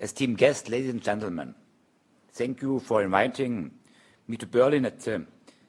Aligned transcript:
esteemed 0.00 0.38
guests, 0.38 0.68
ladies 0.68 0.90
and 0.90 1.02
gentlemen, 1.02 1.54
thank 2.32 2.62
you 2.62 2.78
for 2.80 3.02
inviting 3.02 3.70
me 4.28 4.36
to 4.36 4.46
Berlin 4.46 4.84
at 4.84 5.00
the 5.00 5.24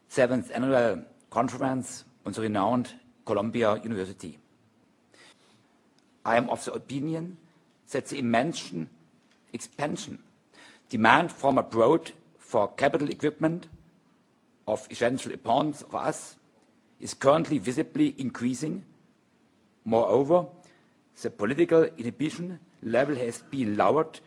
seventh 0.08 0.52
annual 0.54 1.04
conference 1.30 2.04
on 2.26 2.34
the 2.34 2.42
renowned 2.42 2.94
Columbia 3.26 3.80
University. 3.84 4.38
I 6.26 6.38
am 6.38 6.50
of 6.50 6.64
the 6.64 6.74
opinion 6.74 7.38
that 7.92 8.06
the 8.08 8.20
immense 8.20 8.72
expansion 9.54 10.20
demand 10.90 11.32
from 11.32 11.58
abroad 11.58 12.12
for 12.38 12.68
capital 12.74 13.10
equipment 13.10 13.68
of 14.68 14.88
essential 14.92 15.32
importance 15.32 15.84
for 15.90 16.02
us 16.02 16.36
is 17.00 17.14
currently 17.14 17.58
visibly 17.58 18.14
increasing. 18.18 18.84
Moreover, 19.86 20.46
the 21.22 21.30
political 21.30 21.84
inhibition 21.98 22.60
level 22.84 23.16
has 23.16 23.42
been 23.50 23.76
lowered 23.76 24.20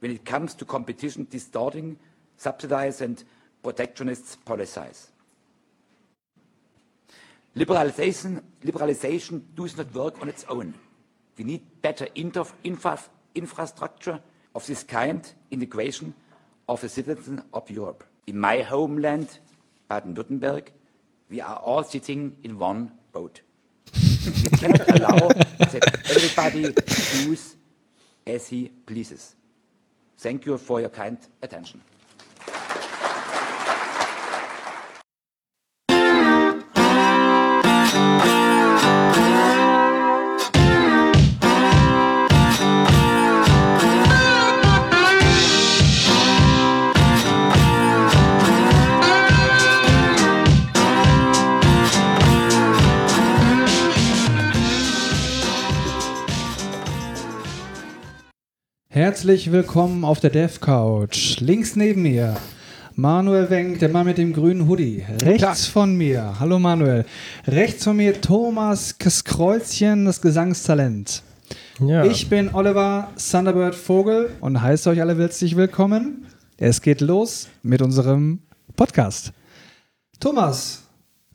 when 0.00 0.10
it 0.10 0.24
comes 0.24 0.54
to 0.54 0.64
competition 0.64 1.26
distorting, 1.30 1.96
subsidized 2.36 3.02
and 3.02 3.24
protectionist 3.62 4.44
policies. 4.44 5.10
Liberalization, 7.56 8.42
liberalization 8.64 9.42
does 9.54 9.76
not 9.76 9.94
work 9.94 10.20
on 10.20 10.28
its 10.28 10.44
own. 10.48 10.74
We 11.38 11.44
need 11.44 11.62
better 11.80 12.06
infra 12.14 12.98
infrastructure 13.34 14.20
of 14.54 14.66
this 14.66 14.82
kind, 14.82 15.30
integration 15.50 16.14
of 16.68 16.80
the 16.80 16.88
citizens 16.88 17.42
of 17.52 17.70
Europe. 17.70 18.04
In 18.26 18.38
my 18.38 18.62
homeland, 18.62 19.38
Baden-Württemberg, 19.88 20.68
we 21.30 21.40
are 21.40 21.56
all 21.56 21.82
sitting 21.82 22.36
in 22.42 22.58
one 22.58 22.92
boat. 23.12 23.40
we 23.94 24.48
cannot 24.58 24.88
allow 24.88 25.28
that 25.28 26.00
everybody 26.10 26.72
does 27.26 27.55
as 28.26 28.48
he 28.48 28.70
pleases. 28.86 29.34
Thank 30.18 30.46
you 30.46 30.58
for 30.58 30.80
your 30.80 30.88
kind 30.88 31.18
attention. 31.42 31.80
Herzlich 59.16 59.50
willkommen 59.50 60.04
auf 60.04 60.20
der 60.20 60.28
Dev 60.28 60.60
Couch. 60.60 61.40
Links 61.40 61.74
neben 61.74 62.02
mir 62.02 62.36
Manuel 62.96 63.48
Wenk, 63.48 63.78
der 63.78 63.88
Mann 63.88 64.04
mit 64.04 64.18
dem 64.18 64.34
grünen 64.34 64.68
Hoodie. 64.68 65.06
Rechts 65.22 65.66
von 65.66 65.96
mir, 65.96 66.34
hallo 66.38 66.58
Manuel. 66.58 67.06
Rechts 67.46 67.84
von 67.84 67.96
mir 67.96 68.20
Thomas 68.20 68.98
Kreuzchen, 69.24 70.04
das 70.04 70.20
Gesangstalent. 70.20 71.22
Ja. 71.80 72.04
Ich 72.04 72.28
bin 72.28 72.54
Oliver 72.54 73.08
Thunderbird 73.16 73.74
Vogel 73.74 74.28
und 74.42 74.60
heiße 74.60 74.90
euch 74.90 75.00
alle 75.00 75.16
herzlich 75.16 75.56
willkommen. 75.56 76.26
Es 76.58 76.82
geht 76.82 77.00
los 77.00 77.48
mit 77.62 77.80
unserem 77.80 78.40
Podcast. 78.76 79.32
Thomas, 80.20 80.82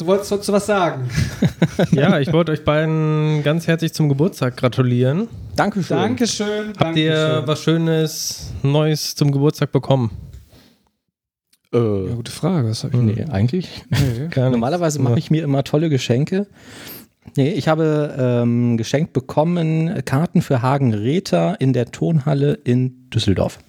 Du 0.02 0.08
wolltest 0.08 0.32
dazu 0.32 0.52
was 0.52 0.66
sagen. 0.66 1.08
ja, 1.92 2.20
ich 2.20 2.34
wollte 2.34 2.52
euch 2.52 2.64
beiden 2.64 3.44
ganz 3.44 3.68
herzlich 3.68 3.94
zum 3.94 4.10
Geburtstag 4.10 4.58
gratulieren. 4.58 5.28
Dankeschön. 5.56 5.98
Dankeschön. 5.98 6.68
Habt 6.70 6.82
Dankeschön. 6.82 7.06
ihr 7.06 7.44
was 7.46 7.62
Schönes, 7.62 8.54
Neues 8.64 9.16
zum 9.16 9.32
Geburtstag 9.32 9.72
bekommen? 9.72 10.12
Äh, 11.74 11.78
ja, 12.08 12.16
gute 12.16 12.32
Frage. 12.32 12.70
Was 12.70 12.84
ich 12.84 12.94
nee, 12.94 13.26
eigentlich. 13.30 13.70
Nee. 13.90 14.30
Normalerweise 14.36 15.00
mache 15.00 15.20
ich 15.20 15.32
mir 15.32 15.44
immer 15.44 15.64
tolle 15.64 15.90
Geschenke. 15.90 16.48
Nee, 17.38 17.50
ich 17.52 17.68
habe 17.68 18.16
ähm, 18.18 18.78
geschenkt 18.78 19.14
bekommen 19.14 20.04
Karten 20.06 20.42
für 20.42 20.62
Hagen 20.62 20.94
Räther 20.94 21.60
in 21.60 21.72
der 21.72 21.92
Tonhalle 21.92 22.54
in 22.54 23.10
Düsseldorf. 23.10 23.60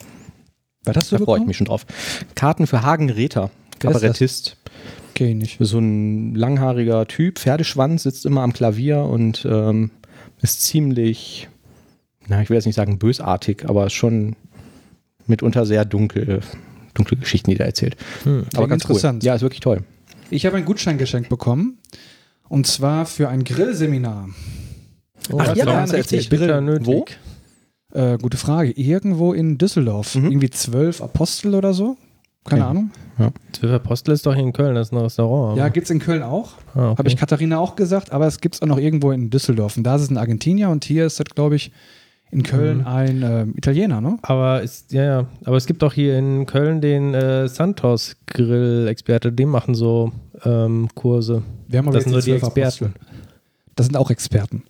Was 0.84 0.96
hast 0.96 1.12
du 1.12 1.18
Da 1.18 1.24
freue 1.24 1.40
ich 1.40 1.46
mich 1.46 1.56
schon 1.58 1.66
drauf. 1.66 1.86
Karten 2.34 2.66
für 2.66 2.82
Hagen 2.82 3.10
Räther, 3.10 3.50
Kabarettist. 3.78 4.56
Okay, 5.10 5.34
nicht. 5.34 5.58
So 5.60 5.78
ein 5.78 6.34
langhaariger 6.34 7.06
Typ, 7.06 7.38
Pferdeschwanz, 7.38 8.04
sitzt 8.04 8.24
immer 8.24 8.40
am 8.42 8.52
Klavier 8.52 9.04
und 9.04 9.46
ähm, 9.48 9.90
ist 10.40 10.62
ziemlich, 10.62 11.48
na, 12.28 12.42
ich 12.42 12.50
will 12.50 12.56
jetzt 12.56 12.66
nicht 12.66 12.74
sagen 12.74 12.98
bösartig, 12.98 13.68
aber 13.68 13.90
schon 13.90 14.36
mitunter 15.26 15.66
sehr 15.66 15.84
dunkel, 15.84 16.40
dunkle 16.94 17.16
Geschichten, 17.16 17.50
die 17.50 17.58
er 17.58 17.66
erzählt. 17.66 17.96
Hm, 18.24 18.46
aber 18.54 18.68
ganz 18.68 18.84
interessant. 18.84 19.22
Cool. 19.22 19.26
Ja, 19.26 19.34
ist 19.34 19.42
wirklich 19.42 19.60
toll. 19.60 19.84
Ich 20.30 20.46
habe 20.46 20.56
ein 20.56 20.64
Gutschein 20.64 20.98
geschenkt 20.98 21.28
bekommen 21.28 21.78
und 22.48 22.66
zwar 22.66 23.06
für 23.06 23.28
ein 23.28 23.44
Grillseminar. 23.44 24.28
Oh, 25.30 25.38
Ach 25.38 25.54
ja, 25.54 25.66
ja 25.66 25.84
richtig. 25.84 26.30
Nötig. 26.30 26.86
Wo? 26.86 27.04
Äh, 27.94 28.18
gute 28.18 28.36
Frage. 28.36 28.72
Irgendwo 28.72 29.32
in 29.32 29.58
Düsseldorf. 29.58 30.14
Mhm. 30.14 30.26
Irgendwie 30.26 30.50
zwölf 30.50 31.02
Apostel 31.02 31.54
oder 31.54 31.74
so. 31.74 31.96
Keine 32.44 32.62
okay. 32.62 32.70
Ahnung. 32.70 32.90
Ja. 33.18 33.32
Zwölf 33.52 33.74
Apostel 33.74 34.12
ist 34.12 34.26
doch 34.26 34.34
hier 34.34 34.42
in 34.42 34.52
Köln, 34.52 34.74
das 34.74 34.88
ist 34.88 34.92
ein 34.92 34.98
Restaurant. 34.98 35.56
Ja, 35.56 35.68
gibt 35.68 35.84
es 35.84 35.90
in 35.90 36.00
Köln 36.00 36.22
auch. 36.22 36.54
Ah, 36.74 36.90
okay. 36.90 36.98
Habe 36.98 37.08
ich 37.08 37.16
Katharina 37.16 37.58
auch 37.58 37.76
gesagt, 37.76 38.10
aber 38.10 38.26
es 38.26 38.40
gibt 38.40 38.56
es 38.56 38.62
auch 38.62 38.66
noch 38.66 38.78
irgendwo 38.78 39.12
in 39.12 39.30
Düsseldorf. 39.30 39.76
Und 39.76 39.84
da 39.84 39.96
ist 39.96 40.02
es 40.02 40.10
ein 40.10 40.18
Argentinier 40.18 40.70
und 40.70 40.84
hier 40.84 41.06
ist 41.06 41.20
das, 41.20 41.26
glaube 41.26 41.54
ich, 41.56 41.72
in 42.32 42.42
Köln 42.42 42.78
mhm. 42.78 42.86
ein 42.86 43.22
äh, 43.22 43.46
Italiener, 43.56 44.00
ne? 44.00 44.18
Aber 44.22 44.62
ist, 44.62 44.90
ja, 44.92 45.04
ja, 45.04 45.26
aber 45.44 45.56
es 45.58 45.66
gibt 45.66 45.84
auch 45.84 45.92
hier 45.92 46.18
in 46.18 46.46
Köln 46.46 46.80
den 46.80 47.12
äh, 47.14 47.46
Santos 47.46 48.16
Grill-Experte, 48.26 49.30
die 49.30 49.44
machen 49.44 49.74
so 49.74 50.12
ähm, 50.44 50.88
Kurse. 50.94 51.42
Wir 51.68 51.78
haben 51.78 51.88
aber 51.88 51.98
das 51.98 52.04
sind 52.04 52.14
so 52.14 52.20
die 52.20 52.32
Experten. 52.32 52.94
Das 53.76 53.86
sind 53.86 53.96
auch 53.96 54.10
Experten. 54.10 54.64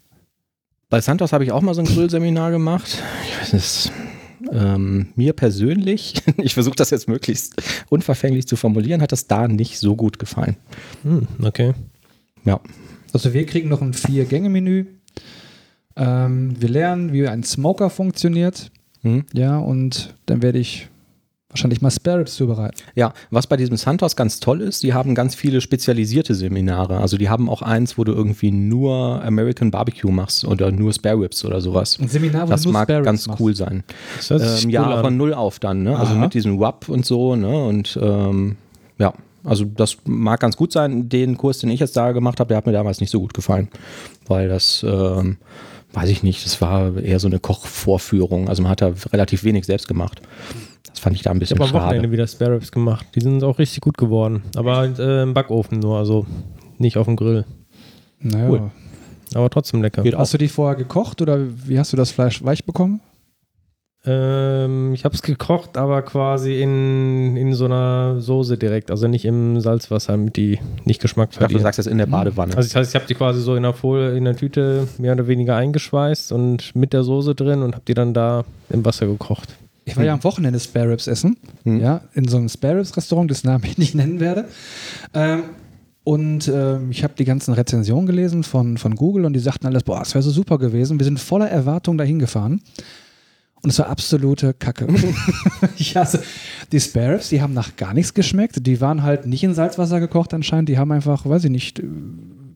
Bei 0.91 1.01
Santos 1.01 1.33
habe 1.33 1.45
ich 1.45 1.53
auch 1.53 1.63
mal 1.63 1.73
so 1.75 1.81
ein 1.81 1.87
Grillseminar 1.87 2.51
gemacht. 2.51 3.03
Ich 3.25 3.41
weiß 3.41 3.53
nicht, 3.53 3.93
ähm, 4.53 5.09
mir 5.15 5.33
persönlich, 5.33 6.15
ich 6.39 6.55
versuche 6.55 6.75
das 6.75 6.91
jetzt 6.91 7.09
möglichst 7.09 7.63
unverfänglich 7.89 8.49
zu 8.49 8.57
formulieren, 8.57 9.01
hat 9.03 9.13
das 9.13 9.29
da 9.29 9.47
nicht 9.47 9.79
so 9.79 9.95
gut 9.95 10.19
gefallen. 10.19 10.57
Hm, 11.05 11.29
okay. 11.43 11.75
Ja. 12.45 12.61
Also 13.13 13.33
wir 13.33 13.47
kriegen 13.47 13.69
noch 13.69 13.83
ein 13.83 13.95
Vier-Gänge-Menü. 13.95 14.87
Ähm, 15.97 16.61
wir 16.61 16.69
lernen, 16.69 17.13
wie 17.13 17.27
ein 17.27 17.43
Smoker 17.43 17.91
funktioniert. 17.91 18.71
Mhm. 19.03 19.25
Ja, 19.33 19.59
und 19.59 20.15
dann 20.27 20.43
werde 20.43 20.59
ich 20.59 20.89
wahrscheinlich 21.53 21.83
mal 21.83 21.91
Spare 21.91 22.21
Ribs 22.21 22.35
zubereiten. 22.35 22.77
Ja, 22.95 23.13
was 23.31 23.47
bei 23.47 23.57
diesem 23.57 23.77
Santos 23.77 24.17
ganz 24.17 24.41
toll 24.41 24.63
ist, 24.63 24.83
die 24.83 24.95
haben 24.95 25.15
ganz 25.15 25.35
viele 25.35 25.61
spezialisierte 25.61 26.35
Seminare. 26.35 26.97
Also 26.97 27.19
die 27.19 27.29
haben 27.29 27.51
auch 27.51 27.61
eins, 27.61 27.99
wo 27.99 28.05
du 28.05 28.13
irgendwie 28.13 28.51
nur 28.51 29.23
American 29.23 29.71
Barbecue 29.71 30.11
machst 30.11 30.47
oder 30.47 30.73
nur 30.73 30.93
Spare 30.95 31.21
Ribs 31.21 31.45
oder 31.45 31.61
sowas. 31.61 31.99
Ein 32.01 32.09
Seminar, 32.09 32.47
wo 32.47 32.51
das 32.53 32.63
du 32.63 32.69
nur 32.69 32.73
mag 32.73 32.89
Spare 32.89 33.03
ganz 33.03 33.27
machst. 33.27 33.41
cool 33.41 33.55
sein. 33.55 33.85
Ähm, 34.31 34.71
ja, 34.71 35.03
von 35.03 35.17
null 35.17 35.35
auf 35.35 35.59
dann, 35.59 35.83
ne? 35.83 35.99
Also 35.99 36.15
mit 36.15 36.33
diesem 36.33 36.59
WAP 36.59 36.89
und 36.89 37.05
so, 37.05 37.37
ne? 37.37 37.65
Und 37.65 37.99
ähm, 38.01 38.57
ja, 38.99 39.13
also 39.45 39.65
das 39.65 39.99
mag 40.07 40.41
ganz 40.41 40.57
gut 40.57 40.73
sein. 40.73 41.09
Den 41.11 41.37
Kurs, 41.37 41.59
den 41.59 41.71
ich 41.71 41.81
jetzt 41.81 41.97
da 41.97 42.13
gemacht 42.13 42.41
habe, 42.41 42.49
der 42.49 42.57
hat 42.57 42.67
mir 42.67 42.73
damals 42.73 43.01
nicht 43.01 43.11
so 43.11 43.21
gut 43.21 43.35
gefallen, 43.35 43.69
weil 44.27 44.49
das 44.49 44.85
ähm, 44.89 45.37
weiß 45.93 46.09
ich 46.09 46.23
nicht, 46.23 46.45
das 46.45 46.61
war 46.61 46.97
eher 46.97 47.19
so 47.19 47.29
eine 47.29 47.39
Kochvorführung. 47.39 48.49
Also 48.49 48.63
man 48.63 48.71
hat 48.71 48.81
da 48.81 48.93
relativ 49.13 49.45
wenig 49.45 49.67
selbst 49.67 49.89
gemacht. 49.89 50.23
Das 50.89 50.99
fand 50.99 51.17
ich 51.17 51.23
da 51.23 51.31
ein 51.31 51.39
bisschen 51.39 51.57
schade. 51.57 51.69
Ich 51.69 51.73
habe 51.75 51.83
am 51.83 51.89
Wochenende 51.89 52.13
wieder 52.13 52.27
Spare 52.27 52.55
Ribs 52.55 52.73
gemacht. 52.73 53.07
Die 53.15 53.21
sind 53.21 53.43
auch 53.45 53.59
richtig 53.59 53.81
gut 53.81 53.99
geworden. 53.99 54.43
Aber 54.57 54.77
halt, 54.77 54.99
äh, 54.99 55.23
im 55.23 55.35
Backofen 55.35 55.81
nur, 55.81 55.99
also 55.99 56.27
nicht 56.79 56.97
auf 56.97 57.07
dem 57.07 57.17
Grill. 57.17 57.45
Naja. 58.21 58.49
Cool. 58.49 58.71
Aber 59.35 59.51
trotzdem 59.51 59.83
lecker. 59.83 60.03
Geht 60.03 60.17
hast 60.17 60.35
du 60.35 60.39
die 60.39 60.49
vorher 60.49 60.77
gekocht 60.77 61.23
oder 61.23 61.39
wie 61.67 61.79
hast 61.79 61.93
du 61.93 61.97
das 61.97 62.11
Fleisch 62.11 62.45
weich 62.45 62.65
bekommen? 62.65 63.01
Ähm, 64.05 64.93
ich 64.95 65.05
habe 65.05 65.15
es 65.15 65.23
gekocht, 65.23 65.77
aber 65.77 66.03
quasi 66.03 66.61
in, 66.61 67.37
in 67.37 67.55
so 67.55 67.67
einer 67.67 68.21
Soße 68.21 68.59
direkt, 68.59 68.91
also 68.91 69.07
nicht 69.07 69.25
im 69.25 69.61
Salzwasser, 69.61 70.13
damit 70.13 70.37
die 70.37 70.59
nicht 70.85 71.01
Geschmack 71.01 71.33
verlieren. 71.33 71.59
Du 71.59 71.63
sagst 71.63 71.79
das 71.79 71.87
in 71.87 71.99
der 71.99 72.07
Badewanne. 72.07 72.57
Also 72.57 72.69
das 72.69 72.75
heißt, 72.75 72.91
ich 72.91 72.95
habe 72.97 73.07
die 73.07 73.15
quasi 73.15 73.41
so 73.41 73.55
in 73.55 73.63
der 73.63 73.75
Folie, 73.75 74.17
in 74.17 74.25
der 74.25 74.37
Tüte 74.37 74.89
mehr 74.99 75.13
oder 75.13 75.29
weniger 75.29 75.55
eingeschweißt 75.55 76.33
und 76.33 76.75
mit 76.75 76.93
der 76.93 77.05
Soße 77.05 77.37
drin 77.37 77.63
und 77.63 77.75
habe 77.75 77.85
die 77.87 77.95
dann 77.95 78.13
da 78.13 78.45
im 78.71 78.85
Wasser 78.85 79.07
gekocht. 79.07 79.55
Ich 79.85 79.97
war 79.97 80.05
ja 80.05 80.15
am 80.15 80.25
Wochenende 80.25 80.59
Spare 80.59 80.91
Ribs 80.91 81.07
essen, 81.07 81.37
hm. 81.65 81.81
ja, 81.81 82.03
in 82.15 82.27
so 82.27 82.37
einem 82.39 82.49
Spare 82.49 82.79
Ribs 82.79 82.97
Restaurant, 82.97 83.31
das 83.31 83.45
Namen 83.45 83.65
ich 83.65 83.79
nicht 83.79 83.95
nennen 83.95 84.19
werde. 84.19 84.47
Ähm, 85.15 85.45
und 86.05 86.49
äh, 86.49 86.83
ich 86.91 87.05
habe 87.05 87.15
die 87.17 87.25
ganzen 87.25 87.55
Rezensionen 87.55 88.07
gelesen 88.07 88.43
von, 88.43 88.79
von 88.79 88.97
Google 88.97 89.25
und 89.25 89.35
die 89.35 89.41
sagten 89.41 89.67
alles, 89.67 89.85
boah, 89.85 90.03
es 90.03 90.15
wäre 90.15 90.23
so 90.23 90.31
super 90.31 90.59
gewesen. 90.59 90.99
Wir 90.99 91.05
sind 91.05 91.21
voller 91.21 91.49
Erwartung 91.49 91.97
dahin 91.99 92.19
gefahren. 92.19 92.61
Und 93.63 93.71
es 93.71 93.79
war 93.79 93.87
absolute 93.87 94.55
Kacke. 94.55 94.89
ich 95.77 95.97
hasse 95.97 96.23
die 96.73 96.81
Spare 96.81 97.15
Ribs, 97.15 97.29
die 97.29 97.43
haben 97.43 97.55
nach 97.55 97.77
gar 97.77 97.95
nichts 97.95 98.15
geschmeckt. 98.15 98.67
Die 98.67 98.81
waren 98.81 99.03
halt 99.03 99.27
nicht 99.27 99.45
in 99.45 99.55
Salzwasser 99.55 100.01
gekocht 100.01 100.35
anscheinend. 100.35 100.69
Die 100.69 100.79
haben 100.79 100.91
einfach, 100.91 101.27
weiß 101.27 101.45
ich 101.45 101.51
nicht, 101.51 101.81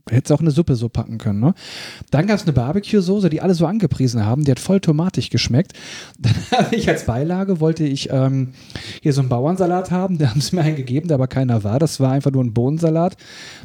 Hättest 0.08 0.30
auch 0.30 0.40
eine 0.40 0.52
Suppe 0.52 0.76
so 0.76 0.88
packen 0.88 1.18
können. 1.18 1.40
Ne? 1.40 1.52
Dann 2.12 2.28
gab 2.28 2.36
es 2.36 2.44
eine 2.44 2.52
Barbecue-Soße, 2.52 3.28
die 3.28 3.40
alle 3.40 3.54
so 3.54 3.66
angepriesen 3.66 4.24
haben. 4.24 4.44
Die 4.44 4.52
hat 4.52 4.60
voll 4.60 4.78
tomatig 4.78 5.30
geschmeckt. 5.30 5.72
Dann 6.20 6.34
habe 6.52 6.76
ich 6.76 6.88
als 6.88 7.06
Beilage, 7.06 7.58
wollte 7.58 7.82
ich 7.82 8.10
ähm, 8.12 8.52
hier 9.02 9.12
so 9.12 9.20
einen 9.20 9.28
Bauernsalat 9.28 9.90
haben. 9.90 10.18
Da 10.18 10.30
haben 10.30 10.40
sie 10.40 10.54
mir 10.54 10.62
einen 10.62 10.76
gegeben, 10.76 11.08
der 11.08 11.16
aber 11.16 11.26
keiner 11.26 11.64
war. 11.64 11.80
Das 11.80 11.98
war 11.98 12.12
einfach 12.12 12.30
nur 12.30 12.44
ein 12.44 12.54
Bohnensalat 12.54 13.16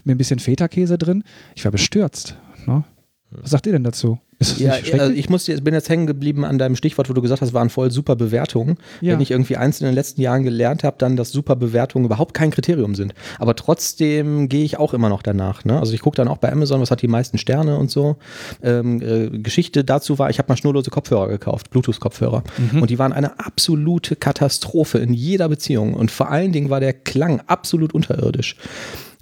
mit 0.04 0.16
ein 0.16 0.18
bisschen 0.18 0.40
Feta-Käse 0.40 0.98
drin. 0.98 1.24
Ich 1.56 1.64
war 1.64 1.72
bestürzt. 1.72 2.36
Ne? 2.66 2.84
Was 3.32 3.52
sagt 3.52 3.66
ihr 3.66 3.72
denn 3.72 3.84
dazu? 3.84 4.20
Ja, 4.58 4.72
also 4.72 5.14
ich 5.14 5.30
muss, 5.30 5.46
bin 5.46 5.74
jetzt 5.74 5.90
hängen 5.90 6.08
geblieben 6.08 6.44
an 6.44 6.58
deinem 6.58 6.76
Stichwort, 6.76 7.10
wo 7.10 7.14
du 7.14 7.22
gesagt 7.22 7.42
hast, 7.42 7.54
waren 7.54 7.70
voll 7.70 7.92
super 7.92 8.16
Bewertungen. 8.16 8.78
Ja. 9.00 9.14
Wenn 9.14 9.22
ich 9.22 9.32
irgendwie 9.32 9.56
eins 9.56 9.80
in 9.80 9.86
den 9.86 9.94
letzten 9.94 10.22
Jahren 10.22 10.44
gelernt 10.44 10.84
habe, 10.84 10.98
dann, 10.98 11.16
dass 11.16 11.32
super 11.32 11.56
Bewertungen 11.56 12.06
überhaupt 12.06 12.34
kein 12.34 12.50
Kriterium 12.52 12.96
sind. 12.96 13.14
Aber 13.38 13.56
trotzdem 13.56 14.50
gehe 14.50 14.64
ich 14.64 14.78
auch 14.78 14.94
immer 14.94 15.10
noch 15.10 15.22
danach. 15.22 15.64
Ne? 15.64 15.80
Also 15.80 15.94
ich 15.94 16.02
gucke 16.02 16.16
dann 16.16 16.28
auch 16.28 16.38
bei 16.38 16.52
Amazon, 16.52 16.82
was 16.82 16.92
hat 16.92 17.02
die 17.02 17.08
meisten 17.08 17.38
Sterne 17.38 17.78
und 17.78 17.92
so. 17.92 18.18
Ähm, 18.64 19.02
äh, 19.02 19.30
Geschichte 19.30 19.84
dazu 19.84 20.18
war, 20.18 20.30
ich 20.30 20.40
habe 20.40 20.50
mal 20.50 20.58
schnurlose 20.58 20.90
Kopfhörer 20.90 21.28
gekauft, 21.28 21.70
Bluetooth-Kopfhörer. 21.70 22.44
Mhm. 22.74 22.82
Und 22.82 22.90
die 22.90 22.98
waren 22.98 23.14
eine 23.14 23.40
absolute 23.40 24.16
Katastrophe 24.16 24.98
in 24.98 25.14
jeder 25.14 25.50
Beziehung. 25.50 25.94
Und 25.94 26.10
vor 26.10 26.32
allen 26.32 26.52
Dingen 26.52 26.70
war 26.70 26.80
der 26.80 26.94
Klang 26.94 27.42
absolut 27.48 27.94
unterirdisch. 27.94 28.56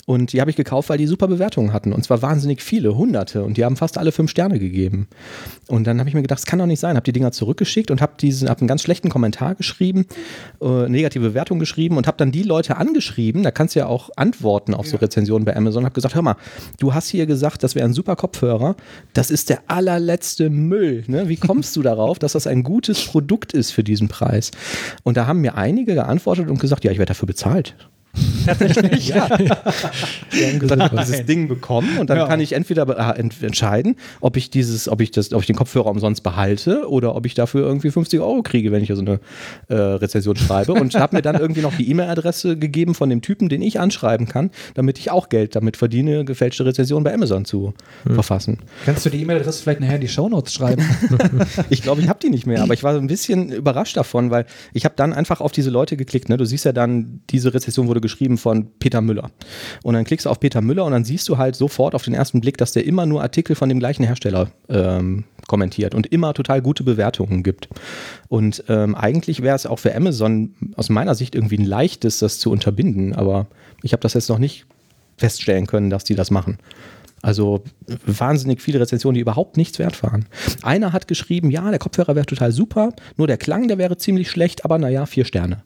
Und 0.10 0.34
die 0.34 0.42
habe 0.42 0.50
ich 0.50 0.58
gekauft, 0.58 0.90
weil 0.90 0.98
die 0.98 1.06
super 1.06 1.28
Bewertungen 1.28 1.72
hatten. 1.72 1.94
Und 1.94 2.04
zwar 2.04 2.24
wahnsinnig 2.24 2.64
viele, 2.64 2.98
hunderte. 2.98 3.44
Und 3.44 3.58
die 3.58 3.64
haben 3.64 3.76
fast 3.76 3.96
alle 3.96 4.12
fünf 4.12 4.32
Sterne 4.32 4.58
gegeben. 4.58 5.08
Und 5.68 5.86
dann 5.86 6.00
habe 6.00 6.10
ich 6.10 6.16
mir 6.16 6.24
gedacht, 6.24 6.40
das 6.40 6.48
kann 6.48 6.58
doch 6.58 6.66
nicht 6.66 6.80
sein. 6.80 6.96
Habe 6.96 7.04
die 7.04 7.12
Dinger 7.12 7.32
zurückgeschickt 7.32 7.92
und 7.92 8.02
habe 8.02 8.14
hab 8.20 8.60
einen 8.60 8.68
ganz 8.68 8.82
schlechten 8.82 9.10
Kommentar 9.10 9.54
geschrieben, 9.54 10.08
äh, 10.64 10.90
negative 10.90 11.28
Bewertung 11.28 11.60
geschrieben 11.60 11.96
und 11.96 12.08
habe 12.08 12.18
dann 12.18 12.32
die 12.32 12.42
Leute 12.42 12.78
angeschrieben. 12.78 13.44
Da 13.44 13.52
kannst 13.52 13.76
du 13.76 13.82
ja 13.82 13.86
auch 13.86 14.10
antworten 14.16 14.74
auf 14.74 14.88
so 14.88 14.98
Rezensionen 14.98 15.46
bei 15.46 15.56
Amazon. 15.56 15.86
Habe 15.86 15.94
gesagt, 15.94 16.16
hör 16.16 16.24
mal, 16.24 16.38
du 16.80 16.96
hast 16.96 17.10
hier 17.10 17.28
gesagt, 17.28 17.62
das 17.62 17.76
wäre 17.76 17.86
ein 17.86 17.94
super 17.94 18.16
Kopfhörer. 18.16 18.78
Das 19.14 19.30
ist 19.30 19.52
der 19.52 19.62
allerletzte 19.68 20.50
Müll. 20.50 21.04
Ne? 21.06 21.30
Wie 21.30 21.38
kommst 21.38 21.76
du 21.76 21.82
darauf, 21.84 22.18
dass 22.18 22.32
das 22.32 22.48
ein 22.48 22.64
gutes 22.64 23.06
Produkt 23.06 23.54
ist 23.54 23.70
für 23.70 23.84
diesen 23.84 24.08
Preis? 24.08 24.50
Und 25.04 25.18
da 25.18 25.28
haben 25.28 25.42
mir 25.42 25.54
einige 25.54 25.94
geantwortet 25.94 26.50
und 26.50 26.60
gesagt, 26.60 26.84
ja, 26.84 26.92
ich 26.92 26.98
werde 26.98 27.12
dafür 27.12 27.28
bezahlt. 27.28 27.76
Tatsächlich? 28.46 29.08
ja. 29.10 29.28
dann 30.68 30.84
habe 30.84 30.96
ich 30.96 31.02
dieses 31.02 31.26
Ding 31.26 31.48
bekommen 31.48 31.98
und 31.98 32.10
dann 32.10 32.18
ja. 32.18 32.28
kann 32.28 32.40
ich 32.40 32.54
entweder 32.54 32.88
äh, 32.88 33.20
ent 33.20 33.42
entscheiden, 33.42 33.96
ob 34.22 34.38
ich 34.38 34.50
dieses, 34.50 34.90
ob 34.90 35.02
ich 35.02 35.12
das, 35.12 35.34
ob 35.34 35.42
ich 35.42 35.48
den 35.48 35.56
Kopfhörer 35.56 35.88
umsonst 35.88 36.24
behalte 36.24 36.90
oder 36.90 37.16
ob 37.16 37.26
ich 37.26 37.34
dafür 37.34 37.66
irgendwie 37.66 37.92
50 37.92 38.20
Euro 38.20 38.42
kriege, 38.42 38.72
wenn 38.72 38.84
ich 38.84 38.90
so 38.90 39.02
eine 39.02 39.20
äh, 39.68 39.76
Rezension 39.76 40.36
schreibe. 40.36 40.74
Und 40.74 40.96
habe 40.96 41.16
mir 41.16 41.22
dann 41.22 41.36
irgendwie 41.36 41.62
noch 41.62 41.76
die 41.76 41.90
E-Mail-Adresse 41.90 42.58
gegeben 42.58 42.96
von 42.96 43.10
dem 43.10 43.22
Typen, 43.22 43.50
den 43.50 43.62
ich 43.62 43.80
anschreiben 43.80 44.28
kann, 44.28 44.52
damit 44.74 44.98
ich 44.98 45.12
auch 45.12 45.30
Geld 45.30 45.56
damit 45.56 45.78
verdiene, 45.78 46.26
gefälschte 46.26 46.66
Rezensionen 46.66 47.04
bei 47.04 47.14
Amazon 47.14 47.46
zu 47.46 47.74
hm. 48.04 48.14
verfassen. 48.14 48.60
Kannst 48.86 49.06
du 49.06 49.10
die 49.10 49.22
E-Mail-Adresse 49.22 49.64
vielleicht 49.64 49.80
nachher 49.80 49.96
in 49.96 50.02
die 50.02 50.08
Shownotes 50.08 50.54
schreiben? 50.54 50.84
ich 51.70 51.82
glaube, 51.82 52.02
ich 52.02 52.10
habe 52.10 52.20
die 52.20 52.30
nicht 52.30 52.46
mehr, 52.46 52.64
aber 52.64 52.74
ich 52.74 52.84
war 52.84 52.94
so 52.94 53.00
ein 53.00 53.08
bisschen 53.08 53.52
überrascht 53.52 53.98
davon, 53.98 54.32
weil 54.32 54.46
ich 54.74 54.86
habe 54.86 54.96
dann 54.98 55.14
einfach 55.14 55.42
auf 55.42 55.52
diese 55.52 55.70
Leute 55.70 55.98
geklickt. 55.98 56.30
Ne? 56.30 56.38
Du 56.38 56.46
siehst 56.46 56.66
ja 56.66 56.72
dann, 56.72 57.22
diese 57.30 57.54
Rezension 57.54 57.88
wurde 57.88 57.99
wurde 58.00 58.02
geschrieben 58.02 58.38
von 58.38 58.68
Peter 58.80 59.02
Müller. 59.02 59.30
Und 59.84 59.94
dann 59.94 60.06
klickst 60.06 60.26
du 60.26 60.30
auf 60.30 60.40
Peter 60.40 60.62
Müller 60.62 60.86
und 60.86 60.92
dann 60.94 61.04
siehst 61.04 61.28
du 61.30 61.38
halt 61.38 61.56
sofort 61.56 61.96
auf 61.96 62.04
den 62.04 62.14
ersten 62.14 62.42
Blick, 62.42 62.58
dass 62.58 62.72
der 62.72 62.86
immer 62.86 63.06
nur 63.06 63.22
Artikel 63.22 63.56
von 63.56 63.70
dem 63.70 63.80
gleichen 63.80 64.06
Hersteller 64.06 64.50
ähm, 64.70 65.26
kommentiert 65.48 65.94
und 65.94 66.08
immer 66.08 66.34
total 66.34 66.62
gute 66.62 66.84
Bewertungen 66.84 67.44
gibt. 67.44 67.70
Und 68.30 68.64
ähm, 68.70 68.96
eigentlich 68.96 69.42
wäre 69.42 69.56
es 69.56 69.66
auch 69.66 69.80
für 69.80 69.96
Amazon 69.96 70.54
aus 70.76 70.90
meiner 70.90 71.16
Sicht 71.16 71.36
irgendwie 71.36 71.58
ein 71.58 71.66
leichtes, 71.66 72.20
das 72.20 72.40
zu 72.40 72.52
unterbinden, 72.52 73.14
aber 73.14 73.48
ich 73.84 73.92
habe 73.94 74.02
das 74.02 74.14
jetzt 74.14 74.30
noch 74.30 74.40
nicht 74.40 74.66
feststellen 75.18 75.68
können, 75.68 75.90
dass 75.90 76.04
die 76.04 76.16
das 76.16 76.32
machen. 76.32 76.58
Also 77.22 77.64
wahnsinnig 78.06 78.62
viele 78.62 78.80
Rezensionen, 78.80 79.16
die 79.16 79.22
überhaupt 79.22 79.58
nichts 79.58 79.78
wert 79.78 80.02
waren. 80.04 80.26
Einer 80.62 80.94
hat 80.94 81.10
geschrieben, 81.10 81.52
ja, 81.52 81.70
der 81.70 81.80
Kopfhörer 81.80 82.16
wäre 82.16 82.26
total 82.26 82.54
super, 82.54 82.94
nur 83.18 83.28
der 83.28 83.38
Klang, 83.38 83.68
der 83.68 83.78
wäre 83.78 83.98
ziemlich 83.98 84.32
schlecht, 84.32 84.64
aber 84.64 84.78
naja, 84.78 85.06
vier 85.06 85.26
Sterne. 85.26 85.64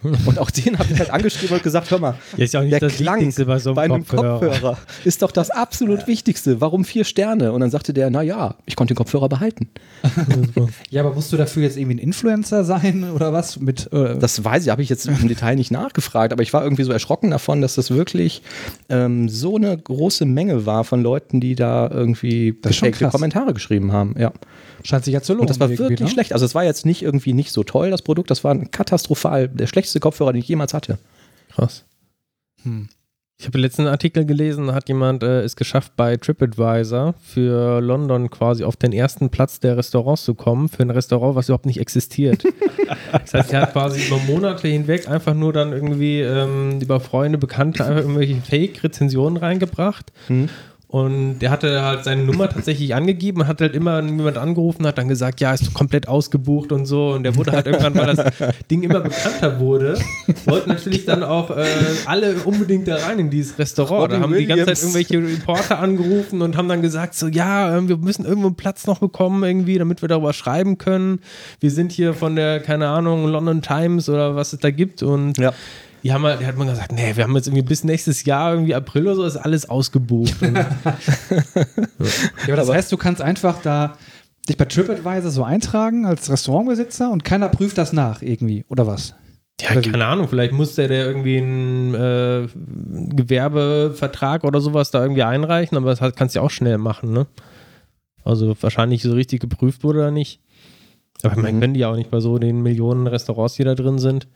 Und 0.26 0.38
auch 0.38 0.50
den 0.50 0.78
habe 0.78 0.92
ich 0.92 0.98
halt 0.98 1.10
angeschrieben 1.10 1.56
und 1.56 1.62
gesagt, 1.62 1.90
hör 1.90 1.98
mal, 1.98 2.14
ja, 2.36 2.44
ist 2.44 2.54
ja 2.54 2.60
auch 2.60 2.64
nicht 2.64 2.72
der 2.72 2.80
das 2.80 2.96
Klang 2.96 3.16
Wichtigste 3.16 3.46
bei 3.46 3.58
so 3.58 3.70
einem, 3.70 3.74
bei 3.74 3.82
einem 3.82 4.06
Kopfhörer. 4.06 4.38
Kopfhörer. 4.38 4.78
ist 5.04 5.22
doch 5.22 5.32
das 5.32 5.50
absolut 5.50 6.06
Wichtigste. 6.06 6.60
Warum 6.60 6.84
vier 6.84 7.04
Sterne? 7.04 7.52
Und 7.52 7.60
dann 7.60 7.70
sagte 7.70 7.92
der, 7.92 8.08
na 8.10 8.22
ja, 8.22 8.54
ich 8.66 8.76
konnte 8.76 8.94
den 8.94 8.98
Kopfhörer 8.98 9.28
behalten. 9.28 9.68
ja, 10.90 11.02
aber 11.02 11.14
musst 11.14 11.32
du 11.32 11.36
dafür 11.36 11.64
jetzt 11.64 11.76
irgendwie 11.76 11.96
ein 11.96 11.98
Influencer 11.98 12.64
sein 12.64 13.10
oder 13.12 13.32
was? 13.32 13.58
Mit, 13.58 13.92
äh 13.92 14.16
das 14.18 14.44
weiß 14.44 14.64
ich, 14.64 14.70
habe 14.70 14.82
ich 14.82 14.88
jetzt 14.88 15.06
im 15.06 15.26
Detail 15.26 15.56
nicht 15.56 15.72
nachgefragt, 15.72 16.32
aber 16.32 16.42
ich 16.42 16.52
war 16.52 16.62
irgendwie 16.62 16.84
so 16.84 16.92
erschrocken 16.92 17.30
davon, 17.30 17.60
dass 17.60 17.74
das 17.74 17.90
wirklich 17.90 18.42
ähm, 18.88 19.28
so 19.28 19.56
eine 19.56 19.76
große 19.76 20.26
Menge 20.26 20.64
war 20.64 20.84
von 20.84 21.02
Leuten, 21.02 21.40
die 21.40 21.56
da 21.56 21.90
irgendwie 21.90 22.52
Kommentare 23.10 23.52
geschrieben 23.52 23.92
haben. 23.92 24.14
Ja. 24.16 24.32
Scheint 24.84 25.04
sich 25.04 25.14
ja 25.14 25.22
zu 25.22 25.32
lohnen. 25.32 25.42
Und 25.42 25.50
das 25.50 25.60
war 25.60 25.68
wirklich 25.70 26.00
ne? 26.00 26.08
schlecht. 26.08 26.32
Also 26.32 26.44
es 26.44 26.54
war 26.54 26.64
jetzt 26.64 26.86
nicht 26.86 27.02
irgendwie 27.02 27.32
nicht 27.32 27.52
so 27.52 27.62
toll, 27.64 27.90
das 27.90 28.02
Produkt. 28.02 28.30
Das 28.30 28.44
war 28.44 28.56
katastrophal. 28.56 29.48
Der 29.48 29.66
schlechteste 29.66 30.00
Kopfhörer, 30.00 30.32
den 30.32 30.40
ich 30.40 30.48
jemals 30.48 30.74
hatte. 30.74 30.98
Krass. 31.50 31.84
Hm. 32.62 32.88
Ich 33.40 33.46
habe 33.46 33.56
letzten 33.58 33.86
Artikel 33.86 34.24
gelesen, 34.24 34.74
hat 34.74 34.88
jemand 34.88 35.22
äh, 35.22 35.42
es 35.42 35.54
geschafft, 35.54 35.92
bei 35.96 36.16
TripAdvisor 36.16 37.14
für 37.22 37.80
London 37.80 38.30
quasi 38.30 38.64
auf 38.64 38.74
den 38.74 38.92
ersten 38.92 39.30
Platz 39.30 39.60
der 39.60 39.76
Restaurants 39.76 40.24
zu 40.24 40.34
kommen, 40.34 40.68
für 40.68 40.82
ein 40.82 40.90
Restaurant, 40.90 41.36
was 41.36 41.48
überhaupt 41.48 41.66
nicht 41.66 41.78
existiert. 41.78 42.42
das 43.12 43.34
heißt, 43.34 43.52
er 43.52 43.62
hat 43.62 43.74
quasi 43.74 44.04
über 44.04 44.18
Monate 44.26 44.66
hinweg 44.66 45.08
einfach 45.08 45.34
nur 45.34 45.52
dann 45.52 45.72
irgendwie 45.72 46.20
ähm, 46.20 46.80
über 46.80 46.98
Freunde, 46.98 47.38
Bekannte 47.38 47.84
einfach 47.84 48.00
irgendwelche 48.00 48.40
Fake-Rezensionen 48.40 49.36
reingebracht. 49.36 50.12
Hm. 50.26 50.48
Und 50.90 51.40
der 51.40 51.50
hatte 51.50 51.82
halt 51.82 52.04
seine 52.04 52.24
Nummer 52.24 52.48
tatsächlich 52.48 52.94
angegeben, 52.94 53.46
hat 53.46 53.60
halt 53.60 53.74
immer 53.74 54.02
jemand 54.02 54.38
angerufen, 54.38 54.86
hat 54.86 54.96
dann 54.96 55.08
gesagt, 55.08 55.38
ja, 55.38 55.52
ist 55.52 55.74
komplett 55.74 56.08
ausgebucht 56.08 56.72
und 56.72 56.86
so. 56.86 57.10
Und 57.10 57.24
der 57.24 57.36
wurde 57.36 57.52
halt 57.52 57.66
irgendwann, 57.66 57.94
weil 57.94 58.16
das 58.16 58.32
Ding 58.70 58.82
immer 58.82 59.00
bekannter 59.00 59.60
wurde, 59.60 59.98
wollten 60.46 60.70
natürlich 60.70 61.04
dann 61.04 61.22
auch 61.22 61.50
äh, 61.50 61.66
alle 62.06 62.36
unbedingt 62.36 62.88
da 62.88 62.96
rein 62.96 63.18
in 63.18 63.28
dieses 63.28 63.58
Restaurant. 63.58 64.12
Da 64.12 64.20
haben 64.20 64.32
Williams. 64.32 64.54
die 64.54 64.64
ganze 64.64 64.82
Zeit 64.82 65.10
irgendwelche 65.10 65.36
Reporter 65.36 65.78
angerufen 65.78 66.40
und 66.40 66.56
haben 66.56 66.68
dann 66.68 66.80
gesagt, 66.80 67.14
so, 67.14 67.26
ja, 67.28 67.76
ähm, 67.76 67.90
wir 67.90 67.98
müssen 67.98 68.24
irgendwo 68.24 68.46
einen 68.46 68.56
Platz 68.56 68.86
noch 68.86 69.00
bekommen 69.00 69.44
irgendwie, 69.44 69.76
damit 69.76 70.00
wir 70.00 70.08
darüber 70.08 70.32
schreiben 70.32 70.78
können. 70.78 71.20
Wir 71.60 71.70
sind 71.70 71.92
hier 71.92 72.14
von 72.14 72.34
der, 72.34 72.60
keine 72.60 72.88
Ahnung, 72.88 73.26
London 73.26 73.60
Times 73.60 74.08
oder 74.08 74.36
was 74.36 74.54
es 74.54 74.60
da 74.60 74.70
gibt 74.70 75.02
und 75.02 75.36
ja 75.36 75.52
die 76.02 76.12
haben 76.12 76.24
halt, 76.24 76.44
hat 76.44 76.56
man 76.56 76.68
gesagt, 76.68 76.92
nee, 76.92 77.16
wir 77.16 77.24
haben 77.24 77.34
jetzt 77.34 77.48
irgendwie 77.48 77.62
bis 77.62 77.84
nächstes 77.84 78.24
Jahr, 78.24 78.52
irgendwie 78.52 78.74
April 78.74 79.06
oder 79.06 79.16
so, 79.16 79.24
ist 79.24 79.36
alles 79.36 79.68
ausgebucht. 79.68 80.34
ja, 80.42 80.64
aber 82.46 82.56
das 82.56 82.68
heißt, 82.68 82.92
du 82.92 82.96
kannst 82.96 83.20
einfach 83.22 83.60
da 83.62 83.96
dich 84.48 84.56
bei 84.56 84.64
TripAdvisor 84.64 85.30
so 85.30 85.44
eintragen 85.44 86.06
als 86.06 86.30
Restaurantbesitzer 86.30 87.10
und 87.10 87.24
keiner 87.24 87.48
prüft 87.48 87.78
das 87.78 87.92
nach 87.92 88.22
irgendwie, 88.22 88.64
oder 88.68 88.86
was? 88.86 89.14
Ja, 89.60 89.72
oder 89.72 89.82
keine? 89.82 90.06
Ahnung, 90.06 90.28
vielleicht 90.28 90.52
muss 90.52 90.76
der, 90.76 90.88
der 90.88 91.06
irgendwie 91.06 91.38
einen 91.38 91.94
äh, 91.94 92.48
Gewerbevertrag 93.14 94.44
oder 94.44 94.60
sowas 94.60 94.90
da 94.90 95.02
irgendwie 95.02 95.24
einreichen, 95.24 95.76
aber 95.76 95.94
das 95.94 96.14
kannst 96.14 96.34
du 96.34 96.40
ja 96.40 96.44
auch 96.44 96.50
schnell 96.50 96.78
machen, 96.78 97.12
ne? 97.12 97.26
Also 98.24 98.54
wahrscheinlich 98.60 99.02
so 99.02 99.12
richtig 99.12 99.40
geprüft 99.40 99.84
wurde 99.84 100.02
er 100.02 100.10
nicht. 100.10 100.40
Aber 101.22 101.34
man 101.40 101.56
mhm. 101.56 101.60
können 101.60 101.74
die 101.74 101.80
ja 101.80 101.90
auch 101.90 101.96
nicht 101.96 102.10
bei 102.10 102.20
so 102.20 102.38
den 102.38 102.62
Millionen 102.62 103.08
Restaurants, 103.08 103.54
die 103.54 103.64
da 103.64 103.74
drin 103.74 103.98
sind. 103.98 104.28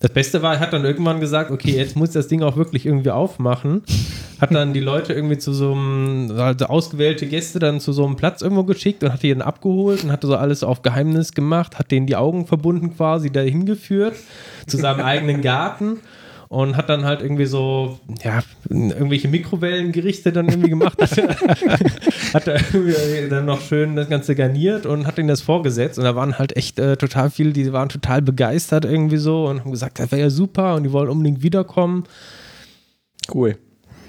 Das 0.00 0.12
Beste 0.12 0.42
war, 0.42 0.54
er 0.54 0.60
hat 0.60 0.72
dann 0.72 0.84
irgendwann 0.84 1.20
gesagt, 1.20 1.52
okay, 1.52 1.76
jetzt 1.76 1.94
muss 1.94 2.10
das 2.10 2.26
Ding 2.26 2.42
auch 2.42 2.56
wirklich 2.56 2.86
irgendwie 2.86 3.10
aufmachen. 3.10 3.82
Hat 4.40 4.52
dann 4.52 4.72
die 4.72 4.80
Leute 4.80 5.12
irgendwie 5.12 5.38
zu 5.38 5.52
so 5.52 5.72
einem, 5.72 6.32
also 6.36 6.66
ausgewählte 6.66 7.26
Gäste 7.26 7.60
dann 7.60 7.78
zu 7.78 7.92
so 7.92 8.04
einem 8.04 8.16
Platz 8.16 8.42
irgendwo 8.42 8.64
geschickt 8.64 9.04
und 9.04 9.12
hat 9.12 9.22
die 9.22 9.30
dann 9.30 9.42
abgeholt 9.42 10.02
und 10.02 10.10
hatte 10.10 10.26
so 10.26 10.34
alles 10.34 10.64
auf 10.64 10.82
Geheimnis 10.82 11.32
gemacht, 11.32 11.78
hat 11.78 11.92
denen 11.92 12.08
die 12.08 12.16
Augen 12.16 12.46
verbunden 12.46 12.96
quasi 12.96 13.30
dahin 13.30 13.64
geführt 13.64 14.16
zu 14.66 14.76
seinem 14.76 15.00
eigenen 15.00 15.40
Garten 15.40 15.98
und 16.48 16.76
hat 16.76 16.88
dann 16.88 17.04
halt 17.04 17.22
irgendwie 17.22 17.46
so, 17.46 17.98
ja, 18.22 18.42
irgendwelche 18.68 19.28
Mikrowellengerichte 19.28 20.32
dann 20.32 20.48
irgendwie 20.48 20.70
gemacht. 20.70 21.00
hat 22.34 22.46
er 22.46 22.60
irgendwie 22.72 23.28
dann 23.28 23.46
noch 23.46 23.60
schön 23.60 23.96
das 23.96 24.08
Ganze 24.08 24.34
garniert 24.34 24.86
und 24.86 25.06
hat 25.06 25.18
ihnen 25.18 25.28
das 25.28 25.40
vorgesetzt. 25.40 25.98
Und 25.98 26.04
da 26.04 26.14
waren 26.16 26.38
halt 26.38 26.56
echt 26.56 26.78
äh, 26.78 26.96
total 26.96 27.30
viele, 27.30 27.52
die 27.52 27.72
waren 27.72 27.88
total 27.88 28.22
begeistert 28.22 28.84
irgendwie 28.84 29.16
so 29.16 29.46
und 29.48 29.60
haben 29.60 29.70
gesagt, 29.70 29.98
das 29.98 30.10
wäre 30.10 30.22
ja 30.22 30.30
super 30.30 30.74
und 30.76 30.84
die 30.84 30.92
wollen 30.92 31.08
unbedingt 31.08 31.42
wiederkommen. 31.42 32.04
Cool. 33.32 33.56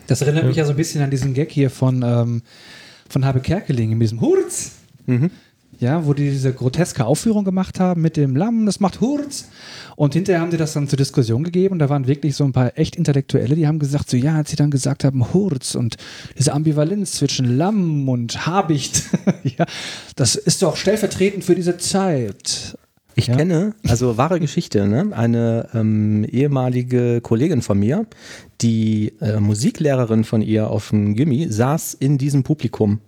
Das 0.07 0.21
erinnert 0.21 0.43
ja. 0.43 0.47
mich 0.49 0.57
ja 0.57 0.65
so 0.65 0.71
ein 0.71 0.77
bisschen 0.77 1.01
an 1.01 1.09
diesen 1.09 1.33
Gag 1.33 1.51
hier 1.51 1.69
von, 1.69 2.03
ähm, 2.03 2.41
von 3.09 3.25
Habe 3.25 3.39
Kerkeling 3.39 3.91
in 3.91 3.99
diesem 3.99 4.21
Hurz. 4.21 4.73
Mhm 5.05 5.31
ja, 5.79 6.05
wo 6.05 6.13
die 6.13 6.29
diese 6.29 6.53
groteske 6.53 7.05
Aufführung 7.05 7.43
gemacht 7.45 7.79
haben 7.79 8.01
mit 8.01 8.17
dem 8.17 8.35
Lamm, 8.35 8.65
das 8.65 8.79
macht 8.79 9.01
Hurz. 9.01 9.49
Und 9.95 10.13
hinterher 10.13 10.41
haben 10.41 10.51
sie 10.51 10.57
das 10.57 10.73
dann 10.73 10.87
zur 10.87 10.97
Diskussion 10.97 11.43
gegeben 11.43 11.73
und 11.73 11.79
da 11.79 11.89
waren 11.89 12.07
wirklich 12.07 12.35
so 12.35 12.43
ein 12.43 12.51
paar 12.51 12.77
echt 12.77 12.95
Intellektuelle, 12.95 13.55
die 13.55 13.67
haben 13.67 13.79
gesagt, 13.79 14.09
so 14.09 14.17
ja, 14.17 14.35
als 14.35 14.49
sie 14.49 14.55
dann 14.57 14.71
gesagt 14.71 15.03
haben, 15.03 15.33
Hurz 15.33 15.75
und 15.75 15.95
diese 16.37 16.53
Ambivalenz 16.53 17.13
zwischen 17.13 17.57
Lamm 17.57 18.09
und 18.09 18.45
Habicht, 18.45 19.03
ja, 19.43 19.65
das 20.15 20.35
ist 20.35 20.61
doch 20.61 20.75
stellvertretend 20.75 21.43
für 21.43 21.55
diese 21.55 21.77
Zeit. 21.77 22.77
Ich 23.17 23.27
Ja. 23.27 23.37
kenne, 23.37 23.73
also 23.87 24.17
wahre 24.17 24.41
Geschichte, 24.41 24.85
ne? 24.87 25.07
eine 25.15 25.69
ähm, 25.73 26.25
ehemalige 26.29 27.21
Kollegin 27.21 27.61
von 27.61 27.79
mir, 27.79 28.05
die 28.59 29.13
äh, 29.21 29.39
Musiklehrerin 29.39 30.25
von 30.25 30.41
ihr 30.41 30.69
auf 30.69 30.89
dem 30.89 31.15
Gimmi, 31.15 31.47
saß 31.49 31.93
in 31.93 32.17
diesem 32.17 32.43
Publikum 32.43 32.99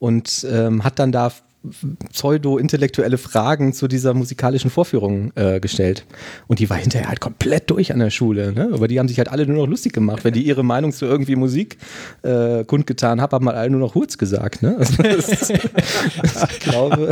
und 0.00 0.44
ähm, 0.50 0.82
hat 0.82 0.98
dann 0.98 1.12
da 1.12 1.32
pseudo-intellektuelle 2.12 3.18
Fragen 3.18 3.72
zu 3.72 3.88
dieser 3.88 4.14
musikalischen 4.14 4.70
Vorführung 4.70 5.32
äh, 5.34 5.60
gestellt. 5.60 6.06
Und 6.46 6.60
die 6.60 6.70
war 6.70 6.76
hinterher 6.76 7.08
halt 7.08 7.20
komplett 7.20 7.70
durch 7.70 7.92
an 7.92 7.98
der 7.98 8.10
Schule. 8.10 8.52
Ne? 8.52 8.70
Aber 8.72 8.88
die 8.88 8.98
haben 8.98 9.08
sich 9.08 9.18
halt 9.18 9.28
alle 9.28 9.46
nur 9.46 9.56
noch 9.56 9.66
lustig 9.66 9.92
gemacht. 9.92 10.24
Wenn 10.24 10.34
die 10.34 10.42
ihre 10.42 10.62
Meinung 10.62 10.92
zu 10.92 11.04
irgendwie 11.04 11.36
Musik 11.36 11.78
äh, 12.22 12.64
kundgetan 12.64 13.20
haben, 13.20 13.32
haben 13.32 13.46
halt 13.46 13.58
alle 13.58 13.70
nur 13.70 13.80
noch 13.80 13.94
Hurz 13.94 14.18
gesagt. 14.18 14.62
Ne? 14.62 14.76
Also 14.78 15.02
das, 15.02 15.50
ich 15.50 16.60
glaube. 16.60 17.10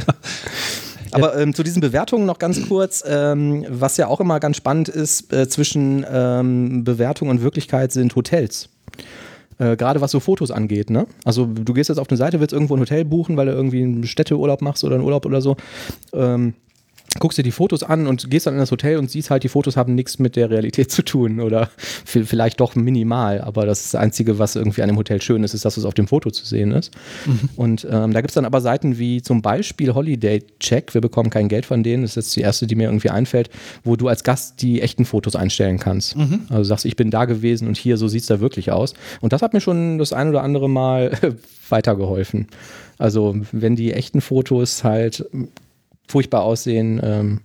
Aber 1.13 1.37
ähm, 1.39 1.55
zu 1.55 1.63
diesen 1.63 1.81
Bewertungen 1.81 2.27
noch 2.27 2.39
ganz 2.39 2.67
kurz, 2.69 3.03
ähm, 3.07 3.65
was 3.69 3.97
ja 3.97 4.07
auch 4.09 4.21
immer 4.21 4.41
ganz 4.41 4.57
spannend 4.57 4.89
ist 4.89 5.33
äh, 5.33 5.49
zwischen 5.49 6.05
ähm, 6.11 6.85
Bewertung 6.85 7.29
und 7.29 7.43
Wirklichkeit 7.43 7.93
sind 7.93 8.15
Hotels. 8.17 8.69
Äh, 9.59 9.77
Gerade 9.77 10.01
was 10.01 10.11
so 10.11 10.21
Fotos 10.21 10.51
angeht, 10.51 10.91
ne? 10.91 11.07
Also 11.25 11.47
du 11.47 11.73
gehst 11.73 11.89
jetzt 11.89 11.99
auf 11.99 12.09
eine 12.11 12.17
Seite, 12.17 12.41
willst 12.41 12.53
irgendwo 12.53 12.75
ein 12.77 12.81
Hotel 12.81 13.05
buchen, 13.05 13.37
weil 13.37 13.47
du 13.47 13.53
irgendwie 13.53 13.83
einen 13.83 14.07
Städteurlaub 14.07 14.63
machst 14.63 14.85
oder 14.85 14.97
einen 14.97 15.05
Urlaub 15.05 15.25
oder 15.27 15.41
so. 15.41 15.57
Ähm, 16.13 16.55
guckst 17.19 17.39
dir 17.39 17.43
die 17.43 17.51
Fotos 17.53 17.83
an 17.83 18.07
und 18.07 18.31
gehst 18.31 18.47
dann 18.47 18.55
in 18.55 18.61
das 18.61 18.71
Hotel 18.71 18.97
und 18.99 19.11
siehst 19.11 19.31
halt, 19.31 19.43
die 19.45 19.49
Fotos 19.49 19.77
haben 19.77 19.95
nichts 19.95 20.19
mit 20.19 20.37
der 20.37 20.51
Realität 20.51 20.91
zu 20.91 21.03
tun 21.03 21.41
oder 21.41 21.71
vi- 22.07 22.25
vielleicht 22.25 22.61
doch 22.61 22.75
minimal, 22.75 23.41
aber 23.41 23.67
das, 23.67 23.85
ist 23.85 23.95
das 23.95 24.01
Einzige, 24.01 24.39
was 24.39 24.57
irgendwie 24.57 24.83
an 24.83 24.89
dem 24.89 24.97
Hotel 24.97 25.21
schön 25.23 25.45
ist, 25.45 25.55
ist, 25.55 25.65
dass 25.65 25.77
es 25.77 25.85
auf 25.85 25.95
dem 25.95 26.07
Foto 26.09 26.31
zu 26.31 26.45
sehen 26.45 26.73
ist. 26.73 26.93
Und 27.57 27.87
ähm, 27.91 28.13
da 28.13 28.21
gibt 28.21 28.31
es 28.31 28.35
dann 28.35 28.45
aber 28.45 28.61
Seiten 28.61 28.99
wie 28.99 29.23
zum 29.23 29.43
Beispiel 29.43 29.95
Holiday 29.95 30.43
Check, 30.61 30.95
wir 30.95 31.01
bekommen 31.01 31.31
kein 31.31 31.49
Geld 31.49 31.67
von 31.67 31.83
denen, 31.83 32.03
das 32.03 32.13
ist 32.13 32.17
jetzt 32.17 32.37
die 32.37 32.41
erste, 32.41 32.67
die 32.67 32.75
mir 32.75 32.85
irgendwie 32.89 33.11
einfällt, 33.11 33.51
wo 33.85 33.97
du 33.97 34.09
als 34.09 34.25
Gast 34.25 34.63
die 34.63 34.81
echten 34.83 35.05
Fotos 35.05 35.37
einstellen 35.37 35.79
kannst. 35.79 36.17
Also 36.51 36.65
sagst, 36.65 36.85
ich 36.85 36.97
bin 36.97 37.11
da 37.11 37.25
gewesen 37.25 37.69
und 37.69 37.77
hier, 37.77 37.97
so 37.97 38.09
sieht 38.09 38.23
es 38.23 38.27
da 38.29 38.41
wirklich 38.41 38.71
aus. 38.73 38.95
Und 39.21 39.33
das 39.33 39.43
hat 39.43 39.53
mir 39.53 39.61
schon 39.61 39.99
das 39.99 40.13
ein 40.13 40.29
oder 40.29 40.43
andere 40.43 40.69
Mal 40.69 41.13
weitergeholfen. 41.69 42.47
Also 42.99 43.37
wenn 43.53 43.77
die 43.77 43.93
echten 43.93 44.21
Fotos 44.21 44.83
halt 44.85 45.27
furchtbar 46.09 46.43
aussehen, 46.43 47.01
ähm, 47.03 47.41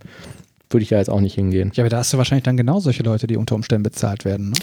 würde 0.70 0.84
ich 0.84 0.90
ja 0.90 0.98
jetzt 1.00 1.10
auch 1.10 1.20
nicht 1.22 1.36
hingehen. 1.36 1.72
Ja, 1.76 1.84
aber 1.84 1.90
da 1.90 1.98
hast 1.98 2.14
du 2.14 2.18
wahrscheinlich 2.18 2.44
dann 2.44 2.58
genau 2.58 2.80
solche 2.80 3.04
Leute, 3.04 3.28
die 3.28 3.36
unter 3.38 3.56
Umständen 3.56 3.84
bezahlt 3.84 4.24
werden. 4.26 4.52
Ne? 4.52 4.58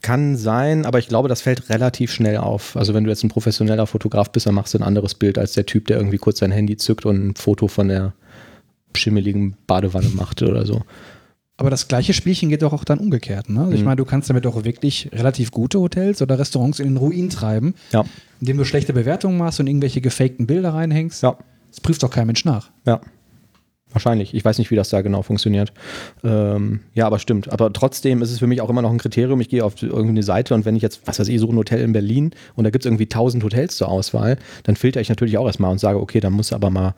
Kann 0.00 0.36
sein, 0.36 0.86
aber 0.86 1.00
ich 1.00 1.08
glaube, 1.08 1.28
das 1.28 1.42
fällt 1.42 1.68
relativ 1.70 2.12
schnell 2.12 2.36
auf. 2.38 2.76
Also 2.76 2.94
wenn 2.94 3.04
du 3.04 3.10
jetzt 3.10 3.24
ein 3.24 3.28
professioneller 3.28 3.86
Fotograf 3.86 4.30
bist, 4.30 4.46
dann 4.46 4.54
machst 4.54 4.72
du 4.72 4.78
ein 4.78 4.84
anderes 4.84 5.14
Bild 5.14 5.38
als 5.38 5.52
der 5.52 5.66
Typ, 5.66 5.86
der 5.88 5.96
irgendwie 5.98 6.18
kurz 6.18 6.38
sein 6.38 6.52
Handy 6.52 6.76
zückt 6.76 7.04
und 7.04 7.28
ein 7.30 7.34
Foto 7.34 7.66
von 7.68 7.88
der 7.88 8.12
schimmeligen 8.94 9.56
Badewanne 9.66 10.08
macht 10.10 10.42
oder 10.42 10.64
so. 10.64 10.82
Aber 11.56 11.70
das 11.70 11.88
gleiche 11.88 12.14
Spielchen 12.14 12.48
geht 12.48 12.62
doch 12.62 12.72
auch 12.72 12.84
dann 12.84 13.00
umgekehrt. 13.00 13.48
Ne? 13.50 13.60
Also 13.60 13.72
Ich 13.72 13.80
Mhm. 13.80 13.86
meine, 13.86 13.96
du 13.96 14.04
kannst 14.04 14.30
damit 14.30 14.46
auch 14.46 14.62
wirklich 14.64 15.10
relativ 15.12 15.50
gute 15.50 15.80
Hotels 15.80 16.22
oder 16.22 16.38
Restaurants 16.38 16.78
in 16.78 16.86
den 16.86 16.96
Ruin 16.96 17.28
treiben, 17.30 17.74
Ja, 17.92 18.04
indem 18.40 18.56
du 18.58 18.64
schlechte 18.64 18.92
Bewertungen 18.92 19.36
machst 19.36 19.58
und 19.58 19.66
irgendwelche 19.66 20.00
gefakten 20.00 20.46
Bilder 20.46 20.72
reinhängst. 20.74 21.22
ja, 21.24 21.36
Das 21.70 21.80
prüft 21.80 22.02
doch 22.02 22.10
kein 22.10 22.26
Mensch 22.26 22.44
nach. 22.44 22.70
ja. 22.86 23.00
Wahrscheinlich. 23.90 24.34
Ich 24.34 24.44
weiß 24.44 24.58
nicht, 24.58 24.70
wie 24.70 24.76
das 24.76 24.90
da 24.90 25.00
genau 25.00 25.22
funktioniert. 25.22 25.72
Ähm, 26.22 26.80
ja, 26.94 27.06
aber 27.06 27.18
stimmt. 27.18 27.50
Aber 27.50 27.72
trotzdem 27.72 28.20
ist 28.20 28.30
es 28.30 28.38
für 28.38 28.46
mich 28.46 28.60
auch 28.60 28.68
immer 28.68 28.82
noch 28.82 28.90
ein 28.90 28.98
Kriterium. 28.98 29.40
Ich 29.40 29.48
gehe 29.48 29.64
auf 29.64 29.82
irgendeine 29.82 30.22
Seite 30.22 30.54
und 30.54 30.66
wenn 30.66 30.76
ich 30.76 30.82
jetzt, 30.82 31.06
was 31.06 31.18
weiß 31.18 31.28
ich, 31.28 31.40
so 31.40 31.48
ein 31.48 31.56
Hotel 31.56 31.80
in 31.80 31.92
Berlin 31.92 32.32
und 32.54 32.64
da 32.64 32.70
gibt 32.70 32.84
es 32.84 32.86
irgendwie 32.86 33.04
1000 33.04 33.42
Hotels 33.44 33.76
zur 33.76 33.88
Auswahl, 33.88 34.36
dann 34.64 34.76
filter 34.76 35.00
ich 35.00 35.08
natürlich 35.08 35.38
auch 35.38 35.46
erstmal 35.46 35.72
und 35.72 35.78
sage, 35.78 35.98
okay, 36.00 36.20
dann 36.20 36.34
muss 36.34 36.52
aber 36.52 36.68
mal 36.68 36.94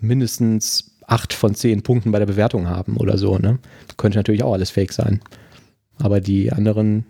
mindestens 0.00 0.92
acht 1.06 1.34
von 1.34 1.54
zehn 1.54 1.82
Punkten 1.82 2.12
bei 2.12 2.18
der 2.18 2.26
Bewertung 2.26 2.66
haben 2.66 2.96
oder 2.96 3.18
so. 3.18 3.36
Ne? 3.36 3.58
Könnte 3.98 4.18
natürlich 4.18 4.42
auch 4.42 4.54
alles 4.54 4.70
fake 4.70 4.94
sein. 4.94 5.20
Aber 5.98 6.20
die 6.22 6.50
anderen 6.50 7.04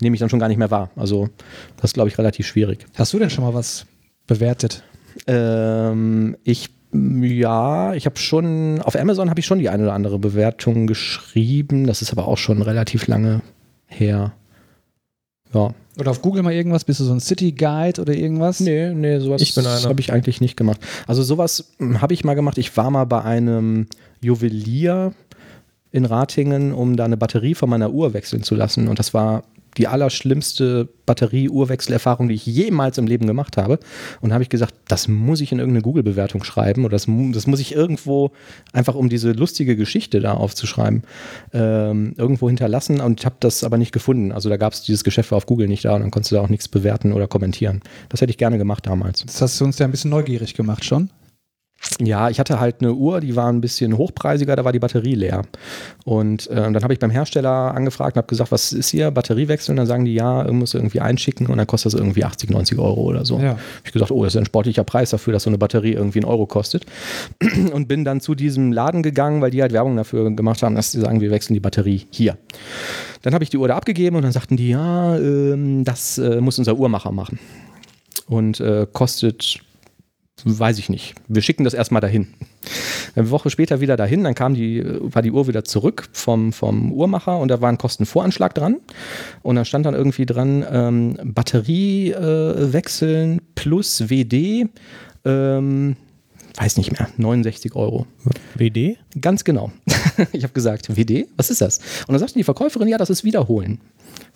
nehme 0.00 0.14
ich 0.14 0.20
dann 0.20 0.28
schon 0.28 0.38
gar 0.38 0.48
nicht 0.48 0.58
mehr 0.58 0.70
wahr. 0.70 0.90
Also 0.94 1.30
das 1.76 1.90
ist, 1.90 1.94
glaube 1.94 2.08
ich, 2.08 2.18
relativ 2.18 2.46
schwierig. 2.46 2.86
Hast 2.94 3.12
du 3.12 3.18
denn 3.18 3.30
schon 3.30 3.42
mal 3.42 3.54
was 3.54 3.86
bewertet? 4.28 4.84
Ähm, 5.30 6.36
ich 6.42 6.70
ja, 6.92 7.94
ich 7.94 8.04
habe 8.06 8.18
schon 8.18 8.82
auf 8.82 8.96
Amazon 8.96 9.30
habe 9.30 9.38
ich 9.38 9.46
schon 9.46 9.60
die 9.60 9.68
eine 9.68 9.84
oder 9.84 9.92
andere 9.92 10.18
Bewertung 10.18 10.88
geschrieben. 10.88 11.86
Das 11.86 12.02
ist 12.02 12.10
aber 12.10 12.26
auch 12.26 12.38
schon 12.38 12.62
relativ 12.62 13.06
lange 13.06 13.42
her. 13.86 14.32
Ja. 15.54 15.72
Oder 15.98 16.10
auf 16.10 16.22
Google 16.22 16.42
mal 16.42 16.52
irgendwas? 16.52 16.84
Bist 16.84 16.98
du 17.00 17.04
so 17.04 17.12
ein 17.12 17.20
City 17.20 17.52
Guide 17.52 18.00
oder 18.00 18.12
irgendwas? 18.12 18.58
Nee, 18.60 18.92
nee, 18.92 19.18
sowas 19.20 19.40
Ich 19.40 19.54
bin 19.54 19.66
einer. 19.66 19.82
habe 19.82 20.00
ich 20.00 20.12
eigentlich 20.12 20.40
nicht 20.40 20.56
gemacht. 20.56 20.80
Also 21.06 21.22
sowas 21.22 21.72
hm, 21.78 22.00
habe 22.00 22.14
ich 22.14 22.24
mal 22.24 22.34
gemacht. 22.34 22.58
Ich 22.58 22.76
war 22.76 22.90
mal 22.90 23.04
bei 23.04 23.22
einem 23.22 23.86
Juwelier 24.20 25.12
in 25.92 26.04
Ratingen, 26.04 26.72
um 26.72 26.96
da 26.96 27.04
eine 27.04 27.16
Batterie 27.16 27.54
von 27.54 27.70
meiner 27.70 27.92
Uhr 27.92 28.14
wechseln 28.14 28.42
zu 28.42 28.54
lassen. 28.56 28.88
Und 28.88 28.98
das 28.98 29.14
war 29.14 29.44
die 29.76 29.86
allerschlimmste 29.86 30.88
Batterie-Uhrwechselerfahrung, 31.06 32.28
die 32.28 32.34
ich 32.34 32.46
jemals 32.46 32.98
im 32.98 33.06
Leben 33.06 33.26
gemacht 33.26 33.56
habe. 33.56 33.78
Und 34.20 34.32
habe 34.32 34.42
ich 34.42 34.48
gesagt, 34.48 34.74
das 34.88 35.08
muss 35.08 35.40
ich 35.40 35.52
in 35.52 35.58
irgendeine 35.58 35.82
Google-Bewertung 35.82 36.44
schreiben 36.44 36.84
oder 36.84 36.92
das, 36.92 37.06
das 37.32 37.46
muss 37.46 37.60
ich 37.60 37.74
irgendwo 37.74 38.32
einfach, 38.72 38.94
um 38.94 39.08
diese 39.08 39.32
lustige 39.32 39.76
Geschichte 39.76 40.20
da 40.20 40.34
aufzuschreiben, 40.34 41.02
ähm, 41.52 42.14
irgendwo 42.16 42.48
hinterlassen. 42.48 43.00
Und 43.00 43.20
ich 43.20 43.26
habe 43.26 43.36
das 43.40 43.64
aber 43.64 43.78
nicht 43.78 43.92
gefunden. 43.92 44.32
Also 44.32 44.48
da 44.48 44.56
gab 44.56 44.72
es 44.72 44.82
dieses 44.82 45.04
Geschäft 45.04 45.32
auf 45.32 45.46
Google 45.46 45.68
nicht 45.68 45.84
da 45.84 45.94
und 45.94 46.02
dann 46.02 46.10
konntest 46.10 46.32
du 46.32 46.36
da 46.36 46.42
auch 46.42 46.48
nichts 46.48 46.68
bewerten 46.68 47.12
oder 47.12 47.26
kommentieren. 47.26 47.80
Das 48.08 48.20
hätte 48.20 48.30
ich 48.30 48.38
gerne 48.38 48.58
gemacht 48.58 48.86
damals. 48.86 49.24
Das 49.24 49.40
hast 49.40 49.60
du 49.60 49.64
uns 49.64 49.78
ja 49.78 49.86
ein 49.86 49.90
bisschen 49.90 50.10
neugierig 50.10 50.54
gemacht 50.54 50.84
schon. 50.84 51.10
Ja, 51.98 52.28
ich 52.28 52.38
hatte 52.38 52.60
halt 52.60 52.76
eine 52.80 52.92
Uhr, 52.92 53.20
die 53.20 53.36
war 53.36 53.50
ein 53.50 53.62
bisschen 53.62 53.96
hochpreisiger, 53.96 54.54
da 54.54 54.64
war 54.64 54.72
die 54.72 54.78
Batterie 54.78 55.14
leer. 55.14 55.42
Und 56.04 56.46
äh, 56.48 56.54
dann 56.54 56.82
habe 56.82 56.92
ich 56.92 56.98
beim 56.98 57.10
Hersteller 57.10 57.74
angefragt 57.74 58.16
und 58.16 58.18
habe 58.18 58.28
gesagt, 58.28 58.52
was 58.52 58.72
ist 58.72 58.90
hier, 58.90 59.10
Batteriewechsel? 59.10 59.72
Und 59.72 59.76
dann 59.76 59.86
sagen 59.86 60.04
die, 60.04 60.14
ja, 60.14 60.50
muss 60.52 60.74
irgendwie 60.74 61.00
einschicken 61.00 61.46
und 61.46 61.56
dann 61.56 61.66
kostet 61.66 61.94
das 61.94 62.00
irgendwie 62.00 62.24
80, 62.24 62.50
90 62.50 62.78
Euro 62.78 63.02
oder 63.02 63.24
so. 63.24 63.38
Ja. 63.38 63.52
Hab 63.52 63.58
ich 63.84 63.92
gesagt, 63.92 64.10
oh, 64.10 64.24
das 64.24 64.34
ist 64.34 64.38
ein 64.38 64.44
sportlicher 64.44 64.84
Preis 64.84 65.10
dafür, 65.10 65.32
dass 65.32 65.44
so 65.44 65.50
eine 65.50 65.56
Batterie 65.56 65.92
irgendwie 65.92 66.18
einen 66.18 66.28
Euro 66.28 66.46
kostet. 66.46 66.84
Und 67.72 67.88
bin 67.88 68.04
dann 68.04 68.20
zu 68.20 68.34
diesem 68.34 68.72
Laden 68.72 69.02
gegangen, 69.02 69.40
weil 69.40 69.50
die 69.50 69.62
halt 69.62 69.72
Werbung 69.72 69.96
dafür 69.96 70.30
gemacht 70.30 70.62
haben, 70.62 70.74
dass 70.74 70.92
sie 70.92 71.00
sagen, 71.00 71.22
wir 71.22 71.30
wechseln 71.30 71.54
die 71.54 71.60
Batterie 71.60 72.06
hier. 72.10 72.36
Dann 73.22 73.32
habe 73.32 73.42
ich 73.42 73.50
die 73.50 73.56
Uhr 73.56 73.68
da 73.68 73.76
abgegeben 73.76 74.16
und 74.16 74.22
dann 74.22 74.32
sagten 74.32 74.56
die, 74.56 74.68
ja, 74.68 75.16
ähm, 75.16 75.84
das 75.84 76.18
äh, 76.18 76.40
muss 76.42 76.58
unser 76.58 76.76
Uhrmacher 76.76 77.12
machen. 77.12 77.38
Und 78.26 78.60
äh, 78.60 78.86
kostet 78.92 79.60
weiß 80.44 80.78
ich 80.78 80.88
nicht. 80.88 81.14
Wir 81.28 81.42
schicken 81.42 81.64
das 81.64 81.74
erstmal 81.74 82.00
dahin. 82.00 82.28
Eine 83.14 83.30
Woche 83.30 83.50
später 83.50 83.80
wieder 83.80 83.96
dahin, 83.96 84.24
dann 84.24 84.34
kam 84.34 84.54
die, 84.54 84.82
war 84.84 85.22
die 85.22 85.30
Uhr 85.30 85.48
wieder 85.48 85.64
zurück 85.64 86.08
vom, 86.12 86.52
vom 86.52 86.92
Uhrmacher 86.92 87.38
und 87.38 87.48
da 87.48 87.60
war 87.60 87.68
ein 87.68 87.78
Kostenvoranschlag 87.78 88.54
dran. 88.54 88.76
Und 89.42 89.56
dann 89.56 89.64
stand 89.64 89.86
dann 89.86 89.94
irgendwie 89.94 90.26
dran, 90.26 90.64
ähm, 90.70 91.16
Batterie 91.24 92.12
äh, 92.12 92.72
wechseln 92.72 93.40
plus 93.54 94.08
WD, 94.08 94.68
ähm, 95.24 95.96
weiß 96.56 96.76
nicht 96.76 96.92
mehr, 96.92 97.08
69 97.16 97.74
Euro. 97.74 98.06
WD? 98.54 98.98
Ganz 99.20 99.44
genau. 99.44 99.72
ich 100.32 100.42
habe 100.42 100.52
gesagt, 100.52 100.96
WD, 100.96 101.28
was 101.36 101.50
ist 101.50 101.60
das? 101.60 101.78
Und 102.06 102.12
dann 102.12 102.18
sagte 102.18 102.34
die 102.34 102.44
Verkäuferin, 102.44 102.88
ja, 102.88 102.98
das 102.98 103.10
ist 103.10 103.24
Wiederholen. 103.24 103.80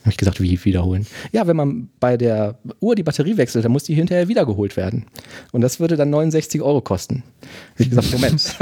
Habe 0.05 0.11
ich 0.11 0.19
gesagt, 0.19 0.39
wie 0.43 0.63
wiederholen? 0.65 1.07
Ja, 1.33 1.47
wenn 1.47 1.57
man 1.57 1.89
bei 1.99 2.19
der 2.19 2.59
Uhr 2.81 2.95
die 2.95 3.03
Batterie 3.03 3.39
wechselt, 3.39 3.65
dann 3.65 3.73
muss 3.73 3.85
die 3.85 3.95
hinterher 3.95 4.29
wiedergeholt 4.29 4.77
werden. 4.77 5.07
Und 5.51 5.63
das 5.63 5.81
würde 5.81 5.97
dann 5.97 6.11
69 6.11 6.61
Euro 6.61 6.83
kosten. 6.83 7.23
Ich 7.79 7.89
gesagt, 7.89 8.13
Moment. 8.13 8.55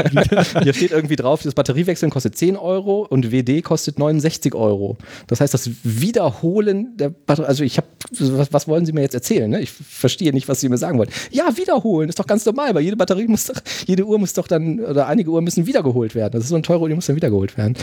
Hier 0.63 0.73
steht 0.73 0.93
irgendwie 0.93 1.17
drauf, 1.17 1.43
das 1.43 1.55
Batteriewechseln 1.55 2.13
kostet 2.13 2.37
10 2.37 2.57
Euro 2.57 3.05
und 3.11 3.33
WD 3.33 3.65
kostet 3.65 3.99
69 3.99 4.55
Euro. 4.55 4.97
Das 5.27 5.41
heißt, 5.41 5.53
das 5.53 5.69
Wiederholen 5.83 6.97
der 6.97 7.09
Batterie, 7.09 7.49
also 7.49 7.65
ich 7.65 7.77
habe, 7.77 7.89
was, 8.21 8.53
was 8.53 8.69
wollen 8.69 8.87
Sie 8.87 8.93
mir 8.93 9.01
jetzt 9.01 9.15
erzählen? 9.15 9.51
Ne? 9.51 9.63
Ich 9.63 9.73
verstehe 9.73 10.33
nicht, 10.33 10.49
was 10.49 10.61
Sie 10.61 10.69
mir 10.69 10.79
sagen 10.79 10.97
wollen. 10.97 11.11
Ja, 11.33 11.57
wiederholen, 11.57 12.09
ist 12.09 12.21
doch 12.21 12.27
ganz 12.29 12.47
normal, 12.47 12.73
weil 12.77 12.85
jede 12.85 12.97
Batterie 12.97 13.27
muss 13.27 13.47
doch, 13.47 13.61
jede 13.85 14.07
Uhr 14.07 14.21
muss 14.21 14.33
doch 14.35 14.47
dann, 14.47 14.79
oder 14.79 15.09
einige 15.09 15.31
Uhren 15.31 15.43
müssen 15.43 15.67
wiedergeholt 15.67 16.15
werden. 16.15 16.35
Das 16.35 16.45
ist 16.45 16.51
so 16.51 16.55
eine 16.55 16.63
teure 16.63 16.83
Uhr, 16.83 16.89
die 16.89 16.95
muss 16.95 17.07
dann 17.07 17.17
wiedergeholt 17.17 17.57
werden. 17.57 17.77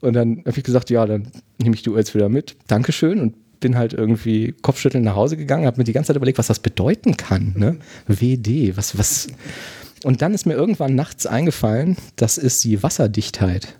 Und 0.00 0.14
dann 0.14 0.38
habe 0.46 0.58
ich 0.58 0.64
gesagt, 0.64 0.90
ja, 0.90 1.06
dann 1.06 1.28
nehme 1.58 1.74
ich 1.74 1.82
die 1.82 1.90
Uhr 1.90 1.98
jetzt 1.98 2.14
wieder 2.14 2.28
mit. 2.28 2.56
Dankeschön. 2.66 3.20
Und 3.20 3.34
bin 3.60 3.76
halt 3.76 3.94
irgendwie 3.94 4.54
kopfschüttelnd 4.62 5.04
nach 5.04 5.16
Hause 5.16 5.36
gegangen, 5.36 5.66
habe 5.66 5.78
mir 5.78 5.84
die 5.84 5.92
ganze 5.92 6.08
Zeit 6.08 6.16
überlegt, 6.16 6.38
was 6.38 6.46
das 6.46 6.58
bedeuten 6.58 7.16
kann. 7.16 7.54
Ne? 7.56 7.78
WD, 8.06 8.76
was, 8.76 8.98
was. 8.98 9.28
Und 10.04 10.22
dann 10.22 10.34
ist 10.34 10.46
mir 10.46 10.54
irgendwann 10.54 10.94
nachts 10.94 11.26
eingefallen, 11.26 11.96
das 12.16 12.38
ist 12.38 12.62
die 12.64 12.82
Wasserdichtheit. 12.82 13.78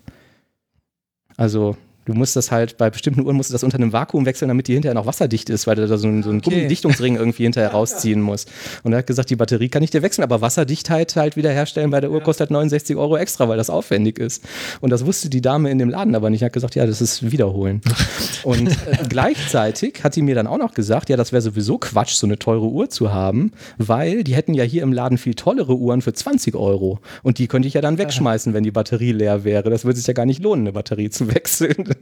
Also 1.37 1.77
Du 2.07 2.15
musst 2.15 2.37
das 2.37 2.51
halt, 2.51 2.77
bei 2.77 2.89
bestimmten 2.89 3.21
Uhren 3.21 3.37
musst 3.37 3.51
du 3.51 3.53
das 3.53 3.65
unter 3.65 3.77
einem 3.77 3.93
Vakuum 3.93 4.27
wechseln, 4.27 4.49
damit 4.49 4.69
die 4.69 4.75
hinterher 4.75 4.95
noch 4.95 5.07
wasserdicht 5.07 5.51
ist, 5.51 5.67
weil 5.67 5.77
du 5.77 5.87
da 5.87 5.99
so 5.99 6.07
einen, 6.09 6.23
so 6.23 6.31
einen 6.31 6.39
Okay. 6.39 6.51
Gummidichtungsring 6.51 7.17
irgendwie 7.17 7.43
hinterher 7.43 7.71
rausziehen 7.73 8.21
musst. 8.21 8.51
Und 8.85 8.93
er 8.93 8.99
hat 8.99 9.07
gesagt, 9.07 9.29
die 9.31 9.37
Batterie 9.37 9.69
kann 9.69 9.83
ich 9.83 9.91
dir 9.91 10.03
wechseln, 10.03 10.23
aber 10.23 10.41
Wasserdichtheit 10.41 11.17
halt 11.17 11.37
wieder 11.37 11.51
herstellen 11.51 11.91
bei 11.91 12.01
der 12.01 12.11
Uhr 12.11 12.21
kostet 12.21 12.49
halt 12.49 12.51
69 12.53 12.97
Euro 12.97 13.17
extra, 13.17 13.49
weil 13.49 13.57
das 13.57 13.71
aufwendig 13.71 14.19
ist. 14.19 14.45
Und 14.81 14.91
das 14.91 15.05
wusste 15.05 15.29
die 15.29 15.41
Dame 15.41 15.71
in 15.71 15.79
dem 15.79 15.89
Laden 15.91 16.15
aber 16.15 16.31
nicht. 16.31 16.43
Er 16.43 16.47
hat 16.47 16.53
gesagt, 16.53 16.75
ja, 16.77 16.87
das 16.87 17.01
ist 17.01 17.31
Wiederholen. 17.33 17.81
Und 18.45 18.69
äh, 18.69 18.75
gleichzeitig 19.09 20.05
hat 20.05 20.15
die 20.15 20.23
mir 20.23 20.37
dann 20.37 20.47
auch 20.47 20.59
noch 20.59 20.75
gesagt, 20.75 21.09
ja, 21.09 21.17
das 21.17 21.33
wäre 21.33 21.43
sowieso 21.43 21.79
Quatsch, 21.79 22.15
so 22.15 22.27
eine 22.27 22.39
teure 22.39 22.67
Uhr 22.67 22.89
zu 22.89 23.13
haben, 23.13 23.51
weil 23.79 24.23
die 24.23 24.35
hätten 24.37 24.55
ja 24.55 24.63
hier 24.63 24.83
im 24.85 24.93
Laden 24.93 25.19
viel 25.19 25.35
tollere 25.35 25.75
Uhren 25.77 26.03
für 26.03 26.13
20 26.13 26.55
Euro. 26.55 27.01
Und 27.25 27.39
die 27.39 27.49
könnte 27.49 27.67
ich 27.67 27.75
ja 27.75 27.81
dann 27.81 27.99
wegschmeißen, 27.99 28.55
wenn 28.55 28.63
die 28.63 28.71
Batterie 28.71 29.13
leer 29.13 29.43
wäre. 29.43 29.71
Das 29.71 29.85
würde 29.85 29.99
sich 29.99 30.07
ja 30.07 30.13
gar 30.13 30.27
nicht 30.27 30.43
lohnen, 30.43 30.63
eine 30.67 30.73
Batterie 30.73 31.11
zu 31.11 31.27
wechseln. 31.35 31.96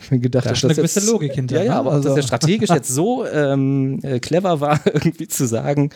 Ich 0.00 0.04
hab 0.06 0.10
mir 0.12 0.18
gedacht, 0.20 0.46
Da 0.46 0.50
dass 0.50 0.58
ist 0.58 0.64
eine 0.64 0.74
gewisse 0.74 1.00
jetzt- 1.00 1.08
Logik 1.10 1.32
hinter, 1.34 1.56
Ja, 1.58 1.62
ja, 1.64 1.72
ne? 1.74 1.78
aber 1.78 1.92
Also- 1.92 2.08
das 2.08 2.16
ja 2.16 2.22
strategisch 2.22 2.70
jetzt 2.70 2.88
so 2.88 3.26
ähm, 3.26 4.00
äh, 4.02 4.18
clever 4.20 4.60
war, 4.60 4.80
irgendwie 4.86 5.28
zu 5.28 5.46
sagen, 5.46 5.90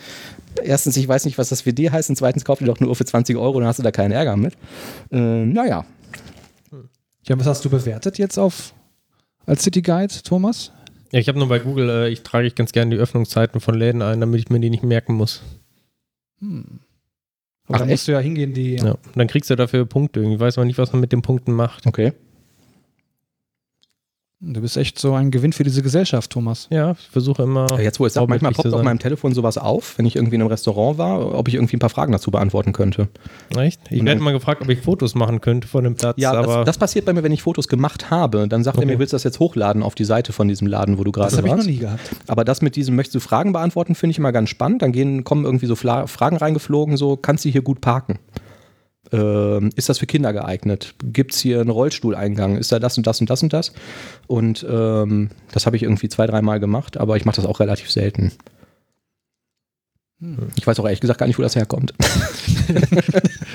erstens, 0.62 0.97
ich 0.97 1.09
weiß 1.09 1.25
nicht, 1.25 1.38
was 1.38 1.49
das 1.49 1.62
für 1.62 1.73
dir 1.73 1.93
heißt, 1.93 2.11
und 2.11 2.17
zweitens, 2.17 2.45
kauf 2.45 2.59
dir 2.59 2.67
doch 2.67 2.79
eine 2.79 2.88
Uhr 2.88 2.97
für 2.97 3.05
20 3.07 3.37
Euro, 3.37 3.59
dann 3.59 3.69
hast 3.69 3.79
du 3.79 3.83
da 3.83 3.91
keinen 3.91 4.12
Ärger 4.12 4.37
mit. 4.37 4.55
Ähm, 5.11 5.52
naja, 5.52 5.85
Ja, 7.26 7.38
was 7.38 7.47
hast 7.47 7.64
du 7.64 7.71
bewertet 7.71 8.19
jetzt 8.19 8.37
auf 8.38 8.75
als 9.47 9.62
City 9.62 9.81
Guide, 9.81 10.12
Thomas? 10.25 10.73
Ja, 11.12 11.19
ich 11.21 11.29
habe 11.29 11.38
nur 11.38 11.49
bei 11.49 11.59
Google, 11.61 11.88
äh, 11.88 12.09
ich 12.09 12.23
trage 12.23 12.47
ich 12.47 12.55
ganz 12.55 12.73
gerne 12.73 12.95
die 12.95 13.00
Öffnungszeiten 13.00 13.61
von 13.61 13.75
Läden 13.75 14.02
ein, 14.02 14.21
damit 14.21 14.41
ich 14.41 14.50
mir 14.50 14.59
die 14.61 14.71
nicht 14.71 14.83
merken 14.83 15.14
muss. 15.14 15.43
Hm. 16.41 16.81
Aber 17.69 17.76
Ach, 17.76 17.79
da 17.79 17.85
echt? 17.85 17.91
musst 17.93 18.09
du 18.09 18.12
ja 18.12 18.19
hingehen, 18.19 18.55
die. 18.55 18.75
Ja. 18.76 18.93
Und 18.93 18.99
dann 19.17 19.29
kriegst 19.29 19.49
du 19.49 19.55
dafür 19.55 19.85
Punkte. 19.87 20.21
Irgendwie 20.21 20.41
weiß 20.41 20.57
man 20.57 20.67
nicht, 20.67 20.79
was 20.79 20.93
man 20.93 21.00
mit 21.00 21.12
den 21.12 21.23
Punkten 21.23 21.52
macht. 21.52 21.87
okay. 21.87 22.12
Du 24.45 24.61
bist 24.61 24.77
echt 24.77 24.99
so 24.99 25.15
ein 25.15 25.31
Gewinn 25.31 25.53
für 25.53 25.63
diese 25.63 25.83
Gesellschaft, 25.83 26.31
Thomas. 26.31 26.67
Ja, 26.69 26.97
ich 26.99 27.09
versuche 27.11 27.45
immer. 27.45 27.79
Jetzt, 27.81 28.01
wo 28.01 28.07
es 28.07 28.15
sagt, 28.15 28.29
manchmal 28.29 28.51
poppt 28.51 28.75
auf 28.75 28.83
meinem 28.83 28.99
Telefon 28.99 29.33
sowas 29.35 29.57
auf, 29.57 29.97
wenn 29.99 30.05
ich 30.05 30.17
irgendwie 30.17 30.35
in 30.35 30.41
einem 30.41 30.51
Restaurant 30.51 30.99
war, 30.99 31.33
ob 31.39 31.47
ich 31.47 31.55
irgendwie 31.55 31.77
ein 31.77 31.79
paar 31.79 31.91
Fragen 31.91 32.11
dazu 32.11 32.33
beantworten 32.33 32.73
könnte. 32.73 33.07
Echt? 33.57 33.81
Ich 33.91 34.03
Mhm. 34.03 34.07
werde 34.07 34.21
mal 34.21 34.33
gefragt, 34.33 34.61
ob 34.61 34.69
ich 34.69 34.81
Fotos 34.81 35.15
machen 35.15 35.41
könnte 35.41 35.69
von 35.69 35.85
dem 35.85 35.95
Platz, 35.95 36.17
Ja, 36.19 36.33
aber 36.33 36.57
das, 36.57 36.65
das 36.67 36.79
passiert 36.79 37.05
bei 37.05 37.13
mir, 37.13 37.23
wenn 37.23 37.31
ich 37.31 37.41
Fotos 37.43 37.69
gemacht 37.69 38.11
habe. 38.11 38.49
Dann 38.49 38.65
sagt 38.65 38.79
er 38.79 38.83
Okay. 38.83 38.87
mir, 38.93 38.99
willst 38.99 39.13
du 39.13 39.15
das 39.15 39.23
jetzt 39.23 39.39
hochladen 39.39 39.85
auf 39.85 39.95
die 39.95 40.05
Seite 40.05 40.33
von 40.33 40.49
diesem 40.49 40.67
Laden, 40.67 40.99
wo 40.99 41.05
du 41.05 41.13
Das 41.13 41.21
gerade 41.31 41.37
habe 41.37 41.47
ich 41.47 41.53
noch 41.53 41.59
warst? 41.59 41.69
nie 41.69 41.79
gehabt. 41.79 42.11
Aber 42.27 42.45
das 42.45 42.63
mit 42.63 42.75
diesem, 42.75 42.97
möchtest 42.97 43.15
du 43.15 43.21
Fragen 43.21 43.53
beantworten, 43.53 43.95
finde 43.95 44.11
ich 44.11 44.19
immer 44.19 44.33
ganz 44.33 44.49
spannend. 44.49 44.83
Dann 44.83 44.91
gehen, 44.91 45.23
kommen 45.23 45.45
irgendwie 45.45 45.67
so 45.67 45.77
Fla 45.77 46.09
Fragen 46.09 46.37
reingeflogen, 46.37 46.97
so, 46.97 47.17
kannst 47.17 47.45
du 47.45 47.49
hier 47.49 47.63
gut 47.63 47.81
parken? 47.81 48.19
Ähm, 49.12 49.71
ist 49.76 49.88
das 49.88 49.99
für 49.99 50.07
Kinder 50.07 50.33
geeignet? 50.33 50.95
Gibt 51.04 51.35
es 51.35 51.40
hier 51.40 51.61
einen 51.61 51.71
Rollstuhleingang? 51.71 52.57
Ist 52.57 52.73
da 52.73 52.78
das 52.78 52.97
und 52.97 53.07
das 53.07 53.21
und 53.21 53.28
das 53.28 53.42
und 53.42 53.52
das? 53.52 53.73
Und 54.26 54.66
ähm, 54.69 55.31
das 55.52 55.66
habe 55.66 55.76
ich 55.76 55.83
irgendwie 55.83 56.09
zwei, 56.09 56.26
dreimal 56.26 56.61
gemacht, 56.61 56.97
aber 56.97 57.16
ich 57.16 57.25
mache 57.25 57.37
das 57.37 57.47
auch 57.47 57.61
relativ 57.61 57.90
selten. 57.90 58.33
Ich 60.54 60.64
weiß 60.64 60.78
auch 60.78 60.85
ehrlich 60.85 61.00
gesagt 61.00 61.19
gar 61.19 61.26
nicht, 61.26 61.37
wo 61.37 61.42
das 61.42 61.57
herkommt. 61.57 61.95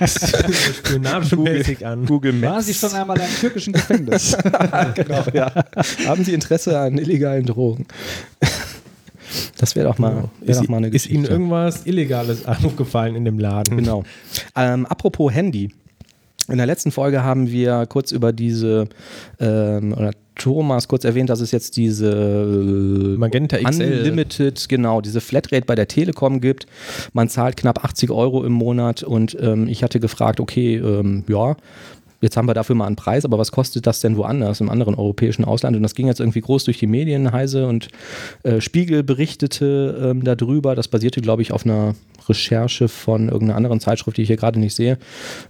spionagemäßig 0.05 1.85
an. 1.85 2.05
Google 2.05 2.41
Waren 2.41 2.61
Sie 2.61 2.73
schon 2.73 2.91
einmal 2.91 3.17
im 3.17 3.35
türkischen 3.39 3.71
Gefängnis? 3.71 4.37
genau, 4.95 5.23
ja. 5.33 5.49
Haben 6.05 6.25
Sie 6.25 6.33
Interesse 6.33 6.77
an 6.77 6.97
illegalen 6.97 7.45
Drogen? 7.45 7.87
Das 9.57 9.75
wäre 9.75 9.87
doch, 9.87 9.97
mal, 9.97 10.29
wär 10.41 10.49
Ist, 10.49 10.61
doch 10.61 10.67
mal 10.67 10.77
eine 10.77 10.87
ist 10.87 11.05
Ihnen 11.07 11.23
Geschichte. 11.23 11.33
irgendwas 11.33 11.85
Illegales 11.85 12.45
aufgefallen 12.63 13.15
in 13.15 13.25
dem 13.25 13.39
Laden? 13.39 13.77
Genau. 13.77 14.03
Ähm, 14.55 14.85
apropos 14.85 15.33
Handy. 15.33 15.71
In 16.49 16.57
der 16.57 16.65
letzten 16.65 16.91
Folge 16.91 17.23
haben 17.23 17.51
wir 17.51 17.85
kurz 17.87 18.13
über 18.13 18.31
diese, 18.31 18.87
ähm, 19.39 19.91
oder 19.93 20.11
Thomas 20.35 20.87
kurz 20.87 21.03
erwähnt, 21.03 21.29
dass 21.29 21.41
es 21.41 21.51
jetzt 21.51 21.75
diese 21.75 22.09
äh, 22.09 23.17
Magenta 23.17 23.57
XL. 23.57 23.83
Unlimited, 23.83 24.69
genau, 24.69 25.01
diese 25.01 25.19
Flatrate 25.19 25.65
bei 25.65 25.75
der 25.75 25.87
Telekom 25.87 26.39
gibt. 26.39 26.67
Man 27.11 27.27
zahlt 27.27 27.57
knapp 27.57 27.83
80 27.83 28.11
Euro 28.11 28.45
im 28.45 28.53
Monat 28.53 29.03
und 29.03 29.35
ähm, 29.41 29.67
ich 29.67 29.83
hatte 29.83 29.99
gefragt, 29.99 30.39
okay, 30.39 30.75
ähm, 30.77 31.23
ja, 31.27 31.57
jetzt 32.21 32.37
haben 32.37 32.47
wir 32.47 32.53
dafür 32.53 32.75
mal 32.75 32.87
einen 32.87 32.95
Preis, 32.95 33.25
aber 33.25 33.37
was 33.37 33.51
kostet 33.51 33.85
das 33.87 34.01
denn 34.01 34.17
woanders, 34.17 34.61
im 34.61 34.69
anderen 34.69 34.95
europäischen 34.95 35.45
Ausland? 35.45 35.75
Und 35.75 35.83
das 35.83 35.95
ging 35.95 36.07
jetzt 36.07 36.19
irgendwie 36.19 36.41
groß 36.41 36.63
durch 36.63 36.79
die 36.79 36.87
Medien, 36.87 37.31
Heise 37.31 37.67
und 37.67 37.89
äh, 38.43 38.61
Spiegel 38.61 39.03
berichtete 39.03 39.97
ähm, 40.01 40.23
darüber. 40.23 40.75
Das 40.75 40.87
basierte, 40.87 41.21
glaube 41.21 41.41
ich, 41.41 41.51
auf 41.51 41.65
einer 41.65 41.95
Recherche 42.27 42.87
von 42.87 43.29
irgendeiner 43.29 43.55
anderen 43.55 43.79
Zeitschrift, 43.79 44.17
die 44.17 44.23
ich 44.23 44.27
hier 44.27 44.37
gerade 44.37 44.59
nicht 44.59 44.75
sehe. 44.75 44.97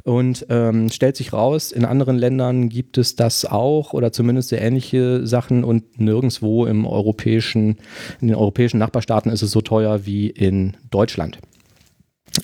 Und 0.04 0.46
ähm, 0.50 0.90
stellt 0.90 1.16
sich 1.16 1.34
raus, 1.34 1.72
in 1.72 1.86
anderen 1.86 2.18
Ländern 2.18 2.70
gibt 2.70 2.98
es 2.98 3.16
das 3.16 3.46
auch 3.46 3.94
oder 3.94 4.12
zumindest 4.12 4.50
sehr 4.50 4.62
ähnliche 4.62 5.26
Sachen 5.26 5.64
und 5.64 6.00
nirgendwo 6.00 6.66
im 6.66 6.86
europäischen, 6.86 7.78
in 8.22 8.28
den 8.28 8.36
europäischen 8.36 8.78
Nachbarstaaten 8.78 9.32
ist 9.32 9.42
es 9.42 9.52
so 9.52 9.62
teuer 9.62 10.06
wie 10.06 10.30
in 10.30 10.76
Deutschland. 10.90 11.40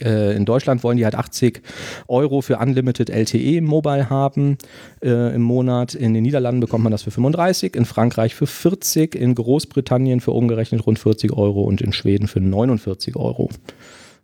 Äh, 0.02 0.36
in 0.36 0.46
Deutschland 0.46 0.84
wollen 0.84 0.98
die 0.98 1.06
halt 1.06 1.16
80 1.16 1.62
Euro 2.08 2.42
für 2.42 2.58
Unlimited 2.58 3.10
LTE 3.10 3.62
Mobile 3.62 4.10
haben 4.10 4.58
äh, 5.04 5.36
im 5.36 5.42
Monat. 5.42 5.96
In 5.96 6.14
den 6.14 6.24
Niederlanden 6.24 6.62
bekommt 6.62 6.84
man 6.84 6.92
das 6.92 7.04
für 7.04 7.12
35, 7.12 7.76
in 7.76 7.86
Frankreich 7.86 8.36
für 8.36 8.48
40, 8.48 9.16
in 9.16 9.36
Großbritannien 9.36 10.20
für 10.20 10.32
umgerechnet 10.32 10.86
rund 10.86 11.00
40 11.00 11.34
Euro 11.34 11.64
und 11.64 11.82
in 11.82 11.94
Schweden 11.94 12.28
für 12.28 12.40
49 12.40 13.16
Euro. 13.16 13.50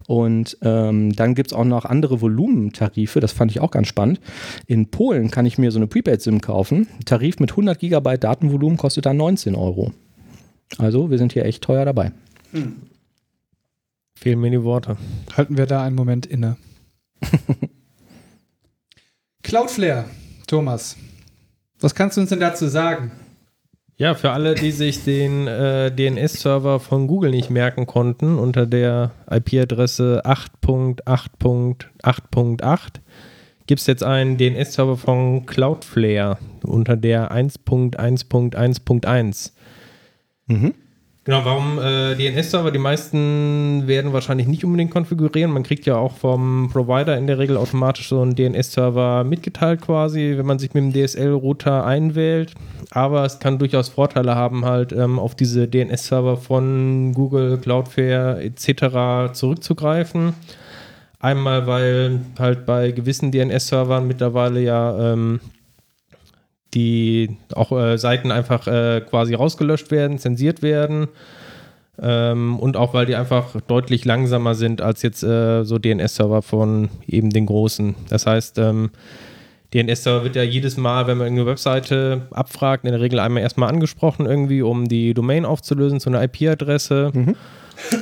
Und 0.07 0.57
ähm, 0.63 1.15
dann 1.15 1.35
gibt 1.35 1.51
es 1.51 1.57
auch 1.57 1.65
noch 1.65 1.85
andere 1.85 2.19
Volumentarife, 2.19 3.19
das 3.19 3.31
fand 3.31 3.51
ich 3.51 3.59
auch 3.59 3.69
ganz 3.69 3.87
spannend. 3.87 4.19
In 4.65 4.87
Polen 4.87 5.29
kann 5.29 5.45
ich 5.45 5.59
mir 5.59 5.69
so 5.69 5.77
eine 5.77 5.85
Prepaid-SIM 5.85 6.41
kaufen. 6.41 6.87
Tarif 7.05 7.39
mit 7.39 7.51
100 7.51 7.77
Gigabyte 7.77 8.23
Datenvolumen 8.23 8.75
kostet 8.75 9.05
dann 9.05 9.17
19 9.17 9.53
Euro. 9.53 9.91
Also 10.79 11.11
wir 11.11 11.19
sind 11.19 11.33
hier 11.33 11.45
echt 11.45 11.63
teuer 11.63 11.85
dabei. 11.85 12.11
Fehlen 14.19 14.39
mir 14.41 14.51
die 14.51 14.63
Worte. 14.63 14.97
Halten 15.37 15.57
wir 15.57 15.65
da 15.65 15.81
einen 15.81 15.95
Moment 15.95 16.25
inne. 16.25 16.57
Cloudflare, 19.43 20.09
Thomas. 20.45 20.97
Was 21.79 21.95
kannst 21.95 22.17
du 22.17 22.21
uns 22.21 22.29
denn 22.29 22.41
dazu 22.41 22.67
sagen? 22.67 23.13
Ja, 23.95 24.15
für 24.15 24.31
alle, 24.31 24.55
die 24.55 24.71
sich 24.71 25.05
den 25.05 25.47
äh, 25.47 25.89
DNS-Server 25.89 26.81
von 26.81 27.07
Google 27.07 27.31
nicht 27.31 27.49
merken 27.49 27.85
konnten, 27.85 28.37
unter 28.37 28.65
der 28.65 29.11
IP-Adresse 29.29 30.23
8.8.8.8 30.25 32.79
gibt 33.67 33.79
es 33.79 33.87
jetzt 33.87 34.03
einen 34.03 34.37
DNS-Server 34.37 34.97
von 34.97 35.45
Cloudflare 35.45 36.39
unter 36.63 36.97
der 36.97 37.31
1.1.1.1. 37.31 39.51
Mhm. 40.47 40.73
Genau, 41.25 41.43
warum 41.43 41.77
äh, 41.79 42.15
DNS-Server? 42.15 42.71
Die 42.71 42.79
meisten 42.79 43.83
werden 43.87 44.13
wahrscheinlich 44.13 44.47
nicht 44.47 44.63
unbedingt 44.63 44.89
konfigurieren. 44.89 45.51
Man 45.51 45.63
kriegt 45.63 45.85
ja 45.85 45.97
auch 45.97 46.15
vom 46.15 46.69
Provider 46.71 47.17
in 47.17 47.27
der 47.27 47.37
Regel 47.37 47.57
automatisch 47.57 48.09
so 48.09 48.21
einen 48.21 48.35
DNS-Server 48.35 49.25
mitgeteilt 49.25 49.81
quasi, 49.81 50.35
wenn 50.37 50.45
man 50.45 50.59
sich 50.59 50.73
mit 50.73 50.83
dem 50.83 50.93
DSL-Router 50.93 51.85
einwählt. 51.85 52.53
Aber 52.91 53.25
es 53.25 53.39
kann 53.39 53.59
durchaus 53.59 53.89
Vorteile 53.89 54.35
haben, 54.35 54.65
halt 54.65 54.93
ähm, 54.93 55.19
auf 55.19 55.35
diese 55.35 55.67
DNS-Server 55.67 56.37
von 56.37 57.13
Google, 57.13 57.57
Cloudflare 57.57 58.41
etc. 58.41 59.33
zurückzugreifen. 59.33 60.33
Einmal, 61.19 61.67
weil 61.67 62.21
halt 62.39 62.65
bei 62.65 62.91
gewissen 62.91 63.31
DNS-Servern 63.31 64.07
mittlerweile 64.07 64.61
ja 64.61 65.13
ähm, 65.13 65.41
die 66.73 67.37
auch 67.53 67.71
äh, 67.71 67.97
Seiten 67.97 68.31
einfach 68.31 68.67
äh, 68.67 69.01
quasi 69.01 69.33
rausgelöscht 69.33 69.91
werden, 69.91 70.17
zensiert 70.17 70.61
werden. 70.61 71.07
Ähm, 72.01 72.59
und 72.59 72.77
auch 72.77 72.93
weil 72.93 73.05
die 73.05 73.15
einfach 73.15 73.59
deutlich 73.67 74.05
langsamer 74.05 74.55
sind 74.55 74.81
als 74.81 75.01
jetzt 75.01 75.23
äh, 75.23 75.63
so 75.63 75.79
DNS-Server 75.79 76.41
von 76.41 76.89
eben 77.07 77.29
den 77.29 77.45
großen. 77.45 77.95
Das 78.09 78.25
heißt, 78.25 78.57
ähm, 78.59 78.91
DNS-Server 79.73 80.23
wird 80.23 80.35
ja 80.35 80.43
jedes 80.43 80.77
Mal, 80.77 81.07
wenn 81.07 81.17
man 81.17 81.27
eine 81.27 81.45
Webseite 81.45 82.27
abfragt, 82.31 82.85
in 82.85 82.91
der 82.91 83.01
Regel 83.01 83.19
einmal 83.19 83.43
erstmal 83.43 83.69
angesprochen, 83.69 84.25
irgendwie, 84.25 84.61
um 84.61 84.87
die 84.87 85.13
Domain 85.13 85.45
aufzulösen 85.45 85.99
zu 85.99 86.09
einer 86.09 86.23
IP-Adresse. 86.23 87.11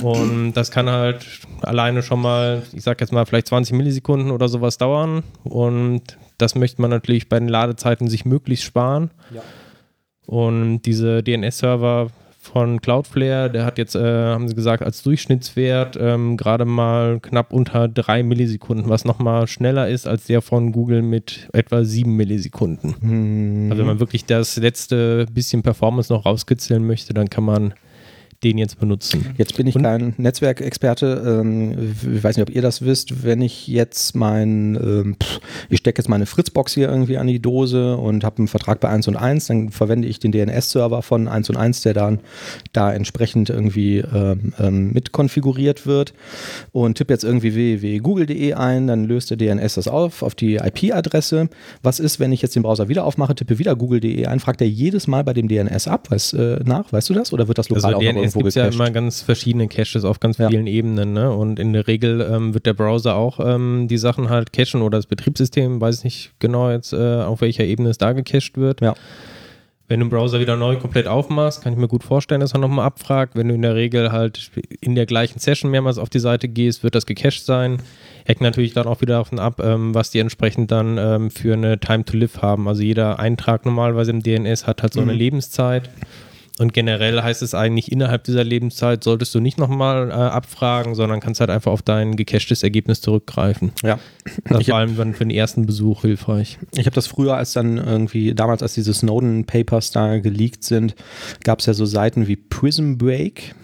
Und 0.01 0.53
das 0.53 0.71
kann 0.71 0.89
halt 0.89 1.25
alleine 1.61 2.01
schon 2.01 2.21
mal, 2.21 2.63
ich 2.73 2.83
sag 2.83 2.99
jetzt 3.01 3.13
mal, 3.13 3.25
vielleicht 3.25 3.47
20 3.47 3.75
Millisekunden 3.75 4.31
oder 4.31 4.47
sowas 4.49 4.77
dauern. 4.77 5.23
Und 5.43 6.17
das 6.37 6.55
möchte 6.55 6.81
man 6.81 6.91
natürlich 6.91 7.29
bei 7.29 7.39
den 7.39 7.47
Ladezeiten 7.47 8.07
sich 8.07 8.25
möglichst 8.25 8.65
sparen. 8.65 9.11
Und 10.25 10.81
diese 10.81 11.23
DNS-Server 11.23 12.09
von 12.39 12.81
Cloudflare, 12.81 13.51
der 13.51 13.65
hat 13.65 13.77
jetzt, 13.77 13.95
äh, 13.95 13.99
haben 13.99 14.47
sie 14.47 14.55
gesagt, 14.55 14.81
als 14.81 15.03
Durchschnittswert 15.03 15.97
ähm, 15.99 16.37
gerade 16.37 16.65
mal 16.65 17.19
knapp 17.19 17.51
unter 17.51 17.87
drei 17.87 18.23
Millisekunden, 18.23 18.89
was 18.89 19.05
nochmal 19.05 19.47
schneller 19.47 19.89
ist 19.89 20.07
als 20.07 20.25
der 20.25 20.41
von 20.41 20.71
Google 20.71 21.01
mit 21.01 21.49
etwa 21.53 21.83
sieben 21.83 22.15
Millisekunden. 22.15 22.95
Also 23.69 23.79
wenn 23.79 23.87
man 23.87 23.99
wirklich 23.99 24.25
das 24.25 24.55
letzte 24.57 25.25
bisschen 25.31 25.61
Performance 25.61 26.11
noch 26.11 26.25
rauskitzeln 26.25 26.85
möchte, 26.85 27.13
dann 27.13 27.29
kann 27.29 27.43
man 27.43 27.73
den 28.43 28.57
jetzt 28.59 28.79
benutzen. 28.79 29.33
Jetzt 29.37 29.57
bin 29.57 29.65
ich 29.65 29.75
kein 29.75 30.13
Netzwerkexperte. 30.17 31.41
Ähm, 31.41 31.95
ich 32.15 32.23
weiß 32.23 32.37
nicht, 32.37 32.47
ob 32.47 32.55
ihr 32.55 32.61
das 32.61 32.83
wisst. 32.83 33.23
Wenn 33.23 33.41
ich 33.41 33.67
jetzt 33.67 34.15
mein, 34.15 34.75
ähm, 34.75 35.15
ich 35.69 35.79
stecke 35.79 35.99
jetzt 35.99 36.07
meine 36.07 36.27
Fritzbox 36.27 36.73
hier 36.73 36.87
irgendwie 36.87 37.17
an 37.17 37.25
die 37.25 37.39
Dose 37.39 37.97
und 37.97 38.23
habe 38.23 38.37
einen 38.37 38.47
Vertrag 38.47 38.79
bei 38.79 38.89
1 38.89 39.07
und 39.07 39.15
1, 39.15 39.47
dann 39.47 39.69
verwende 39.69 40.07
ich 40.07 40.19
den 40.19 40.31
DNS-Server 40.31 41.01
von 41.01 41.27
1 41.27 41.49
und 41.49 41.57
1, 41.57 41.81
der 41.81 41.95
dann 41.95 42.19
da 42.73 42.93
entsprechend 42.93 43.49
irgendwie 43.49 43.97
ähm, 43.99 44.53
ähm, 44.59 44.93
mit 44.93 45.11
konfiguriert 45.11 45.87
wird 45.87 46.13
und 46.71 46.95
tippe 46.99 47.13
jetzt 47.13 47.23
irgendwie 47.23 47.55
www.google.de 47.55 48.53
ein, 48.53 48.85
dann 48.85 49.05
löst 49.05 49.31
der 49.31 49.37
DNS 49.37 49.75
das 49.75 49.87
auf, 49.87 50.21
auf 50.21 50.35
die 50.35 50.55
IP-Adresse. 50.57 51.49
Was 51.81 51.99
ist, 51.99 52.19
wenn 52.19 52.31
ich 52.31 52.43
jetzt 52.43 52.55
den 52.55 52.61
Browser 52.61 52.87
wieder 52.87 53.03
aufmache, 53.03 53.33
tippe 53.33 53.57
wieder 53.57 53.75
google.de 53.75 54.27
ein, 54.27 54.39
fragt 54.39 54.61
er 54.61 54.67
jedes 54.67 55.07
Mal 55.07 55.23
bei 55.23 55.33
dem 55.33 55.47
DNS 55.47 55.87
ab, 55.87 56.11
weiß, 56.11 56.33
äh, 56.33 56.59
nach, 56.63 56.93
weißt 56.93 57.09
du 57.09 57.15
das? 57.15 57.33
Oder 57.33 57.47
wird 57.47 57.57
das 57.57 57.69
lokal 57.69 57.95
also 57.95 57.97
auch 57.97 58.26
es 58.27 58.33
gibt 58.33 58.53
ja 58.55 58.67
immer 58.67 58.91
ganz 58.91 59.21
verschiedene 59.21 59.67
Caches 59.67 60.05
auf 60.05 60.19
ganz 60.19 60.37
vielen 60.37 60.67
ja. 60.67 60.73
Ebenen. 60.73 61.13
Ne? 61.13 61.31
Und 61.31 61.59
in 61.59 61.73
der 61.73 61.87
Regel 61.87 62.21
ähm, 62.21 62.53
wird 62.53 62.65
der 62.65 62.73
Browser 62.73 63.15
auch 63.15 63.39
ähm, 63.39 63.87
die 63.87 63.97
Sachen 63.97 64.29
halt 64.29 64.53
cachen 64.53 64.81
oder 64.81 64.97
das 64.97 65.07
Betriebssystem, 65.07 65.81
weiß 65.81 65.99
ich 65.99 66.03
nicht 66.03 66.31
genau 66.39 66.69
jetzt, 66.69 66.93
äh, 66.93 67.21
auf 67.21 67.41
welcher 67.41 67.63
Ebene 67.63 67.89
es 67.89 67.97
da 67.97 68.13
gecached 68.13 68.57
wird. 68.57 68.81
Ja. 68.81 68.95
Wenn 69.89 70.01
du 70.01 70.05
den 70.07 70.09
Browser 70.09 70.41
wieder 70.41 70.57
neu 70.57 70.75
komplett 70.75 71.07
aufmachst, 71.07 71.63
kann 71.63 71.71
ich 71.71 71.79
mir 71.79 71.87
gut 71.87 72.03
vorstellen, 72.03 72.41
dass 72.41 72.53
er 72.53 72.59
nochmal 72.59 72.85
abfragt. 72.85 73.37
Wenn 73.37 73.47
du 73.47 73.55
in 73.55 73.61
der 73.61 73.75
Regel 73.75 74.11
halt 74.11 74.51
in 74.81 74.95
der 74.95 75.05
gleichen 75.05 75.39
Session 75.39 75.71
mehrmals 75.71 75.97
auf 75.97 76.09
die 76.09 76.19
Seite 76.19 76.49
gehst, 76.49 76.83
wird 76.83 76.93
das 76.93 77.05
gecached 77.05 77.45
sein. 77.45 77.77
Hängt 78.25 78.41
natürlich 78.41 78.73
dann 78.73 78.85
auch 78.85 78.99
wieder 78.99 79.19
davon 79.19 79.39
ab, 79.39 79.61
ähm, 79.63 79.95
was 79.95 80.11
die 80.11 80.19
entsprechend 80.19 80.71
dann 80.71 80.97
ähm, 80.97 81.31
für 81.31 81.53
eine 81.53 81.79
Time 81.79 82.03
to 82.03 82.17
Live 82.17 82.41
haben. 82.41 82.67
Also 82.67 82.83
jeder 82.83 83.19
Eintrag 83.19 83.65
normalerweise 83.65 84.11
im 84.11 84.21
DNS 84.21 84.67
hat 84.67 84.81
halt 84.81 84.91
so 84.91 84.99
eine 84.99 85.13
mhm. 85.13 85.19
Lebenszeit. 85.19 85.89
Und 86.59 86.73
generell 86.73 87.21
heißt 87.21 87.41
es 87.43 87.53
eigentlich, 87.53 87.91
innerhalb 87.91 88.23
dieser 88.23 88.43
Lebenszeit 88.43 89.03
solltest 89.03 89.33
du 89.35 89.39
nicht 89.39 89.57
nochmal 89.57 90.09
äh, 90.09 90.13
abfragen, 90.13 90.95
sondern 90.95 91.19
kannst 91.19 91.39
halt 91.39 91.49
einfach 91.49 91.71
auf 91.71 91.81
dein 91.81 92.15
gecachtes 92.15 92.63
Ergebnis 92.63 93.01
zurückgreifen. 93.01 93.71
Ja. 93.83 93.99
Das 94.45 94.61
ist 94.61 94.69
vor 94.69 94.77
allem 94.77 94.97
dann 94.97 95.13
für 95.13 95.25
den 95.25 95.31
ersten 95.31 95.65
Besuch 95.65 96.01
hilfreich. 96.01 96.57
Ich 96.73 96.85
habe 96.85 96.95
das 96.95 97.07
früher, 97.07 97.37
als 97.37 97.53
dann 97.53 97.77
irgendwie, 97.77 98.33
damals 98.33 98.63
als 98.63 98.73
diese 98.73 98.93
Snowden-Papers 98.93 99.91
da 99.91 100.17
geleakt 100.17 100.63
sind, 100.63 100.95
gab 101.43 101.59
es 101.59 101.67
ja 101.67 101.73
so 101.73 101.85
Seiten 101.85 102.27
wie 102.27 102.35
Prism 102.35 102.97
Break 102.97 103.55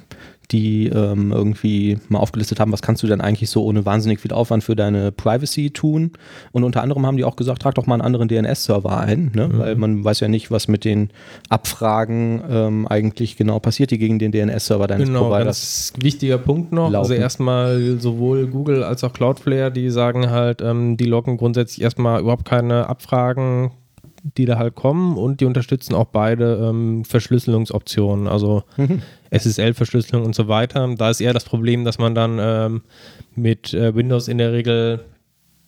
die 0.53 0.87
ähm, 0.87 1.31
irgendwie 1.31 1.97
mal 2.09 2.19
aufgelistet 2.19 2.59
haben, 2.59 2.71
was 2.71 2.83
kannst 2.83 3.01
du 3.01 3.07
denn 3.07 3.21
eigentlich 3.21 3.49
so 3.49 3.65
ohne 3.65 3.85
wahnsinnig 3.85 4.19
viel 4.19 4.31
Aufwand 4.31 4.63
für 4.63 4.75
deine 4.75 5.11
Privacy 5.11 5.71
tun. 5.71 6.11
Und 6.51 6.63
unter 6.63 6.83
anderem 6.83 7.05
haben 7.07 7.17
die 7.17 7.23
auch 7.23 7.35
gesagt, 7.35 7.63
trag 7.63 7.73
doch 7.73 7.87
mal 7.87 7.95
einen 7.95 8.03
anderen 8.03 8.27
DNS-Server 8.27 8.99
ein, 8.99 9.31
ne? 9.33 9.47
Mhm. 9.47 9.57
weil 9.57 9.75
man 9.75 10.03
weiß 10.03 10.19
ja 10.19 10.27
nicht, 10.27 10.51
was 10.51 10.67
mit 10.67 10.85
den 10.85 11.09
Abfragen 11.49 12.43
ähm, 12.47 12.87
eigentlich 12.87 13.35
genau 13.35 13.59
passiert, 13.59 13.89
die 13.89 13.97
gegen 13.97 14.19
den 14.19 14.31
DNS-Server 14.31 14.85
deines 14.85 15.07
genau, 15.07 15.29
Providers. 15.29 15.91
Ganz 15.93 16.03
wichtiger 16.03 16.37
Punkt 16.37 16.71
noch. 16.71 16.85
Also 16.85 16.93
laufen. 16.93 17.11
Also 17.11 17.21
erstmal 17.21 17.99
sowohl 17.99 18.47
Google 18.47 18.83
als 18.83 19.03
auch 19.03 19.11
Cloudflare, 19.11 19.71
die 19.71 19.89
sagen 19.89 20.29
halt, 20.29 20.61
ähm, 20.61 20.97
die 20.97 21.05
loggen 21.05 21.37
grundsätzlich 21.37 21.81
erstmal 21.81 22.21
überhaupt 22.21 22.45
keine 22.45 22.87
Abfragen 22.87 23.71
die 24.23 24.45
da 24.45 24.57
halt 24.57 24.75
kommen 24.75 25.17
und 25.17 25.41
die 25.41 25.45
unterstützen 25.45 25.93
auch 25.93 26.05
beide 26.05 26.69
ähm, 26.69 27.03
Verschlüsselungsoptionen, 27.03 28.27
also 28.27 28.63
mhm. 28.77 29.01
SSL-Verschlüsselung 29.31 30.25
und 30.25 30.33
so 30.33 30.47
weiter. 30.47 30.87
Da 30.97 31.09
ist 31.09 31.19
eher 31.19 31.33
das 31.33 31.43
Problem, 31.43 31.83
dass 31.83 31.97
man 31.97 32.15
dann 32.15 32.37
ähm, 32.39 32.81
mit 33.35 33.73
äh, 33.73 33.93
Windows 33.93 34.27
in 34.27 34.37
der 34.37 34.53
Regel 34.53 35.03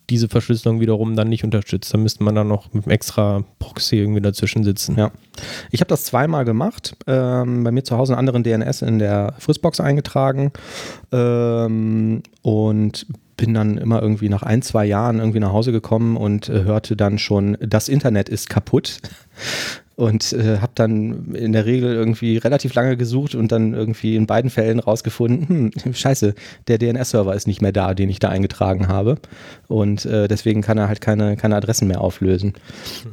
diese 0.08 0.28
Verschlüsselung 0.28 0.80
wiederum 0.80 1.16
dann 1.16 1.28
nicht 1.28 1.44
unterstützt. 1.44 1.92
Da 1.92 1.98
müsste 1.98 2.22
man 2.22 2.34
dann 2.34 2.48
noch 2.48 2.72
mit 2.72 2.84
einem 2.84 2.92
extra 2.92 3.44
Proxy 3.58 3.96
irgendwie 3.96 4.20
dazwischen 4.20 4.62
sitzen. 4.62 4.96
Ja. 4.96 5.10
Ich 5.70 5.80
habe 5.80 5.88
das 5.88 6.04
zweimal 6.04 6.44
gemacht. 6.44 6.96
Ähm, 7.06 7.64
bei 7.64 7.72
mir 7.72 7.82
zu 7.82 7.96
Hause 7.96 8.16
einen 8.16 8.28
anderen 8.28 8.44
DNS 8.44 8.82
in 8.82 8.98
der 8.98 9.34
Fritzbox 9.38 9.80
eingetragen 9.80 10.52
ähm, 11.12 12.22
und 12.42 13.06
bin 13.36 13.54
dann 13.54 13.78
immer 13.78 14.00
irgendwie 14.02 14.28
nach 14.28 14.42
ein, 14.42 14.62
zwei 14.62 14.86
Jahren 14.86 15.18
irgendwie 15.18 15.40
nach 15.40 15.52
Hause 15.52 15.72
gekommen 15.72 16.16
und 16.16 16.48
äh, 16.48 16.64
hörte 16.64 16.96
dann 16.96 17.18
schon, 17.18 17.56
das 17.60 17.88
Internet 17.88 18.28
ist 18.28 18.48
kaputt. 18.48 18.98
Und 19.96 20.34
äh, 20.34 20.58
habe 20.58 20.72
dann 20.74 21.32
in 21.32 21.52
der 21.54 21.64
Regel 21.64 21.94
irgendwie 21.94 22.36
relativ 22.36 22.74
lange 22.74 22.98
gesucht 22.98 23.34
und 23.34 23.50
dann 23.50 23.72
irgendwie 23.72 24.14
in 24.14 24.26
beiden 24.26 24.50
Fällen 24.50 24.78
rausgefunden, 24.78 25.70
hm, 25.72 25.94
scheiße, 25.94 26.34
der 26.68 26.76
DNS-Server 26.76 27.34
ist 27.34 27.46
nicht 27.46 27.62
mehr 27.62 27.72
da, 27.72 27.94
den 27.94 28.10
ich 28.10 28.18
da 28.18 28.28
eingetragen 28.28 28.88
habe. 28.88 29.16
Und 29.68 30.04
äh, 30.04 30.28
deswegen 30.28 30.60
kann 30.60 30.76
er 30.76 30.88
halt 30.88 31.00
keine, 31.00 31.38
keine 31.38 31.56
Adressen 31.56 31.88
mehr 31.88 32.02
auflösen. 32.02 32.52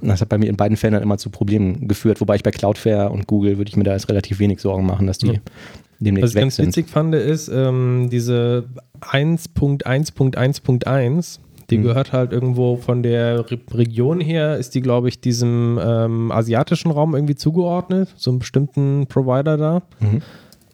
Und 0.02 0.10
das 0.10 0.20
hat 0.20 0.28
bei 0.28 0.38
mir 0.38 0.50
in 0.50 0.58
beiden 0.58 0.76
Fällen 0.76 0.94
dann 0.94 1.04
immer 1.04 1.18
zu 1.18 1.30
Problemen 1.30 1.88
geführt. 1.88 2.20
Wobei 2.20 2.36
ich 2.36 2.44
bei 2.44 2.52
Cloudflare 2.52 3.12
und 3.12 3.28
Google 3.28 3.58
würde 3.58 3.70
ich 3.70 3.78
mir 3.78 3.86
da 3.86 3.94
jetzt 3.94 4.10
relativ 4.10 4.40
wenig 4.40 4.60
Sorgen 4.60 4.86
machen, 4.86 5.08
dass 5.08 5.20
die 5.20 5.28
ja. 5.28 5.40
Demnächst 6.04 6.24
Was 6.24 6.36
ich 6.36 6.42
ganz 6.42 6.58
sind. 6.58 6.68
witzig 6.68 6.90
fand, 6.90 7.16
ist 7.16 7.48
ähm, 7.48 8.10
diese 8.12 8.66
1.1.1.1, 9.02 11.40
die 11.70 11.78
mhm. 11.78 11.84
gehört 11.84 12.14
halt 12.14 12.32
irgendwo 12.32 12.78
von 12.78 13.04
der 13.04 13.50
Re 13.50 13.60
Region 13.74 14.20
her, 14.20 14.58
ist 14.58 14.76
die, 14.76 14.82
glaube 14.82 15.10
ich, 15.10 15.20
diesem 15.20 15.80
ähm, 15.84 16.32
asiatischen 16.32 16.92
Raum 16.92 17.16
irgendwie 17.16 17.36
zugeordnet, 17.36 18.14
so 18.16 18.32
einem 18.32 18.40
bestimmten 18.40 19.08
Provider 19.08 19.58
da. 19.58 19.82
Mhm. 20.00 20.22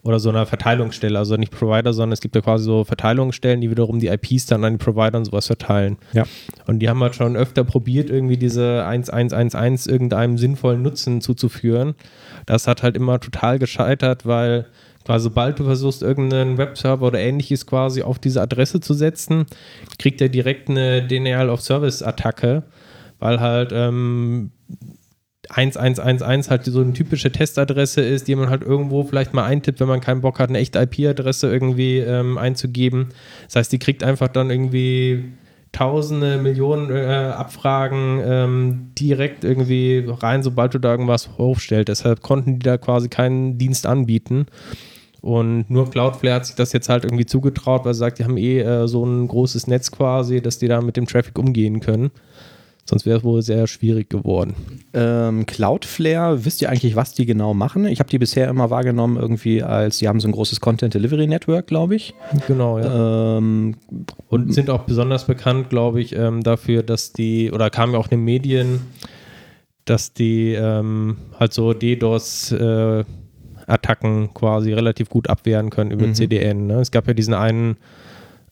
Oder 0.02 0.18
so 0.18 0.30
einer 0.30 0.46
Verteilungsstelle, 0.46 1.18
also 1.18 1.36
nicht 1.36 1.52
Provider, 1.52 1.92
sondern 1.92 2.12
es 2.12 2.22
gibt 2.22 2.34
ja 2.34 2.40
quasi 2.40 2.64
so 2.64 2.84
Verteilungsstellen, 2.84 3.60
die 3.60 3.70
wiederum 3.70 4.00
die 4.00 4.06
IPs 4.06 4.46
dann 4.46 4.64
an 4.64 4.78
die 4.78 4.82
Provider 4.82 5.18
und 5.18 5.26
sowas 5.26 5.46
verteilen. 5.46 5.98
Ja. 6.14 6.24
Und 6.66 6.78
die 6.78 6.88
haben 6.88 7.02
halt 7.02 7.14
schon 7.14 7.36
öfter 7.36 7.64
probiert, 7.64 8.08
irgendwie 8.08 8.38
diese 8.38 8.86
1111 8.86 9.86
irgendeinem 9.86 10.38
sinnvollen 10.38 10.80
Nutzen 10.80 11.20
zuzuführen. 11.20 11.96
Das 12.46 12.66
hat 12.66 12.82
halt 12.82 12.96
immer 12.96 13.20
total 13.20 13.58
gescheitert, 13.58 14.24
weil 14.24 14.64
weil 15.10 15.18
sobald 15.18 15.58
du 15.58 15.64
versuchst, 15.64 16.02
irgendeinen 16.02 16.56
Webserver 16.56 17.08
oder 17.08 17.18
ähnliches 17.18 17.66
quasi 17.66 18.02
auf 18.02 18.20
diese 18.20 18.40
Adresse 18.40 18.80
zu 18.80 18.94
setzen, 18.94 19.44
kriegt 19.98 20.20
er 20.20 20.28
direkt 20.28 20.70
eine 20.70 21.02
Denial 21.02 21.50
of 21.50 21.62
Service 21.62 22.00
Attacke, 22.00 22.62
weil 23.18 23.40
halt 23.40 23.72
ähm, 23.74 24.52
1111 25.48 26.48
halt 26.48 26.64
so 26.64 26.80
eine 26.80 26.92
typische 26.92 27.32
Testadresse 27.32 28.02
ist, 28.02 28.28
die 28.28 28.36
man 28.36 28.50
halt 28.50 28.62
irgendwo 28.62 29.02
vielleicht 29.02 29.34
mal 29.34 29.44
eintippt, 29.46 29.80
wenn 29.80 29.88
man 29.88 30.00
keinen 30.00 30.20
Bock 30.20 30.38
hat, 30.38 30.48
eine 30.48 30.58
echte 30.58 30.78
IP-Adresse 30.78 31.50
irgendwie 31.50 31.98
ähm, 31.98 32.38
einzugeben. 32.38 33.08
Das 33.46 33.56
heißt, 33.56 33.72
die 33.72 33.80
kriegt 33.80 34.04
einfach 34.04 34.28
dann 34.28 34.48
irgendwie 34.48 35.24
Tausende, 35.72 36.38
Millionen 36.38 36.90
äh, 36.90 37.32
Abfragen 37.36 38.20
ähm, 38.24 38.90
direkt 38.98 39.42
irgendwie 39.42 40.04
rein, 40.06 40.44
sobald 40.44 40.74
du 40.74 40.78
da 40.78 40.90
irgendwas 40.90 41.30
hochstellst. 41.36 41.88
Deshalb 41.88 42.22
konnten 42.22 42.60
die 42.60 42.64
da 42.64 42.76
quasi 42.76 43.08
keinen 43.08 43.56
Dienst 43.58 43.86
anbieten. 43.86 44.46
Und 45.20 45.68
nur 45.68 45.90
Cloudflare 45.90 46.36
hat 46.36 46.46
sich 46.46 46.56
das 46.56 46.72
jetzt 46.72 46.88
halt 46.88 47.04
irgendwie 47.04 47.26
zugetraut, 47.26 47.84
weil 47.84 47.94
sie 47.94 48.00
sagt, 48.00 48.18
die 48.18 48.24
haben 48.24 48.36
eh 48.36 48.60
äh, 48.60 48.88
so 48.88 49.04
ein 49.04 49.28
großes 49.28 49.66
Netz 49.66 49.90
quasi, 49.90 50.40
dass 50.40 50.58
die 50.58 50.68
da 50.68 50.80
mit 50.80 50.96
dem 50.96 51.06
Traffic 51.06 51.38
umgehen 51.38 51.80
können. 51.80 52.10
Sonst 52.90 53.06
wäre 53.06 53.18
es 53.18 53.24
wohl 53.24 53.40
sehr 53.42 53.68
schwierig 53.68 54.10
geworden. 54.10 54.54
Ähm, 54.94 55.46
Cloudflare, 55.46 56.44
wisst 56.44 56.60
ihr 56.60 56.70
eigentlich, 56.70 56.96
was 56.96 57.14
die 57.14 57.24
genau 57.24 57.54
machen? 57.54 57.84
Ich 57.86 58.00
habe 58.00 58.10
die 58.10 58.18
bisher 58.18 58.48
immer 58.48 58.70
wahrgenommen, 58.70 59.16
irgendwie 59.16 59.62
als, 59.62 59.98
die 59.98 60.08
haben 60.08 60.18
so 60.18 60.26
ein 60.26 60.32
großes 60.32 60.60
Content 60.60 60.94
Delivery 60.94 61.28
Network, 61.28 61.68
glaube 61.68 61.94
ich. 61.94 62.14
Genau, 62.48 62.80
ja. 62.80 63.36
Ähm, 63.38 63.76
Und 64.28 64.52
sind 64.52 64.70
auch 64.70 64.82
besonders 64.82 65.26
bekannt, 65.26 65.70
glaube 65.70 66.00
ich, 66.00 66.16
ähm, 66.16 66.42
dafür, 66.42 66.82
dass 66.82 67.12
die, 67.12 67.52
oder 67.52 67.70
kamen 67.70 67.92
ja 67.92 67.98
auch 68.00 68.06
in 68.06 68.18
den 68.18 68.24
Medien, 68.24 68.80
dass 69.84 70.12
die 70.12 70.54
ähm, 70.54 71.18
halt 71.38 71.52
so 71.52 71.74
DDoS 71.74 72.50
äh, 72.50 73.04
Attacken 73.70 74.34
quasi 74.34 74.72
relativ 74.72 75.08
gut 75.08 75.28
abwehren 75.28 75.70
können 75.70 75.90
über 75.90 76.06
mhm. 76.06 76.14
CDN. 76.14 76.66
Ne? 76.66 76.80
Es 76.80 76.90
gab 76.90 77.06
ja 77.06 77.14
diesen 77.14 77.34
einen 77.34 77.76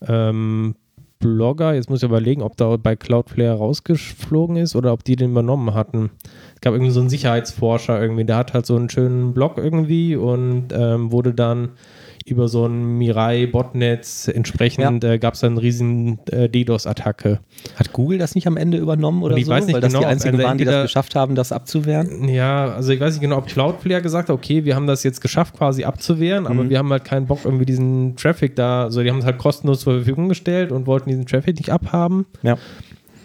ähm, 0.07 0.75
Blogger, 1.19 1.75
jetzt 1.75 1.91
muss 1.91 2.03
ich 2.03 2.09
überlegen, 2.09 2.43
ob 2.43 2.57
da 2.57 2.77
bei 2.77 2.95
Cloudflare 2.95 3.59
rausgeflogen 3.59 4.57
ist 4.57 4.77
oder 4.77 4.93
ob 4.93 5.03
die 5.03 5.17
den 5.17 5.31
übernommen 5.31 5.75
hatten. 5.75 6.11
Es 6.55 6.61
gab 6.61 6.75
irgendwie 6.75 6.93
so 6.93 7.01
einen 7.01 7.09
Sicherheitsforscher 7.09 8.01
irgendwie, 8.01 8.25
der 8.25 8.37
hat 8.37 8.55
halt 8.55 8.67
so 8.67 8.77
einen 8.77 8.89
schönen 8.89 9.35
Blog 9.35 9.59
irgendwie 9.59 10.15
und 10.15 10.69
ähm, 10.73 11.11
wurde 11.11 11.35
dann 11.35 11.71
über 12.31 12.49
so 12.49 12.67
ein 12.67 12.99
Mirai-Botnetz 12.99 14.29
entsprechend 14.29 15.05
ja. 15.05 15.12
äh, 15.12 15.19
gab 15.19 15.35
es 15.35 15.41
dann 15.41 15.53
eine 15.53 15.62
riesen 15.62 16.19
äh, 16.31 16.49
DDoS-Attacke. 16.49 17.41
Hat 17.77 17.93
Google 17.93 18.19
das 18.19 18.35
nicht 18.35 18.47
am 18.47 18.57
Ende 18.57 18.79
übernommen 18.79 19.23
oder 19.23 19.37
ich 19.37 19.47
so? 19.47 19.53
Weiß 19.53 19.67
nicht 19.67 19.75
Weil 19.75 19.83
genau, 19.83 20.01
das 20.01 20.01
die 20.01 20.07
einzigen 20.07 20.43
waren, 20.43 20.59
die 20.59 20.64
das 20.64 20.85
geschafft 20.85 21.14
haben, 21.14 21.35
das 21.35 21.53
abzuwehren? 21.53 22.29
Ja, 22.29 22.73
also 22.73 22.93
ich 22.93 23.01
weiß 23.01 23.14
nicht 23.14 23.23
genau, 23.23 23.38
ob 23.38 23.47
Cloudflare 23.47 24.03
gesagt 24.03 24.29
hat, 24.29 24.35
okay, 24.35 24.64
wir 24.64 24.75
haben 24.75 24.87
das 24.87 25.03
jetzt 25.03 25.21
geschafft 25.21 25.57
quasi 25.57 25.85
abzuwehren, 25.85 26.45
mhm. 26.45 26.51
aber 26.51 26.71
wir 26.71 26.79
haben 26.79 26.91
halt 26.91 27.05
keinen 27.05 27.27
Bock 27.27 27.41
irgendwie 27.45 27.67
diesen 27.67 28.17
Traffic 28.17 28.57
da, 28.57 28.85
also 28.85 29.03
die 29.03 29.11
haben 29.11 29.19
es 29.19 29.25
halt 29.25 29.38
kostenlos 29.38 29.81
zur 29.81 29.95
Verfügung 29.95 30.29
gestellt 30.29 30.73
und 30.73 30.87
wollten 30.87 31.09
diesen 31.09 31.27
Traffic 31.27 31.57
nicht 31.57 31.71
abhaben. 31.71 32.27
Ja. 32.43 32.57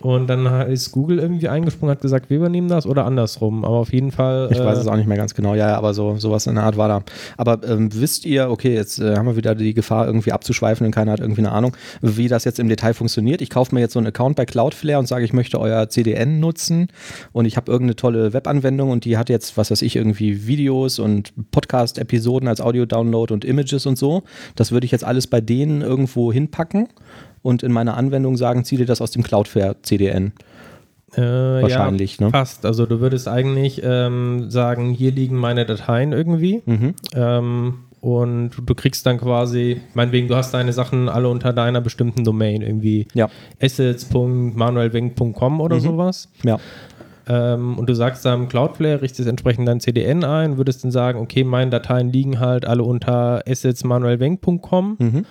Und 0.04 0.28
dann 0.28 0.46
ist 0.70 0.92
Google 0.92 1.18
irgendwie 1.18 1.48
eingesprungen, 1.48 1.96
hat 1.96 2.02
gesagt, 2.02 2.30
wir 2.30 2.36
übernehmen 2.36 2.68
das 2.68 2.86
oder 2.86 3.06
andersrum. 3.06 3.64
Aber 3.64 3.78
auf 3.78 3.94
jeden 3.94 4.12
Fall. 4.12 4.50
Ich 4.52 4.60
weiß 4.60 4.78
äh, 4.78 4.82
es 4.82 4.88
auch 4.88 4.98
nicht 4.98 5.08
mehr 5.08 5.16
ganz 5.16 5.34
genau. 5.34 5.56
Ja, 5.56 5.70
ja, 5.70 5.78
aber 5.78 5.94
so 5.94 6.18
sowas 6.18 6.46
in 6.46 6.56
der 6.56 6.66
Art 6.66 6.76
war 6.76 6.90
da. 6.90 7.04
Aber 7.38 7.66
ähm, 7.66 7.88
wisst 7.94 8.26
ihr, 8.26 8.50
okay, 8.50 8.74
jetzt 8.74 9.00
äh, 9.00 9.16
haben 9.16 9.28
wir 9.28 9.38
wieder 9.38 9.56
die 9.56 9.74
Gefahr, 9.74 10.06
irgendwie 10.06 10.34
abzuschweifen 10.34 10.86
und 10.86 10.92
keiner 10.92 11.14
hat 11.14 11.22
irgendwie 11.22 11.40
eine 11.40 11.54
Ahnung, 11.54 11.78
wie 12.02 12.28
das 12.28 12.44
jetzt 12.44 12.60
im 12.60 12.68
Detail 12.68 12.94
funktioniert. 12.94 13.42
Ich 13.42 13.50
kaufe 13.50 13.74
mir 13.74 13.80
jetzt 13.80 13.94
so 13.94 14.00
einen 14.00 14.08
Account 14.08 14.36
bei 14.36 14.46
Cloudflare 14.46 15.00
und 15.00 15.08
sage, 15.08 15.24
ich 15.24 15.32
möchte 15.32 15.58
euer 15.58 15.88
CDN 15.88 16.42
nutzen 16.42 16.88
und 17.32 17.46
ich 17.46 17.56
habe 17.56 17.72
irgendeine 17.72 17.96
tolle 17.96 18.34
Webanwendung 18.34 18.90
und 18.90 19.06
die 19.06 19.18
hat 19.18 19.30
jetzt, 19.30 19.56
was 19.56 19.72
weiß 19.72 19.82
ich, 19.84 19.96
irgendwie 19.96 20.48
Videos 20.48 21.00
und 21.00 21.32
Podcast-Episoden 21.52 22.50
als 22.50 22.60
Audio-Download 22.60 23.34
und 23.34 23.46
Images 23.46 23.86
und 23.86 23.98
so. 23.98 24.24
Das 24.58 24.74
würde 24.74 24.84
ich 24.84 24.92
jetzt 24.92 25.06
alles 25.06 25.28
bei 25.28 25.40
denen 25.40 25.82
irgendwo 25.82 26.34
hinpacken 26.34 26.90
und 27.44 27.62
in 27.62 27.72
meiner 27.72 27.96
Anwendung 27.98 28.38
sagen, 28.38 28.64
zieh 28.66 28.78
dir 28.78 28.88
das 28.88 29.02
aus 29.02 29.12
dem 29.12 29.22
Cloudflare 29.22 29.76
CDN. 29.84 30.32
Äh, 31.16 31.22
Wahrscheinlich, 31.22 32.18
ja, 32.20 32.26
ne? 32.26 32.32
Fast. 32.32 32.66
Also 32.66 32.88
du 32.88 33.00
würdest 33.00 33.28
eigentlich 33.28 33.82
ähm, 33.84 34.50
sagen, 34.50 34.92
hier 34.94 35.12
liegen 35.12 35.36
meine 35.38 35.64
Dateien 35.68 36.12
irgendwie. 36.12 36.64
Mhm. 36.66 36.96
Ähm, 37.14 37.74
und 38.02 38.50
du 38.66 38.74
kriegst 38.76 39.06
dann 39.06 39.18
quasi, 39.20 39.80
meinetwegen, 39.94 40.28
du 40.28 40.36
hast 40.36 40.54
deine 40.54 40.74
Sachen 40.74 41.08
alle 41.08 41.30
unter 41.30 41.54
deiner 41.54 41.80
bestimmten 41.82 42.24
Domain, 42.26 42.62
irgendwie 42.64 43.08
Ja, 43.14 43.30
assets.manuelwenk.com 43.62 45.62
oder 45.62 45.76
Mhm. 45.78 45.82
sowas. 45.82 46.28
ja. 46.44 46.58
Ähm, 47.26 47.78
und 47.78 47.88
du 47.88 47.94
sagst 47.96 48.26
dann 48.26 48.50
Cloudflare, 48.50 49.02
richtest 49.02 49.30
entsprechend 49.30 49.66
dein 49.70 49.80
CDN 49.80 50.26
ein, 50.26 50.58
würdest 50.58 50.84
dann 50.84 50.92
sagen, 50.92 51.20
okay, 51.20 51.46
meine 51.46 51.72
Dateien 51.72 52.12
liegen 52.12 52.42
halt 52.42 52.66
alle 52.66 52.84
unter 52.84 53.42
assetsmanuelwenk.com, 53.48 54.98
Mhm. 55.00 55.26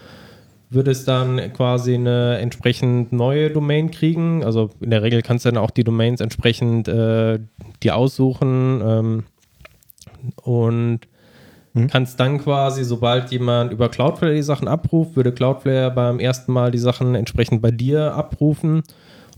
Würdest 0.74 1.06
dann 1.08 1.52
quasi 1.52 1.94
eine 1.94 2.38
entsprechend 2.38 3.12
neue 3.12 3.50
Domain 3.50 3.90
kriegen. 3.90 4.42
Also 4.44 4.70
in 4.80 4.90
der 4.90 5.02
Regel 5.02 5.22
kannst 5.22 5.44
du 5.44 5.50
dann 5.50 5.58
auch 5.62 5.70
die 5.70 5.84
Domains 5.84 6.20
entsprechend 6.20 6.88
äh, 6.88 7.38
die 7.82 7.90
aussuchen 7.90 8.80
ähm, 8.84 9.24
und 10.42 11.00
Mhm. 11.74 11.86
kannst 11.86 12.20
dann 12.20 12.36
quasi, 12.38 12.84
sobald 12.84 13.30
jemand 13.30 13.72
über 13.72 13.88
Cloudflare 13.88 14.34
die 14.34 14.42
Sachen 14.42 14.68
abruft, 14.68 15.16
würde 15.16 15.32
Cloudflare 15.32 15.90
beim 15.90 16.20
ersten 16.20 16.52
Mal 16.52 16.70
die 16.70 16.76
Sachen 16.76 17.14
entsprechend 17.14 17.62
bei 17.62 17.70
dir 17.70 18.12
abrufen 18.12 18.82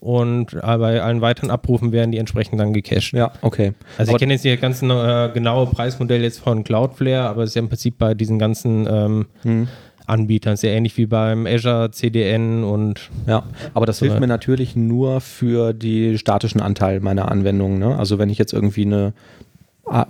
und 0.01 0.53
äh, 0.53 0.61
bei 0.61 1.01
allen 1.01 1.20
weiteren 1.20 1.53
Abrufen 1.53 1.92
werden 1.92 2.11
die 2.11 2.18
entsprechend 2.18 2.59
dann 2.59 2.73
gecached. 2.73 3.12
Ja, 3.12 3.31
okay. 3.40 3.73
Also 3.99 4.11
Aber- 4.11 4.16
ich 4.16 4.18
kenne 4.20 4.33
jetzt 4.33 4.42
nicht 4.44 4.57
das 4.57 4.61
ganze 4.61 4.87
äh, 4.87 5.33
genaue 5.33 5.66
Preismodell 5.66 6.23
jetzt 6.23 6.40
von 6.40 6.64
Cloudflare, 6.64 7.29
aber 7.29 7.44
es 7.44 7.51
ist 7.51 7.55
ja 7.55 7.62
im 7.62 7.68
Prinzip 7.68 7.99
bei 7.99 8.14
diesen 8.14 8.40
ganzen 8.40 8.88
ähm, 8.90 9.27
Mhm. 9.44 9.68
Anbietern 10.07 10.57
sehr 10.57 10.73
ähnlich 10.73 10.97
wie 10.97 11.07
beim 11.07 11.47
Azure 11.47 11.90
CDN 11.90 12.62
und 12.64 13.11
Ja, 13.27 13.45
aber 13.73 13.87
das 13.87 14.01
hilft 14.01 14.12
Soweit. 14.12 14.21
mir 14.21 14.27
natürlich 14.27 14.77
nur 14.77 15.21
für 15.21 15.73
die 15.73 16.19
statischen 16.19 16.61
Anteil 16.61 17.01
meiner 17.01 17.31
Anwendung. 17.31 17.79
Ne? 17.79 17.97
Also 17.97 18.19
wenn 18.19 18.29
ich 18.29 18.38
jetzt 18.38 18.53
irgendwie 18.53 18.85
eine 18.85 19.12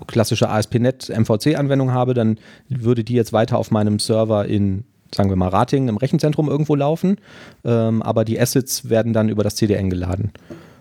klassische 0.07 0.48
ASP.NET 0.48 1.11
MVC-Anwendung 1.11 1.92
habe, 1.92 2.14
dann 2.14 2.38
würde 2.68 3.04
die 3.04 3.14
jetzt 3.14 3.33
weiter 3.33 3.59
auf 3.59 3.70
meinem 3.70 3.98
Server 3.98 4.46
in, 4.46 4.85
sagen 5.12 5.30
wir 5.30 5.37
mal, 5.37 5.48
Rating 5.48 5.88
im 5.88 5.96
Rechenzentrum 5.96 6.48
irgendwo 6.48 6.74
laufen. 6.74 7.16
Ähm, 7.64 8.02
aber 8.02 8.24
die 8.24 8.38
Assets 8.40 8.88
werden 8.88 9.12
dann 9.12 9.28
über 9.28 9.42
das 9.42 9.57
CDN 9.57 9.90
geladen. 9.90 10.33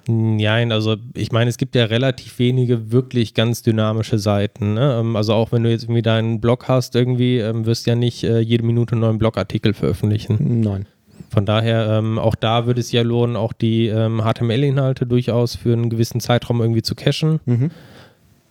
Nein, 0.08 0.72
also 0.72 0.98
ich 1.14 1.32
meine, 1.32 1.50
es 1.50 1.58
gibt 1.58 1.76
ja 1.76 1.86
relativ 1.86 2.38
wenige 2.40 2.92
wirklich 2.92 3.34
ganz 3.34 3.62
dynamische 3.62 4.20
Seiten. 4.20 4.74
Ne? 4.74 4.98
Ähm, 5.00 5.16
Also 5.16 5.34
auch 5.34 5.52
wenn 5.52 5.64
du 5.64 5.70
jetzt 5.70 5.84
irgendwie 5.84 6.02
deinen 6.02 6.42
Blog 6.42 6.68
hast, 6.68 6.96
irgendwie 6.96 7.38
ähm, 7.38 7.66
wirst 7.66 7.86
du 7.86 7.92
ja 7.92 7.96
nicht 7.96 8.24
äh, 8.24 8.40
jede 8.40 8.66
Minute 8.66 8.94
einen 8.94 9.02
neuen 9.02 9.18
Blogartikel 9.18 9.74
veröffentlichen. 9.74 10.62
Nein. 10.62 10.86
Von 11.30 11.46
daher, 11.46 11.88
ähm, 11.98 12.20
auch 12.20 12.36
da 12.36 12.66
würde 12.66 12.82
es 12.82 12.92
ja 12.92 13.02
lohnen, 13.02 13.36
auch 13.36 13.54
die 13.54 13.88
ähm, 13.88 14.22
HTML-Inhalte 14.22 15.06
durchaus 15.06 15.56
für 15.56 15.74
einen 15.74 15.90
gewissen 15.90 16.20
Zeitraum 16.20 16.62
irgendwie 16.62 16.82
zu 16.82 16.96
cachen. 16.96 17.40
Mhm. 17.46 17.72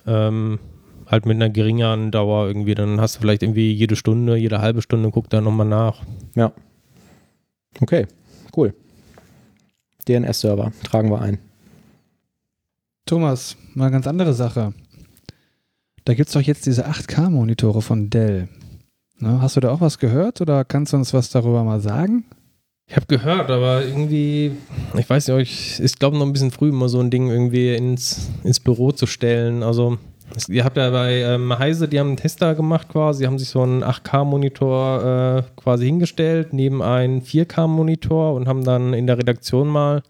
Ähm, 0.06 0.58
halt 1.06 1.26
mit 1.26 1.36
einer 1.36 1.50
geringeren 1.50 2.10
Dauer 2.10 2.46
irgendwie. 2.46 2.74
Dann 2.74 3.00
hast 3.00 3.16
du 3.16 3.20
vielleicht 3.20 3.42
irgendwie 3.42 3.72
jede 3.72 3.94
Stunde, 3.94 4.36
jede 4.36 4.60
halbe 4.60 4.82
Stunde, 4.82 5.10
guck 5.12 5.28
da 5.30 5.40
nochmal 5.40 5.68
nach. 5.68 6.02
Ja. 6.34 6.52
Okay, 7.80 8.06
cool. 8.56 8.74
DNS-Server 10.08 10.72
tragen 10.82 11.10
wir 11.10 11.20
ein. 11.20 11.38
Thomas, 13.06 13.56
mal 13.74 13.86
eine 13.86 13.92
ganz 13.92 14.06
andere 14.06 14.32
Sache. 14.32 14.72
Da 16.04 16.14
gibt 16.14 16.28
es 16.28 16.34
doch 16.34 16.40
jetzt 16.40 16.66
diese 16.66 16.88
8K-Monitore 16.88 17.82
von 17.82 18.10
Dell. 18.10 18.48
Ne, 19.18 19.40
hast 19.40 19.56
du 19.56 19.60
da 19.60 19.70
auch 19.70 19.80
was 19.80 19.98
gehört 19.98 20.40
oder 20.40 20.64
kannst 20.64 20.92
du 20.92 20.96
uns 20.96 21.14
was 21.14 21.30
darüber 21.30 21.62
mal 21.62 21.80
sagen? 21.80 22.24
Ich 22.88 22.96
habe 22.96 23.06
gehört, 23.06 23.50
aber 23.50 23.84
irgendwie, 23.84 24.52
ich 24.98 25.08
weiß 25.08 25.28
nicht, 25.28 25.38
ich 25.38 25.80
ist 25.80 26.00
glaube 26.00 26.18
noch 26.18 26.26
ein 26.26 26.32
bisschen 26.32 26.50
früh, 26.50 26.72
mal 26.72 26.88
so 26.88 27.00
ein 27.00 27.10
Ding 27.10 27.28
irgendwie 27.28 27.74
ins, 27.74 28.30
ins 28.42 28.60
Büro 28.60 28.92
zu 28.92 29.06
stellen. 29.06 29.62
Also 29.62 29.98
ihr 30.48 30.64
habt 30.64 30.76
ja 30.76 30.90
bei 30.90 31.22
ähm, 31.22 31.58
Heise, 31.58 31.88
die 31.88 31.98
haben 31.98 32.08
einen 32.08 32.16
Tester 32.16 32.54
gemacht 32.54 32.88
quasi, 32.88 33.24
haben 33.24 33.38
sich 33.38 33.48
so 33.48 33.62
einen 33.62 33.84
8K-Monitor 33.84 35.44
äh, 35.46 35.60
quasi 35.60 35.86
hingestellt, 35.86 36.52
neben 36.52 36.82
einen 36.82 37.22
4K-Monitor 37.22 38.34
und 38.34 38.48
haben 38.48 38.64
dann 38.64 38.94
in 38.94 39.06
der 39.06 39.18
Redaktion 39.18 39.68
mal 39.68 40.02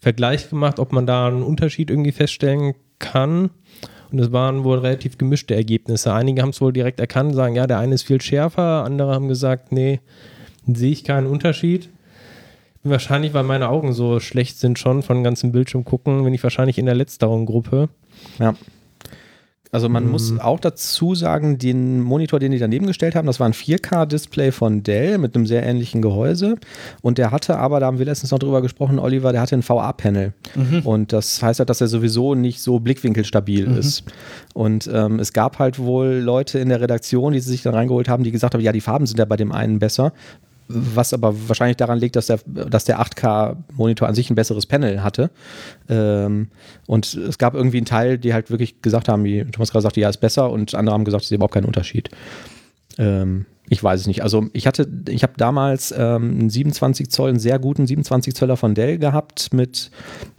Vergleich 0.00 0.48
gemacht, 0.50 0.78
ob 0.78 0.92
man 0.92 1.06
da 1.06 1.26
einen 1.26 1.42
Unterschied 1.42 1.90
irgendwie 1.90 2.12
feststellen 2.12 2.74
kann. 2.98 3.50
Und 4.12 4.20
es 4.20 4.30
waren 4.30 4.62
wohl 4.62 4.78
relativ 4.78 5.18
gemischte 5.18 5.54
Ergebnisse. 5.54 6.12
Einige 6.12 6.42
haben 6.42 6.50
es 6.50 6.60
wohl 6.60 6.72
direkt 6.72 7.00
erkannt, 7.00 7.34
sagen, 7.34 7.56
ja, 7.56 7.66
der 7.66 7.80
eine 7.80 7.94
ist 7.94 8.04
viel 8.04 8.20
schärfer, 8.20 8.84
andere 8.84 9.12
haben 9.12 9.26
gesagt, 9.26 9.72
nee, 9.72 10.00
sehe 10.66 10.92
ich 10.92 11.02
keinen 11.02 11.26
Unterschied. 11.26 11.90
Wahrscheinlich, 12.84 13.34
weil 13.34 13.42
meine 13.42 13.68
Augen 13.68 13.92
so 13.92 14.20
schlecht 14.20 14.58
sind 14.58 14.78
schon 14.78 15.02
von 15.02 15.24
ganzem 15.24 15.50
Bildschirm 15.50 15.84
gucken, 15.84 16.22
bin 16.22 16.34
ich 16.34 16.42
wahrscheinlich 16.42 16.78
in 16.78 16.86
der 16.86 16.94
letzteren 16.94 17.44
Gruppe. 17.44 17.88
Ja. 18.38 18.54
Also 19.72 19.88
man 19.88 20.04
Mhm. 20.04 20.10
muss 20.12 20.38
auch 20.38 20.60
dazu 20.60 21.14
sagen, 21.14 21.58
den 21.58 22.00
Monitor, 22.00 22.38
den 22.38 22.52
die 22.52 22.58
daneben 22.58 22.86
gestellt 22.86 23.14
haben, 23.14 23.26
das 23.26 23.40
war 23.40 23.46
ein 23.48 23.52
4K-Display 23.52 24.52
von 24.52 24.82
Dell 24.82 25.18
mit 25.18 25.34
einem 25.34 25.46
sehr 25.46 25.64
ähnlichen 25.64 26.02
Gehäuse. 26.02 26.54
Und 27.02 27.18
der 27.18 27.30
hatte 27.32 27.58
aber, 27.58 27.80
da 27.80 27.86
haben 27.86 27.98
wir 27.98 28.06
letztens 28.06 28.30
noch 28.30 28.38
drüber 28.38 28.62
gesprochen, 28.62 28.98
Oliver, 28.98 29.32
der 29.32 29.40
hatte 29.40 29.56
ein 29.56 29.68
VA-Panel. 29.68 30.32
Und 30.84 31.12
das 31.12 31.42
heißt 31.42 31.58
halt, 31.60 31.68
dass 31.68 31.80
er 31.80 31.88
sowieso 31.88 32.34
nicht 32.34 32.60
so 32.60 32.78
blickwinkelstabil 32.78 33.66
ist. 33.76 34.04
Und 34.54 34.88
ähm, 34.92 35.18
es 35.18 35.32
gab 35.32 35.58
halt 35.58 35.78
wohl 35.78 36.06
Leute 36.22 36.58
in 36.58 36.68
der 36.68 36.80
Redaktion, 36.80 37.32
die 37.32 37.40
sich 37.40 37.62
dann 37.62 37.74
reingeholt 37.74 38.08
haben, 38.08 38.24
die 38.24 38.30
gesagt 38.32 38.54
haben, 38.54 38.60
ja, 38.62 38.72
die 38.72 38.80
Farben 38.80 39.06
sind 39.06 39.18
ja 39.18 39.24
bei 39.24 39.36
dem 39.36 39.52
einen 39.52 39.78
besser. 39.78 40.12
Was 40.68 41.12
aber 41.12 41.34
wahrscheinlich 41.48 41.76
daran 41.76 41.98
liegt, 41.98 42.16
dass 42.16 42.26
der, 42.26 42.40
dass 42.46 42.84
der 42.84 43.00
8K-Monitor 43.00 44.08
an 44.08 44.14
sich 44.14 44.30
ein 44.30 44.34
besseres 44.34 44.66
Panel 44.66 45.02
hatte. 45.02 45.30
Ähm, 45.88 46.48
und 46.86 47.14
es 47.14 47.38
gab 47.38 47.54
irgendwie 47.54 47.78
einen 47.78 47.86
Teil, 47.86 48.18
die 48.18 48.34
halt 48.34 48.50
wirklich 48.50 48.82
gesagt 48.82 49.08
haben, 49.08 49.24
wie 49.24 49.44
Thomas 49.44 49.70
gerade 49.70 49.82
sagte, 49.82 50.00
ja, 50.00 50.08
ist 50.08 50.18
besser 50.18 50.50
und 50.50 50.74
andere 50.74 50.94
haben 50.94 51.04
gesagt, 51.04 51.22
es 51.24 51.30
ist 51.30 51.34
überhaupt 51.34 51.54
kein 51.54 51.64
Unterschied. 51.64 52.10
Ähm, 52.98 53.46
ich 53.68 53.82
weiß 53.82 54.00
es 54.00 54.06
nicht. 54.06 54.22
Also 54.22 54.46
ich 54.52 54.66
hatte, 54.66 54.88
ich 55.08 55.22
habe 55.22 55.34
damals 55.36 55.92
ähm, 55.92 56.38
einen 56.38 56.50
27 56.50 57.10
Zoll, 57.10 57.30
einen 57.30 57.38
sehr 57.38 57.58
guten 57.58 57.86
27 57.86 58.34
Zöller 58.34 58.56
von 58.56 58.74
Dell 58.74 58.98
gehabt 58.98 59.52
mit 59.52 59.90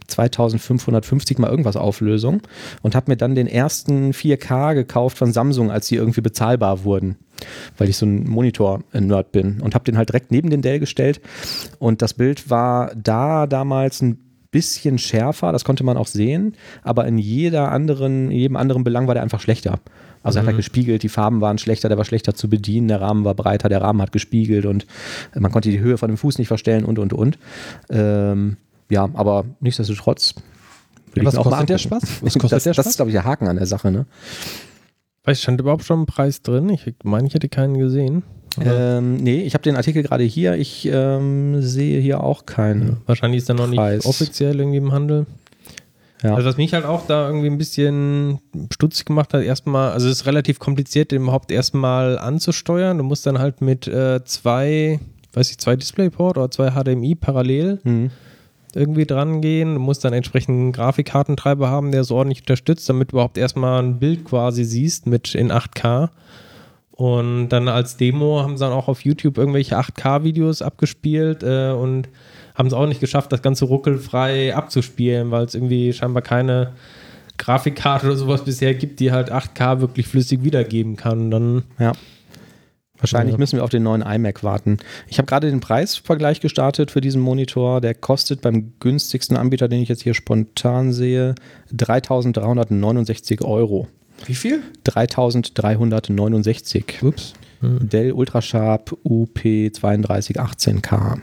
2550 0.06 1.38
mal 1.38 1.50
irgendwas 1.50 1.76
Auflösung 1.76 2.42
und 2.82 2.94
habe 2.94 3.10
mir 3.10 3.16
dann 3.16 3.34
den 3.34 3.46
ersten 3.46 4.12
4K 4.12 4.74
gekauft 4.74 5.18
von 5.18 5.32
Samsung, 5.32 5.70
als 5.70 5.88
die 5.88 5.96
irgendwie 5.96 6.22
bezahlbar 6.22 6.84
wurden, 6.84 7.16
weil 7.76 7.90
ich 7.90 7.98
so 7.98 8.06
ein 8.06 8.28
Monitor-Nerd 8.28 9.32
bin 9.32 9.60
und 9.60 9.74
habe 9.74 9.84
den 9.84 9.98
halt 9.98 10.08
direkt 10.08 10.30
neben 10.30 10.48
den 10.48 10.62
Dell 10.62 10.78
gestellt 10.78 11.20
und 11.78 12.00
das 12.00 12.14
Bild 12.14 12.48
war 12.48 12.92
da 12.94 13.46
damals 13.46 14.00
ein 14.00 14.18
bisschen 14.50 14.96
schärfer, 14.96 15.52
das 15.52 15.64
konnte 15.64 15.84
man 15.84 15.98
auch 15.98 16.06
sehen, 16.06 16.56
aber 16.82 17.06
in 17.06 17.18
jeder 17.18 17.70
anderen, 17.70 18.30
in 18.30 18.38
jedem 18.38 18.56
anderen 18.56 18.84
Belang 18.84 19.06
war 19.06 19.14
der 19.14 19.22
einfach 19.22 19.40
schlechter. 19.40 19.78
Also 20.22 20.38
er 20.38 20.42
hat 20.42 20.46
halt 20.48 20.56
gespiegelt, 20.56 21.02
die 21.02 21.08
Farben 21.08 21.40
waren 21.40 21.58
schlechter, 21.58 21.88
der 21.88 21.96
war 21.98 22.04
schlechter 22.04 22.34
zu 22.34 22.48
bedienen, 22.48 22.88
der 22.88 23.00
Rahmen 23.00 23.24
war 23.24 23.34
breiter, 23.34 23.68
der 23.68 23.80
Rahmen 23.80 24.02
hat 24.02 24.12
gespiegelt 24.12 24.66
und 24.66 24.86
man 25.34 25.50
konnte 25.52 25.70
die 25.70 25.80
Höhe 25.80 25.96
von 25.98 26.08
dem 26.08 26.16
Fuß 26.16 26.38
nicht 26.38 26.48
verstellen 26.48 26.84
und 26.84 26.98
und 26.98 27.12
und. 27.12 27.38
Ähm, 27.90 28.56
ja, 28.90 29.08
aber 29.14 29.44
nichtsdestotrotz. 29.60 30.34
ich 31.14 31.24
Was 31.24 31.34
mir 31.34 31.40
auch 31.40 31.44
mal 31.44 31.50
kostet 31.50 31.68
der. 31.70 31.78
Spaß? 31.78 32.02
Was 32.22 32.32
kostet 32.34 32.52
das, 32.52 32.62
der 32.64 32.72
Das 32.74 32.84
Spaß? 32.84 32.86
ist, 32.86 32.96
glaube 32.96 33.10
ich, 33.10 33.14
der 33.14 33.24
Haken 33.24 33.48
an 33.48 33.56
der 33.56 33.66
Sache, 33.66 33.90
ne? 33.90 34.06
Weiß, 35.24 35.42
stand 35.42 35.60
überhaupt 35.60 35.84
schon 35.84 36.02
ein 36.02 36.06
Preis 36.06 36.40
drin? 36.42 36.68
Ich 36.70 36.94
meine, 37.04 37.26
ich 37.26 37.34
hätte 37.34 37.48
keinen 37.48 37.76
gesehen. 37.78 38.22
Ähm, 38.60 39.16
nee, 39.16 39.42
ich 39.42 39.54
habe 39.54 39.62
den 39.62 39.76
Artikel 39.76 40.02
gerade 40.02 40.24
hier. 40.24 40.54
Ich 40.56 40.88
ähm, 40.90 41.60
sehe 41.62 42.00
hier 42.00 42.24
auch 42.24 42.46
keinen. 42.46 42.96
Wahrscheinlich 43.06 43.38
ist 43.42 43.48
er 43.48 43.54
noch 43.54 43.66
nicht 43.68 43.76
Preis. 43.78 44.06
offiziell 44.06 44.58
irgendwie 44.58 44.78
im 44.78 44.90
Handel. 44.92 45.26
Ja. 46.22 46.34
Also 46.34 46.48
was 46.48 46.56
mich 46.56 46.74
halt 46.74 46.84
auch 46.84 47.06
da 47.06 47.26
irgendwie 47.28 47.46
ein 47.48 47.58
bisschen 47.58 48.40
stutzig 48.72 49.06
gemacht 49.06 49.32
hat, 49.34 49.42
erstmal, 49.42 49.92
also 49.92 50.08
es 50.08 50.20
ist 50.20 50.26
relativ 50.26 50.58
kompliziert, 50.58 51.12
den 51.12 51.22
überhaupt 51.22 51.52
erstmal 51.52 52.18
anzusteuern. 52.18 52.98
Du 52.98 53.04
musst 53.04 53.24
dann 53.26 53.38
halt 53.38 53.60
mit 53.60 53.86
äh, 53.86 54.24
zwei, 54.24 54.98
weiß 55.34 55.50
ich, 55.50 55.58
zwei 55.58 55.76
DisplayPort 55.76 56.36
oder 56.38 56.50
zwei 56.50 56.70
HDMI 56.70 57.14
parallel 57.14 57.78
Mhm. 57.84 58.10
irgendwie 58.74 59.06
dran 59.06 59.40
gehen. 59.40 59.74
Du 59.74 59.80
musst 59.80 60.04
dann 60.04 60.12
entsprechend 60.12 60.56
einen 60.56 60.72
Grafikkartentreiber 60.72 61.68
haben, 61.70 61.92
der 61.92 62.02
so 62.04 62.16
ordentlich 62.16 62.40
unterstützt, 62.40 62.88
damit 62.88 63.12
du 63.12 63.16
überhaupt 63.16 63.38
erstmal 63.38 63.80
ein 63.82 63.98
Bild 64.00 64.24
quasi 64.24 64.64
siehst 64.64 65.06
mit 65.06 65.34
in 65.36 65.52
8K. 65.52 66.10
Und 66.90 67.50
dann 67.50 67.68
als 67.68 67.96
Demo 67.96 68.40
haben 68.42 68.56
sie 68.56 68.64
dann 68.64 68.72
auch 68.72 68.88
auf 68.88 69.04
YouTube 69.04 69.38
irgendwelche 69.38 69.78
8K-Videos 69.78 70.62
abgespielt 70.62 71.44
äh, 71.44 71.70
und 71.70 72.08
haben 72.58 72.66
es 72.66 72.72
auch 72.72 72.86
nicht 72.86 73.00
geschafft, 73.00 73.32
das 73.32 73.40
Ganze 73.40 73.66
ruckelfrei 73.66 74.54
abzuspielen, 74.54 75.30
weil 75.30 75.44
es 75.44 75.54
irgendwie 75.54 75.92
scheinbar 75.92 76.22
keine 76.22 76.72
Grafikkarte 77.38 78.06
oder 78.06 78.16
sowas 78.16 78.44
bisher 78.44 78.74
gibt, 78.74 78.98
die 78.98 79.12
halt 79.12 79.32
8K 79.32 79.80
wirklich 79.80 80.08
flüssig 80.08 80.42
wiedergeben 80.42 80.96
kann. 80.96 81.30
Dann 81.30 81.62
ja. 81.78 81.92
Wahrscheinlich 82.98 83.34
ja. 83.34 83.38
müssen 83.38 83.56
wir 83.56 83.64
auf 83.64 83.70
den 83.70 83.84
neuen 83.84 84.02
iMac 84.02 84.42
warten. 84.42 84.78
Ich 85.06 85.18
habe 85.18 85.26
gerade 85.26 85.48
den 85.48 85.60
Preisvergleich 85.60 86.40
gestartet 86.40 86.90
für 86.90 87.00
diesen 87.00 87.22
Monitor. 87.22 87.80
Der 87.80 87.94
kostet 87.94 88.40
beim 88.40 88.72
günstigsten 88.80 89.36
Anbieter, 89.36 89.68
den 89.68 89.80
ich 89.80 89.88
jetzt 89.88 90.02
hier 90.02 90.14
spontan 90.14 90.92
sehe, 90.92 91.36
3.369 91.72 93.44
Euro. 93.44 93.86
Wie 94.26 94.34
viel? 94.34 94.64
3.369. 94.84 97.04
Ups. 97.04 97.34
Hm. 97.60 97.88
Dell 97.88 98.10
Ultrasharp 98.10 98.98
UP 99.04 99.38
3218K. 99.38 101.20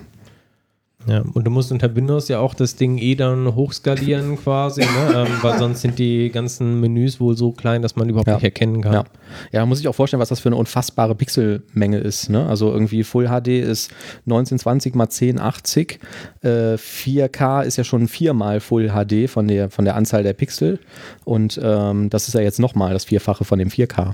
Ja, 1.08 1.24
und 1.34 1.46
du 1.46 1.52
musst 1.52 1.72
unter 1.72 1.96
Windows 1.96 2.28
ja 2.30 2.40
auch 2.40 2.54
das 2.54 2.76
Ding 2.76 2.98
eh 2.98 3.16
dann 3.16 3.54
hochskalieren 3.54 4.38
quasi, 4.44 4.82
ne? 4.82 4.88
ähm, 5.28 5.28
weil 5.42 5.60
sonst 5.60 5.82
sind 5.82 6.00
die 6.00 6.30
ganzen 6.32 6.80
Menüs 6.80 7.20
wohl 7.20 7.38
so 7.38 7.52
klein, 7.52 7.82
dass 7.82 7.96
man 7.96 8.10
überhaupt 8.10 8.28
ja. 8.28 8.36
nicht 8.36 8.44
erkennen 8.44 8.82
kann. 8.82 8.94
Ja. 8.94 9.04
ja, 9.52 9.60
da 9.60 9.66
muss 9.66 9.80
ich 9.80 9.88
auch 9.88 9.94
vorstellen, 9.94 10.20
was 10.20 10.30
das 10.30 10.40
für 10.40 10.50
eine 10.50 10.56
unfassbare 10.56 11.14
Pixelmenge 11.14 12.00
ist. 12.00 12.30
Ne? 12.30 12.46
Also 12.48 12.72
irgendwie 12.72 13.04
Full 13.04 13.28
HD 13.28 13.50
ist 13.50 13.92
1920 14.26 14.96
mal 14.96 15.04
1080, 15.04 16.00
äh, 16.42 16.48
4K 16.48 17.64
ist 17.64 17.78
ja 17.78 17.84
schon 17.84 18.08
viermal 18.08 18.60
Full 18.60 18.90
HD 18.90 19.30
von 19.30 19.48
der, 19.48 19.70
von 19.70 19.86
der 19.86 19.96
Anzahl 19.96 20.24
der 20.24 20.34
Pixel 20.34 20.80
und 21.24 21.60
ähm, 21.62 22.10
das 22.10 22.28
ist 22.28 22.34
ja 22.34 22.42
jetzt 22.42 22.60
nochmal 22.60 22.94
das 22.94 23.06
Vierfache 23.06 23.46
von 23.46 23.60
dem 23.60 23.70
4K. 23.70 24.14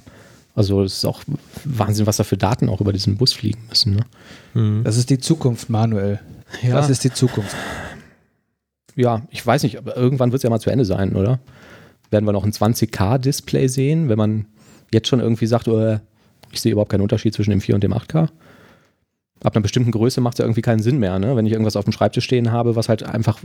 Also 0.54 0.84
es 0.84 0.98
ist 0.98 1.06
auch 1.06 1.22
Wahnsinn, 1.64 2.08
was 2.08 2.18
da 2.18 2.24
für 2.24 2.38
Daten 2.38 2.68
auch 2.68 2.82
über 2.82 2.92
diesen 2.92 3.16
Bus 3.16 3.34
fliegen 3.34 3.62
müssen. 3.70 3.96
Ne? 3.96 4.04
Mhm. 4.54 4.84
Das 4.84 4.98
ist 4.98 5.10
die 5.10 5.20
Zukunft, 5.20 5.70
Manuel. 5.70 6.20
Ja. 6.62 6.76
Das 6.76 6.90
ist 6.90 7.04
die 7.04 7.12
Zukunft. 7.12 7.56
Ja, 8.96 9.22
ich 9.30 9.46
weiß 9.46 9.64
nicht, 9.64 9.78
aber 9.78 9.96
irgendwann 9.96 10.32
wird 10.32 10.40
es 10.40 10.44
ja 10.44 10.50
mal 10.50 10.60
zu 10.60 10.70
Ende 10.70 10.86
sein, 10.86 11.16
oder? 11.16 11.40
Werden 12.10 12.26
wir 12.26 12.34
noch 12.34 12.44
ein 12.44 12.52
20K-Display 12.52 13.68
sehen, 13.68 14.10
wenn 14.10 14.18
man 14.18 14.46
jetzt 14.94 15.08
schon 15.08 15.22
irgendwie 15.22 15.48
sagt, 15.48 15.68
oh, 15.68 15.98
ich 16.52 16.62
sehe 16.62 16.74
überhaupt 16.74 16.92
keinen 16.92 17.02
Unterschied 17.02 17.34
zwischen 17.34 17.52
dem 17.52 17.62
4 17.62 17.76
und 17.76 17.84
dem 17.84 17.94
8K? 17.94 18.28
Ab 19.44 19.56
einer 19.56 19.64
bestimmten 19.64 19.92
Größe 19.92 20.22
macht 20.22 20.36
es 20.36 20.40
ja 20.40 20.46
irgendwie 20.46 20.62
keinen 20.62 20.82
Sinn 20.82 21.00
mehr, 21.00 21.18
ne? 21.18 21.36
Wenn 21.36 21.46
ich 21.46 21.54
irgendwas 21.54 21.76
auf 21.76 21.86
dem 21.86 21.94
Schreibtisch 21.94 22.26
stehen 22.26 22.52
habe, 22.52 22.76
was 22.76 22.90
halt 22.90 23.04
einfach 23.04 23.40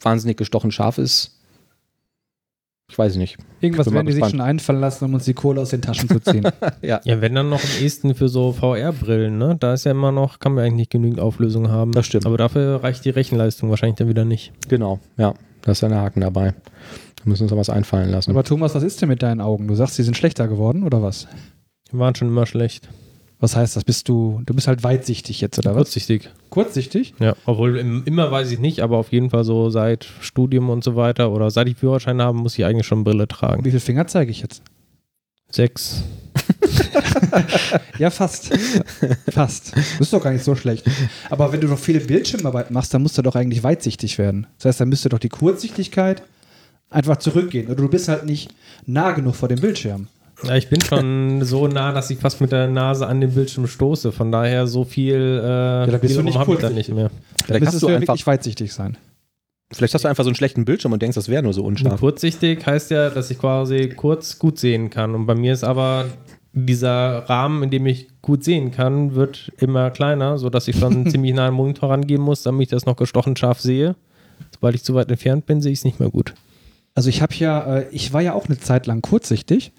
wahnsinnig 0.00 0.36
gestochen 0.36 0.72
scharf 0.72 0.98
ist, 0.98 1.39
ich 2.90 2.98
weiß 2.98 3.16
nicht. 3.16 3.38
Irgendwas 3.60 3.92
werden 3.92 4.06
die 4.06 4.12
sich 4.12 4.26
schon 4.26 4.40
einfallen 4.40 4.80
lassen, 4.80 5.04
um 5.04 5.14
uns 5.14 5.24
die 5.24 5.34
Kohle 5.34 5.60
aus 5.60 5.70
den 5.70 5.80
Taschen 5.80 6.08
zu 6.08 6.18
ziehen. 6.18 6.42
ja. 6.82 7.00
ja, 7.04 7.20
wenn 7.20 7.36
dann 7.36 7.48
noch 7.48 7.62
am 7.62 7.70
ehesten 7.80 8.16
für 8.16 8.28
so 8.28 8.52
VR-Brillen, 8.52 9.38
ne? 9.38 9.56
Da 9.60 9.74
ist 9.74 9.84
ja 9.84 9.92
immer 9.92 10.10
noch, 10.10 10.40
kann 10.40 10.54
man 10.54 10.64
eigentlich 10.64 10.74
nicht 10.74 10.90
genügend 10.90 11.20
Auflösung 11.20 11.70
haben. 11.70 11.92
Das 11.92 12.06
stimmt. 12.06 12.26
Aber 12.26 12.36
dafür 12.36 12.82
reicht 12.82 13.04
die 13.04 13.10
Rechenleistung 13.10 13.70
wahrscheinlich 13.70 13.96
dann 13.96 14.08
wieder 14.08 14.24
nicht. 14.24 14.52
Genau, 14.68 14.98
ja. 15.16 15.34
Da 15.62 15.72
ist 15.72 15.82
ja 15.82 15.88
ein 15.88 15.94
Haken 15.94 16.20
dabei. 16.20 16.54
Da 17.16 17.22
müssen 17.26 17.40
wir 17.40 17.44
uns 17.44 17.50
noch 17.52 17.58
was 17.58 17.70
einfallen 17.70 18.10
lassen. 18.10 18.30
Aber 18.30 18.42
Thomas, 18.42 18.74
was 18.74 18.82
ist 18.82 19.00
denn 19.00 19.08
mit 19.08 19.22
deinen 19.22 19.40
Augen? 19.40 19.68
Du 19.68 19.74
sagst, 19.74 19.94
sie 19.94 20.02
sind 20.02 20.16
schlechter 20.16 20.48
geworden, 20.48 20.82
oder 20.82 21.02
was? 21.02 21.28
Die 21.92 21.98
waren 21.98 22.14
schon 22.14 22.28
immer 22.28 22.46
schlecht. 22.46 22.88
Was 23.40 23.56
heißt 23.56 23.74
das? 23.74 23.84
Bist 23.84 24.08
du, 24.08 24.42
du 24.44 24.52
bist 24.52 24.68
halt 24.68 24.84
weitsichtig 24.84 25.40
jetzt, 25.40 25.58
oder 25.58 25.70
was? 25.70 25.84
Kurzsichtig. 25.84 26.28
Kurzsichtig? 26.50 27.14
Ja, 27.18 27.34
obwohl 27.46 27.78
im, 27.78 28.04
immer 28.04 28.30
weiß 28.30 28.50
ich 28.50 28.58
nicht, 28.58 28.80
aber 28.80 28.98
auf 28.98 29.12
jeden 29.12 29.30
Fall 29.30 29.44
so 29.44 29.70
seit 29.70 30.06
Studium 30.20 30.68
und 30.68 30.84
so 30.84 30.94
weiter 30.94 31.32
oder 31.32 31.50
seit 31.50 31.66
ich 31.66 31.76
Führerschein 31.76 32.20
habe, 32.20 32.36
muss 32.36 32.58
ich 32.58 32.66
eigentlich 32.66 32.86
schon 32.86 33.02
Brille 33.02 33.26
tragen. 33.26 33.64
Wie 33.64 33.70
viele 33.70 33.80
Finger 33.80 34.06
zeige 34.06 34.30
ich 34.30 34.42
jetzt? 34.42 34.62
Sechs. 35.50 36.02
ja, 37.98 38.10
fast. 38.10 38.52
fast. 39.30 39.74
Das 39.74 40.00
ist 40.00 40.12
doch 40.12 40.22
gar 40.22 40.32
nicht 40.32 40.44
so 40.44 40.54
schlecht. 40.54 40.86
Aber 41.30 41.50
wenn 41.52 41.60
du 41.60 41.66
noch 41.66 41.78
viele 41.78 42.00
Bildschirmarbeit 42.00 42.70
machst, 42.70 42.92
dann 42.92 43.02
musst 43.02 43.16
du 43.16 43.22
doch 43.22 43.36
eigentlich 43.36 43.62
weitsichtig 43.62 44.18
werden. 44.18 44.46
Das 44.58 44.66
heißt, 44.66 44.80
dann 44.80 44.90
müsste 44.90 45.08
doch 45.08 45.18
die 45.18 45.28
Kurzsichtigkeit 45.30 46.22
einfach 46.90 47.16
zurückgehen. 47.16 47.66
Oder 47.66 47.76
du 47.76 47.88
bist 47.88 48.08
halt 48.08 48.26
nicht 48.26 48.54
nah 48.86 49.12
genug 49.12 49.34
vor 49.34 49.48
dem 49.48 49.60
Bildschirm. 49.60 50.08
Ja, 50.42 50.56
ich 50.56 50.68
bin 50.68 50.80
schon 50.80 51.44
so 51.44 51.66
nah, 51.66 51.92
dass 51.92 52.10
ich 52.10 52.18
fast 52.18 52.40
mit 52.40 52.52
der 52.52 52.68
Nase 52.68 53.06
an 53.06 53.20
den 53.20 53.34
Bildschirm 53.34 53.66
stoße. 53.66 54.12
Von 54.12 54.32
daher 54.32 54.66
so 54.66 54.84
viel 54.84 55.40
äh, 55.42 55.46
ja, 55.46 55.86
da 55.86 55.98
bist 55.98 56.16
du 56.16 56.22
nicht 56.22 56.38
habe 56.38 56.54
ich 56.54 56.60
da 56.60 56.70
nicht 56.70 56.92
mehr. 56.92 57.10
Vielleicht 57.44 57.66
hast 57.66 57.82
du 57.82 57.88
ja 57.88 57.96
einfach 57.96 58.26
weitsichtig 58.26 58.72
sein. 58.72 58.96
Vielleicht 59.72 59.94
hast 59.94 60.04
du 60.04 60.08
einfach 60.08 60.24
so 60.24 60.30
einen 60.30 60.34
schlechten 60.34 60.64
Bildschirm 60.64 60.92
und 60.92 61.00
denkst, 61.00 61.14
das 61.14 61.28
wäre 61.28 61.42
nur 61.42 61.52
so 61.52 61.62
unscharf. 61.62 62.00
Kurzsichtig 62.00 62.66
heißt 62.66 62.90
ja, 62.90 63.10
dass 63.10 63.30
ich 63.30 63.38
quasi 63.38 63.90
kurz 63.90 64.38
gut 64.38 64.58
sehen 64.58 64.90
kann. 64.90 65.14
Und 65.14 65.26
bei 65.26 65.36
mir 65.36 65.52
ist 65.52 65.62
aber 65.62 66.06
dieser 66.52 67.28
Rahmen, 67.28 67.62
in 67.62 67.70
dem 67.70 67.86
ich 67.86 68.08
gut 68.20 68.42
sehen 68.42 68.72
kann, 68.72 69.14
wird 69.14 69.52
immer 69.58 69.90
kleiner, 69.90 70.38
sodass 70.38 70.66
ich 70.66 70.76
schon 70.76 71.06
ziemlich 71.10 71.34
nah 71.34 71.46
an 71.46 71.52
den 71.52 71.56
Monitor 71.56 71.90
rangehen 71.90 72.20
muss, 72.20 72.42
damit 72.42 72.64
ich 72.64 72.68
das 72.70 72.86
noch 72.86 72.96
gestochen 72.96 73.36
scharf 73.36 73.60
sehe. 73.60 73.94
Sobald 74.52 74.74
ich 74.74 74.82
zu 74.82 74.94
weit 74.94 75.08
entfernt 75.08 75.46
bin, 75.46 75.60
sehe 75.60 75.72
ich 75.72 75.80
es 75.80 75.84
nicht 75.84 76.00
mehr 76.00 76.10
gut. 76.10 76.34
Also 76.94 77.08
ich 77.08 77.22
habe 77.22 77.34
ja, 77.36 77.76
äh, 77.76 77.86
ich 77.92 78.12
war 78.12 78.20
ja 78.20 78.34
auch 78.34 78.46
eine 78.46 78.58
Zeit 78.58 78.86
lang 78.86 79.02
kurzsichtig 79.02 79.72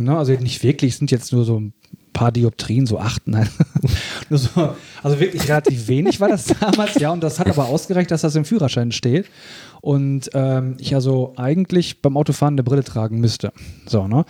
Ne? 0.00 0.16
Also 0.16 0.32
nicht 0.32 0.62
wirklich, 0.62 0.96
sind 0.96 1.10
jetzt 1.10 1.32
nur 1.32 1.44
so 1.44 1.60
ein 1.60 1.72
paar 2.12 2.32
Dioptrien, 2.32 2.86
so 2.86 2.98
acht, 2.98 3.26
nein. 3.26 3.48
so, 4.30 4.74
also 5.02 5.20
wirklich 5.20 5.48
relativ 5.48 5.88
wenig 5.88 6.20
war 6.20 6.28
das 6.28 6.46
damals, 6.46 6.94
ja, 6.94 7.10
und 7.10 7.22
das 7.22 7.38
hat 7.38 7.48
aber 7.48 7.66
ausgereicht, 7.66 8.10
dass 8.10 8.20
das 8.20 8.34
im 8.36 8.44
Führerschein 8.44 8.92
steht. 8.92 9.26
Und 9.80 10.30
ähm, 10.34 10.76
ich 10.78 10.94
also 10.94 11.32
eigentlich 11.36 12.02
beim 12.02 12.16
Autofahren 12.16 12.54
eine 12.54 12.62
Brille 12.62 12.84
tragen 12.84 13.18
müsste. 13.18 13.52
So, 13.86 14.06
ne? 14.06 14.24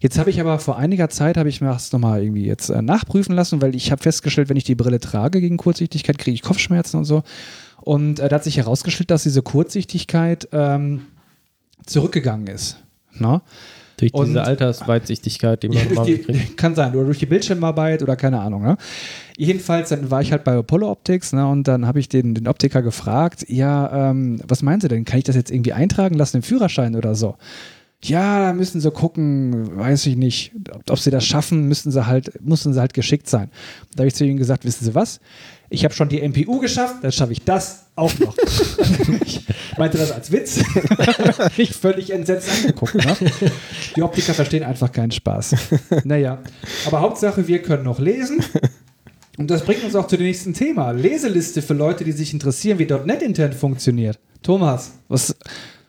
Jetzt 0.00 0.18
habe 0.18 0.30
ich 0.30 0.40
aber 0.40 0.58
vor 0.58 0.76
einiger 0.76 1.08
Zeit, 1.08 1.36
habe 1.36 1.48
ich 1.48 1.60
mir 1.60 1.68
das 1.68 1.92
nochmal 1.92 2.22
irgendwie 2.22 2.46
jetzt 2.46 2.68
äh, 2.68 2.82
nachprüfen 2.82 3.34
lassen, 3.34 3.62
weil 3.62 3.74
ich 3.74 3.92
habe 3.92 4.02
festgestellt, 4.02 4.48
wenn 4.48 4.56
ich 4.56 4.64
die 4.64 4.74
Brille 4.74 5.00
trage 5.00 5.40
gegen 5.40 5.56
Kurzsichtigkeit, 5.56 6.18
kriege 6.18 6.34
ich 6.34 6.42
Kopfschmerzen 6.42 6.98
und 6.98 7.04
so. 7.04 7.22
Und 7.80 8.18
äh, 8.18 8.28
da 8.28 8.36
hat 8.36 8.44
sich 8.44 8.56
herausgestellt, 8.56 9.10
dass 9.10 9.22
diese 9.22 9.42
Kurzsichtigkeit 9.42 10.48
ähm, 10.52 11.06
zurückgegangen 11.86 12.46
ist. 12.46 12.76
Ne? 13.14 13.40
Durch 14.00 14.14
und, 14.14 14.28
diese 14.28 14.42
Altersweitsichtigkeit, 14.42 15.62
die 15.62 15.68
man 15.68 15.78
die, 16.06 16.18
kriegt. 16.18 16.56
Kann 16.56 16.74
sein, 16.74 16.94
oder 16.94 17.04
durch 17.04 17.18
die 17.18 17.26
Bildschirmarbeit 17.26 18.02
oder 18.02 18.16
keine 18.16 18.40
Ahnung. 18.40 18.62
Ne? 18.62 18.76
Jedenfalls, 19.36 19.90
dann 19.90 20.10
war 20.10 20.22
ich 20.22 20.32
halt 20.32 20.44
bei 20.44 20.56
Apollo 20.56 20.90
Optics 20.90 21.32
ne, 21.32 21.46
und 21.46 21.68
dann 21.68 21.86
habe 21.86 22.00
ich 22.00 22.08
den, 22.08 22.34
den 22.34 22.48
Optiker 22.48 22.82
gefragt, 22.82 23.44
ja, 23.48 24.10
ähm, 24.10 24.40
was 24.48 24.62
meinen 24.62 24.80
Sie 24.80 24.88
denn? 24.88 25.04
Kann 25.04 25.18
ich 25.18 25.24
das 25.24 25.36
jetzt 25.36 25.50
irgendwie 25.50 25.72
eintragen 25.72 26.14
lassen 26.14 26.38
im 26.38 26.42
Führerschein 26.42 26.96
oder 26.96 27.14
so? 27.14 27.36
Ja, 28.02 28.40
da 28.40 28.52
müssen 28.54 28.80
sie 28.80 28.90
gucken, 28.90 29.76
weiß 29.76 30.06
ich 30.06 30.16
nicht, 30.16 30.52
ob, 30.72 30.90
ob 30.90 30.98
sie 30.98 31.10
das 31.10 31.24
schaffen, 31.24 31.68
müssen 31.68 31.92
sie 31.92 32.06
halt, 32.06 32.40
mussten 32.40 32.72
sie 32.72 32.80
halt 32.80 32.94
geschickt 32.94 33.28
sein. 33.28 33.50
Da 33.94 34.00
habe 34.00 34.08
ich 34.08 34.14
zu 34.14 34.24
ihnen 34.24 34.38
gesagt, 34.38 34.64
wissen 34.64 34.84
Sie 34.86 34.94
was? 34.94 35.20
Ich 35.72 35.84
habe 35.84 35.94
schon 35.94 36.08
die 36.08 36.20
MPU 36.20 36.58
geschafft, 36.58 36.96
dann 37.02 37.12
schaffe 37.12 37.32
ich 37.32 37.44
das 37.44 37.84
auch 37.94 38.12
noch. 38.18 38.36
ich 39.24 39.46
meinte 39.78 39.98
das 39.98 40.10
als 40.10 40.32
Witz. 40.32 40.60
ich 41.56 41.72
völlig 41.72 42.10
entsetzt 42.10 42.48
angeguckt. 42.50 42.96
Ne? 42.96 43.16
Die 43.94 44.02
Optiker 44.02 44.34
verstehen 44.34 44.64
einfach 44.64 44.90
keinen 44.90 45.12
Spaß. 45.12 45.54
Naja, 46.04 46.38
aber 46.86 47.00
Hauptsache, 47.00 47.46
wir 47.46 47.62
können 47.62 47.84
noch 47.84 48.00
lesen. 48.00 48.44
Und 49.38 49.48
das 49.48 49.64
bringt 49.64 49.84
uns 49.84 49.94
auch 49.94 50.08
zu 50.08 50.16
dem 50.16 50.26
nächsten 50.26 50.54
Thema. 50.54 50.90
Leseliste 50.90 51.62
für 51.62 51.74
Leute, 51.74 52.04
die 52.04 52.12
sich 52.12 52.32
interessieren, 52.32 52.80
wie 52.80 52.86
.NET 52.86 53.22
intern 53.22 53.52
funktioniert. 53.52 54.18
Thomas, 54.42 54.92
was 55.08 55.36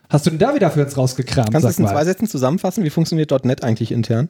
hast 0.09 0.25
du 0.27 0.29
denn 0.29 0.39
da 0.39 0.53
wieder 0.53 0.69
für 0.69 0.85
uns 0.85 0.95
rausgekramt? 0.95 1.51
Kannst 1.51 1.65
du 1.65 1.69
das 1.69 1.79
in 1.79 1.87
zwei 1.87 2.05
Sätzen 2.05 2.27
zusammenfassen? 2.27 2.83
Wie 2.83 2.91
funktioniert 2.91 3.31
.NET 3.43 3.63
eigentlich 3.63 3.91
intern? 3.91 4.29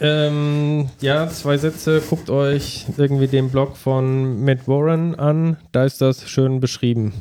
Ähm, 0.00 0.88
ja, 1.00 1.28
zwei 1.28 1.58
Sätze. 1.58 2.00
Guckt 2.08 2.30
euch 2.30 2.86
irgendwie 2.96 3.26
den 3.28 3.50
Blog 3.50 3.76
von 3.76 4.44
Matt 4.44 4.66
Warren 4.66 5.14
an. 5.14 5.56
Da 5.72 5.84
ist 5.84 6.00
das 6.00 6.28
schön 6.28 6.60
beschrieben. 6.60 7.12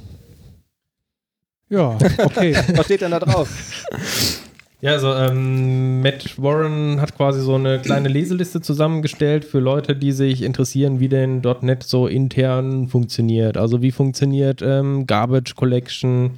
Ja, 1.69 1.97
okay. 2.23 2.55
Was 2.75 2.85
steht 2.85 3.01
denn 3.01 3.11
da 3.11 3.19
drauf? 3.19 3.49
Ja, 4.81 4.91
also 4.91 5.13
ähm, 5.13 6.01
Matt 6.01 6.41
Warren 6.41 7.01
hat 7.01 7.17
quasi 7.17 7.41
so 7.41 7.55
eine 7.55 7.79
kleine 7.79 8.07
Leseliste 8.07 8.61
zusammengestellt 8.61 9.43
für 9.43 9.59
Leute, 9.59 9.93
die 9.93 10.13
sich 10.13 10.41
interessieren, 10.41 11.01
wie 11.01 11.09
denn 11.09 11.41
.NET 11.61 11.83
so 11.83 12.07
intern 12.07 12.87
funktioniert. 12.87 13.57
Also 13.57 13.81
wie 13.81 13.91
funktioniert 13.91 14.61
ähm, 14.61 15.05
Garbage 15.05 15.55
Collection, 15.55 16.37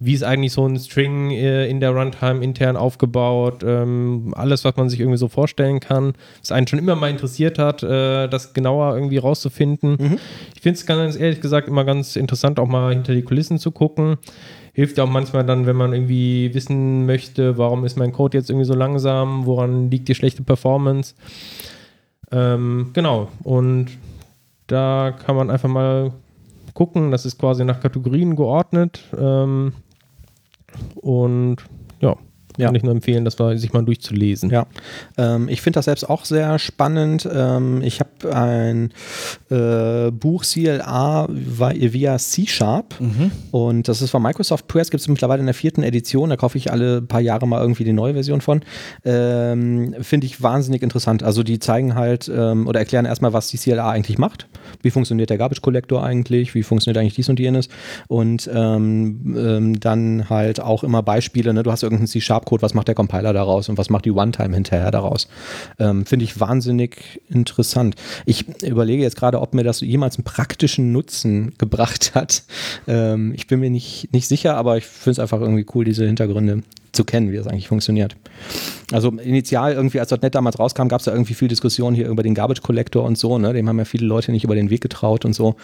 wie 0.00 0.14
ist 0.14 0.22
eigentlich 0.22 0.52
so 0.52 0.66
ein 0.66 0.78
String 0.78 1.30
äh, 1.32 1.66
in 1.68 1.80
der 1.80 1.90
Runtime 1.90 2.42
intern 2.42 2.76
aufgebaut, 2.76 3.64
ähm, 3.66 4.32
alles, 4.36 4.64
was 4.64 4.76
man 4.76 4.88
sich 4.88 5.00
irgendwie 5.00 5.18
so 5.18 5.28
vorstellen 5.28 5.80
kann, 5.80 6.14
was 6.40 6.52
einen 6.52 6.68
schon 6.68 6.78
immer 6.78 6.94
mal 6.94 7.10
interessiert 7.10 7.58
hat, 7.58 7.82
äh, 7.82 8.28
das 8.28 8.54
genauer 8.54 8.94
irgendwie 8.94 9.18
rauszufinden. 9.18 9.96
Mhm. 9.98 10.18
Ich 10.54 10.62
finde 10.62 10.78
es 10.78 10.86
ganz 10.86 11.18
ehrlich 11.18 11.40
gesagt 11.40 11.66
immer 11.66 11.84
ganz 11.84 12.14
interessant, 12.14 12.60
auch 12.60 12.68
mal 12.68 12.92
hinter 12.92 13.14
die 13.14 13.22
Kulissen 13.22 13.58
zu 13.58 13.72
gucken. 13.72 14.18
Hilft 14.72 14.98
ja 14.98 15.04
auch 15.04 15.10
manchmal 15.10 15.44
dann, 15.44 15.66
wenn 15.66 15.74
man 15.74 15.92
irgendwie 15.92 16.54
wissen 16.54 17.04
möchte, 17.04 17.58
warum 17.58 17.84
ist 17.84 17.96
mein 17.96 18.12
Code 18.12 18.38
jetzt 18.38 18.50
irgendwie 18.50 18.66
so 18.66 18.74
langsam, 18.74 19.46
woran 19.46 19.90
liegt 19.90 20.06
die 20.06 20.14
schlechte 20.14 20.44
Performance. 20.44 21.14
Ähm, 22.30 22.90
genau, 22.92 23.28
und 23.42 23.88
da 24.68 25.12
kann 25.24 25.34
man 25.34 25.50
einfach 25.50 25.68
mal 25.68 26.12
gucken, 26.74 27.10
das 27.10 27.26
ist 27.26 27.40
quasi 27.40 27.64
nach 27.64 27.80
Kategorien 27.80 28.36
geordnet. 28.36 29.00
Ähm, 29.18 29.72
und 30.96 31.56
ja, 32.00 32.16
Kann 32.58 32.74
Ja. 32.74 32.76
ich 32.76 32.82
nur 32.82 32.92
empfehlen, 32.92 33.24
das 33.24 33.38
mal, 33.38 33.56
sich 33.56 33.72
mal 33.72 33.84
durchzulesen. 33.84 34.50
Ja, 34.50 34.66
ähm, 35.16 35.48
ich 35.48 35.62
finde 35.62 35.78
das 35.78 35.84
selbst 35.86 36.08
auch 36.08 36.24
sehr 36.24 36.58
spannend. 36.58 37.28
Ähm, 37.32 37.82
ich 37.82 38.00
habe 38.00 38.34
ein 38.34 38.92
äh, 39.50 40.10
Buch 40.10 40.42
CLA 40.44 41.26
vi- 41.26 41.92
via 41.92 42.18
C-Sharp 42.18 42.94
und 43.52 43.88
das 43.88 44.02
ist 44.02 44.10
von 44.10 44.22
Microsoft 44.22 44.66
Press, 44.68 44.90
gibt 44.90 45.00
es 45.00 45.08
mittlerweile 45.08 45.40
in 45.40 45.46
der 45.46 45.54
vierten 45.54 45.82
Edition, 45.82 46.30
da 46.30 46.36
kaufe 46.36 46.58
ich 46.58 46.70
alle 46.72 47.00
paar 47.02 47.20
Jahre 47.20 47.46
mal 47.46 47.60
irgendwie 47.60 47.84
die 47.84 47.92
neue 47.92 48.14
Version 48.14 48.40
von. 48.40 48.60
Ähm, 49.04 49.94
finde 50.00 50.26
ich 50.26 50.42
wahnsinnig 50.42 50.82
interessant. 50.82 51.22
Also 51.22 51.42
die 51.42 51.58
zeigen 51.58 51.94
halt 51.94 52.30
ähm, 52.34 52.66
oder 52.66 52.80
erklären 52.80 53.04
erstmal, 53.06 53.32
was 53.32 53.48
die 53.48 53.58
CLA 53.58 53.90
eigentlich 53.90 54.18
macht. 54.18 54.46
Wie 54.82 54.90
funktioniert 54.90 55.30
der 55.30 55.38
Garbage 55.38 55.60
Collector 55.62 56.02
eigentlich? 56.04 56.54
Wie 56.54 56.62
funktioniert 56.62 56.98
eigentlich 57.00 57.14
dies 57.14 57.28
und 57.28 57.40
jenes? 57.40 57.68
Und 58.08 58.50
ähm, 58.52 59.34
ähm, 59.36 59.80
dann 59.80 60.28
halt 60.30 60.60
auch 60.60 60.84
immer 60.84 61.02
Beispiele. 61.02 61.54
Ne? 61.54 61.62
Du 61.62 61.70
hast 61.72 61.82
irgendeinen 61.82 62.06
C-Sharp-Code, 62.48 62.62
was 62.62 62.74
macht 62.74 62.88
der 62.88 62.94
Compiler 62.94 63.32
daraus 63.32 63.68
und 63.68 63.78
was 63.78 63.90
macht 63.90 64.04
die 64.04 64.10
One-Time 64.10 64.54
hinterher 64.54 64.90
daraus? 64.90 65.28
Ähm, 65.78 66.06
Finde 66.06 66.24
ich 66.24 66.40
wahnsinnig 66.40 67.20
interessant. 67.28 67.94
Ich 68.26 68.46
überlege 68.62 69.02
jetzt 69.02 69.16
gerade, 69.16 69.40
ob 69.40 69.54
mir 69.54 69.64
das 69.64 69.80
jemals 69.80 70.16
einen 70.16 70.24
praktischen 70.24 70.92
Nutzen 70.92 71.54
gebracht 71.58 72.14
hat. 72.14 72.44
Ähm, 72.86 73.32
ich 73.34 73.46
bin 73.46 73.60
mir 73.60 73.70
nicht, 73.70 74.12
nicht 74.12 74.28
sicher, 74.28 74.56
aber 74.56 74.78
ich 74.78 74.86
finde 74.86 75.12
es 75.12 75.18
einfach 75.18 75.40
irgendwie 75.40 75.66
cool, 75.74 75.84
diese 75.84 76.06
Hintergründe 76.06 76.62
zu 76.92 77.04
kennen, 77.04 77.30
wie 77.30 77.36
das 77.36 77.46
eigentlich 77.46 77.68
funktioniert. 77.68 78.16
Also 78.90 79.10
initial 79.10 79.74
irgendwie, 79.74 80.00
als 80.00 80.10
.NET 80.10 80.34
damals 80.34 80.58
rauskam, 80.58 80.88
gab 80.88 81.00
es 81.00 81.06
ja 81.06 81.12
irgendwie 81.12 81.34
viel 81.34 81.48
Diskussion 81.48 81.94
hier 81.94 82.08
über 82.08 82.22
den 82.22 82.34
Garbage 82.34 82.62
Collector 82.62 83.04
und 83.04 83.18
so, 83.18 83.36
ne? 83.36 83.52
Dem 83.52 83.68
haben 83.68 83.78
ja 83.78 83.84
viele 83.84 84.06
Leute 84.06 84.32
nicht 84.32 84.44
über 84.44 84.54
den 84.54 84.70
Weg 84.70 84.80
getraut 84.80 85.26
und 85.26 85.34
so. 85.34 85.56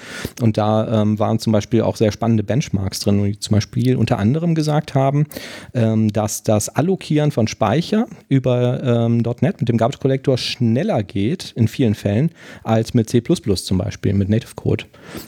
Und 0.42 0.58
da 0.58 1.02
ähm, 1.02 1.18
waren 1.18 1.38
zum 1.38 1.52
Beispiel 1.52 1.82
auch 1.82 1.96
sehr 1.96 2.12
spannende 2.12 2.42
Benchmarks 2.42 3.00
drin, 3.00 3.24
die 3.24 3.38
zum 3.38 3.54
Beispiel 3.54 3.96
unter 3.96 4.18
anderem 4.18 4.54
gesagt 4.54 4.94
haben, 4.94 5.26
ähm, 5.72 6.12
dass 6.12 6.42
das 6.42 6.68
Allokieren 6.68 7.30
von 7.30 7.48
Speicher 7.48 8.06
über 8.28 8.82
ähm, 8.82 9.22
.NET 9.40 9.60
mit 9.60 9.68
dem 9.70 9.78
Garbage 9.78 10.00
Collector 10.00 10.36
schneller 10.36 11.02
geht 11.02 11.52
in 11.56 11.66
vielen 11.66 11.94
Fällen 11.94 12.30
als 12.62 12.92
mit 12.92 13.08
C++ 13.08 13.22
zum 13.22 13.78
Beispiel, 13.78 14.12
mit 14.12 14.28
Native 14.28 14.54
Code. 14.54 14.84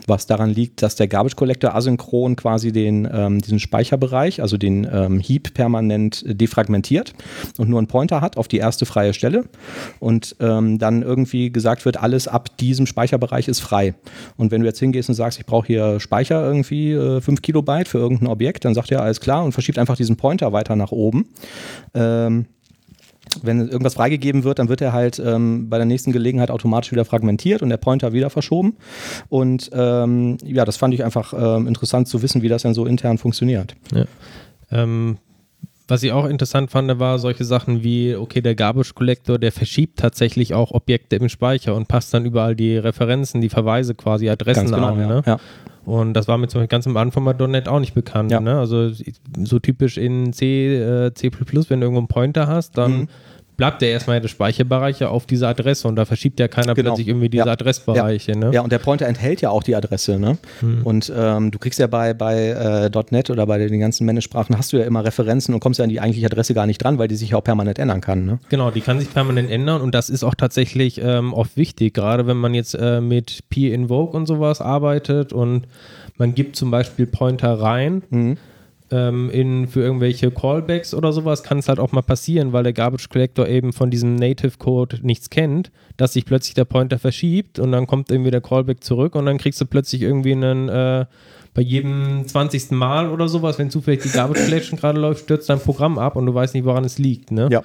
Was 0.07 0.27
daran 0.27 0.51
liegt, 0.51 0.83
dass 0.83 0.97
der 0.97 1.09
Garbage 1.09 1.37
Collector 1.37 1.75
asynchron 1.75 2.37
quasi 2.37 2.73
den, 2.73 3.09
ähm, 3.11 3.41
diesen 3.41 3.59
Speicherbereich, 3.59 4.43
also 4.43 4.59
den 4.59 4.87
ähm, 4.93 5.19
Heap 5.19 5.55
permanent 5.87 6.25
defragmentiert 6.27 7.15
und 7.59 7.69
nur 7.69 7.79
einen 7.79 7.87
Pointer 7.87 8.21
hat 8.21 8.37
auf 8.37 8.49
die 8.49 8.59
erste 8.59 8.87
freie 8.87 9.15
Stelle 9.15 9.45
und 10.01 10.37
ähm, 10.41 10.79
dann 10.79 11.03
irgendwie 11.03 11.51
gesagt 11.51 11.85
wird, 11.85 11.97
alles 11.97 12.29
ab 12.29 12.57
diesem 12.59 12.87
Speicherbereich 12.87 13.49
ist 13.49 13.61
frei. 13.61 13.95
Und 14.37 14.51
wenn 14.51 14.61
du 14.61 14.67
jetzt 14.67 14.81
hingehst 14.81 15.09
und 15.09 15.15
sagst, 15.15 15.39
ich 15.39 15.47
brauche 15.47 15.67
hier 15.67 16.01
Speicher 16.01 16.45
irgendwie 16.45 16.93
äh, 16.93 17.21
5 17.21 17.43
Kilobyte 17.43 17.89
für 17.89 17.99
irgendein 17.99 18.29
Objekt, 18.29 18.65
dann 18.65 18.75
sagt 18.75 18.91
er 18.91 19.03
alles 19.03 19.21
klar 19.21 19.45
und 19.45 19.53
verschiebt 19.53 19.79
einfach 19.79 19.97
diesen 19.97 20.17
Pointer 20.17 20.53
weiter 20.53 20.77
nach 20.77 20.93
oben. 20.93 21.27
Ähm, 21.95 22.47
wenn 23.43 23.69
irgendwas 23.69 23.95
freigegeben 23.95 24.45
wird, 24.45 24.59
dann 24.59 24.69
wird 24.69 24.81
er 24.81 24.93
halt 24.93 25.19
ähm, 25.19 25.69
bei 25.69 25.77
der 25.77 25.85
nächsten 25.85 26.13
Gelegenheit 26.13 26.51
automatisch 26.51 26.93
wieder 26.93 27.05
fragmentiert 27.05 27.61
und 27.61 27.69
der 27.69 27.77
Pointer 27.77 28.13
wieder 28.13 28.31
verschoben. 28.31 28.77
Und 29.29 29.71
ähm, 29.75 30.39
ja, 30.45 30.65
das 30.65 30.77
fand 30.77 30.95
ich 30.95 31.05
einfach 31.05 31.35
ähm, 31.37 31.67
interessant 31.67 32.09
zu 32.09 32.23
wissen, 32.23 32.43
wie 32.43 32.49
das 32.49 32.63
denn 32.63 32.73
so 32.73 32.87
intern 32.87 33.19
funktioniert. 33.19 33.75
Ähm, 34.71 35.19
was 35.89 36.03
ich 36.03 36.13
auch 36.13 36.27
interessant 36.27 36.71
fand, 36.71 36.99
war 36.99 37.19
solche 37.19 37.45
Sachen 37.45 37.83
wie, 37.83 38.17
okay, 38.17 38.41
der 38.41 38.55
Garbage 38.55 38.95
Collector, 38.95 39.39
der 39.39 39.53
verschiebt 39.53 39.99
tatsächlich 39.99 40.55
auch 40.55 40.73
Objekte 40.73 41.17
im 41.17 41.29
Speicher 41.29 41.75
und 41.75 41.87
passt 41.87 42.13
dann 42.13 42.25
überall 42.25 42.57
die 42.57 42.77
Referenzen, 42.77 43.41
die 43.41 43.49
Verweise 43.49 43.95
quasi, 43.95 44.29
Adressen 44.29 44.75
an. 44.75 44.99
ja. 44.99 45.07
Ne? 45.07 45.23
ja. 45.27 45.39
Und 45.85 46.15
das 46.15 46.27
war 46.27 46.37
mir 46.37 46.49
zum 46.49 46.61
Beispiel 46.61 46.69
ganz 46.69 46.87
am 46.89 46.97
Anfang 46.97 47.25
bei 47.25 47.33
.NET 47.47 47.69
auch 47.69 47.79
nicht 47.79 47.95
bekannt. 47.95 48.33
Ja. 48.33 48.41
Ne? 48.41 48.59
Also 48.59 48.91
so 49.45 49.61
typisch 49.61 49.97
in 49.99 50.33
C, 50.33 50.75
äh, 50.75 51.15
C++, 51.15 51.31
wenn 51.31 51.81
du 51.81 51.87
irgendwo 51.87 51.99
einen 51.99 52.09
Pointer 52.09 52.49
hast, 52.49 52.77
dann 52.77 52.93
Mhm. 53.03 53.09
Bleibt 53.57 53.81
der 53.83 53.91
erstmal 53.91 54.21
der 54.21 54.29
Speicherbereich 54.29 55.01
ja 55.01 55.09
auf 55.09 55.27
dieser 55.27 55.49
Adresse 55.49 55.89
und 55.89 55.97
da 55.97 56.05
verschiebt 56.05 56.39
ja 56.41 56.49
keiner 56.49 56.75
Genau. 56.75 56.91
plötzlich 56.91 57.09
irgendwie 57.09 57.29
diese 57.29 57.47
Ja. 57.47 57.53
Adressbereiche. 57.53 58.33
Ne? 58.33 58.51
Ja, 58.53 58.61
und 58.61 58.71
der 58.71 58.79
Pointer 58.79 59.07
enthält 59.07 59.41
ja 59.41 59.51
auch 59.51 59.63
die 59.63 59.75
Adresse. 59.75 60.19
Ne? 60.19 60.37
Und 60.85 61.13
ähm, 61.17 61.51
du 61.51 61.59
kriegst 61.59 61.79
ja 61.79 61.87
bei, 61.87 62.13
bei 62.15 62.91
äh, 62.93 63.03
.NET 63.11 63.31
oder 63.31 63.47
bei 63.47 63.59
den 63.59 63.81
ganzen 63.81 64.05
Managed-Sprachen 64.07 64.57
hast 64.59 64.73
du 64.73 64.77
ja 64.79 64.85
immer 64.85 65.05
Referenzen 65.05 65.55
und 65.55 65.61
kommst 65.61 65.79
ja 65.79 65.85
an 65.85 65.91
die 65.91 66.01
eigentliche 66.01 66.27
Adresse 66.27 66.55
gar 66.55 66.67
nicht 66.67 66.79
dran, 66.83 66.99
weil 66.99 67.09
die 67.09 67.17
sich 67.17 67.31
ja 67.31 67.39
auch 67.39 67.45
permanent 67.45 67.79
ändern 67.79 68.01
kann. 68.01 68.25
Ne? 68.27 68.39
Genau, 68.49 68.71
die 68.71 68.81
kann 68.83 68.99
sich 69.01 69.13
permanent 69.13 69.51
ändern 69.51 69.81
und 69.81 69.95
das 69.95 70.11
ist 70.11 70.23
auch 70.25 70.35
tatsächlich 70.35 71.01
ähm, 71.03 71.33
oft 71.33 71.57
wichtig, 71.57 71.95
gerade 71.95 72.27
wenn 72.27 72.37
man 72.37 72.53
jetzt 72.55 72.75
äh, 72.75 73.01
mit 73.01 73.45
P-Invoke 73.49 74.17
und 74.17 74.27
sowas 74.27 74.61
arbeitet 74.61 75.33
und 75.33 75.67
man 76.19 76.35
gibt 76.35 76.57
zum 76.57 76.71
Beispiel 76.71 77.07
Pointer 77.07 77.61
rein 77.61 78.03
ähm, 78.91 79.31
in, 79.31 79.67
für 79.67 79.81
irgendwelche 79.81 80.31
Callbacks 80.31 80.95
oder 80.95 81.13
sowas, 81.13 81.43
kann 81.43 81.59
es 81.59 81.69
halt 81.69 81.79
auch 81.79 81.93
mal 81.93 82.03
passieren, 82.03 82.53
weil 82.53 82.63
der 82.63 82.73
Garbage 82.73 83.09
Collector 83.09 83.49
eben 83.49 83.73
von 83.73 83.91
diesem 83.91 84.15
Native 84.15 84.59
Code 84.59 84.99
nichts 85.03 85.31
kennt, 85.31 85.71
dass 85.97 86.13
sich 86.13 86.25
plötzlich 86.25 86.55
der 86.55 86.65
Pointer 86.65 86.99
verschiebt 86.99 87.59
und 87.59 87.73
dann 87.73 87.87
kommt 87.87 88.11
irgendwie 88.11 88.31
der 88.31 88.41
Callback 88.41 88.85
zurück 88.85 89.15
und 89.15 89.27
dann 89.27 89.39
kriegst 89.39 89.61
du 89.61 89.67
plötzlich 89.67 90.03
irgendwie 90.03 90.33
einen 90.33 90.69
äh, 90.69 91.07
bei 91.55 91.63
jedem 91.63 92.27
20. 92.27 92.73
Mal 92.73 93.09
oder 93.09 93.29
sowas, 93.29 93.59
wenn 93.59 93.71
zufällig 93.71 94.03
die 94.03 94.11
Garbage 94.11 94.45
Collection 94.45 94.79
gerade 94.79 95.01
läuft, 95.01 95.23
stürzt 95.23 95.49
dein 95.49 95.59
Programm 95.59 95.99
ab 95.99 96.15
und 96.15 96.27
du 96.27 96.35
weißt 96.35 96.55
nicht, 96.55 96.67
woran 96.67 96.85
es 96.85 96.99
liegt. 96.99 97.33
Ne? 97.33 97.49
Ja. 97.51 97.63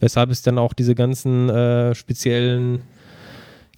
Weshalb 0.00 0.30
es 0.30 0.42
dann 0.42 0.58
auch 0.58 0.72
diese 0.72 0.96
ganzen 0.96 1.48
äh, 1.48 1.94
speziellen 1.94 2.82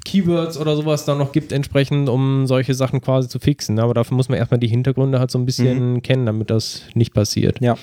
Keywords 0.05 0.59
oder 0.59 0.77
sowas 0.77 1.05
dann 1.05 1.19
noch 1.19 1.33
gibt, 1.33 1.51
entsprechend, 1.51 2.09
um 2.09 2.47
solche 2.47 2.75
Sachen 2.75 3.01
quasi 3.01 3.29
zu 3.29 3.39
fixen. 3.39 3.79
Aber 3.79 3.95
dafür 3.95 4.17
muss 4.17 4.29
man 4.29 4.39
erstmal 4.39 4.61
die 4.61 4.69
Hintergründe 4.69 5.19
halt 5.19 5.31
so 5.31 5.39
ein 5.39 5.47
bisschen 5.47 6.03
kennen, 6.03 6.27
damit 6.27 6.51
das 6.51 6.83
nicht 6.95 7.15
passiert. 7.15 7.61
Ja. 7.61 7.77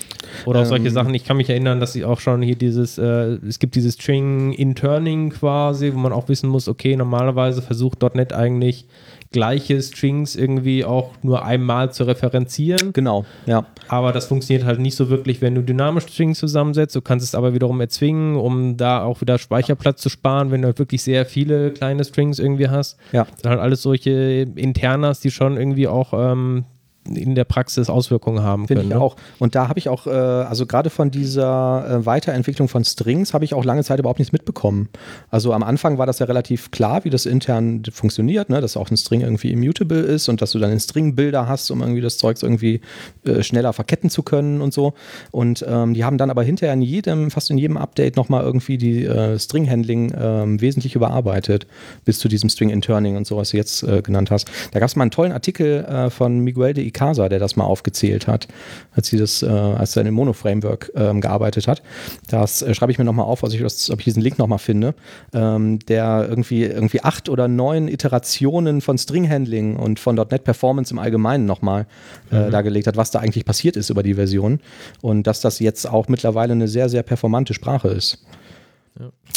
Oder 0.45 0.61
auch 0.61 0.65
solche 0.65 0.87
Ähm, 0.87 0.93
Sachen, 0.93 1.13
ich 1.13 1.25
kann 1.25 1.37
mich 1.37 1.49
erinnern, 1.49 1.79
dass 1.79 1.95
ich 1.95 2.05
auch 2.05 2.19
schon 2.19 2.41
hier 2.41 2.55
dieses, 2.55 2.97
äh, 2.97 3.37
es 3.47 3.59
gibt 3.59 3.75
dieses 3.75 3.95
String 3.95 4.53
Interning 4.53 5.31
quasi, 5.31 5.93
wo 5.93 5.97
man 5.97 6.13
auch 6.13 6.29
wissen 6.29 6.49
muss, 6.49 6.67
okay, 6.67 6.95
normalerweise 6.95 7.61
versucht 7.61 8.01
.NET 8.13 8.33
eigentlich 8.33 8.85
gleiche 9.31 9.81
Strings 9.81 10.35
irgendwie 10.35 10.83
auch 10.83 11.11
nur 11.21 11.45
einmal 11.45 11.91
zu 11.91 12.03
referenzieren. 12.03 12.91
Genau, 12.93 13.25
ja. 13.45 13.65
Aber 13.87 14.11
das 14.11 14.25
funktioniert 14.25 14.65
halt 14.65 14.79
nicht 14.79 14.95
so 14.95 15.09
wirklich, 15.09 15.41
wenn 15.41 15.55
du 15.55 15.61
dynamisch 15.61 16.05
Strings 16.05 16.39
zusammensetzt. 16.39 16.95
Du 16.95 17.01
kannst 17.01 17.25
es 17.25 17.35
aber 17.35 17.53
wiederum 17.53 17.79
erzwingen, 17.79 18.35
um 18.35 18.77
da 18.77 19.03
auch 19.03 19.21
wieder 19.21 19.37
Speicherplatz 19.37 20.01
zu 20.01 20.09
sparen, 20.09 20.51
wenn 20.51 20.61
du 20.61 20.67
halt 20.67 20.79
wirklich 20.79 21.01
sehr 21.01 21.25
viele 21.25 21.71
kleine 21.71 22.03
Strings 22.03 22.39
irgendwie 22.39 22.67
hast. 22.67 22.97
Ja. 23.13 23.25
Dann 23.41 23.51
halt 23.51 23.61
alles 23.61 23.81
solche 23.81 24.11
Internas, 24.55 25.21
die 25.21 25.31
schon 25.31 25.57
irgendwie 25.57 25.87
auch 25.87 26.13
ähm, 26.13 26.65
in 27.05 27.35
der 27.35 27.45
Praxis 27.45 27.89
Auswirkungen 27.89 28.43
haben 28.43 28.67
Finde 28.67 28.81
können. 28.81 28.91
ich 28.91 28.97
ne? 28.97 29.01
auch. 29.01 29.15
Und 29.39 29.55
da 29.55 29.67
habe 29.67 29.79
ich 29.79 29.89
auch, 29.89 30.05
äh, 30.05 30.11
also 30.11 30.65
gerade 30.65 30.89
von 30.89 31.09
dieser 31.09 32.01
äh, 32.01 32.05
Weiterentwicklung 32.05 32.67
von 32.67 32.83
Strings 32.85 33.33
habe 33.33 33.43
ich 33.43 33.53
auch 33.53 33.65
lange 33.65 33.83
Zeit 33.83 33.99
überhaupt 33.99 34.19
nichts 34.19 34.31
mitbekommen. 34.31 34.89
Also 35.29 35.53
am 35.53 35.63
Anfang 35.63 35.97
war 35.97 36.05
das 36.05 36.19
ja 36.19 36.27
relativ 36.27 36.69
klar, 36.69 37.03
wie 37.03 37.09
das 37.09 37.25
intern 37.25 37.83
funktioniert, 37.91 38.49
ne? 38.49 38.61
dass 38.61 38.77
auch 38.77 38.91
ein 38.91 38.97
String 38.97 39.21
irgendwie 39.21 39.51
immutable 39.51 39.99
ist 39.99 40.29
und 40.29 40.41
dass 40.41 40.51
du 40.51 40.59
dann 40.59 40.69
einen 40.69 40.79
String-Builder 40.79 41.47
hast, 41.47 41.71
um 41.71 41.81
irgendwie 41.81 42.01
das 42.01 42.17
Zeugs 42.17 42.43
irgendwie 42.43 42.81
äh, 43.25 43.41
schneller 43.41 43.73
verketten 43.73 44.09
zu 44.09 44.21
können 44.21 44.61
und 44.61 44.73
so. 44.73 44.93
Und 45.31 45.65
ähm, 45.67 45.95
die 45.95 46.03
haben 46.03 46.19
dann 46.19 46.29
aber 46.29 46.43
hinterher 46.43 46.73
in 46.73 46.83
jedem, 46.83 47.31
fast 47.31 47.49
in 47.49 47.57
jedem 47.57 47.77
Update 47.77 48.15
nochmal 48.15 48.43
irgendwie 48.43 48.77
die 48.77 49.05
äh, 49.05 49.39
String-Handling 49.39 50.13
ähm, 50.15 50.61
wesentlich 50.61 50.95
überarbeitet, 50.95 51.65
bis 52.05 52.19
zu 52.19 52.27
diesem 52.27 52.49
String-Interning 52.49 53.17
und 53.17 53.25
so, 53.25 53.37
was 53.37 53.49
du 53.49 53.57
jetzt 53.57 53.81
äh, 53.83 54.03
genannt 54.03 54.29
hast. 54.29 54.51
Da 54.71 54.79
gab 54.79 54.87
es 54.87 54.95
mal 54.95 55.03
einen 55.03 55.11
tollen 55.11 55.31
Artikel 55.31 55.83
äh, 55.85 56.09
von 56.11 56.39
Miguel 56.39 56.73
de 56.73 56.90
Icaza, 56.91 57.29
der 57.29 57.39
das 57.39 57.55
mal 57.55 57.63
aufgezählt 57.63 58.27
hat, 58.27 58.47
als 58.93 59.07
sie 59.07 59.17
das, 59.17 59.41
äh, 59.41 59.47
als 59.47 59.95
er 59.95 60.01
in 60.01 60.05
dem 60.05 60.15
Mono-Framework 60.15 60.91
ähm, 60.95 61.21
gearbeitet 61.21 61.67
hat. 61.67 61.81
Das 62.29 62.61
äh, 62.61 62.73
schreibe 62.75 62.91
ich 62.91 62.97
mir 62.97 63.05
nochmal 63.05 63.25
auf, 63.25 63.43
also 63.43 63.55
ich, 63.55 63.63
das, 63.63 63.89
ob 63.89 63.99
ich 63.99 64.05
diesen 64.05 64.21
Link 64.21 64.37
nochmal 64.37 64.59
finde, 64.59 64.93
ähm, 65.33 65.79
der 65.79 66.27
irgendwie, 66.29 66.63
irgendwie 66.63 67.01
acht 67.01 67.29
oder 67.29 67.47
neun 67.47 67.87
Iterationen 67.87 68.81
von 68.81 68.97
String-Handling 68.97 69.77
und 69.77 69.99
von 69.99 70.15
.NET 70.15 70.43
Performance 70.43 70.93
im 70.93 70.99
Allgemeinen 70.99 71.45
nochmal 71.45 71.87
äh, 72.29 72.49
dargelegt 72.49 72.87
hat, 72.87 72.97
was 72.97 73.11
da 73.11 73.19
eigentlich 73.19 73.45
passiert 73.45 73.75
ist 73.77 73.89
über 73.89 74.03
die 74.03 74.15
Version 74.15 74.59
und 75.01 75.25
dass 75.27 75.41
das 75.41 75.59
jetzt 75.59 75.89
auch 75.89 76.07
mittlerweile 76.07 76.53
eine 76.53 76.67
sehr, 76.67 76.89
sehr 76.89 77.03
performante 77.03 77.53
Sprache 77.53 77.87
ist. 77.87 78.25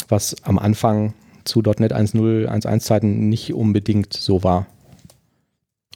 Was 0.09 0.35
am 0.43 0.59
Anfang 0.59 1.13
zu 1.45 1.61
.NET 1.61 1.93
1.0, 1.93 2.47
1.1 2.47 2.79
Zeiten 2.79 3.29
nicht 3.29 3.53
unbedingt 3.53 4.13
so 4.13 4.43
war. 4.43 4.67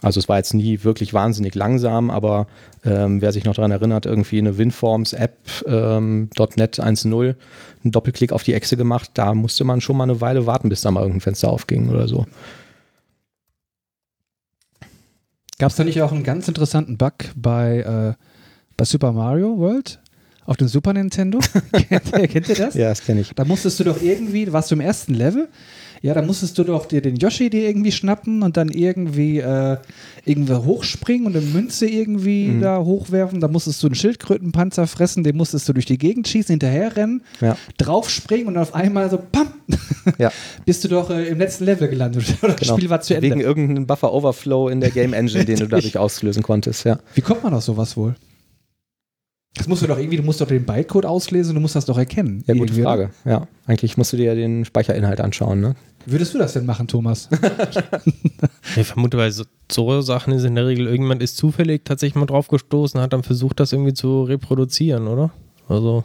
Also 0.01 0.19
es 0.19 0.29
war 0.29 0.37
jetzt 0.37 0.53
nie 0.53 0.83
wirklich 0.83 1.13
wahnsinnig 1.13 1.55
langsam, 1.55 2.09
aber 2.09 2.47
ähm, 2.85 3.21
wer 3.21 3.33
sich 3.33 3.43
noch 3.43 3.55
daran 3.55 3.71
erinnert, 3.71 4.05
irgendwie 4.05 4.37
eine 4.37 4.57
WinForms-App 4.57 5.37
ähm, 5.67 6.29
.NET 6.55 6.79
1.0, 6.79 7.35
einen 7.83 7.91
Doppelklick 7.91 8.31
auf 8.31 8.43
die 8.43 8.53
Echse 8.53 8.77
gemacht, 8.77 9.11
da 9.15 9.33
musste 9.33 9.65
man 9.65 9.81
schon 9.81 9.97
mal 9.97 10.05
eine 10.05 10.21
Weile 10.21 10.45
warten, 10.45 10.69
bis 10.69 10.81
da 10.81 10.91
mal 10.91 11.01
irgendein 11.01 11.21
Fenster 11.21 11.49
aufging 11.49 11.89
oder 11.89 12.07
so. 12.07 12.25
Gab 15.57 15.71
es 15.71 15.75
da 15.75 15.83
nicht 15.83 16.01
auch 16.01 16.13
einen 16.13 16.23
ganz 16.23 16.47
interessanten 16.47 16.97
Bug 16.97 17.15
bei, 17.35 17.79
äh, 17.79 18.23
bei 18.77 18.85
Super 18.85 19.11
Mario 19.11 19.57
World? 19.57 19.99
Auf 20.49 20.57
dem 20.57 20.67
Super 20.67 20.93
Nintendo? 20.93 21.37
kennt, 21.89 22.11
ihr, 22.11 22.27
kennt 22.27 22.49
ihr 22.49 22.55
das? 22.55 22.73
Ja, 22.73 22.89
das 22.89 23.03
kenne 23.03 23.21
ich. 23.21 23.29
Da 23.35 23.45
musstest 23.45 23.79
du 23.79 23.83
doch 23.83 24.01
irgendwie, 24.01 24.51
warst 24.51 24.71
du 24.71 24.75
im 24.75 24.81
ersten 24.81 25.13
Level? 25.13 25.47
Ja, 26.01 26.15
da 26.15 26.23
musstest 26.23 26.57
du 26.57 26.63
doch 26.63 26.87
dir 26.87 27.01
den 27.03 27.17
Yoshi 27.17 27.51
dir 27.51 27.67
irgendwie 27.67 27.91
schnappen 27.91 28.41
und 28.41 28.57
dann 28.57 28.69
irgendwie 28.69 29.37
äh, 29.39 29.77
irgendwie 30.25 30.53
hochspringen 30.55 31.27
und 31.27 31.35
eine 31.37 31.45
Münze 31.45 31.87
irgendwie 31.87 32.47
Mhm. 32.47 32.61
da 32.61 32.79
hochwerfen. 32.79 33.41
Da 33.41 33.47
musstest 33.47 33.83
du 33.83 33.87
einen 33.87 33.95
Schildkrötenpanzer 33.95 34.87
fressen, 34.87 35.23
den 35.23 35.37
musstest 35.37 35.69
du 35.69 35.73
durch 35.73 35.85
die 35.85 35.99
Gegend 35.99 36.27
schießen, 36.27 36.53
hinterherrennen, 36.53 37.21
Ja. 37.41 37.55
draufspringen 37.77 38.47
und 38.47 38.57
auf 38.57 38.73
einmal 38.73 39.07
so 39.11 39.19
pam, 39.19 39.49
Ja, 40.17 40.31
bist 40.65 40.83
du 40.83 40.87
doch 40.87 41.11
äh, 41.11 41.27
im 41.27 41.37
letzten 41.37 41.65
Level 41.65 41.87
gelandet. 41.89 42.23
Oder 42.41 42.53
das 42.53 42.61
genau. 42.61 42.77
Spiel 42.77 42.89
war 42.89 43.01
zu 43.01 43.13
Ende. 43.13 43.29
Wegen 43.29 43.41
irgendeinem 43.41 43.85
Buffer 43.85 44.11
Overflow 44.13 44.69
in 44.69 44.81
der 44.81 44.89
Game 44.89 45.13
Engine, 45.13 45.45
den 45.45 45.59
du 45.59 45.67
dadurch 45.67 45.95
auslösen 45.95 46.41
konntest, 46.41 46.85
ja. 46.85 46.97
Wie 47.13 47.21
kommt 47.21 47.43
man 47.43 47.53
auf 47.53 47.61
sowas 47.63 47.95
wohl? 47.95 48.15
Das 49.55 49.67
musst 49.67 49.81
du 49.81 49.87
doch 49.87 49.97
irgendwie, 49.97 50.17
du 50.17 50.23
musst 50.23 50.39
doch 50.41 50.47
den 50.47 50.65
Bytecode 50.65 51.05
auslesen, 51.05 51.55
du 51.55 51.61
musst 51.61 51.75
das 51.75 51.85
doch 51.85 51.97
erkennen. 51.97 52.43
Ja, 52.45 52.53
gute? 52.53 52.73
Frage. 52.73 53.09
Ja, 53.25 53.47
eigentlich 53.65 53.97
musst 53.97 54.13
du 54.13 54.17
dir 54.17 54.25
ja 54.25 54.35
den 54.35 54.63
Speicherinhalt 54.63 55.19
anschauen, 55.21 55.59
ne? 55.59 55.75
Würdest 56.05 56.33
du 56.33 56.37
das 56.37 56.53
denn 56.53 56.65
machen, 56.65 56.87
Thomas? 56.87 57.29
Ich 58.75 58.87
vermute, 58.87 59.17
weil 59.17 59.31
so, 59.31 59.45
so 59.71 60.01
Sachen 60.01 60.31
ist 60.31 60.43
in 60.43 60.53
der 60.53 60.67
Regel, 60.67 60.85
irgendjemand 60.85 61.23
ist 61.23 61.37
zufällig 61.37 61.85
tatsächlich 61.85 62.15
mal 62.15 62.27
drauf 62.27 62.49
gestoßen, 62.49 63.01
hat 63.01 63.13
dann 63.13 63.23
versucht, 63.23 63.59
das 63.59 63.73
irgendwie 63.73 63.93
zu 63.93 64.23
reproduzieren, 64.23 65.07
oder? 65.07 65.31
Also, 65.67 66.03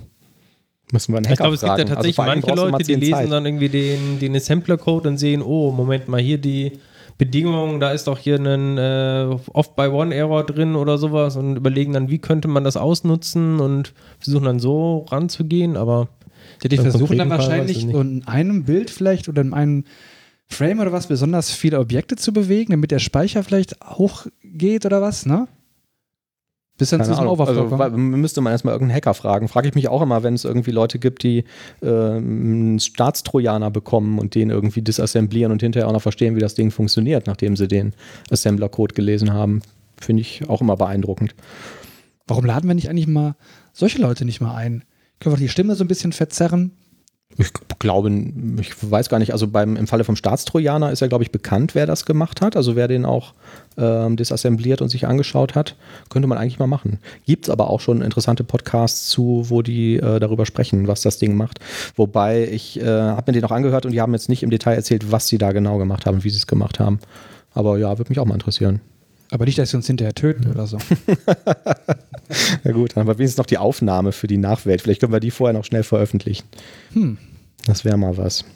Müssen 0.92 1.12
wir 1.12 1.18
einen 1.18 1.26
ich 1.26 1.32
Hacker 1.32 1.45
glaube, 1.45 1.55
es 1.55 1.61
gibt 1.61 1.70
ja. 1.70 1.74
Also 1.74 1.95
tatsächlich 1.95 2.18
allem 2.18 2.40
manche 2.40 2.55
Leute, 2.55 2.84
die 2.84 2.95
lesen 2.95 3.12
Zeit. 3.12 3.32
dann 3.32 3.47
irgendwie 3.47 3.68
den, 3.68 4.18
den 4.18 4.36
Assembler-Code 4.36 5.09
und 5.09 5.18
sehen, 5.18 5.42
oh, 5.42 5.72
Moment 5.72 6.09
mal, 6.09 6.20
hier 6.20 6.38
die 6.38 6.72
Bedingungen, 7.18 7.80
da 7.80 7.92
ist 7.92 8.06
doch 8.06 8.18
hier 8.18 8.36
ein 8.36 8.78
äh, 8.78 9.36
Off-by-One-Error 9.52 10.44
drin 10.44 10.74
oder 10.74 10.98
sowas 10.98 11.36
und 11.36 11.56
überlegen 11.56 11.92
dann, 11.92 12.10
wie 12.10 12.18
könnte 12.18 12.48
man 12.48 12.64
das 12.64 12.76
ausnutzen 12.76 13.60
und 13.60 13.94
versuchen 14.18 14.44
dann 14.44 14.58
so 14.58 15.06
ranzugehen, 15.10 15.76
aber 15.76 16.08
Ja, 16.62 16.68
die 16.68 16.76
versuchen 16.76 17.16
dann 17.18 17.30
wahrscheinlich 17.30 17.88
in 17.88 18.26
einem 18.26 18.64
Bild 18.64 18.90
vielleicht 18.90 19.28
oder 19.28 19.42
in 19.42 19.54
einem 19.54 19.84
Frame 20.46 20.80
oder 20.80 20.92
was 20.92 21.06
besonders 21.06 21.50
viele 21.50 21.78
Objekte 21.78 22.16
zu 22.16 22.32
bewegen, 22.32 22.72
damit 22.72 22.90
der 22.90 22.98
Speicher 22.98 23.42
vielleicht 23.42 23.76
hochgeht 23.84 24.84
oder 24.84 25.00
was, 25.00 25.24
ne? 25.24 25.48
Bis 26.77 26.91
dann 26.91 26.99
Keine 26.99 27.05
zu 27.05 27.11
diesem 27.12 27.29
Ahnung. 27.29 27.41
Overflow 27.41 27.83
Also, 27.83 27.97
müsste 27.97 28.41
man 28.41 28.53
erstmal 28.53 28.75
irgendeinen 28.75 28.97
Hacker 28.97 29.14
fragen. 29.14 29.47
Frage 29.47 29.68
ich 29.68 29.75
mich 29.77 29.89
auch 29.89 30.03
immer, 30.03 30.25
wenn 30.25 30.35
es 30.35 30.45
irgendwie 30.45 30.72
Leute 30.72 30.99
gibt, 30.99 31.22
die 31.22 31.45
äh, 31.83 31.87
einen 31.87 32.81
Staatstrojaner 32.81 33.70
bekommen 33.70 34.18
und 34.18 34.35
den 34.35 34.51
irgendwie 34.51 34.83
disassemblieren 34.83 35.53
und 35.53 35.62
hinterher 35.62 35.89
auch 35.89 35.93
noch 35.93 36.03
verstehen, 36.03 36.35
wie 36.35 36.41
das 36.41 36.55
Ding 36.57 36.72
funktioniert, 36.72 37.29
nachdem 37.29 37.55
sie 37.57 37.68
den 37.68 37.95
Assembler-Code 38.31 38.95
gelesen 38.95 39.33
haben. 39.33 39.62
Finde 40.01 40.22
ich 40.22 40.49
auch 40.49 40.61
immer 40.61 40.77
beeindruckend. 40.77 41.37
Warum 42.27 42.45
laden 42.45 42.66
wir 42.66 42.75
nicht 42.75 42.91
eigentlich 42.91 43.07
mal 43.07 43.37
solche 43.72 44.01
Leute 44.01 44.25
nicht 44.25 44.41
mal 44.41 44.57
ein? 44.57 44.83
Können 45.20 45.37
wir 45.37 45.41
die 45.41 45.49
Stimme 45.49 45.77
so 45.77 45.85
ein 45.85 45.89
bisschen 45.89 46.12
verzerren? 46.12 46.72
Ich 47.37 47.53
glaube, 47.81 48.11
ich 48.61 48.91
weiß 48.91 49.09
gar 49.09 49.18
nicht, 49.18 49.33
also 49.33 49.49
beim, 49.49 49.77
im 49.77 49.89
Falle 49.89 50.05
vom 50.05 50.14
Staatstrojaner 50.14 50.93
ist 50.93 51.01
ja, 51.01 51.09
glaube 51.09 51.25
ich, 51.25 51.33
bekannt, 51.33 51.75
wer 51.75 51.85
das 51.85 52.07
gemacht 52.07 52.41
hat, 52.41 52.57
also 52.57 52.77
wer 52.77 52.87
den 52.87 53.05
auch 53.05 53.35
ähm, 53.77 54.16
disassembliert 54.16 54.81
und 54.81 54.89
sich 54.89 55.09
angeschaut 55.09 55.57
hat. 55.57 55.75
Könnte 56.11 56.29
man 56.29 56.39
eigentlich 56.39 56.61
mal 56.61 56.68
machen. 56.68 57.01
Gibt 57.27 57.47
es 57.47 57.51
aber 57.51 57.70
auch 57.70 57.81
schon 57.81 58.03
interessante 58.03 58.45
Podcasts 58.45 59.09
zu, 59.09 59.47
wo 59.49 59.62
die 59.62 59.97
äh, 59.97 60.20
darüber 60.20 60.47
sprechen, 60.47 60.87
was 60.87 61.03
das 61.03 61.18
Ding 61.18 61.37
macht. 61.37 61.59
Wobei 61.97 62.47
ich 62.47 62.81
äh, 62.81 62.87
habe 62.87 63.33
mir 63.33 63.41
den 63.41 63.45
auch 63.45 63.51
angehört 63.51 63.85
und 63.85 63.93
die 63.93 64.01
haben 64.01 64.12
jetzt 64.12 64.29
nicht 64.29 64.45
im 64.45 64.51
Detail 64.51 64.75
erzählt, 64.75 65.11
was 65.11 65.27
sie 65.27 65.39
da 65.39 65.51
genau 65.51 65.79
gemacht 65.79 66.07
haben, 66.07 66.22
wie 66.22 66.31
sie 66.31 66.39
es 66.39 66.47
gemacht 66.47 66.79
haben. 66.79 67.01
Aber 67.53 67.79
ja, 67.79 67.99
würde 67.99 68.11
mich 68.11 68.20
auch 68.20 68.27
mal 68.27 68.35
interessieren. 68.35 68.81
Aber 69.35 69.47
nicht, 69.47 69.59
dass 69.59 69.70
sie 69.70 69.76
uns 69.76 69.89
hinterher 69.89 70.14
töten 70.14 70.49
oder 70.49 70.68
so. 70.68 70.78
Ja 72.64 72.72
gut, 72.72 72.93
dann 72.93 73.03
haben 73.03 73.09
wir 73.09 73.18
wenigstens 73.18 73.37
noch 73.37 73.47
die 73.47 73.59
Aufnahme 73.59 74.12
für 74.12 74.26
die 74.26 74.39
Nachwelt. 74.39 74.80
Vielleicht 74.80 75.01
können 75.01 75.12
wir 75.12 75.20
die 75.20 75.30
vorher 75.30 75.53
noch 75.53 75.64
schnell 75.64 75.82
veröffentlichen. 75.82 76.45
Hm. 76.95 77.18
Das 77.66 77.85
wäre 77.85 77.99
mal 77.99 78.16
was. 78.16 78.47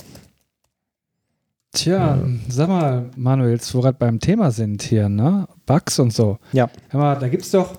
Tja, 1.73 2.19
sag 2.49 2.69
mal, 2.69 3.11
Manuel, 3.15 3.59
wo 3.61 3.79
wir 3.79 3.83
gerade 3.83 3.99
beim 3.99 4.21
Thema 4.21 4.51
sind 4.53 4.83
hier, 4.83 5.11
ne? 5.11 5.47
Bugs 5.67 5.99
und 5.99 6.15
so. 6.15 6.39
Ja. 6.53 6.71
Hör 6.89 7.01
mal, 7.01 7.15
da 7.17 7.29
gibt's 7.29 7.51
doch, 7.51 7.79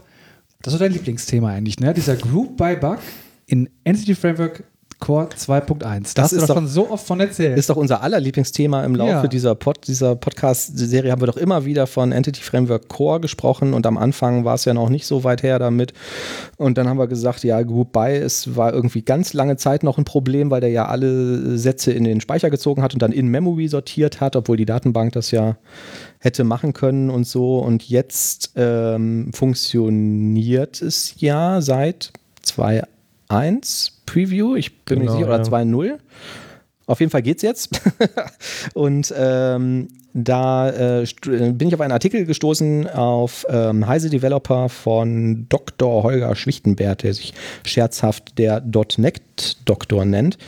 das 0.61 0.73
ist 0.73 0.79
dein 0.79 0.93
Lieblingsthema 0.93 1.49
eigentlich, 1.49 1.79
ne? 1.79 1.93
Dieser 1.93 2.15
Group 2.15 2.55
by 2.55 2.75
Bug 2.75 2.99
in 3.47 3.67
Entity 3.83 4.13
Framework 4.13 4.63
Core 4.99 5.29
2.1. 5.35 5.79
Da 5.79 6.23
Das 6.23 6.23
hast 6.23 6.31
du 6.31 6.35
ist 6.35 6.41
doch 6.41 6.47
doch- 6.47 6.55
schon 6.55 6.67
so 6.67 6.89
oft 6.89 7.07
von 7.07 7.19
erzählt. 7.21 7.57
Ist 7.57 7.69
doch 7.69 7.77
unser 7.77 8.03
aller 8.03 8.19
Lieblingsthema 8.19 8.83
im 8.83 8.95
Laufe 8.95 9.11
Ja. 9.11 9.27
dieser, 9.27 9.55
Pod, 9.55 9.87
dieser 9.87 10.15
Podcast-Serie 10.15 11.11
haben 11.11 11.21
wir 11.21 11.27
doch 11.27 11.37
immer 11.37 11.63
wieder 11.65 11.87
von 11.87 12.11
Entity 12.11 12.41
Framework 12.41 12.89
Core 12.89 13.21
gesprochen 13.21 13.73
und 13.73 13.85
am 13.87 13.97
Anfang 13.97 14.43
war 14.43 14.55
es 14.55 14.65
ja 14.65 14.73
noch 14.73 14.89
nicht 14.89 15.05
so 15.05 15.23
weit 15.23 15.41
her 15.41 15.57
damit. 15.57 15.93
Und 16.57 16.77
dann 16.77 16.87
haben 16.89 16.97
wir 16.99 17.07
gesagt, 17.07 17.43
ja, 17.45 17.61
By, 17.61 18.09
es 18.17 18.55
war 18.57 18.73
irgendwie 18.73 19.01
ganz 19.01 19.31
lange 19.33 19.55
Zeit 19.57 19.83
noch 19.83 19.97
ein 19.97 20.05
Problem, 20.05 20.51
weil 20.51 20.59
der 20.61 20.69
ja 20.69 20.85
alle 20.87 21.57
Sätze 21.57 21.91
in 21.93 22.03
den 22.03 22.19
Speicher 22.19 22.49
gezogen 22.49 22.81
hat 22.81 22.93
und 22.93 23.01
dann 23.01 23.11
in 23.13 23.27
Memory 23.27 23.67
sortiert 23.69 24.19
hat, 24.19 24.35
obwohl 24.35 24.57
die 24.57 24.65
Datenbank 24.65 25.13
das 25.13 25.31
ja 25.31 25.55
hätte 26.19 26.43
machen 26.43 26.73
können 26.73 27.09
und 27.09 27.25
so. 27.25 27.59
Und 27.59 27.87
jetzt 27.87 28.51
ähm, 28.57 29.31
funktioniert 29.33 30.81
es 30.81 31.13
ja 31.19 31.61
seit 31.61 32.11
2.1 33.29 33.91
Preview, 34.05 34.55
ich 34.55 34.83
bin 34.83 34.99
Genau, 34.99 35.11
mir 35.13 35.17
nicht 35.17 35.27
sicher, 35.27 35.51
oder 35.51 35.61
ja. 35.61 35.63
2.0. 35.63 35.99
Auf 36.87 36.99
jeden 36.99 37.11
Fall 37.11 37.21
geht's 37.21 37.43
jetzt. 37.43 37.81
und 38.73 39.13
ähm, 39.15 39.89
da 40.13 40.69
äh, 40.69 41.03
äh, 41.03 41.51
bin 41.51 41.67
ich 41.67 41.75
auf 41.75 41.81
einen 41.81 41.91
Artikel 41.91 42.25
gestoßen 42.25 42.89
auf 42.89 43.45
ähm, 43.47 43.85
Heise 43.85 44.09
Developer 44.09 44.69
von 44.69 45.45
Dr. 45.49 46.01
Holger 46.03 46.35
Schwichtenberg, 46.35 46.97
der 46.97 47.13
sich 47.13 47.33
scherzhaft 47.63 48.39
der 48.39 48.61
.NET-Doktor 48.61 50.05
nennt. 50.05 50.39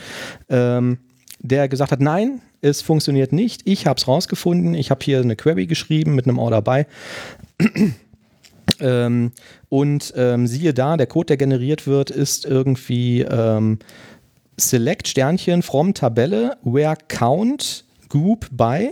Ähm, 0.48 0.98
der 1.38 1.68
gesagt 1.68 1.92
hat, 1.92 2.00
nein, 2.00 2.40
es 2.60 2.82
funktioniert 2.82 3.32
nicht. 3.32 3.62
Ich 3.64 3.86
habe 3.86 3.98
es 3.98 4.08
rausgefunden. 4.08 4.74
Ich 4.74 4.90
habe 4.90 5.04
hier 5.04 5.20
eine 5.20 5.36
Query 5.36 5.66
geschrieben 5.66 6.14
mit 6.16 6.26
einem 6.26 6.38
Order 6.38 6.62
by. 6.62 6.86
Ähm, 8.80 9.32
und 9.68 10.12
ähm, 10.16 10.46
siehe 10.46 10.74
da, 10.74 10.96
der 10.96 11.06
Code, 11.06 11.26
der 11.26 11.36
generiert 11.36 11.86
wird, 11.86 12.10
ist 12.10 12.44
irgendwie 12.44 13.22
ähm, 13.22 13.78
Select 14.58 15.08
Sternchen 15.08 15.62
from 15.62 15.94
Tabelle 15.94 16.56
where 16.62 16.96
count 17.08 17.84
group 18.08 18.46
by, 18.50 18.90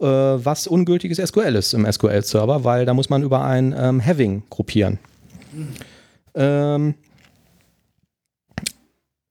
äh, 0.00 0.04
was 0.04 0.66
ungültiges 0.66 1.18
SQL 1.18 1.54
ist 1.54 1.74
im 1.74 1.90
SQL-Server, 1.90 2.64
weil 2.64 2.86
da 2.86 2.94
muss 2.94 3.10
man 3.10 3.22
über 3.22 3.44
ein 3.44 3.74
ähm, 3.78 4.04
Having 4.04 4.44
gruppieren. 4.48 4.98
Ähm, 6.34 6.94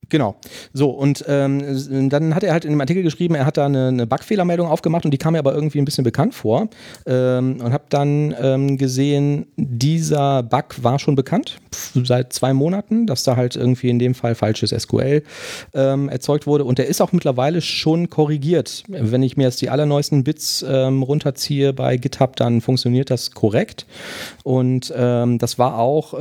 Genau. 0.09 0.35
So, 0.73 0.89
und 0.89 1.25
ähm, 1.27 2.09
dann 2.09 2.33
hat 2.33 2.43
er 2.43 2.53
halt 2.53 2.63
in 2.63 2.71
dem 2.71 2.79
Artikel 2.79 3.03
geschrieben, 3.03 3.35
er 3.35 3.45
hat 3.45 3.57
da 3.57 3.65
eine, 3.65 3.87
eine 3.89 4.07
Bugfehlermeldung 4.07 4.67
aufgemacht 4.67 5.03
und 5.03 5.11
die 5.11 5.17
kam 5.17 5.33
mir 5.33 5.39
aber 5.39 5.53
irgendwie 5.53 5.79
ein 5.79 5.85
bisschen 5.85 6.05
bekannt 6.05 6.33
vor. 6.33 6.69
Ähm, 7.05 7.59
und 7.61 7.73
habe 7.73 7.83
dann 7.89 8.33
ähm, 8.39 8.77
gesehen, 8.77 9.47
dieser 9.57 10.43
Bug 10.43 10.81
war 10.81 10.97
schon 10.99 11.15
bekannt, 11.15 11.59
seit 11.93 12.31
zwei 12.31 12.53
Monaten, 12.53 13.05
dass 13.05 13.23
da 13.23 13.35
halt 13.35 13.55
irgendwie 13.57 13.89
in 13.89 13.99
dem 13.99 14.15
Fall 14.15 14.35
falsches 14.35 14.69
SQL 14.69 15.23
ähm, 15.73 16.07
erzeugt 16.07 16.47
wurde. 16.47 16.63
Und 16.63 16.77
der 16.77 16.87
ist 16.87 17.01
auch 17.01 17.11
mittlerweile 17.11 17.61
schon 17.61 18.09
korrigiert. 18.09 18.83
Wenn 18.87 19.23
ich 19.23 19.35
mir 19.35 19.43
jetzt 19.43 19.61
die 19.61 19.69
allerneuesten 19.69 20.23
Bits 20.23 20.65
ähm, 20.67 21.03
runterziehe 21.03 21.73
bei 21.73 21.97
GitHub, 21.97 22.37
dann 22.37 22.61
funktioniert 22.61 23.09
das 23.09 23.31
korrekt. 23.31 23.85
Und 24.43 24.93
ähm, 24.95 25.37
das 25.37 25.59
war 25.59 25.77
auch, 25.77 26.13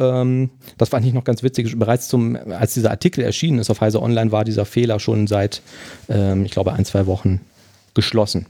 das 0.79 0.89
fand 0.89 1.07
ich 1.07 1.13
noch 1.13 1.25
ganz 1.25 1.43
witzig, 1.43 1.79
bereits 1.79 2.09
zum, 2.09 2.37
als 2.37 2.75
dieser 2.75 2.91
Artikel 2.91 3.23
erschienen 3.23 3.59
ist 3.59 3.71
auf 3.77 3.81
Heise 3.81 4.03
Online, 4.03 4.33
war 4.33 4.45
dieser 4.45 4.65
Fehler 4.65 4.99
schon 4.99 5.27
seit, 5.27 5.63
ähm, 6.09 6.45
ich 6.45 6.53
glaube, 6.53 6.73
ein, 6.73 6.85
zwei 6.85 7.07
Wochen 7.07 7.41
geschlossen. 7.95 8.47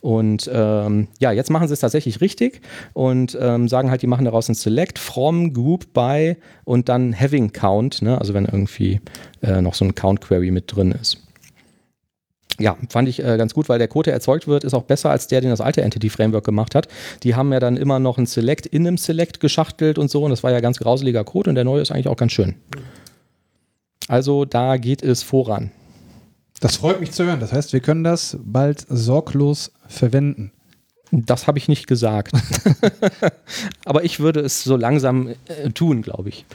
Und 0.00 0.50
ähm, 0.52 1.06
ja, 1.20 1.30
jetzt 1.30 1.48
machen 1.48 1.68
sie 1.68 1.74
es 1.74 1.80
tatsächlich 1.80 2.20
richtig 2.20 2.60
und 2.92 3.38
ähm, 3.40 3.68
sagen 3.68 3.88
halt, 3.88 4.02
die 4.02 4.08
machen 4.08 4.24
daraus 4.24 4.48
ein 4.48 4.56
Select 4.56 4.98
from 4.98 5.52
Group 5.52 5.92
by 5.92 6.36
und 6.64 6.88
dann 6.88 7.18
Having 7.18 7.52
Count, 7.52 8.02
ne? 8.02 8.18
also 8.18 8.34
wenn 8.34 8.46
irgendwie 8.46 9.00
äh, 9.42 9.62
noch 9.62 9.74
so 9.74 9.84
ein 9.84 9.94
Count 9.94 10.20
Query 10.20 10.50
mit 10.50 10.74
drin 10.74 10.90
ist. 10.90 11.18
Ja, 12.58 12.76
fand 12.88 13.08
ich 13.08 13.22
äh, 13.24 13.36
ganz 13.38 13.54
gut, 13.54 13.68
weil 13.68 13.78
der 13.78 13.86
Code, 13.86 14.06
der 14.06 14.14
erzeugt 14.14 14.48
wird, 14.48 14.64
ist 14.64 14.74
auch 14.74 14.82
besser 14.82 15.10
als 15.10 15.28
der, 15.28 15.40
den 15.40 15.50
das 15.50 15.60
alte 15.60 15.82
Entity 15.82 16.10
Framework 16.10 16.44
gemacht 16.44 16.74
hat. 16.74 16.88
Die 17.22 17.36
haben 17.36 17.52
ja 17.52 17.60
dann 17.60 17.76
immer 17.76 18.00
noch 18.00 18.18
ein 18.18 18.26
Select 18.26 18.66
in 18.66 18.86
einem 18.86 18.98
Select 18.98 19.38
geschachtelt 19.38 19.98
und 19.98 20.10
so 20.10 20.24
und 20.24 20.30
das 20.30 20.42
war 20.42 20.50
ja 20.50 20.58
ganz 20.58 20.78
grauseliger 20.78 21.22
Code 21.22 21.48
und 21.48 21.54
der 21.54 21.64
neue 21.64 21.80
ist 21.80 21.92
eigentlich 21.92 22.08
auch 22.08 22.16
ganz 22.16 22.32
schön. 22.32 22.56
Also 24.08 24.44
da 24.44 24.76
geht 24.76 25.02
es 25.02 25.22
voran. 25.22 25.70
Das 26.60 26.76
freut 26.76 27.00
mich 27.00 27.12
zu 27.12 27.24
hören. 27.24 27.40
Das 27.40 27.52
heißt, 27.52 27.72
wir 27.72 27.80
können 27.80 28.04
das 28.04 28.38
bald 28.42 28.86
sorglos 28.88 29.72
verwenden. 29.88 30.52
Das 31.10 31.46
habe 31.46 31.58
ich 31.58 31.68
nicht 31.68 31.86
gesagt. 31.86 32.32
Aber 33.84 34.04
ich 34.04 34.20
würde 34.20 34.40
es 34.40 34.62
so 34.64 34.76
langsam 34.76 35.28
äh, 35.46 35.70
tun, 35.70 36.02
glaube 36.02 36.28
ich. 36.28 36.46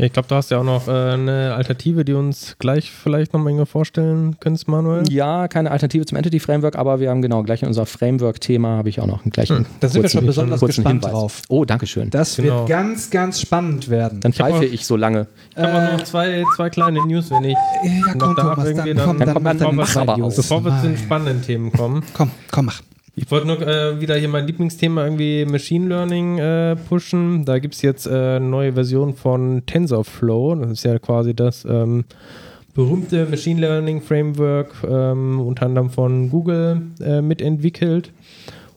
Ja, 0.00 0.06
ich 0.06 0.14
glaube, 0.14 0.28
du 0.28 0.34
hast 0.34 0.50
ja 0.50 0.56
auch 0.56 0.64
noch 0.64 0.88
äh, 0.88 0.92
eine 0.92 1.52
Alternative, 1.54 2.06
die 2.06 2.14
uns 2.14 2.56
gleich 2.58 2.90
vielleicht 2.90 3.34
noch 3.34 3.40
mal 3.40 3.66
vorstellen 3.66 4.40
könntest, 4.40 4.66
Manuel. 4.66 5.02
Ja, 5.10 5.46
keine 5.46 5.70
Alternative 5.70 6.06
zum 6.06 6.16
Entity 6.16 6.40
Framework, 6.40 6.76
aber 6.76 7.00
wir 7.00 7.10
haben 7.10 7.20
genau 7.20 7.42
gleich 7.42 7.60
in 7.60 7.68
unser 7.68 7.84
Framework-Thema 7.84 8.78
habe 8.78 8.88
ich 8.88 8.98
auch 8.98 9.06
noch 9.06 9.24
einen 9.24 9.30
gleichen. 9.30 9.58
Hm, 9.58 9.66
da 9.80 9.88
sind 9.88 10.00
wir 10.00 10.08
schon 10.08 10.24
besonders 10.24 10.60
gespannt 10.62 11.04
Hinweis. 11.04 11.10
drauf. 11.10 11.42
Oh, 11.50 11.66
danke 11.66 11.86
schön. 11.86 12.08
Das 12.08 12.36
genau. 12.36 12.60
wird 12.60 12.70
ganz, 12.70 13.10
ganz 13.10 13.42
spannend 13.42 13.90
werden. 13.90 14.20
Dann 14.20 14.32
pfeife 14.32 14.64
ich, 14.64 14.72
ich 14.72 14.86
so 14.86 14.96
lange. 14.96 15.26
Ich 15.50 15.58
habe 15.58 15.68
äh, 15.70 15.92
noch 15.92 16.04
zwei, 16.04 16.44
zwei 16.56 16.70
kleine 16.70 17.06
News, 17.06 17.30
wenn 17.30 17.44
ich 17.44 17.56
ja, 17.84 18.14
noch 18.14 18.34
da 18.34 18.54
Thomas, 18.54 18.64
dann, 18.64 18.76
dann, 18.76 18.86
dann, 18.86 18.96
dann, 18.96 19.18
dann, 19.18 19.44
dann, 19.44 19.58
dann, 19.58 19.76
bevor 20.34 20.64
wir 20.64 20.80
zu 20.80 20.86
den 20.86 20.96
spannenden 20.96 21.42
Themen 21.42 21.72
kommen. 21.72 22.02
Komm, 22.14 22.30
komm, 22.50 22.64
mach. 22.64 22.80
Ich 23.22 23.30
wollte 23.30 23.46
nur 23.46 23.60
äh, 23.60 24.00
wieder 24.00 24.16
hier 24.16 24.30
mein 24.30 24.46
Lieblingsthema 24.46 25.04
irgendwie 25.04 25.44
Machine 25.44 25.88
Learning 25.88 26.38
äh, 26.38 26.74
pushen. 26.74 27.44
Da 27.44 27.58
gibt 27.58 27.74
es 27.74 27.82
jetzt 27.82 28.06
äh, 28.06 28.36
eine 28.36 28.46
neue 28.46 28.72
Version 28.72 29.14
von 29.14 29.62
TensorFlow. 29.66 30.54
Das 30.54 30.70
ist 30.70 30.84
ja 30.84 30.98
quasi 30.98 31.34
das 31.34 31.66
ähm, 31.66 32.04
berühmte 32.72 33.26
Machine 33.26 33.60
Learning 33.60 34.00
Framework, 34.00 34.72
ähm, 34.88 35.38
unter 35.38 35.66
anderem 35.66 35.90
von 35.90 36.30
Google 36.30 36.80
äh, 37.02 37.20
mitentwickelt. 37.20 38.10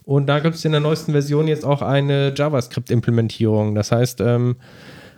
Und 0.04 0.28
da 0.28 0.40
gibt 0.40 0.56
es 0.56 0.66
in 0.66 0.74
der 0.74 0.82
neuesten 0.82 1.14
Version 1.14 1.48
jetzt 1.48 1.64
auch 1.64 1.82
eine 1.82 2.34
JavaScript-Implementierung. 2.36 3.76
Das 3.76 3.94
heißt, 3.94 4.20
ähm, 4.20 4.58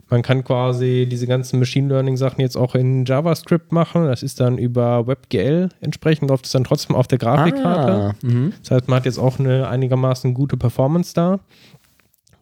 man 0.10 0.22
kann 0.22 0.44
quasi 0.44 1.08
diese 1.10 1.26
ganzen 1.26 1.60
Machine 1.60 1.90
Learning 1.90 2.16
Sachen 2.16 2.42
jetzt 2.42 2.56
auch 2.56 2.76
in 2.76 3.06
JavaScript 3.06 3.72
machen. 3.72 4.06
Das 4.06 4.22
ist 4.22 4.40
dann 4.40 4.58
über 4.58 5.08
WebGL 5.08 5.70
entsprechend, 5.82 6.30
läuft 6.30 6.46
es 6.46 6.52
dann 6.52 6.64
trotzdem 6.64 6.96
auf 6.96 7.08
der 7.08 7.18
Grafikkarte. 7.18 7.94
Ah, 7.94 8.16
mhm. 8.22 8.54
das 8.62 8.72
heißt, 8.72 8.88
man 8.88 8.98
hat 8.98 9.06
jetzt 9.06 9.18
auch 9.18 9.40
eine 9.40 9.68
einigermaßen 9.68 10.34
gute 10.34 10.58
Performance 10.58 11.14
da. 11.14 11.40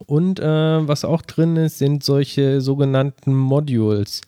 Und 0.06 0.40
äh, 0.40 0.86
was 0.88 1.04
auch 1.04 1.22
drin 1.22 1.56
ist, 1.56 1.78
sind 1.78 2.04
solche 2.04 2.60
sogenannten 2.60 3.34
Modules. 3.34 4.20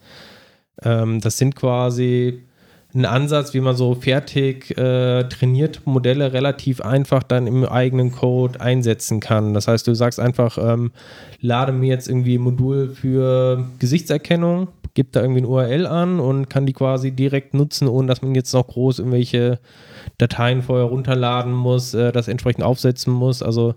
Ähm, 0.83 1.21
das 1.21 1.37
sind 1.37 1.55
quasi 1.55 2.46
ein 2.97 3.05
Ansatz, 3.05 3.55
wie 3.55 3.61
man 3.61 3.77
so 3.77 3.95
fertig 3.95 4.77
äh, 4.77 5.25
trainierte 5.25 5.81
Modelle 5.85 6.33
relativ 6.33 6.81
einfach 6.81 7.23
dann 7.23 7.47
im 7.47 7.65
eigenen 7.65 8.11
Code 8.11 8.61
einsetzen 8.61 9.21
kann. 9.21 9.55
Das 9.55 9.69
heißt, 9.69 9.87
du 9.87 9.95
sagst 9.95 10.19
einfach, 10.19 10.59
ähm, 10.59 10.91
lade 11.41 11.73
mir 11.73 11.89
jetzt 11.89 12.09
irgendwie 12.09 12.39
ein 12.39 12.43
Modul 12.43 12.89
für 12.89 13.67
Gesichtserkennung, 13.79 14.69
gib 14.95 15.13
da 15.13 15.21
irgendwie 15.21 15.43
ein 15.43 15.47
URL 15.47 15.87
an 15.87 16.19
und 16.19 16.49
kann 16.49 16.67
die 16.67 16.73
quasi 16.73 17.13
direkt 17.13 17.55
nutzen, 17.55 17.87
ohne 17.87 18.09
dass 18.09 18.23
man 18.23 18.35
jetzt 18.35 18.53
noch 18.55 18.67
groß 18.67 18.99
irgendwelche 19.01 19.61
Dateien 20.19 20.63
vorher 20.63 20.87
runterladen 20.87 21.53
muss, 21.53 21.93
äh, 21.95 22.13
das 22.13 22.29
entsprechend 22.29 22.65
aufsetzen 22.65 23.13
muss. 23.13 23.43
Also 23.43 23.75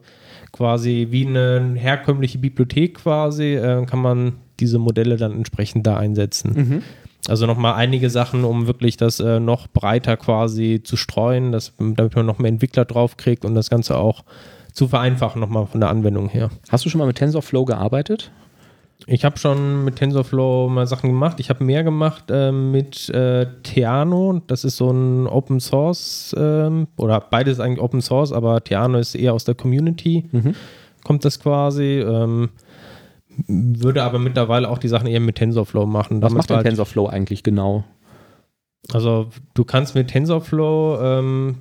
quasi 0.51 1.07
wie 1.11 1.27
eine 1.27 1.73
herkömmliche 1.75 2.37
Bibliothek 2.37 2.95
quasi 2.95 3.55
äh, 3.55 3.85
kann 3.85 3.99
man 3.99 4.33
diese 4.59 4.79
Modelle 4.79 5.17
dann 5.17 5.33
entsprechend 5.33 5.85
da 5.85 5.97
einsetzen. 5.97 6.53
Mhm. 6.55 6.83
Also 7.27 7.45
nochmal 7.45 7.75
einige 7.75 8.09
Sachen, 8.09 8.43
um 8.43 8.67
wirklich 8.67 8.97
das 8.97 9.19
äh, 9.19 9.39
noch 9.39 9.67
breiter 9.67 10.17
quasi 10.17 10.81
zu 10.83 10.95
streuen, 10.95 11.51
dass, 11.51 11.73
damit 11.77 12.15
man 12.15 12.25
noch 12.25 12.39
mehr 12.39 12.49
Entwickler 12.49 12.85
draufkriegt 12.85 13.45
und 13.45 13.55
das 13.55 13.69
Ganze 13.69 13.97
auch 13.97 14.23
zu 14.73 14.87
vereinfachen, 14.87 15.41
nochmal 15.41 15.67
von 15.67 15.81
der 15.81 15.89
Anwendung 15.89 16.29
her. 16.29 16.49
Hast 16.69 16.85
du 16.85 16.89
schon 16.89 16.99
mal 16.99 17.07
mit 17.07 17.17
TensorFlow 17.17 17.65
gearbeitet? 17.65 18.31
Ich 19.07 19.25
habe 19.25 19.37
schon 19.39 19.85
mit 19.85 19.95
TensorFlow 19.95 20.69
mal 20.69 20.85
Sachen 20.85 21.09
gemacht. 21.09 21.39
Ich 21.39 21.49
habe 21.49 21.63
mehr 21.63 21.83
gemacht 21.83 22.25
äh, 22.29 22.51
mit 22.51 23.09
äh, 23.09 23.47
Theano. 23.63 24.41
Das 24.47 24.63
ist 24.63 24.77
so 24.77 24.91
ein 24.91 25.25
Open 25.27 25.59
Source 25.59 26.35
ähm, 26.37 26.87
oder 26.97 27.19
beides 27.19 27.59
eigentlich 27.59 27.81
Open 27.81 28.01
Source, 28.01 28.31
aber 28.31 28.63
Theano 28.63 28.97
ist 28.97 29.15
eher 29.15 29.33
aus 29.33 29.45
der 29.45 29.55
Community. 29.55 30.25
Mhm. 30.31 30.55
Kommt 31.03 31.25
das 31.25 31.39
quasi. 31.39 31.99
Ähm, 31.99 32.49
würde 33.47 34.03
aber 34.03 34.19
mittlerweile 34.19 34.69
auch 34.69 34.77
die 34.77 34.87
Sachen 34.87 35.07
eher 35.07 35.19
mit 35.19 35.35
TensorFlow 35.35 35.85
machen. 35.85 36.21
Was 36.21 36.33
macht 36.33 36.49
denn 36.49 36.57
halt, 36.57 36.67
TensorFlow 36.67 37.07
eigentlich 37.07 37.43
genau? 37.43 37.83
Also 38.91 39.29
du 39.53 39.63
kannst 39.63 39.95
mit 39.95 40.09
TensorFlow, 40.09 40.99
ähm, 41.01 41.55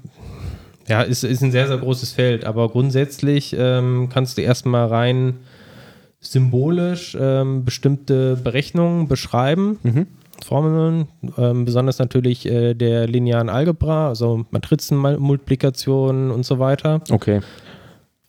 ja, 0.88 1.02
ist, 1.02 1.24
ist 1.24 1.42
ein 1.42 1.52
sehr, 1.52 1.68
sehr 1.68 1.78
großes 1.78 2.12
Feld, 2.12 2.44
aber 2.44 2.68
grundsätzlich 2.68 3.54
ähm, 3.58 4.08
kannst 4.12 4.38
du 4.38 4.42
erstmal 4.42 4.86
rein 4.86 5.34
symbolisch 6.20 7.16
ähm, 7.20 7.64
bestimmte 7.64 8.36
Berechnungen 8.36 9.08
beschreiben. 9.08 9.78
Mhm. 9.82 10.06
Formeln, 10.44 11.08
ähm, 11.36 11.64
besonders 11.64 11.98
natürlich 11.98 12.46
äh, 12.46 12.74
der 12.74 13.08
linearen 13.08 13.48
Algebra, 13.48 14.08
also 14.08 14.46
Matrizenmultiplikationen 14.50 16.30
und 16.30 16.46
so 16.46 16.58
weiter. 16.58 17.00
Okay. 17.10 17.40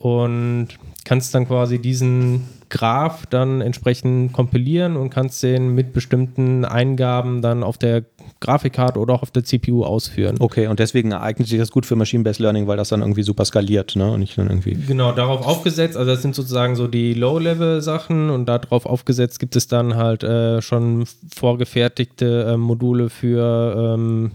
Und 0.01 0.69
kannst 1.03 1.35
dann 1.35 1.47
quasi 1.47 1.79
diesen 1.79 2.47
Graph 2.69 3.25
dann 3.25 3.61
entsprechend 3.61 4.31
kompilieren 4.31 4.95
und 4.95 5.09
kannst 5.09 5.41
den 5.43 5.73
mit 5.73 5.91
bestimmten 5.91 6.63
Eingaben 6.63 7.41
dann 7.41 7.63
auf 7.63 7.77
der 7.77 8.03
Grafikkarte 8.39 8.99
oder 8.99 9.15
auch 9.15 9.23
auf 9.23 9.31
der 9.31 9.43
CPU 9.43 9.83
ausführen. 9.83 10.37
Okay, 10.39 10.67
und 10.67 10.79
deswegen 10.79 11.11
eignet 11.11 11.47
sich 11.47 11.59
das 11.59 11.71
gut 11.71 11.85
für 11.85 11.95
Machine-Based 11.95 12.39
Learning, 12.39 12.67
weil 12.67 12.77
das 12.77 12.89
dann 12.89 13.01
irgendwie 13.01 13.23
super 13.23 13.43
skaliert, 13.43 13.95
ne? 13.95 14.11
Und 14.11 14.21
nicht 14.21 14.37
dann 14.37 14.47
irgendwie. 14.47 14.75
Genau, 14.75 15.11
darauf 15.11 15.45
aufgesetzt, 15.45 15.97
also 15.97 16.11
das 16.11 16.21
sind 16.21 16.35
sozusagen 16.35 16.75
so 16.75 16.87
die 16.87 17.13
Low-Level-Sachen 17.13 18.29
und 18.29 18.45
darauf 18.45 18.85
aufgesetzt 18.85 19.39
gibt 19.39 19.55
es 19.55 19.67
dann 19.67 19.95
halt 19.95 20.23
äh, 20.23 20.61
schon 20.61 21.05
vorgefertigte 21.35 22.51
äh, 22.53 22.57
Module 22.57 23.09
für 23.09 23.95
ähm, 23.95 24.31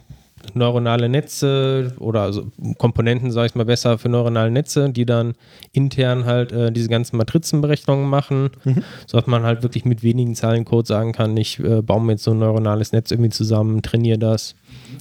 neuronale 0.55 1.09
Netze 1.09 1.95
oder 1.99 2.23
also 2.23 2.51
Komponenten, 2.79 3.31
sage 3.31 3.47
ich 3.47 3.55
mal 3.55 3.65
besser, 3.65 3.99
für 3.99 4.09
neuronale 4.09 4.51
Netze, 4.51 4.91
die 4.91 5.07
dann 5.07 5.35
intern 5.73 6.25
halt 6.25 6.53
äh, 6.53 6.71
diese 6.73 6.89
ganzen 6.89 7.17
Matrizenberechnungen 7.17 8.09
machen, 8.09 8.51
mhm. 8.65 8.83
sodass 9.07 9.27
man 9.27 9.43
halt 9.43 9.63
wirklich 9.63 9.85
mit 9.85 10.03
wenigen 10.03 10.35
Zahlencode 10.35 10.87
sagen 10.87 11.13
kann, 11.13 11.37
ich 11.37 11.59
äh, 11.61 11.83
baue 11.83 12.03
mir 12.03 12.13
jetzt 12.13 12.25
so 12.25 12.33
ein 12.33 12.39
neuronales 12.39 12.93
Netz 12.93 13.11
irgendwie 13.11 13.31
zusammen, 13.31 13.83
trainiere 13.83 14.19
das 14.19 14.55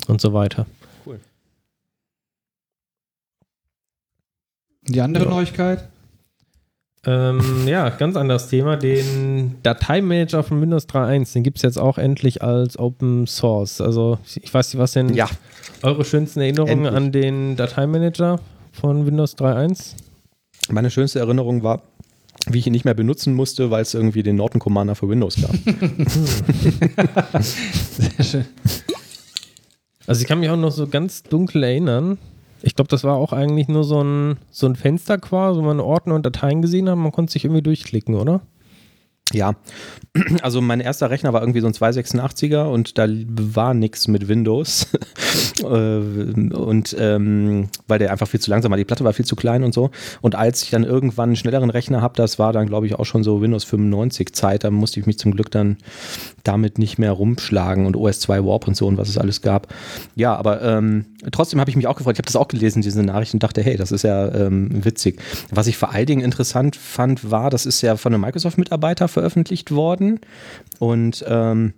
und 0.07 0.21
so 0.21 0.33
weiter. 0.33 0.65
Cool. 1.05 1.19
Die 4.87 5.01
andere 5.01 5.25
ja. 5.25 5.29
Neuigkeit? 5.29 5.89
Ähm, 7.05 7.41
ja, 7.67 7.89
ganz 7.89 8.15
anderes 8.15 8.47
Thema. 8.47 8.77
Den 8.77 9.55
Dateimanager 9.63 10.43
von 10.43 10.61
Windows 10.61 10.87
3.1, 10.87 11.33
den 11.33 11.43
gibt 11.43 11.57
es 11.57 11.63
jetzt 11.63 11.77
auch 11.77 11.97
endlich 11.97 12.41
als 12.41 12.79
Open 12.79 13.27
Source. 13.27 13.81
Also 13.81 14.19
ich 14.41 14.53
weiß 14.53 14.73
nicht, 14.73 14.79
was 14.79 14.93
denn 14.93 15.13
ja. 15.13 15.29
eure 15.81 16.05
schönsten 16.05 16.41
Erinnerungen 16.41 16.85
endlich. 16.85 16.95
an 16.95 17.11
den 17.11 17.55
Dateimanager 17.55 18.39
von 18.71 19.05
Windows 19.05 19.37
3.1? 19.37 19.95
Meine 20.69 20.89
schönste 20.89 21.19
Erinnerung 21.19 21.63
war, 21.63 21.81
wie 22.47 22.59
ich 22.59 22.67
ihn 22.67 22.73
nicht 22.73 22.85
mehr 22.85 22.93
benutzen 22.93 23.33
musste, 23.33 23.69
weil 23.69 23.81
es 23.81 23.93
irgendwie 23.93 24.23
den 24.23 24.37
Norton 24.37 24.59
Commander 24.59 24.95
für 24.95 25.09
Windows 25.09 25.35
gab. 25.41 25.51
Sehr 27.43 28.23
schön. 28.23 28.45
Also 30.05 30.21
ich 30.21 30.27
kann 30.27 30.39
mich 30.39 30.49
auch 30.49 30.57
noch 30.57 30.71
so 30.71 30.87
ganz 30.87 31.23
dunkel 31.23 31.63
erinnern, 31.63 32.17
ich 32.63 32.75
glaube, 32.75 32.87
das 32.87 33.03
war 33.03 33.15
auch 33.15 33.33
eigentlich 33.33 33.67
nur 33.67 33.83
so 33.83 34.01
ein, 34.01 34.37
so 34.49 34.65
ein 34.67 34.75
Fenster 34.75 35.17
quasi, 35.17 35.59
wo 35.59 35.63
man 35.63 35.81
Ordner 35.81 36.15
und 36.15 36.25
Dateien 36.25 36.61
gesehen 36.61 36.89
hat. 36.89 36.97
Man 36.97 37.11
konnte 37.11 37.33
sich 37.33 37.43
irgendwie 37.43 37.61
durchklicken, 37.61 38.15
oder? 38.15 38.41
Ja, 39.33 39.55
also 40.41 40.61
mein 40.61 40.79
erster 40.79 41.09
Rechner 41.09 41.33
war 41.33 41.41
irgendwie 41.41 41.61
so 41.61 41.67
ein 41.67 41.73
286er 41.73 42.65
und 42.65 42.97
da 42.97 43.07
war 43.07 43.73
nichts 43.73 44.07
mit 44.07 44.27
Windows. 44.27 44.87
Äh, 45.63 45.65
und 45.65 46.95
ähm, 46.99 47.69
weil 47.87 47.97
der 47.97 48.11
einfach 48.11 48.27
viel 48.27 48.39
zu 48.39 48.51
langsam 48.51 48.71
war, 48.71 48.77
die 48.77 48.85
Platte 48.85 49.03
war 49.03 49.13
viel 49.13 49.25
zu 49.25 49.35
klein 49.35 49.63
und 49.63 49.73
so. 49.73 49.91
Und 50.21 50.35
als 50.35 50.61
ich 50.61 50.71
dann 50.71 50.83
irgendwann 50.83 51.29
einen 51.29 51.35
schnelleren 51.35 51.69
Rechner 51.69 52.01
habe, 52.01 52.15
das 52.15 52.37
war 52.37 52.53
dann 52.53 52.67
glaube 52.67 52.85
ich 52.85 52.95
auch 52.95 53.05
schon 53.05 53.23
so 53.23 53.41
Windows 53.41 53.63
95 53.63 54.33
Zeit, 54.33 54.63
da 54.63 54.71
musste 54.71 54.99
ich 54.99 55.05
mich 55.05 55.17
zum 55.17 55.31
Glück 55.31 55.49
dann 55.49 55.77
damit 56.43 56.77
nicht 56.77 56.99
mehr 56.99 57.11
rumschlagen 57.11 57.85
und 57.85 57.95
OS2 57.95 58.45
Warp 58.45 58.67
und 58.67 58.75
so 58.75 58.87
und 58.87 58.97
was 58.97 59.09
es 59.09 59.17
alles 59.17 59.41
gab. 59.41 59.73
Ja, 60.15 60.35
aber 60.35 60.61
ähm, 60.61 61.05
trotzdem 61.31 61.59
habe 61.59 61.69
ich 61.69 61.75
mich 61.75 61.87
auch 61.87 61.95
gefreut. 61.95 62.15
Ich 62.15 62.19
habe 62.19 62.25
das 62.25 62.35
auch 62.35 62.47
gelesen, 62.47 62.81
diese 62.81 63.03
Nachricht, 63.03 63.33
und 63.33 63.43
dachte, 63.43 63.61
hey, 63.61 63.77
das 63.77 63.91
ist 63.91 64.03
ja 64.03 64.33
ähm, 64.33 64.83
witzig. 64.85 65.21
Was 65.49 65.67
ich 65.67 65.77
vor 65.77 65.91
allen 65.91 66.05
Dingen 66.05 66.21
interessant 66.21 66.75
fand, 66.75 67.29
war, 67.29 67.49
das 67.49 67.65
ist 67.65 67.81
ja 67.81 67.95
von 67.97 68.13
einem 68.13 68.21
Microsoft-Mitarbeiter 68.21 69.07
veröffentlicht 69.07 69.71
worden 69.71 70.19
und 70.79 71.23
ähm, 71.27 71.73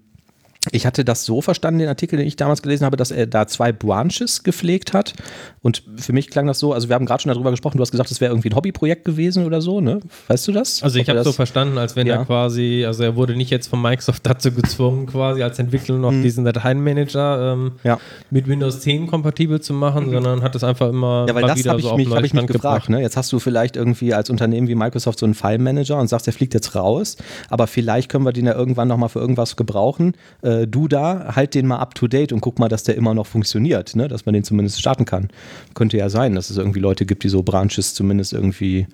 ich 0.72 0.86
hatte 0.86 1.05
das 1.05 1.26
so 1.26 1.41
verstanden, 1.41 1.80
den 1.80 1.89
Artikel, 1.89 2.18
den 2.18 2.28
ich 2.28 2.36
damals 2.36 2.61
gelesen 2.61 2.86
habe, 2.86 2.97
dass 2.97 3.11
er 3.11 3.28
da 3.28 3.47
zwei 3.47 3.72
Branches 3.72 4.43
gepflegt 4.43 4.93
hat. 4.93 5.13
Und 5.61 5.84
für 5.97 6.13
mich 6.13 6.30
klang 6.30 6.47
das 6.47 6.59
so, 6.59 6.74
also 6.74 6.89
wir 6.89 6.95
haben 6.95 7.05
gerade 7.05 7.24
schon 7.24 7.32
darüber 7.32 7.51
gesprochen, 7.51 7.78
du 7.78 7.82
hast 7.82 7.91
gesagt, 7.91 8.11
das 8.11 8.22
wäre 8.22 8.32
irgendwie 8.32 8.49
ein 8.49 8.55
Hobbyprojekt 8.55 9.05
gewesen 9.05 9.45
oder 9.45 9.61
so, 9.61 9.82
ne? 9.82 9.99
Weißt 10.28 10.47
du 10.47 10.51
das? 10.51 10.84
Also 10.84 10.99
ich 10.99 11.09
habe 11.09 11.24
so 11.24 11.32
verstanden, 11.32 11.78
als 11.78 11.95
wenn 11.95 12.07
ja. 12.07 12.18
er 12.18 12.26
quasi, 12.26 12.84
also 12.86 13.03
er 13.03 13.16
wurde 13.16 13.36
nicht 13.36 13.49
jetzt 13.49 13.68
von 13.68 13.82
Microsoft 13.82 14.26
dazu 14.26 14.51
gezwungen, 14.51 15.07
quasi 15.07 15.41
als 15.41 15.57
Entwickler 15.59 15.97
noch 15.97 16.11
hm. 16.11 16.22
diesen 16.22 16.45
Dateienmanager 16.45 17.53
ähm, 17.53 17.72
ja. 17.84 17.99
mit 18.30 18.47
Windows 18.47 18.82
10 18.82 19.07
kompatibel 19.07 19.59
zu 19.59 19.74
machen, 19.74 20.07
mhm. 20.07 20.11
sondern 20.11 20.43
hat 20.43 20.55
es 20.55 20.63
einfach 20.63 20.89
immer 20.89 21.26
ja, 21.28 21.36
weil 21.36 21.43
das 21.43 21.59
wieder 21.59 21.76
ich 21.78 21.84
so 21.84 21.95
mich, 21.95 22.07
auf 22.11 22.24
ich 22.24 22.34
mich 22.34 22.47
gefragt. 22.47 22.89
Ne? 22.89 23.01
Jetzt 23.01 23.18
hast 23.18 23.32
du 23.32 23.39
vielleicht 23.39 23.76
irgendwie 23.76 24.13
als 24.13 24.30
Unternehmen 24.30 24.68
wie 24.68 24.76
Microsoft 24.76 25.20
so 25.20 25.26
einen 25.26 25.34
File-Manager 25.34 25.97
und 25.97 26.07
sagst, 26.07 26.28
der 26.28 26.34
fliegt 26.34 26.53
jetzt 26.53 26.76
raus, 26.76 27.18
aber 27.49 27.68
vielleicht 27.68 28.09
können 28.09 28.26
wir 28.26 28.34
den 28.34 28.45
ja 28.45 28.53
irgendwann 28.53 28.88
nochmal 28.88 29.09
für 29.09 29.20
irgendwas 29.20 29.55
gebrauchen. 29.55 30.13
Äh, 30.43 30.55
äh, 30.62 30.68
du 30.68 30.88
da, 30.88 31.34
halt 31.36 31.56
den 31.56 31.68
mal 31.68 31.78
up 31.78 31.95
to 31.95 32.08
date 32.08 32.32
und 32.32 32.41
guck 32.41 32.60
mal, 32.60 32.70
dass 32.70 32.84
der 32.84 32.95
immer 32.95 33.14
noch 33.14 33.28
funktioniert, 33.28 33.95
ne? 33.95 34.08
dass 34.08 34.26
man 34.26 34.34
den 34.34 34.43
zumindest 34.43 34.80
starten 34.80 35.06
kann. 35.06 35.30
Könnte 35.74 35.97
ja 35.97 36.10
sein, 36.10 36.36
dass 36.36 36.49
es 36.49 36.58
irgendwie 36.58 36.80
Leute 36.80 37.06
gibt, 37.06 37.24
die 37.24 37.30
so 37.30 37.43
Branches 37.43 37.93
zumindest 37.93 38.34
irgendwie 38.34 38.88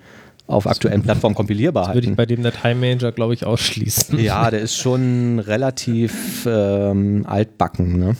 auf 0.47 0.67
aktuellen 0.67 1.01
Plattformen 1.01 1.35
kompilierbar 1.35 1.87
halten. 1.87 1.97
Würde 1.97 2.09
ich 2.09 2.17
bei 2.17 2.25
dem 2.25 2.43
Dateimanager, 2.43 3.11
glaube 3.11 3.33
ich, 3.33 3.45
ausschließen. 3.45 4.19
Ja, 4.19 4.51
der 4.51 4.59
ist 4.59 4.75
schon 4.75 5.39
relativ 5.39 6.45
ähm, 6.45 7.25
altbacken. 7.25 7.97
Ne? 7.97 8.15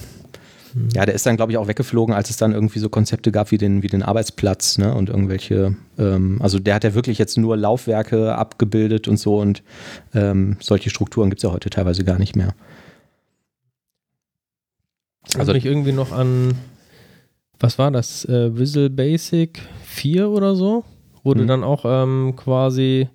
Mhm. 0.74 0.90
Ja, 0.94 1.06
der 1.06 1.16
ist 1.16 1.26
dann, 1.26 1.36
glaube 1.36 1.52
ich, 1.52 1.58
auch 1.58 1.68
weggeflogen, 1.68 2.16
als 2.16 2.30
es 2.30 2.38
dann 2.38 2.54
irgendwie 2.54 2.80
so 2.80 2.90
Konzepte 2.90 3.32
gab 3.32 3.52
wie 3.52 3.58
den, 3.58 3.84
wie 3.84 3.88
den 3.88 4.04
Arbeitsplatz 4.04 4.78
ne? 4.78 4.94
und 4.94 5.10
irgendwelche, 5.10 5.76
ähm, 5.98 6.38
also 6.42 6.60
der 6.60 6.76
hat 6.76 6.84
ja 6.84 6.94
wirklich 6.94 7.18
jetzt 7.18 7.38
nur 7.38 7.58
Laufwerke 7.58 8.36
abgebildet 8.36 9.08
und 9.08 9.18
so 9.18 9.40
und 9.40 9.64
ähm, 10.14 10.58
solche 10.60 10.90
Strukturen 10.90 11.30
gibt 11.30 11.40
es 11.40 11.44
ja 11.44 11.52
heute 11.52 11.70
teilweise 11.70 12.04
gar 12.04 12.18
nicht 12.18 12.36
mehr. 12.36 12.54
Also 15.38 15.54
mich 15.54 15.66
irgendwie 15.66 15.92
noch 15.92 16.12
an, 16.12 16.56
was 17.60 17.78
war 17.78 17.92
das, 17.92 18.26
äh, 18.26 18.58
Visual 18.58 18.90
Basic 18.90 19.62
4 19.84 20.30
oder 20.30 20.56
so? 20.56 20.84
Wurde 21.24 21.44
mhm. 21.44 21.48
dann 21.48 21.64
auch 21.64 21.86
ähm, 21.86 22.36
quasi 22.36 23.08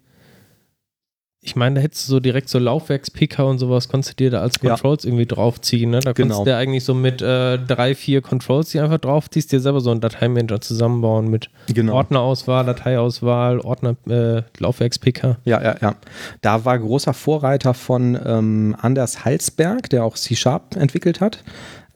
ich 1.47 1.55
meine, 1.55 1.77
da 1.77 1.81
hättest 1.81 2.09
du 2.09 2.13
so 2.13 2.21
direkt 2.21 2.49
so 2.49 2.59
Laufwerkspicker 2.59 3.47
und 3.47 3.59
sowas, 3.59 3.89
konntest 3.89 4.19
du 4.19 4.25
dir 4.25 4.31
da 4.33 4.41
als 4.41 4.59
Controls 4.59 5.05
ja. 5.05 5.11
irgendwie 5.11 5.27
draufziehen. 5.27 5.91
Ne? 5.91 6.01
Da 6.01 6.13
genau. 6.13 6.35
konntest 6.35 6.41
du 6.41 6.45
dir 6.51 6.57
eigentlich 6.57 6.83
so 6.83 6.93
mit 6.93 7.23
äh, 7.23 7.57
drei, 7.59 7.95
vier 7.95 8.21
Controls, 8.21 8.71
die 8.71 8.81
einfach 8.81 8.99
draufziehst, 8.99 9.53
dir 9.53 9.61
selber 9.61 9.81
so 9.81 9.93
einen 9.93 10.01
Dateimanager 10.01 10.61
zusammenbauen 10.61 11.29
mit 11.29 11.49
genau. 11.73 11.95
Ordnerauswahl, 11.95 12.67
Dateiauswahl, 12.67 13.61
Ordner, 13.61 13.95
äh, 14.09 14.43
Laufwerkspicker. 14.59 15.39
Ja, 15.45 15.63
ja, 15.63 15.77
ja. 15.81 15.95
Da 16.41 16.65
war 16.65 16.77
großer 16.81 17.15
Vorreiter 17.15 17.75
von 17.75 18.19
ähm, 18.27 18.77
Anders 18.81 19.25
Halsberg, 19.25 19.89
der 19.89 20.05
auch 20.05 20.17
C-Sharp 20.17 20.75
entwickelt 20.75 21.21
hat. 21.21 21.45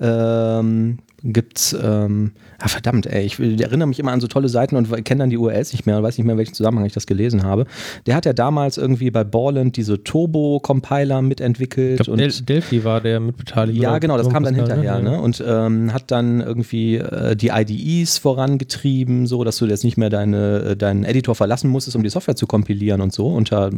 Ähm, 0.01 0.99
gibt's, 1.23 1.77
ähm, 1.81 2.33
ah, 2.61 2.69
verdammt, 2.69 3.07
ey, 3.07 3.25
ich, 3.25 3.39
erinnere 3.39 3.89
mich 3.89 3.99
immer 3.99 4.13
an 4.13 4.21
so 4.21 4.27
tolle 4.27 4.49
Seiten 4.49 4.77
und 4.77 5.05
kenne 5.05 5.21
dann 5.21 5.31
die 5.31 5.39
URLs 5.39 5.73
nicht 5.73 5.87
mehr 5.87 5.97
und 5.97 6.03
weiß 6.03 6.19
nicht 6.19 6.27
mehr, 6.27 6.35
in 6.35 6.39
welchem 6.39 6.55
Zusammenhang 6.55 6.87
ich 6.87 6.93
das 6.93 7.07
gelesen 7.07 7.43
habe. 7.43 7.67
Der 8.07 8.15
hat 8.15 8.27
ja 8.27 8.33
damals 8.33 8.77
irgendwie 8.77 9.11
bei 9.11 9.25
Borland 9.25 9.77
diese 9.77 10.03
Turbo-Compiler 10.03 11.23
mitentwickelt. 11.23 12.01
Ich 12.01 12.07
glaub, 12.07 12.19
Del 12.19 12.31
Delphi 12.31 12.85
war 12.85 13.01
der 13.01 13.21
mitbeteiligt. 13.21 13.81
Ja, 13.81 13.99
genau, 13.99 14.17
das 14.17 14.29
kam 14.29 14.45
dann 14.45 14.55
hinterher, 14.55 15.01
ne? 15.01 15.11
ne? 15.11 15.21
Und 15.21 15.43
ähm, 15.47 15.93
hat 15.93 16.11
dann 16.11 16.41
irgendwie 16.41 16.97
äh, 16.97 17.35
die 17.35 17.49
IDEs 17.49 18.19
vorangetrieben, 18.19 19.27
so 19.27 19.45
dass 19.45 19.57
du 19.57 19.67
jetzt 19.67 19.85
nicht 19.85 19.97
mehr 19.97 20.11
deine, 20.11 20.59
äh, 20.59 20.77
deinen 20.77 21.05
Editor 21.05 21.35
verlassen 21.35 21.71
musstest, 21.71 21.97
um 21.97 22.03
die 22.03 22.11
Software 22.11 22.37
zu 22.37 22.47
kompilieren 22.47 23.01
und 23.01 23.13
so, 23.13 23.29
unter 23.29 23.71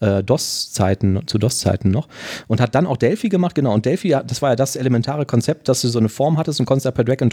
äh, 0.00 0.22
DOS-Zeiten, 0.22 1.20
zu 1.26 1.38
DOS-Zeiten 1.38 1.90
noch. 1.90 2.08
Und 2.46 2.60
hat 2.60 2.74
dann 2.74 2.86
auch 2.86 2.96
Delphi 2.96 3.28
gemacht, 3.28 3.54
genau. 3.54 3.74
Und 3.74 3.84
Delphi, 3.84 4.16
das 4.26 4.42
war 4.42 4.50
ja 4.50 4.56
das 4.56 4.76
elementare 4.76 5.26
Konzept, 5.26 5.68
dass 5.68 5.82
du 5.82 5.88
so 5.88 5.98
eine 5.98 6.08
Form 6.08 6.38
hattest 6.38 6.60
und 6.60 6.66
konntest 6.66 6.86
da 6.86 6.90
per 6.90 7.04
Drag 7.04 7.20
and 7.20 7.32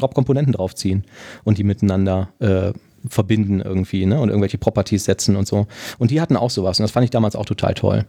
Draufziehen 0.95 1.03
und 1.43 1.57
die 1.57 1.63
miteinander 1.63 2.29
äh, 2.39 2.73
verbinden 3.07 3.61
irgendwie 3.61 4.05
ne? 4.07 4.19
und 4.19 4.29
irgendwelche 4.29 4.57
Properties 4.57 5.05
setzen 5.05 5.35
und 5.35 5.47
so. 5.47 5.67
Und 5.99 6.09
die 6.09 6.21
hatten 6.21 6.35
auch 6.35 6.49
sowas 6.49 6.79
und 6.79 6.83
das 6.83 6.91
fand 6.91 7.03
ich 7.03 7.11
damals 7.11 7.35
auch 7.35 7.45
total 7.45 7.75
toll. 7.75 8.05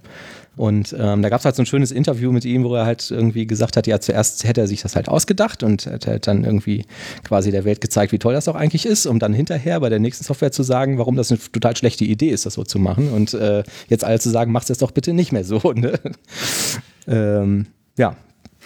Und 0.57 0.97
ähm, 0.99 1.21
da 1.21 1.29
gab 1.29 1.41
es 1.41 1.45
halt 1.45 1.55
so 1.55 1.63
ein 1.63 1.67
schönes 1.67 1.93
Interview 1.93 2.33
mit 2.33 2.47
ihm, 2.47 2.65
wo 2.65 2.75
er 2.75 2.87
halt 2.87 3.11
irgendwie 3.11 3.47
gesagt 3.47 3.77
hat, 3.77 3.87
ja, 3.87 4.01
zuerst 4.01 4.45
hätte 4.45 4.63
er 4.63 4.67
sich 4.67 4.81
das 4.81 4.97
halt 4.97 5.07
ausgedacht 5.07 5.63
und 5.63 5.85
hätte 5.85 6.13
halt 6.13 6.27
dann 6.27 6.45
irgendwie 6.45 6.87
quasi 7.25 7.51
der 7.51 7.67
Welt 7.67 7.83
gezeigt, 7.83 8.13
wie 8.13 8.19
toll 8.19 8.33
das 8.33 8.49
auch 8.49 8.55
eigentlich 8.55 8.87
ist, 8.87 9.05
um 9.05 9.19
dann 9.19 9.35
hinterher 9.35 9.81
bei 9.81 9.91
der 9.91 9.99
nächsten 9.99 10.25
Software 10.25 10.53
zu 10.53 10.63
sagen, 10.63 10.97
warum 10.97 11.15
das 11.15 11.31
eine 11.31 11.39
total 11.53 11.77
schlechte 11.77 12.07
Idee 12.07 12.31
ist, 12.31 12.47
das 12.47 12.55
so 12.55 12.65
zu 12.65 12.79
machen. 12.79 13.11
Und 13.11 13.35
äh, 13.35 13.65
jetzt 13.91 14.03
alle 14.03 14.19
zu 14.19 14.31
sagen, 14.31 14.51
mach's 14.51 14.71
jetzt 14.71 14.81
doch 14.81 14.93
bitte 14.93 15.13
nicht 15.13 15.31
mehr 15.31 15.45
so. 15.45 15.61
Ne? 15.77 15.93
ähm, 17.07 17.67
ja, 17.99 18.17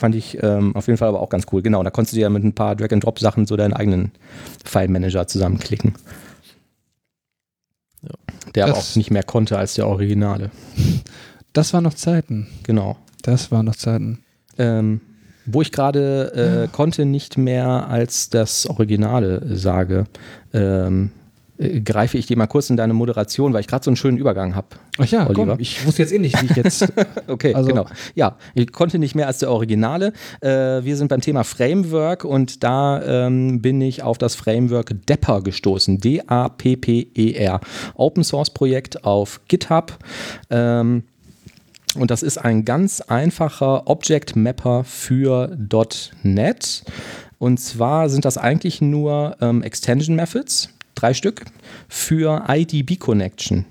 Fand 0.00 0.14
ich 0.14 0.42
ähm, 0.42 0.74
auf 0.74 0.86
jeden 0.86 0.96
Fall 0.96 1.08
aber 1.08 1.20
auch 1.20 1.28
ganz 1.28 1.44
cool. 1.52 1.60
Genau, 1.60 1.82
da 1.82 1.90
konntest 1.90 2.16
du 2.16 2.20
ja 2.20 2.30
mit 2.30 2.42
ein 2.42 2.54
paar 2.54 2.74
Drag-and-Drop-Sachen 2.74 3.44
so 3.44 3.54
deinen 3.58 3.74
eigenen 3.74 4.12
File-Manager 4.64 5.26
zusammenklicken. 5.26 5.92
Ja. 8.00 8.08
Der 8.54 8.66
das 8.66 8.76
aber 8.76 8.78
auch 8.78 8.96
nicht 8.96 9.10
mehr 9.10 9.22
konnte 9.22 9.58
als 9.58 9.74
der 9.74 9.86
Originale. 9.86 10.50
Das 11.52 11.74
waren 11.74 11.84
noch 11.84 11.92
Zeiten. 11.92 12.46
Genau. 12.62 12.96
Das 13.20 13.52
waren 13.52 13.66
noch 13.66 13.76
Zeiten. 13.76 14.24
Ähm, 14.56 15.02
wo 15.44 15.60
ich 15.60 15.70
gerade 15.70 16.32
äh, 16.34 16.60
ja. 16.60 16.66
konnte 16.68 17.04
nicht 17.04 17.36
mehr 17.36 17.88
als 17.88 18.30
das 18.30 18.64
Originale 18.66 19.54
sage. 19.54 20.06
Ähm, 20.54 21.10
äh, 21.60 21.80
greife 21.80 22.16
ich 22.16 22.26
dir 22.26 22.36
mal 22.38 22.46
kurz 22.46 22.70
in 22.70 22.76
deine 22.76 22.94
Moderation, 22.94 23.52
weil 23.52 23.60
ich 23.60 23.66
gerade 23.66 23.84
so 23.84 23.90
einen 23.90 23.96
schönen 23.96 24.16
Übergang 24.16 24.54
habe. 24.54 24.68
Ach 24.98 25.06
ja, 25.06 25.28
Oliver. 25.28 25.46
Komm, 25.46 25.60
ich 25.60 25.84
wusste 25.86 26.02
jetzt 26.02 26.12
eh 26.12 26.18
nicht, 26.18 26.40
wie 26.40 26.46
ich 26.46 26.56
jetzt. 26.56 26.90
okay, 27.26 27.54
also. 27.54 27.68
genau. 27.68 27.86
Ja, 28.14 28.36
ich 28.54 28.72
konnte 28.72 28.98
nicht 28.98 29.14
mehr 29.14 29.26
als 29.26 29.38
der 29.38 29.50
Originale. 29.50 30.12
Äh, 30.40 30.48
wir 30.84 30.96
sind 30.96 31.08
beim 31.08 31.20
Thema 31.20 31.44
Framework 31.44 32.24
und 32.24 32.64
da 32.64 33.26
ähm, 33.26 33.60
bin 33.60 33.80
ich 33.80 34.02
auf 34.02 34.16
das 34.16 34.34
Framework 34.34 34.94
Dapper 35.06 35.42
gestoßen. 35.42 35.98
D-A-P-P-E-R. 35.98 37.60
Open 37.94 38.24
Source 38.24 38.50
Projekt 38.50 39.04
auf 39.04 39.40
GitHub. 39.48 39.98
Ähm, 40.48 41.04
und 41.96 42.10
das 42.10 42.22
ist 42.22 42.38
ein 42.38 42.64
ganz 42.64 43.00
einfacher 43.00 43.88
Object 43.88 44.36
Mapper 44.36 44.84
für 44.84 45.56
.NET. 46.22 46.84
Und 47.38 47.58
zwar 47.58 48.08
sind 48.08 48.24
das 48.24 48.38
eigentlich 48.38 48.80
nur 48.80 49.36
ähm, 49.40 49.62
Extension 49.62 50.14
Methods 50.14 50.68
drei 51.00 51.14
Stück, 51.14 51.44
für 51.88 52.44
IDB 52.48 52.96
Connection. 52.96 53.64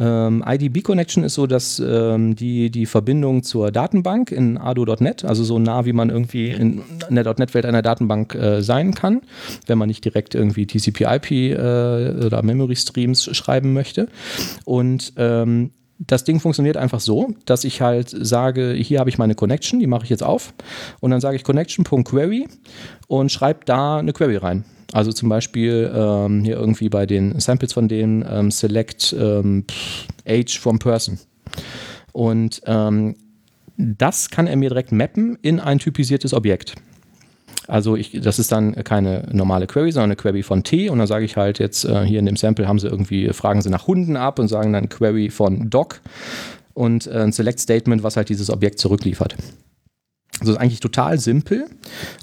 Ähm, 0.00 0.42
IDB 0.44 0.82
Connection 0.82 1.22
ist 1.22 1.34
so, 1.34 1.46
dass 1.46 1.78
ähm, 1.78 2.34
die, 2.34 2.70
die 2.70 2.86
Verbindung 2.86 3.44
zur 3.44 3.70
Datenbank 3.70 4.32
in 4.32 4.58
ado.net, 4.58 5.24
also 5.24 5.44
so 5.44 5.60
nah 5.60 5.84
wie 5.84 5.92
man 5.92 6.10
irgendwie 6.10 6.50
in 6.50 6.82
der 7.08 7.24
.NET-Welt 7.38 7.64
einer 7.64 7.82
Datenbank 7.82 8.34
äh, 8.34 8.62
sein 8.62 8.94
kann, 8.94 9.22
wenn 9.66 9.78
man 9.78 9.86
nicht 9.86 10.04
direkt 10.04 10.34
irgendwie 10.34 10.66
TCP/IP 10.66 11.30
äh, 11.30 12.26
oder 12.26 12.42
Memory 12.42 12.74
Streams 12.74 13.36
schreiben 13.36 13.72
möchte. 13.74 14.08
Und 14.64 15.12
ähm, 15.18 15.70
das 15.98 16.24
Ding 16.24 16.40
funktioniert 16.40 16.76
einfach 16.76 17.00
so, 17.00 17.30
dass 17.44 17.62
ich 17.62 17.80
halt 17.80 18.10
sage, 18.10 18.72
hier 18.72 18.98
habe 18.98 19.08
ich 19.08 19.18
meine 19.18 19.34
Connection, 19.34 19.78
die 19.78 19.86
mache 19.86 20.04
ich 20.04 20.10
jetzt 20.10 20.22
auf 20.22 20.52
und 21.00 21.12
dann 21.12 21.20
sage 21.20 21.36
ich 21.36 21.44
connection.query 21.44 22.48
und 23.06 23.30
schreibe 23.30 23.60
da 23.64 23.98
eine 23.98 24.12
Query 24.12 24.36
rein. 24.36 24.64
Also 24.92 25.12
zum 25.12 25.28
Beispiel 25.28 25.90
ähm, 25.94 26.44
hier 26.44 26.56
irgendwie 26.56 26.88
bei 26.88 27.06
den 27.06 27.38
Samples 27.40 27.72
von 27.72 27.88
denen 27.88 28.24
ähm, 28.28 28.50
select 28.50 29.14
ähm, 29.18 29.64
age 30.26 30.58
from 30.58 30.78
person. 30.78 31.18
Und 32.12 32.62
ähm, 32.66 33.16
das 33.76 34.30
kann 34.30 34.46
er 34.46 34.56
mir 34.56 34.70
direkt 34.70 34.92
mappen 34.92 35.36
in 35.42 35.60
ein 35.60 35.78
typisiertes 35.78 36.32
Objekt. 36.32 36.74
Also 37.68 37.96
ich, 37.96 38.12
das 38.20 38.38
ist 38.38 38.52
dann 38.52 38.74
keine 38.84 39.28
normale 39.32 39.66
Query, 39.66 39.90
sondern 39.90 40.10
eine 40.10 40.16
Query 40.16 40.42
von 40.42 40.62
T 40.62 40.88
und 40.88 40.98
dann 40.98 41.08
sage 41.08 41.24
ich 41.24 41.36
halt 41.36 41.58
jetzt 41.58 41.84
äh, 41.84 42.04
hier 42.04 42.20
in 42.20 42.26
dem 42.26 42.36
Sample 42.36 42.68
haben 42.68 42.78
sie 42.78 42.86
irgendwie, 42.86 43.28
fragen 43.32 43.60
sie 43.60 43.70
nach 43.70 43.86
Hunden 43.88 44.16
ab 44.16 44.38
und 44.38 44.48
sagen 44.48 44.72
dann 44.72 44.88
Query 44.88 45.30
von 45.30 45.68
Doc 45.68 46.00
und 46.74 47.06
äh, 47.08 47.22
ein 47.22 47.32
Select 47.32 47.58
Statement, 47.58 48.02
was 48.02 48.16
halt 48.16 48.28
dieses 48.28 48.50
Objekt 48.50 48.78
zurückliefert. 48.78 49.36
Also 50.40 50.52
ist 50.52 50.58
eigentlich 50.58 50.80
total 50.80 51.18
simpel. 51.18 51.66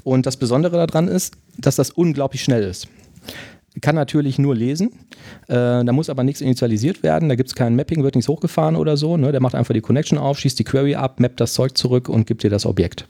Und 0.04 0.26
das 0.26 0.36
Besondere 0.36 0.86
daran 0.86 1.08
ist, 1.08 1.34
dass 1.58 1.76
das 1.76 1.90
unglaublich 1.90 2.42
schnell 2.42 2.62
ist. 2.62 2.88
Kann 3.80 3.96
natürlich 3.96 4.38
nur 4.38 4.54
lesen. 4.54 4.90
Äh, 5.48 5.84
da 5.84 5.92
muss 5.92 6.08
aber 6.08 6.22
nichts 6.22 6.40
initialisiert 6.40 7.02
werden. 7.02 7.28
Da 7.28 7.34
gibt 7.34 7.48
es 7.48 7.54
kein 7.56 7.74
Mapping, 7.74 8.04
wird 8.04 8.14
nichts 8.14 8.28
hochgefahren 8.28 8.76
oder 8.76 8.96
so. 8.96 9.16
Ne? 9.16 9.32
Der 9.32 9.40
macht 9.40 9.56
einfach 9.56 9.74
die 9.74 9.80
Connection 9.80 10.16
auf, 10.16 10.38
schießt 10.38 10.58
die 10.58 10.64
Query 10.64 10.94
ab, 10.94 11.18
mappt 11.18 11.40
das 11.40 11.54
Zeug 11.54 11.76
zurück 11.76 12.08
und 12.08 12.26
gibt 12.26 12.44
dir 12.44 12.50
das 12.50 12.66
Objekt. 12.66 13.06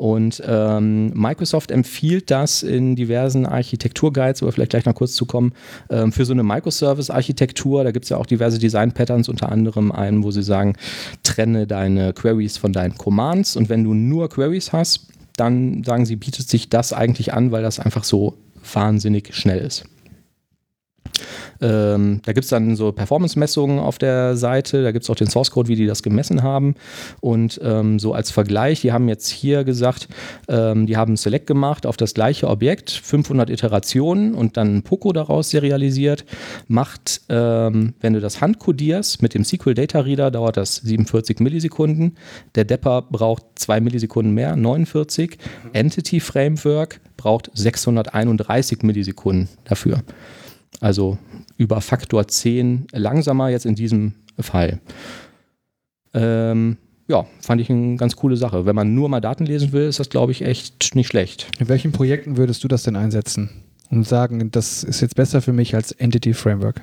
Und 0.00 0.42
ähm, 0.46 1.12
Microsoft 1.12 1.70
empfiehlt 1.70 2.30
das 2.30 2.62
in 2.62 2.96
diversen 2.96 3.44
Architekturguides, 3.44 4.42
aber 4.42 4.50
vielleicht 4.50 4.70
gleich 4.70 4.86
noch 4.86 4.94
kurz 4.94 5.12
zu 5.12 5.26
kommen, 5.26 5.52
ähm, 5.90 6.10
für 6.10 6.24
so 6.24 6.32
eine 6.32 6.42
Microservice-Architektur. 6.42 7.84
Da 7.84 7.90
gibt 7.90 8.04
es 8.04 8.08
ja 8.08 8.16
auch 8.16 8.24
diverse 8.24 8.58
Design-Patterns, 8.58 9.28
unter 9.28 9.52
anderem 9.52 9.92
einen, 9.92 10.24
wo 10.24 10.30
sie 10.30 10.42
sagen, 10.42 10.74
trenne 11.22 11.66
deine 11.66 12.14
Queries 12.14 12.56
von 12.56 12.72
deinen 12.72 12.96
Commands. 12.96 13.56
Und 13.56 13.68
wenn 13.68 13.84
du 13.84 13.92
nur 13.92 14.30
Queries 14.30 14.72
hast, 14.72 15.08
dann 15.40 15.82
sagen 15.84 16.04
sie, 16.06 16.16
bietet 16.16 16.48
sich 16.48 16.68
das 16.68 16.92
eigentlich 16.92 17.32
an, 17.32 17.50
weil 17.50 17.62
das 17.62 17.80
einfach 17.80 18.04
so 18.04 18.36
wahnsinnig 18.72 19.34
schnell 19.34 19.58
ist. 19.58 19.84
Ähm, 21.60 22.20
da 22.24 22.32
gibt 22.32 22.44
es 22.44 22.50
dann 22.50 22.76
so 22.76 22.92
Performance-Messungen 22.92 23.78
auf 23.78 23.98
der 23.98 24.36
Seite, 24.36 24.82
da 24.82 24.92
gibt 24.92 25.04
es 25.04 25.10
auch 25.10 25.16
den 25.16 25.28
Source-Code, 25.28 25.68
wie 25.68 25.76
die 25.76 25.86
das 25.86 26.02
gemessen 26.02 26.42
haben. 26.42 26.74
Und 27.20 27.60
ähm, 27.62 27.98
so 27.98 28.14
als 28.14 28.30
Vergleich, 28.30 28.80
die 28.80 28.92
haben 28.92 29.08
jetzt 29.08 29.28
hier 29.28 29.64
gesagt, 29.64 30.08
ähm, 30.48 30.86
die 30.86 30.96
haben 30.96 31.16
Select 31.16 31.46
gemacht 31.46 31.86
auf 31.86 31.96
das 31.96 32.14
gleiche 32.14 32.48
Objekt, 32.48 32.90
500 32.90 33.50
Iterationen 33.50 34.34
und 34.34 34.56
dann 34.56 34.76
ein 34.76 34.82
Poco 34.82 35.12
daraus 35.12 35.50
serialisiert. 35.50 36.24
Macht, 36.68 37.22
ähm, 37.28 37.94
wenn 38.00 38.12
du 38.12 38.20
das 38.20 38.40
handkodierst 38.40 39.22
mit 39.22 39.34
dem 39.34 39.44
SQL 39.44 39.74
Data 39.74 40.00
Reader, 40.00 40.30
dauert 40.30 40.56
das 40.56 40.76
47 40.76 41.40
Millisekunden. 41.40 42.16
Der 42.54 42.64
Depper 42.64 43.02
braucht 43.02 43.44
2 43.56 43.80
Millisekunden 43.80 44.34
mehr, 44.34 44.56
49. 44.56 45.38
Entity 45.72 46.20
Framework 46.20 47.00
braucht 47.16 47.50
631 47.54 48.82
Millisekunden 48.82 49.48
dafür. 49.64 50.02
Also 50.78 51.18
über 51.56 51.80
Faktor 51.80 52.28
10 52.28 52.86
langsamer 52.92 53.48
jetzt 53.48 53.66
in 53.66 53.74
diesem 53.74 54.14
Fall. 54.38 54.80
Ähm, 56.14 56.76
ja, 57.08 57.26
fand 57.40 57.60
ich 57.60 57.70
eine 57.70 57.96
ganz 57.96 58.16
coole 58.16 58.36
Sache. 58.36 58.66
Wenn 58.66 58.76
man 58.76 58.94
nur 58.94 59.08
mal 59.08 59.20
Daten 59.20 59.44
lesen 59.44 59.72
will, 59.72 59.88
ist 59.88 59.98
das, 59.98 60.10
glaube 60.10 60.32
ich, 60.32 60.42
echt 60.42 60.94
nicht 60.94 61.08
schlecht. 61.08 61.48
In 61.58 61.68
welchen 61.68 61.92
Projekten 61.92 62.36
würdest 62.36 62.62
du 62.62 62.68
das 62.68 62.84
denn 62.84 62.96
einsetzen 62.96 63.50
und 63.90 64.06
sagen, 64.06 64.50
das 64.52 64.84
ist 64.84 65.00
jetzt 65.00 65.16
besser 65.16 65.42
für 65.42 65.52
mich 65.52 65.74
als 65.74 65.92
Entity 65.92 66.34
Framework? 66.34 66.82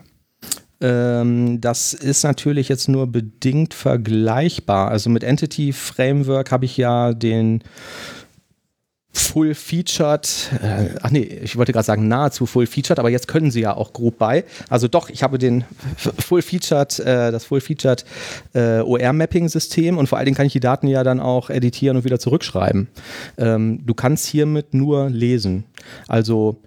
Ähm, 0.80 1.60
das 1.60 1.94
ist 1.94 2.24
natürlich 2.24 2.70
jetzt 2.70 2.88
nur 2.88 3.08
bedingt 3.08 3.74
vergleichbar. 3.74 4.90
Also 4.90 5.10
mit 5.10 5.24
Entity 5.24 5.74
Framework 5.74 6.52
habe 6.52 6.66
ich 6.66 6.78
ja 6.78 7.14
den 7.14 7.64
Full-Featured, 9.18 10.51
äh, 10.61 10.89
ach 11.01 11.09
nee, 11.09 11.22
ich 11.22 11.57
wollte 11.57 11.74
gerade 11.74 11.86
sagen 11.86 12.07
nahezu 12.07 12.45
Full-Featured, 12.45 12.99
aber 12.99 13.09
jetzt 13.09 13.28
können 13.28 13.51
sie 13.51 13.61
ja 13.61 13.76
auch 13.76 13.93
Group 13.93 14.20
by. 14.20 14.43
Also 14.70 14.88
doch, 14.88 15.09
ich 15.09 15.24
habe 15.24 15.38
den 15.38 15.65
Full-Featured, 15.97 16.99
äh, 16.99 17.32
das 17.32 17.45
Full-Featured 17.45 18.05
äh, 18.53 18.80
OR-Mapping-System 18.80 19.97
und 19.97 20.07
vor 20.07 20.18
allen 20.18 20.26
Dingen 20.26 20.38
kann 20.38 20.45
ich 20.45 20.53
die 20.53 20.59
Daten 20.59 20.88
ja 20.88 21.03
dann 21.03 21.20
auch 21.20 21.49
editieren 21.49 21.97
und 21.97 22.03
wieder 22.03 22.20
zurückschreiben. 22.20 22.88
Ähm, 23.38 23.86
du 23.86 23.93
kannst 23.93 24.28
hiermit 24.28 24.74
nur 24.74 25.09
lesen. 25.09 25.65
Also 26.07 26.57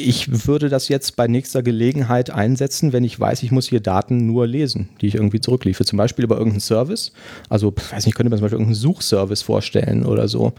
ich 0.00 0.46
würde 0.46 0.68
das 0.68 0.88
jetzt 0.88 1.16
bei 1.16 1.26
nächster 1.26 1.62
Gelegenheit 1.62 2.30
einsetzen, 2.30 2.92
wenn 2.92 3.04
ich 3.04 3.18
weiß, 3.18 3.42
ich 3.42 3.50
muss 3.50 3.68
hier 3.68 3.80
Daten 3.80 4.26
nur 4.26 4.46
lesen, 4.46 4.88
die 5.00 5.06
ich 5.06 5.14
irgendwie 5.14 5.40
zurückliefe. 5.40 5.84
Zum 5.84 5.96
Beispiel 5.96 6.24
über 6.24 6.36
irgendeinen 6.36 6.60
Service. 6.60 7.12
Also, 7.48 7.74
weiß 7.90 8.06
nicht, 8.06 8.14
könnte 8.14 8.30
man 8.30 8.38
zum 8.38 8.44
Beispiel 8.44 8.58
irgendeinen 8.58 8.74
Suchservice 8.74 9.42
vorstellen 9.42 10.04
oder 10.04 10.28
so, 10.28 10.52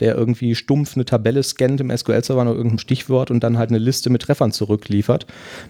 der 0.00 0.16
irgendwie 0.16 0.54
stumpf 0.54 0.96
eine 0.96 1.04
Tabelle 1.04 1.42
scannt 1.42 1.80
im 1.80 1.96
SQL-Server 1.96 2.44
nach 2.44 2.52
irgendeinem 2.52 2.78
Stichwort 2.78 3.30
und 3.30 3.42
dann 3.42 3.58
halt 3.58 3.70
eine 3.70 3.78
Liste 3.78 4.10
mit 4.10 4.22
Treffern 4.22 4.52
zurückliefert. 4.52 5.26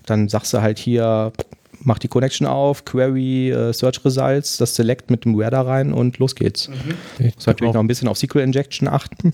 Dann 0.07 0.29
sagst 0.29 0.53
du 0.55 0.61
halt 0.61 0.79
hier, 0.79 1.33
mach 1.81 1.99
die 1.99 2.09
Connection 2.09 2.47
auf, 2.47 2.85
Query, 2.85 3.51
äh, 3.51 3.73
Search 3.73 4.05
Results, 4.05 4.57
das 4.57 4.75
Select 4.75 5.11
mit 5.11 5.25
dem 5.25 5.39
Where 5.39 5.51
da 5.51 5.63
rein 5.63 5.93
und 5.93 6.19
los 6.19 6.35
geht's. 6.35 6.69
Mhm. 6.69 7.25
Muss 7.35 7.47
natürlich 7.47 7.75
noch 7.75 7.81
ein 7.81 7.89
bisschen 7.89 8.09
auf 8.09 8.19
SQL 8.19 8.41
Injection 8.41 8.89
achten. 8.89 9.33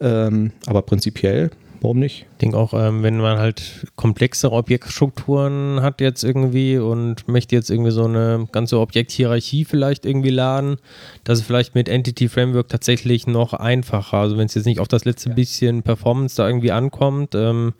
Ähm, 0.00 0.52
aber 0.66 0.82
prinzipiell 0.82 1.50
Warum 1.82 1.98
nicht? 1.98 2.26
Ich 2.32 2.38
denke 2.38 2.58
auch, 2.58 2.74
ähm, 2.74 3.02
wenn 3.02 3.16
man 3.16 3.38
halt 3.38 3.86
komplexere 3.96 4.52
Objektstrukturen 4.52 5.80
hat 5.80 6.02
jetzt 6.02 6.22
irgendwie 6.22 6.76
und 6.76 7.26
möchte 7.26 7.56
jetzt 7.56 7.70
irgendwie 7.70 7.90
so 7.90 8.04
eine 8.04 8.48
ganze 8.52 8.78
Objekthierarchie 8.78 9.64
vielleicht 9.64 10.04
irgendwie 10.04 10.30
laden, 10.30 10.76
das 11.24 11.38
ist 11.38 11.46
vielleicht 11.46 11.74
mit 11.74 11.88
Entity 11.88 12.28
Framework 12.28 12.68
tatsächlich 12.68 13.26
noch 13.26 13.54
einfacher. 13.54 14.18
Also 14.18 14.36
wenn 14.36 14.46
es 14.46 14.54
jetzt 14.54 14.66
nicht 14.66 14.80
auf 14.80 14.88
das 14.88 15.06
letzte 15.06 15.30
bisschen 15.30 15.82
Performance 15.82 16.36
da 16.36 16.46
irgendwie 16.46 16.72
ankommt, 16.72 17.34
ähm, 17.34 17.72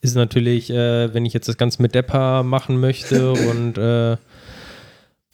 ist 0.00 0.14
natürlich, 0.14 0.70
äh, 0.70 1.12
wenn 1.12 1.26
ich 1.26 1.32
jetzt 1.32 1.48
das 1.48 1.56
Ganze 1.56 1.82
mit 1.82 1.94
Depper 1.94 2.44
machen 2.44 2.78
möchte 2.78 3.32
und 3.50 3.78
äh, 3.78 4.16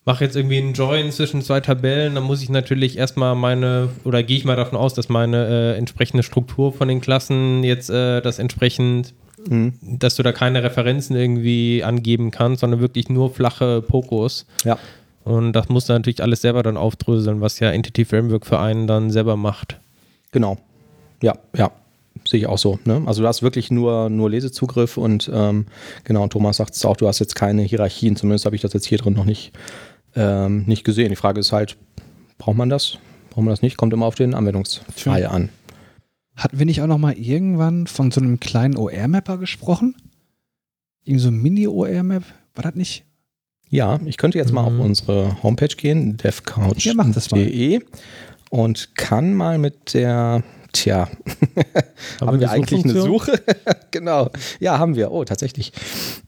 mache 0.04 0.24
jetzt 0.24 0.36
irgendwie 0.36 0.58
einen 0.58 0.72
Join 0.72 1.12
zwischen 1.12 1.42
zwei 1.42 1.60
Tabellen, 1.60 2.14
dann 2.14 2.24
muss 2.24 2.42
ich 2.42 2.48
natürlich 2.48 2.96
erstmal 2.96 3.34
meine, 3.34 3.90
oder 4.04 4.22
gehe 4.22 4.36
ich 4.36 4.44
mal 4.44 4.56
davon 4.56 4.78
aus, 4.78 4.94
dass 4.94 5.08
meine 5.08 5.46
äh, 5.46 5.78
entsprechende 5.78 6.22
Struktur 6.22 6.72
von 6.72 6.88
den 6.88 7.00
Klassen 7.00 7.62
jetzt 7.64 7.90
äh, 7.90 8.20
das 8.22 8.38
entsprechend, 8.38 9.14
mhm. 9.48 9.74
dass 9.82 10.14
du 10.14 10.22
da 10.22 10.32
keine 10.32 10.62
Referenzen 10.62 11.16
irgendwie 11.16 11.84
angeben 11.84 12.30
kannst, 12.30 12.60
sondern 12.60 12.80
wirklich 12.80 13.08
nur 13.08 13.32
flache 13.32 13.82
Pokos. 13.82 14.46
Ja. 14.64 14.78
Und 15.24 15.52
das 15.52 15.68
muss 15.68 15.84
dann 15.84 15.98
natürlich 15.98 16.22
alles 16.22 16.40
selber 16.40 16.62
dann 16.62 16.78
aufdröseln, 16.78 17.42
was 17.42 17.60
ja 17.60 17.70
Entity 17.70 18.06
Framework 18.06 18.46
für 18.46 18.58
einen 18.58 18.86
dann 18.86 19.10
selber 19.10 19.36
macht. 19.36 19.78
Genau. 20.32 20.56
Ja, 21.22 21.34
ja. 21.54 21.70
Sehe 22.26 22.40
ich 22.40 22.46
auch 22.46 22.58
so. 22.58 22.78
Ne? 22.84 23.02
Also 23.06 23.22
du 23.22 23.28
hast 23.28 23.42
wirklich 23.42 23.70
nur, 23.70 24.10
nur 24.10 24.30
Lesezugriff 24.30 24.96
und 24.96 25.30
ähm, 25.32 25.66
genau, 26.04 26.22
und 26.22 26.30
Thomas 26.30 26.58
sagt 26.58 26.74
es 26.74 26.84
auch, 26.84 26.96
du 26.96 27.06
hast 27.06 27.18
jetzt 27.18 27.34
keine 27.34 27.62
Hierarchien, 27.62 28.16
zumindest 28.16 28.44
habe 28.44 28.56
ich 28.56 28.62
das 28.62 28.72
jetzt 28.72 28.86
hier 28.86 28.98
drin 28.98 29.14
noch 29.14 29.24
nicht 29.24 29.52
ähm, 30.14 30.64
nicht 30.66 30.84
gesehen. 30.84 31.10
Die 31.10 31.16
Frage 31.16 31.40
ist 31.40 31.52
halt, 31.52 31.76
braucht 32.38 32.56
man 32.56 32.68
das? 32.68 32.98
Braucht 33.30 33.44
man 33.44 33.52
das 33.52 33.62
nicht? 33.62 33.76
Kommt 33.76 33.92
immer 33.92 34.06
auf 34.06 34.14
den 34.14 34.34
Anwendungsfall 34.34 35.26
an. 35.26 35.50
Hatten 36.36 36.58
wir 36.58 36.66
nicht 36.66 36.80
auch 36.82 36.86
noch 36.86 36.98
mal 36.98 37.12
irgendwann 37.12 37.86
von 37.86 38.10
so 38.10 38.20
einem 38.20 38.40
kleinen 38.40 38.76
OR-Mapper 38.76 39.38
gesprochen? 39.38 39.94
Irgend 41.04 41.20
so 41.20 41.28
ein 41.28 41.40
Mini-OR-Map? 41.40 42.24
War 42.54 42.62
das 42.62 42.74
nicht? 42.74 43.04
Ja, 43.68 44.00
ich 44.04 44.16
könnte 44.16 44.38
jetzt 44.38 44.52
mal 44.52 44.64
auf 44.64 44.72
mhm. 44.72 44.80
unsere 44.80 45.42
Homepage 45.42 45.68
gehen, 45.68 46.16
devcouch.de 46.16 47.80
und 48.50 48.96
kann 48.96 49.34
mal 49.34 49.58
mit 49.58 49.94
der, 49.94 50.42
tja, 50.72 51.08
haben, 52.20 52.26
haben 52.26 52.40
wir 52.40 52.50
eigentlich 52.50 52.84
eine 52.84 53.00
Suche? 53.00 53.40
genau, 53.92 54.30
ja, 54.58 54.78
haben 54.78 54.96
wir. 54.96 55.12
Oh, 55.12 55.24
tatsächlich. 55.24 55.72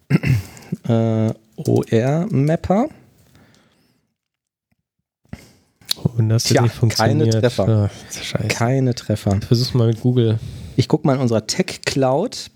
äh, 0.89 1.33
OR-Mapper. 1.57 2.89
Und 6.05 6.29
das 6.29 6.45
Tja, 6.45 6.63
nicht 6.63 6.75
funktioniert. 6.75 7.33
Keine 7.33 7.41
Treffer. 7.41 7.91
Ach, 7.91 8.49
keine 8.49 8.95
Treffer. 8.95 9.41
Versuch's 9.47 9.75
mal 9.75 9.89
mit 9.89 10.01
Google. 10.01 10.39
Ich 10.77 10.89
gucke 10.89 11.07
mal 11.07 11.15
in 11.15 11.21
unserer 11.21 11.47
Tech 11.47 11.81
Cloud. 11.85 12.51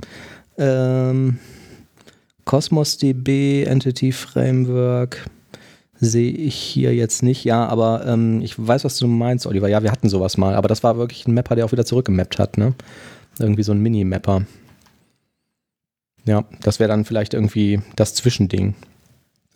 Ähm, 0.58 1.38
Cosmos 2.44 2.96
DB, 2.98 3.64
Entity 3.64 4.12
Framework 4.12 5.26
sehe 5.98 6.30
ich 6.30 6.54
hier 6.54 6.94
jetzt 6.94 7.22
nicht. 7.22 7.44
Ja, 7.44 7.66
aber 7.66 8.06
ähm, 8.06 8.40
ich 8.42 8.54
weiß, 8.58 8.84
was 8.84 8.98
du 8.98 9.06
meinst, 9.06 9.46
Oliver. 9.46 9.68
Ja, 9.68 9.82
wir 9.82 9.90
hatten 9.90 10.08
sowas 10.08 10.36
mal, 10.36 10.54
aber 10.54 10.68
das 10.68 10.82
war 10.82 10.96
wirklich 10.96 11.26
ein 11.26 11.34
Mapper, 11.34 11.56
der 11.56 11.64
auch 11.64 11.72
wieder 11.72 11.84
zurückgemappt 11.84 12.38
hat, 12.38 12.58
ne? 12.58 12.74
Irgendwie 13.38 13.62
so 13.62 13.72
ein 13.72 13.80
Mini-Mapper. 13.80 14.46
Ja, 16.24 16.44
das 16.62 16.80
wäre 16.80 16.88
dann 16.88 17.04
vielleicht 17.04 17.34
irgendwie 17.34 17.80
das 17.96 18.14
Zwischending. 18.14 18.74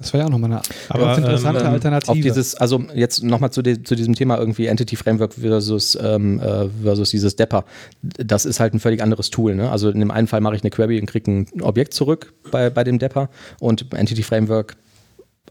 Das 0.00 0.14
war 0.14 0.20
ja 0.20 0.26
auch 0.26 0.30
nochmal 0.30 0.50
eine 0.50 0.62
Aber, 0.88 1.04
ganz 1.04 1.18
interessante 1.18 1.60
ähm, 1.60 1.66
Alternative. 1.66 2.10
Auf 2.10 2.18
dieses, 2.18 2.54
also 2.54 2.82
jetzt 2.94 3.22
nochmal 3.22 3.52
zu, 3.52 3.62
zu 3.62 3.94
diesem 3.94 4.14
Thema 4.14 4.38
irgendwie 4.38 4.66
Entity 4.66 4.96
Framework 4.96 5.34
versus, 5.34 5.96
ähm, 6.00 6.40
äh, 6.40 6.68
versus 6.82 7.10
dieses 7.10 7.36
Depper. 7.36 7.66
Das 8.02 8.46
ist 8.46 8.60
halt 8.60 8.72
ein 8.72 8.80
völlig 8.80 9.02
anderes 9.02 9.28
Tool. 9.28 9.54
Ne? 9.54 9.70
Also 9.70 9.90
in 9.90 10.00
dem 10.00 10.10
einen 10.10 10.26
Fall 10.26 10.40
mache 10.40 10.56
ich 10.56 10.62
eine 10.62 10.70
Query 10.70 10.98
und 10.98 11.06
kriege 11.06 11.30
ein 11.30 11.46
Objekt 11.60 11.92
zurück 11.92 12.32
bei, 12.50 12.70
bei 12.70 12.82
dem 12.82 12.98
Depper 12.98 13.28
und 13.60 13.92
Entity 13.92 14.22
Framework 14.22 14.76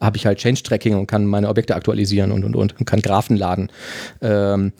habe 0.01 0.17
ich 0.17 0.25
halt 0.25 0.39
Change 0.39 0.63
Tracking 0.63 0.95
und 0.95 1.07
kann 1.07 1.25
meine 1.25 1.49
Objekte 1.49 1.75
aktualisieren 1.75 2.31
und 2.31 2.43
und 2.43 2.55
und, 2.55 2.79
und 2.79 2.85
kann 2.85 3.01
Graphen 3.01 3.37
laden. 3.37 3.69
Ähm, 4.21 4.71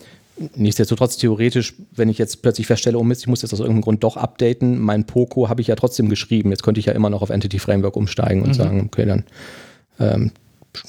Nichtsdestotrotz 0.55 1.17
theoretisch, 1.17 1.73
wenn 1.91 2.09
ich 2.09 2.17
jetzt 2.17 2.41
plötzlich 2.41 2.67
feststelle, 2.67 2.97
oh 2.97 3.03
Mist, 3.03 3.21
ich 3.21 3.27
muss 3.27 3.41
jetzt 3.41 3.53
aus 3.53 3.59
irgendeinem 3.59 3.81
Grund 3.81 4.03
doch 4.03 4.17
updaten, 4.17 4.79
mein 4.79 5.05
Poco 5.05 5.49
habe 5.49 5.61
ich 5.61 5.67
ja 5.67 5.75
trotzdem 5.75 6.09
geschrieben. 6.09 6.51
Jetzt 6.51 6.63
könnte 6.63 6.79
ich 6.79 6.85
ja 6.85 6.93
immer 6.93 7.09
noch 7.09 7.21
auf 7.21 7.29
Entity 7.29 7.59
Framework 7.59 7.95
umsteigen 7.95 8.41
und 8.41 8.49
mhm. 8.49 8.53
sagen, 8.53 8.83
okay, 8.85 9.05
dann 9.05 9.23
ähm, 9.99 10.31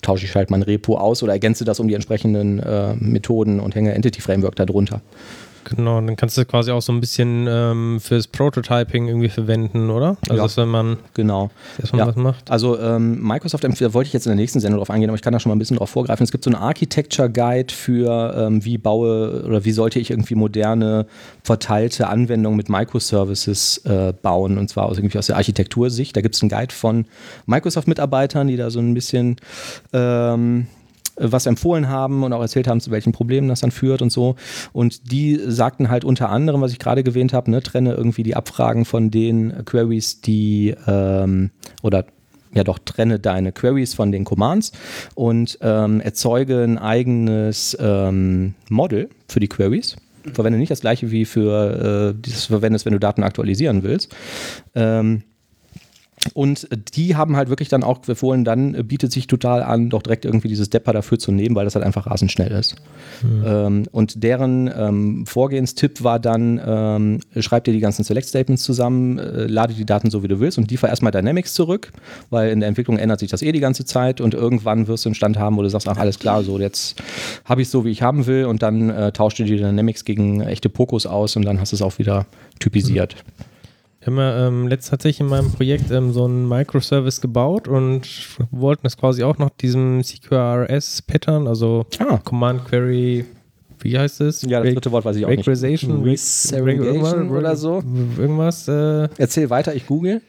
tausche 0.02 0.24
ich 0.24 0.34
halt 0.34 0.50
mein 0.50 0.62
Repo 0.62 0.96
aus 0.96 1.22
oder 1.22 1.32
ergänze 1.32 1.64
das 1.64 1.80
um 1.80 1.88
die 1.88 1.94
entsprechenden 1.94 2.60
äh, 2.60 2.94
Methoden 2.94 3.60
und 3.60 3.74
hänge 3.74 3.92
Entity 3.94 4.20
Framework 4.20 4.56
darunter. 4.56 5.00
Genau, 5.64 6.00
dann 6.00 6.16
kannst 6.16 6.36
du 6.38 6.44
quasi 6.44 6.70
auch 6.70 6.82
so 6.82 6.92
ein 6.92 7.00
bisschen 7.00 7.46
ähm, 7.48 8.00
fürs 8.00 8.26
Prototyping 8.26 9.08
irgendwie 9.08 9.28
verwenden, 9.28 9.90
oder? 9.90 10.16
Also, 10.28 10.42
ja, 10.42 10.56
wenn 10.56 10.68
man 10.68 10.96
genau. 11.14 11.50
erstmal 11.78 12.00
ja. 12.00 12.06
was 12.08 12.16
macht. 12.16 12.50
Also, 12.50 12.78
ähm, 12.78 13.20
Microsoft, 13.22 13.64
da 13.64 13.94
wollte 13.94 14.08
ich 14.08 14.12
jetzt 14.12 14.26
in 14.26 14.30
der 14.30 14.36
nächsten 14.36 14.60
Sendung 14.60 14.78
drauf 14.78 14.90
eingehen, 14.90 15.10
aber 15.10 15.16
ich 15.16 15.22
kann 15.22 15.32
da 15.32 15.40
schon 15.40 15.50
mal 15.50 15.56
ein 15.56 15.58
bisschen 15.58 15.76
drauf 15.76 15.90
vorgreifen. 15.90 16.24
Es 16.24 16.32
gibt 16.32 16.44
so 16.44 16.50
einen 16.50 16.60
Architecture 16.60 17.28
Guide 17.28 17.72
für, 17.72 18.34
ähm, 18.36 18.64
wie 18.64 18.78
baue 18.78 19.44
oder 19.44 19.64
wie 19.64 19.72
sollte 19.72 19.98
ich 19.98 20.10
irgendwie 20.10 20.34
moderne, 20.34 21.06
verteilte 21.42 22.08
Anwendungen 22.08 22.56
mit 22.56 22.68
Microservices 22.68 23.78
äh, 23.84 24.12
bauen 24.20 24.58
und 24.58 24.68
zwar 24.68 24.86
aus, 24.86 24.98
irgendwie 24.98 25.18
aus 25.18 25.26
der 25.26 25.36
Architektursicht. 25.36 26.16
Da 26.16 26.20
gibt 26.20 26.34
es 26.34 26.42
einen 26.42 26.50
Guide 26.50 26.74
von 26.74 27.06
Microsoft-Mitarbeitern, 27.46 28.48
die 28.48 28.56
da 28.56 28.70
so 28.70 28.80
ein 28.80 28.94
bisschen 28.94 29.36
ähm, 29.92 30.66
was 31.20 31.46
empfohlen 31.46 31.88
haben 31.88 32.22
und 32.22 32.32
auch 32.32 32.40
erzählt 32.40 32.68
haben, 32.68 32.80
zu 32.80 32.90
welchen 32.90 33.12
Problemen 33.12 33.48
das 33.48 33.60
dann 33.60 33.70
führt 33.70 34.02
und 34.02 34.10
so. 34.10 34.36
Und 34.72 35.12
die 35.12 35.40
sagten 35.46 35.90
halt 35.90 36.04
unter 36.04 36.30
anderem, 36.30 36.60
was 36.60 36.72
ich 36.72 36.78
gerade 36.78 37.04
erwähnt 37.04 37.32
habe, 37.32 37.50
ne, 37.50 37.62
trenne 37.62 37.94
irgendwie 37.94 38.22
die 38.22 38.36
Abfragen 38.36 38.84
von 38.84 39.10
den 39.10 39.64
Queries, 39.64 40.20
die 40.20 40.74
ähm, 40.86 41.50
oder 41.82 42.06
ja 42.52 42.64
doch, 42.64 42.78
trenne 42.78 43.18
deine 43.18 43.52
Queries 43.52 43.94
von 43.94 44.12
den 44.12 44.24
Commands 44.24 44.72
und 45.14 45.58
ähm, 45.60 46.00
erzeuge 46.00 46.64
ein 46.64 46.78
eigenes 46.78 47.76
ähm, 47.80 48.54
Model 48.68 49.08
für 49.28 49.40
die 49.40 49.48
Queries. 49.48 49.96
Verwende 50.32 50.58
nicht 50.58 50.70
das 50.70 50.80
gleiche 50.80 51.10
wie 51.10 51.24
für 51.24 52.14
äh, 52.14 52.20
das 52.20 52.46
verwendest, 52.46 52.84
wenn 52.84 52.92
du 52.92 52.98
Daten 52.98 53.22
aktualisieren 53.22 53.82
willst. 53.82 54.14
Ähm, 54.74 55.22
und 56.34 56.68
die 56.94 57.16
haben 57.16 57.36
halt 57.36 57.48
wirklich 57.48 57.68
dann 57.68 57.82
auch 57.82 58.06
empfohlen, 58.06 58.44
dann 58.44 58.72
bietet 58.86 59.10
sich 59.10 59.26
total 59.26 59.62
an, 59.62 59.88
doch 59.88 60.02
direkt 60.02 60.26
irgendwie 60.26 60.48
dieses 60.48 60.68
Depper 60.68 60.92
dafür 60.92 61.18
zu 61.18 61.32
nehmen, 61.32 61.54
weil 61.54 61.64
das 61.64 61.74
halt 61.74 61.84
einfach 61.84 62.06
rasend 62.06 62.30
schnell 62.30 62.52
ist. 62.52 62.76
Mhm. 63.22 63.44
Ähm, 63.46 63.86
und 63.90 64.22
deren 64.22 64.70
ähm, 64.76 65.26
Vorgehenstipp 65.26 66.04
war 66.04 66.20
dann, 66.20 66.60
ähm, 66.64 67.20
schreib 67.38 67.64
dir 67.64 67.72
die 67.72 67.80
ganzen 67.80 68.04
Select-Statements 68.04 68.62
zusammen, 68.62 69.18
äh, 69.18 69.46
lade 69.46 69.72
die 69.72 69.86
Daten 69.86 70.10
so, 70.10 70.22
wie 70.22 70.28
du 70.28 70.40
willst 70.40 70.58
und 70.58 70.70
liefer 70.70 70.88
erstmal 70.88 71.10
Dynamics 71.10 71.54
zurück, 71.54 71.90
weil 72.28 72.50
in 72.50 72.60
der 72.60 72.68
Entwicklung 72.68 72.98
ändert 72.98 73.20
sich 73.20 73.30
das 73.30 73.40
eh 73.40 73.52
die 73.52 73.60
ganze 73.60 73.86
Zeit 73.86 74.20
und 74.20 74.34
irgendwann 74.34 74.88
wirst 74.88 75.06
du 75.06 75.08
einen 75.08 75.14
Stand 75.14 75.38
haben, 75.38 75.56
wo 75.56 75.62
du 75.62 75.70
sagst, 75.70 75.88
ach 75.88 75.96
alles 75.96 76.18
klar, 76.18 76.42
so 76.42 76.58
jetzt 76.58 77.00
habe 77.46 77.62
ich 77.62 77.68
es 77.68 77.72
so, 77.72 77.86
wie 77.86 77.90
ich 77.90 78.02
haben 78.02 78.26
will 78.26 78.44
und 78.44 78.62
dann 78.62 78.90
äh, 78.90 79.12
tauscht 79.12 79.38
du 79.38 79.44
die 79.44 79.56
Dynamics 79.56 80.04
gegen 80.04 80.42
echte 80.42 80.68
Pokos 80.68 81.06
aus 81.06 81.36
und 81.36 81.46
dann 81.46 81.60
hast 81.60 81.72
du 81.72 81.76
es 81.76 81.82
auch 81.82 81.98
wieder 81.98 82.26
typisiert. 82.58 83.16
Mhm. 83.16 83.49
Ja 84.06 84.46
ähm, 84.46 84.66
letzt 84.66 84.88
tatsächlich 84.88 85.20
in 85.20 85.26
meinem 85.26 85.52
Projekt 85.52 85.90
ähm, 85.90 86.12
so 86.12 86.24
einen 86.24 86.48
Microservice 86.48 87.20
gebaut 87.20 87.68
und 87.68 88.08
wollten 88.50 88.82
das 88.84 88.96
quasi 88.96 89.22
auch 89.24 89.36
nach 89.36 89.50
diesem 89.50 90.02
CQRS-Pattern, 90.02 91.46
also 91.46 91.84
Ah. 91.98 92.18
Command 92.24 92.64
Query, 92.64 93.26
wie 93.82 93.98
heißt 93.98 94.20
es? 94.20 94.42
Ja, 94.42 94.62
das 94.62 94.74
dritte 94.74 94.92
Wort 94.92 95.04
weiß 95.04 95.16
ich 95.16 95.24
auch 95.24 95.30
nicht. 95.30 95.46
Regression, 95.46 96.02
Resegregation 96.02 97.30
oder 97.30 97.56
so. 97.56 97.82
Irgendwas, 98.18 98.68
äh, 98.68 99.08
Erzähl 99.18 99.48
weiter, 99.50 99.74
ich 99.74 99.86
google. 99.86 100.20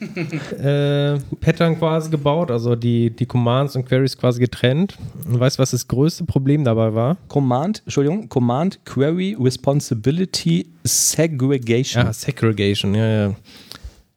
äh, 0.58 1.18
Pattern 1.40 1.78
quasi 1.78 2.10
gebaut, 2.10 2.50
also 2.50 2.76
die, 2.76 3.10
die 3.10 3.26
Commands 3.26 3.76
und 3.76 3.86
Queries 3.86 4.16
quasi 4.16 4.40
getrennt. 4.40 4.96
Und 5.26 5.40
weißt 5.40 5.58
du, 5.58 5.62
was 5.62 5.70
das 5.72 5.86
größte 5.88 6.24
Problem 6.24 6.64
dabei 6.64 6.94
war? 6.94 7.16
Command, 7.28 7.82
Entschuldigung, 7.84 8.28
Command 8.28 8.84
Query 8.84 9.36
Responsibility 9.40 10.66
Segregation. 10.84 12.04
Ja, 12.06 12.12
Segregation, 12.12 12.94
ja, 12.94 13.06
ja. 13.06 13.34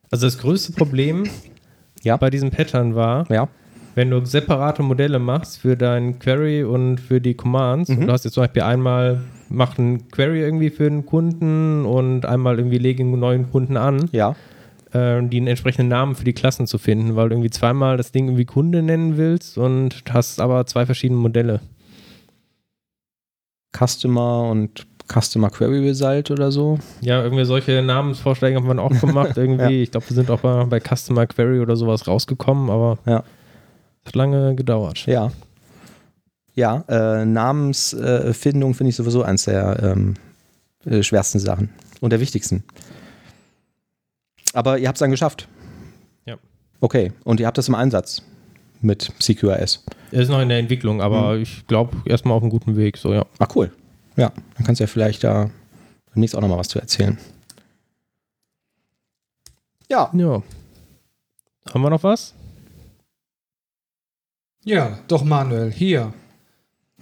Also 0.09 0.27
das 0.27 0.37
größte 0.37 0.73
Problem 0.73 1.23
Ja. 2.03 2.17
bei 2.17 2.29
diesem 2.29 2.51
Pattern 2.51 2.95
war, 2.95 3.25
Ja. 3.31 3.47
Wenn 3.95 4.09
du 4.09 4.23
separate 4.25 4.83
Modelle 4.83 5.19
machst 5.19 5.59
für 5.59 5.75
dein 5.75 6.19
Query 6.19 6.63
und 6.63 6.99
für 6.99 7.19
die 7.21 7.33
Commands, 7.33 7.89
Mhm. 7.89 7.97
und 7.99 8.07
du 8.07 8.13
hast 8.13 8.23
jetzt 8.25 8.33
zum 8.35 8.43
Beispiel 8.43 8.61
einmal 8.63 9.21
mach 9.49 9.77
einen 9.77 10.09
Query 10.09 10.39
irgendwie 10.41 10.69
für 10.69 10.87
einen 10.87 11.05
Kunden 11.05 11.85
und 11.85 12.25
einmal 12.25 12.57
irgendwie 12.57 12.77
lege 12.77 13.03
einen 13.03 13.19
neuen 13.19 13.51
Kunden 13.51 13.75
an, 13.75 14.07
Ja. 14.13 14.35
äh, 14.93 15.21
die 15.23 15.37
einen 15.37 15.47
entsprechenden 15.47 15.89
Namen 15.89 16.15
für 16.15 16.23
die 16.23 16.31
Klassen 16.33 16.67
zu 16.67 16.77
finden, 16.77 17.15
weil 17.17 17.27
du 17.29 17.35
irgendwie 17.35 17.49
zweimal 17.49 17.97
das 17.97 18.11
Ding 18.13 18.27
irgendwie 18.27 18.45
Kunde 18.45 18.81
nennen 18.81 19.17
willst 19.17 19.57
und 19.57 20.03
hast 20.09 20.39
aber 20.39 20.65
zwei 20.67 20.85
verschiedene 20.85 21.19
Modelle. 21.19 21.59
Customer 23.77 24.49
und 24.49 24.85
Customer 25.11 25.49
Query 25.49 25.79
Result 25.87 26.31
oder 26.31 26.51
so. 26.51 26.79
Ja, 27.01 27.21
irgendwie 27.23 27.43
solche 27.45 27.81
Namensvorschläge 27.81 28.55
haben 28.55 28.67
wir 28.67 28.81
auch 28.81 28.97
gemacht. 29.01 29.35
Irgendwie, 29.37 29.63
Ja. 29.77 29.83
ich 29.83 29.91
glaube, 29.91 30.09
wir 30.09 30.15
sind 30.15 30.29
auch 30.31 30.43
mal 30.43 30.65
bei 30.67 30.79
Customer 30.79 31.25
Query 31.25 31.59
oder 31.59 31.75
sowas 31.75 32.07
rausgekommen, 32.07 32.69
aber 32.69 32.97
Ja. 33.05 33.23
Hat 34.05 34.15
lange 34.15 34.55
gedauert. 34.55 35.05
Ja. 35.05 35.31
Ja, 36.53 36.83
äh, 36.89 37.25
Namensfindung 37.25 38.73
finde 38.73 38.89
ich 38.89 38.95
sowieso 38.95 39.23
eins 39.23 39.45
der 39.45 39.81
ähm, 39.81 40.15
äh, 40.85 41.01
schwersten 41.01 41.39
Sachen 41.39 41.69
und 42.01 42.09
der 42.11 42.19
wichtigsten. 42.19 42.63
Aber 44.53 44.77
ihr 44.77 44.87
habt 44.89 44.97
es 44.97 44.99
dann 44.99 45.11
geschafft. 45.11 45.47
Ja. 46.25 46.35
Okay, 46.81 47.13
und 47.23 47.39
ihr 47.39 47.47
habt 47.47 47.57
das 47.57 47.69
im 47.69 47.75
Einsatz 47.75 48.21
mit 48.81 49.13
CQRS. 49.21 49.85
Er 50.11 50.21
ist 50.21 50.27
noch 50.29 50.41
in 50.41 50.49
der 50.49 50.59
Entwicklung, 50.59 51.01
aber 51.01 51.35
Mhm. 51.35 51.41
ich 51.43 51.65
glaube, 51.67 51.95
erstmal 52.05 52.35
auf 52.35 52.43
einem 52.43 52.49
guten 52.49 52.75
Weg. 52.75 52.97
So, 52.97 53.13
ja. 53.13 53.25
Ah, 53.39 53.47
cool. 53.55 53.71
Ja, 54.17 54.33
dann 54.57 54.65
kannst 54.65 54.79
du 54.81 54.83
ja 54.83 54.87
vielleicht 54.87 55.23
da 55.23 55.49
demnächst 56.13 56.35
auch 56.35 56.41
nochmal 56.41 56.57
was 56.59 56.67
zu 56.67 56.79
erzählen. 56.79 57.17
Ja, 59.89 60.09
Ja. 60.13 60.41
Haben 61.73 61.81
wir 61.83 61.89
noch 61.89 62.03
was? 62.03 62.33
Ja, 64.63 64.99
doch 65.07 65.23
Manuel, 65.23 65.71
hier. 65.71 66.13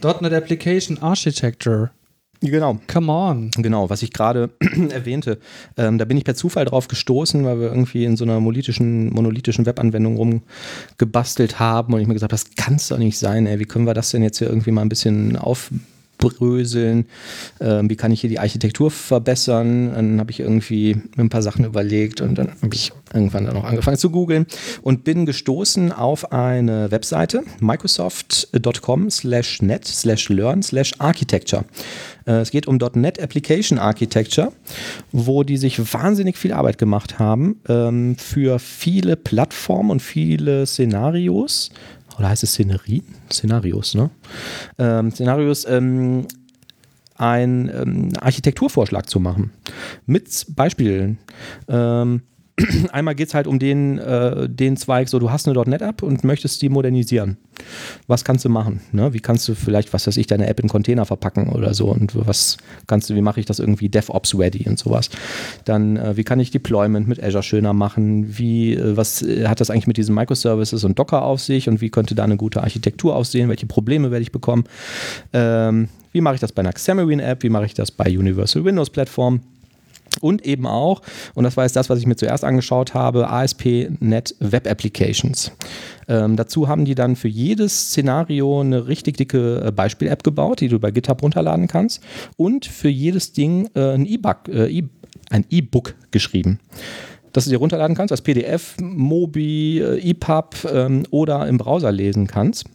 .NET 0.02 0.32
Application 0.32 0.98
Architecture. 1.00 1.92
genau. 2.40 2.80
Come 2.88 3.12
on. 3.12 3.52
Genau, 3.58 3.90
was 3.90 4.02
ich 4.02 4.14
gerade 4.14 4.50
erwähnte, 4.92 5.40
ähm, 5.76 5.98
da 5.98 6.06
bin 6.06 6.16
ich 6.16 6.24
per 6.24 6.36
Zufall 6.36 6.64
drauf 6.64 6.88
gestoßen, 6.88 7.44
weil 7.44 7.60
wir 7.60 7.68
irgendwie 7.68 8.06
in 8.06 8.16
so 8.16 8.24
einer 8.24 8.40
monolithischen, 8.40 9.10
monolithischen 9.14 9.66
Webanwendung 9.66 10.16
rumgebastelt 10.16 11.60
haben 11.60 11.94
und 11.94 12.00
ich 12.00 12.08
mir 12.08 12.14
gesagt, 12.14 12.32
das 12.32 12.56
kann 12.56 12.76
es 12.76 12.88
doch 12.88 12.98
nicht 12.98 13.18
sein, 13.18 13.46
ey, 13.46 13.60
wie 13.60 13.66
können 13.66 13.86
wir 13.86 13.94
das 13.94 14.12
denn 14.12 14.24
jetzt 14.24 14.38
hier 14.38 14.48
irgendwie 14.48 14.72
mal 14.72 14.82
ein 14.82 14.90
bisschen 14.90 15.36
aufbröseln, 16.20 17.06
ähm, 17.60 17.90
wie 17.90 17.96
kann 17.96 18.12
ich 18.12 18.22
hier 18.22 18.30
die 18.30 18.40
Architektur 18.40 18.92
verbessern, 18.92 19.94
dann 19.94 20.20
habe 20.20 20.32
ich 20.32 20.40
irgendwie 20.40 20.98
ein 21.18 21.30
paar 21.30 21.42
Sachen 21.42 21.66
überlegt 21.66 22.22
und 22.22 22.36
dann 22.36 22.50
habe 22.62 22.76
ich 22.76 22.92
irgendwann 23.14 23.46
dann 23.46 23.58
auch 23.58 23.64
angefangen 23.64 23.98
zu 23.98 24.10
googeln 24.10 24.46
und 24.82 25.04
bin 25.04 25.26
gestoßen 25.26 25.92
auf 25.92 26.32
eine 26.32 26.92
Webseite, 26.92 27.44
microsoft.com 27.60 29.10
slash 29.10 29.62
net 29.62 29.86
slash 29.86 30.30
learn 30.30 30.62
slash 30.62 30.94
architecture. 31.00 31.66
Äh, 32.26 32.42
Es 32.42 32.52
geht 32.52 32.68
um 32.68 32.78
.NET 32.78 33.22
Application 33.22 33.80
Architecture, 33.80 34.52
wo 35.12 35.44
die 35.44 35.58
sich 35.58 35.94
wahnsinnig 35.94 36.38
viel 36.38 36.54
Arbeit 36.54 36.78
gemacht 36.78 37.20
haben 37.20 37.60
ähm, 37.68 38.16
für 38.18 38.60
viele 38.60 39.16
Plattformen 39.16 39.90
und 39.92 40.02
viele 40.02 40.66
Szenarios. 40.66 41.72
Oder 42.20 42.30
heißt 42.30 42.44
es 42.44 42.52
Szenerien? 42.52 43.04
Szenarios, 43.32 43.96
ne? 43.96 44.10
Ähm, 44.78 45.10
Szenarios, 45.12 45.66
ähm, 45.66 46.28
einen 47.16 47.70
ähm, 47.70 48.10
Architekturvorschlag 48.20 49.10
zu 49.10 49.22
machen. 49.22 49.52
Mit 50.06 50.46
Beispielen. 50.50 51.18
Ähm, 51.70 52.22
einmal 52.92 53.16
geht 53.16 53.30
es 53.30 53.34
halt 53.34 53.48
um 53.48 53.60
den, 53.60 53.98
äh, 53.98 54.50
den 54.50 54.78
Zweig, 54.78 55.10
so 55.10 55.20
du 55.20 55.32
hast 55.32 55.48
eine 55.48 55.60
.NET-App 55.60 56.04
und 56.04 56.24
möchtest 56.24 56.62
die 56.62 56.70
modernisieren. 56.70 57.38
Was 58.08 58.24
kannst 58.24 58.46
du 58.46 58.50
machen? 58.50 58.82
Ne? 58.92 59.14
Wie 59.14 59.20
kannst 59.20 59.48
du 59.48 59.56
vielleicht, 59.56 59.92
was 59.94 60.08
weiß 60.08 60.18
ich, 60.18 60.28
deine 60.28 60.48
App 60.48 60.60
in 60.60 60.70
Container 60.70 61.06
verpacken 61.06 61.50
oder 61.50 61.74
so 61.74 61.88
und 61.88 62.16
was 62.16 62.58
kannst 62.88 63.10
du, 63.10 63.16
wie 63.16 63.22
mache 63.22 63.40
ich 63.40 63.46
das 63.46 63.60
irgendwie 63.60 63.90
DevOps-ready 63.90 64.68
und 64.68 64.80
sowas? 64.80 65.10
Dann, 65.66 65.98
äh, 65.98 66.18
wie 66.18 66.24
kann 66.24 66.40
ich 66.40 66.52
Deployment 66.52 67.08
mit 67.08 67.22
Azure 67.22 67.44
schöner 67.44 67.74
machen? 67.74 68.38
Wie, 68.38 68.76
äh, 68.76 68.96
was 68.96 69.22
äh, 69.22 69.48
hat 69.48 69.60
das 69.60 69.70
eigentlich 69.70 69.88
mit 69.88 69.98
diesen 69.98 70.16
Microservices 70.16 70.84
und 70.84 70.98
Docker 70.98 71.24
auf 71.24 71.42
sich 71.42 71.68
und 71.70 71.82
wie 71.82 71.90
könnte 71.90 72.16
da 72.16 72.24
eine 72.24 72.38
gute 72.38 72.62
Architektur 72.62 73.16
aussehen? 73.16 73.50
Welche 73.50 73.66
Probleme 73.66 74.12
werde 74.12 74.24
ich 74.24 74.32
bekommen? 74.32 74.64
Ähm, 75.34 75.90
wie 76.12 76.22
mache 76.22 76.36
ich 76.36 76.42
das 76.42 76.52
bei 76.52 76.62
einer 76.62 76.74
Xamarin-App? 76.74 77.44
Wie 77.44 77.50
mache 77.50 77.66
ich 77.66 77.74
das 77.74 77.92
bei 77.92 78.06
Universal 78.06 78.66
Windows 78.66 78.90
Plattform? 78.90 79.42
Und 80.22 80.46
eben 80.46 80.66
auch, 80.68 81.02
und 81.34 81.44
das 81.44 81.56
war 81.56 81.64
jetzt 81.64 81.76
das, 81.76 81.90
was 81.90 82.00
ich 82.00 82.06
mir 82.06 82.16
zuerst 82.16 82.44
angeschaut 82.44 82.94
habe, 82.94 83.30
ASP.NET 83.30 84.36
Web 84.40 84.70
Applications. 84.70 85.52
Ähm, 86.08 86.36
dazu 86.36 86.68
haben 86.68 86.86
die 86.86 86.96
dann 86.96 87.16
für 87.16 87.28
jedes 87.28 87.90
Szenario 87.90 88.62
eine 88.62 88.88
richtig 88.88 89.18
dicke 89.18 89.64
äh, 89.66 89.72
Beispiel-App 89.72 90.24
gebaut, 90.24 90.62
die 90.62 90.68
du 90.68 90.80
bei 90.80 90.92
GitHub 90.92 91.22
runterladen 91.22 91.68
kannst. 91.68 92.02
Und 92.36 92.66
für 92.66 92.90
jedes 92.90 93.32
Ding 93.34 93.70
äh, 93.76 93.94
ein 93.94 94.06
E-Book 94.06 94.50
äh, 94.50 94.80
e 95.50 95.94
geschrieben. 96.12 96.60
Dass 97.32 97.46
du 97.46 97.52
dir 97.52 97.60
runterladen 97.60 97.96
kannst 97.96 98.12
als 98.12 98.22
PDF, 98.22 98.76
Mobi, 98.82 99.80
äh, 99.80 100.10
EPUB 100.10 100.56
ähm, 100.74 101.04
oder 101.12 101.48
im 101.48 101.58
Browser 101.58 101.92
lesen 101.92 102.28
kannst. 102.28 102.66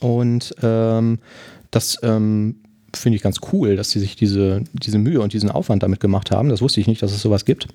Und 0.00 0.54
ähm, 0.62 1.18
das 1.70 1.98
ähm, 2.02 2.56
finde 2.98 3.16
ich 3.16 3.22
ganz 3.22 3.38
cool, 3.52 3.76
dass 3.76 3.90
sie 3.90 4.00
sich 4.00 4.16
diese, 4.16 4.62
diese 4.72 4.98
Mühe 4.98 5.20
und 5.20 5.32
diesen 5.32 5.50
Aufwand 5.50 5.82
damit 5.82 6.00
gemacht 6.00 6.30
haben. 6.30 6.48
Das 6.48 6.60
wusste 6.62 6.80
ich 6.80 6.86
nicht, 6.86 7.02
dass 7.02 7.12
es 7.12 7.22
sowas 7.22 7.44
gibt 7.44 7.66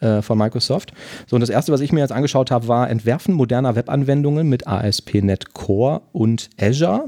äh, 0.00 0.22
von 0.22 0.38
Microsoft. 0.38 0.92
So, 1.26 1.36
und 1.36 1.40
das 1.40 1.50
erste, 1.50 1.72
was 1.72 1.80
ich 1.80 1.92
mir 1.92 2.00
jetzt 2.00 2.12
angeschaut 2.12 2.50
habe, 2.50 2.68
war 2.68 2.90
Entwerfen 2.90 3.34
moderner 3.34 3.76
Webanwendungen 3.76 4.48
mit 4.48 4.66
ASP.NET 4.66 5.54
Core 5.54 6.02
und 6.12 6.50
Azure. 6.60 7.06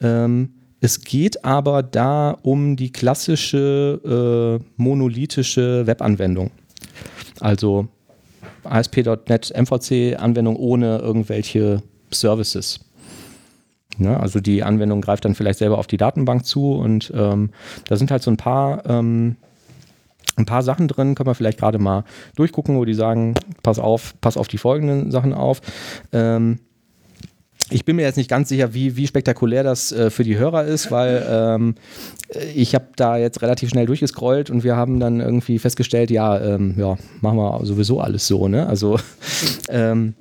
Ähm, 0.00 0.50
es 0.80 1.00
geht 1.00 1.44
aber 1.44 1.82
da 1.82 2.30
um 2.42 2.76
die 2.76 2.92
klassische 2.92 4.60
äh, 4.60 4.64
monolithische 4.76 5.86
Webanwendung. 5.86 6.50
Also 7.40 7.88
ASP.NET 8.64 9.52
MVC-Anwendung 9.56 10.56
ohne 10.56 10.98
irgendwelche 10.98 11.82
Services. 12.12 12.80
Ja, 13.98 14.18
also 14.18 14.40
die 14.40 14.62
Anwendung 14.62 15.00
greift 15.00 15.24
dann 15.24 15.34
vielleicht 15.34 15.58
selber 15.58 15.78
auf 15.78 15.86
die 15.86 15.96
Datenbank 15.96 16.46
zu 16.46 16.72
und 16.72 17.12
ähm, 17.14 17.50
da 17.86 17.96
sind 17.96 18.10
halt 18.10 18.22
so 18.22 18.30
ein 18.30 18.36
paar, 18.36 18.86
ähm, 18.86 19.36
ein 20.36 20.46
paar 20.46 20.62
Sachen 20.62 20.86
drin, 20.86 21.14
können 21.14 21.28
wir 21.28 21.34
vielleicht 21.34 21.58
gerade 21.58 21.78
mal 21.78 22.04
durchgucken, 22.36 22.76
wo 22.76 22.84
die 22.84 22.94
sagen, 22.94 23.34
pass 23.62 23.78
auf, 23.78 24.14
pass 24.20 24.36
auf 24.36 24.46
die 24.46 24.58
folgenden 24.58 25.10
Sachen 25.10 25.34
auf. 25.34 25.60
Ähm, 26.12 26.60
ich 27.70 27.84
bin 27.84 27.96
mir 27.96 28.02
jetzt 28.02 28.16
nicht 28.16 28.30
ganz 28.30 28.48
sicher, 28.48 28.72
wie, 28.72 28.96
wie 28.96 29.06
spektakulär 29.06 29.62
das 29.62 29.92
äh, 29.92 30.10
für 30.10 30.24
die 30.24 30.38
Hörer 30.38 30.64
ist, 30.64 30.90
weil 30.90 31.26
ähm, 31.28 31.74
ich 32.54 32.74
habe 32.74 32.86
da 32.96 33.16
jetzt 33.16 33.42
relativ 33.42 33.68
schnell 33.70 33.86
durchgescrollt 33.86 34.48
und 34.48 34.64
wir 34.64 34.76
haben 34.76 35.00
dann 35.00 35.20
irgendwie 35.20 35.58
festgestellt, 35.58 36.10
ja, 36.10 36.40
ähm, 36.40 36.74
ja, 36.78 36.96
machen 37.20 37.36
wir 37.36 37.60
sowieso 37.64 38.00
alles 38.00 38.26
so, 38.26 38.48
ne? 38.48 38.66
Also 38.66 38.98
ähm, 39.68 40.14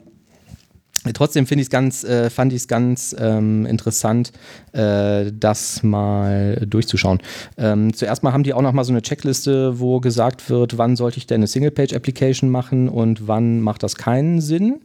Trotzdem 1.14 1.46
finde 1.46 1.62
ich 1.62 1.68
es 1.68 1.70
ganz, 1.70 2.04
äh, 2.04 2.30
fand 2.30 2.54
ich 2.54 2.62
es 2.62 2.68
ganz 2.68 3.16
ähm, 3.20 3.66
interessant, 3.66 4.32
äh, 4.74 5.32
das 5.32 5.84
mal 5.84 6.66
durchzuschauen. 6.68 7.20
Ähm, 7.58 7.94
zuerst 7.94 8.24
mal 8.24 8.34
haben 8.34 8.44
die 8.44 8.54
auch 8.54 8.62
noch 8.62 8.74
mal 8.74 8.84
so 8.84 8.92
eine 8.92 9.02
Checkliste, 9.02 9.80
wo 9.80 10.00
gesagt 10.00 10.50
wird, 10.50 10.78
wann 10.78 10.96
sollte 10.96 11.18
ich 11.18 11.28
denn 11.28 11.38
eine 11.38 11.48
Single-Page-Application 11.48 12.50
machen 12.50 12.90
und 12.90 13.28
wann 13.28 13.62
macht 13.62 13.84
das 13.84 13.96
keinen 13.96 14.42
Sinn. 14.42 14.82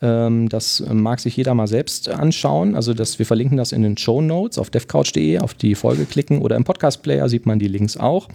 Ähm, 0.00 0.48
das 0.48 0.82
mag 0.90 1.20
sich 1.20 1.36
jeder 1.36 1.54
mal 1.54 1.68
selbst 1.68 2.08
anschauen. 2.08 2.74
Also 2.74 2.94
das, 2.94 3.18
wir 3.18 3.26
verlinken 3.26 3.56
das 3.56 3.72
in 3.72 3.82
den 3.82 3.96
Show 3.96 4.20
Notes 4.20 4.58
auf 4.58 4.70
devcouch.de, 4.70 5.38
auf 5.38 5.54
die 5.54 5.74
Folge 5.74 6.04
klicken 6.04 6.42
oder 6.42 6.56
im 6.56 6.64
Podcast-Player 6.64 7.28
sieht 7.28 7.46
man 7.46 7.58
die 7.58 7.68
Links 7.68 7.96
auch. 7.96 8.28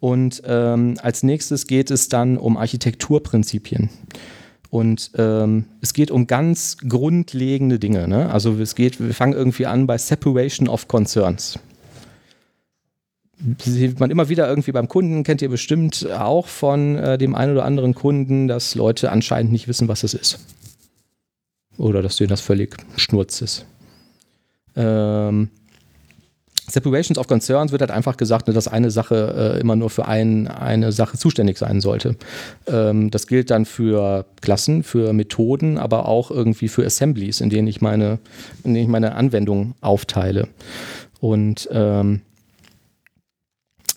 Und 0.00 0.42
ähm, 0.46 0.94
als 1.02 1.22
nächstes 1.22 1.66
geht 1.66 1.90
es 1.90 2.08
dann 2.08 2.38
um 2.38 2.56
Architekturprinzipien. 2.56 3.90
Und 4.70 5.12
ähm, 5.16 5.64
es 5.80 5.94
geht 5.94 6.10
um 6.10 6.26
ganz 6.26 6.76
grundlegende 6.76 7.78
Dinge. 7.78 8.06
Ne? 8.06 8.30
Also 8.30 8.58
es 8.60 8.74
geht, 8.74 9.00
wir 9.00 9.14
fangen 9.14 9.32
irgendwie 9.32 9.66
an 9.66 9.86
bei 9.86 9.96
Separation 9.96 10.68
of 10.68 10.88
Concerns. 10.88 11.58
sieht 13.60 13.98
man 13.98 14.10
immer 14.10 14.28
wieder 14.28 14.46
irgendwie 14.46 14.72
beim 14.72 14.88
Kunden, 14.88 15.22
kennt 15.22 15.40
ihr 15.40 15.48
bestimmt 15.48 16.10
auch 16.10 16.46
von 16.46 16.96
äh, 16.96 17.16
dem 17.16 17.34
einen 17.34 17.52
oder 17.52 17.64
anderen 17.64 17.94
Kunden, 17.94 18.46
dass 18.46 18.74
Leute 18.74 19.10
anscheinend 19.10 19.52
nicht 19.52 19.68
wissen, 19.68 19.88
was 19.88 20.02
das 20.02 20.12
ist. 20.12 20.38
Oder 21.78 22.02
dass 22.02 22.16
denen 22.16 22.28
das 22.28 22.42
völlig 22.42 22.76
schnurz 22.96 23.40
ist. 23.40 23.64
Ähm, 24.76 25.48
Separations 26.68 27.18
of 27.18 27.26
Concerns 27.26 27.72
wird 27.72 27.80
halt 27.80 27.90
einfach 27.90 28.16
gesagt, 28.16 28.48
ne, 28.48 28.54
dass 28.54 28.68
eine 28.68 28.90
Sache 28.90 29.54
äh, 29.56 29.60
immer 29.60 29.76
nur 29.76 29.90
für 29.90 30.06
ein, 30.06 30.48
eine 30.48 30.92
Sache 30.92 31.18
zuständig 31.18 31.58
sein 31.58 31.80
sollte. 31.80 32.16
Ähm, 32.66 33.10
das 33.10 33.26
gilt 33.26 33.50
dann 33.50 33.64
für 33.64 34.26
Klassen, 34.40 34.82
für 34.82 35.12
Methoden, 35.12 35.78
aber 35.78 36.06
auch 36.06 36.30
irgendwie 36.30 36.68
für 36.68 36.84
Assemblies, 36.84 37.40
in 37.40 37.50
denen 37.50 37.68
ich 37.68 37.80
meine, 37.80 38.18
in 38.64 38.74
denen 38.74 38.84
ich 38.84 38.90
meine 38.90 39.14
Anwendung 39.14 39.74
aufteile. 39.80 40.48
Und 41.20 41.68
ähm, 41.72 42.20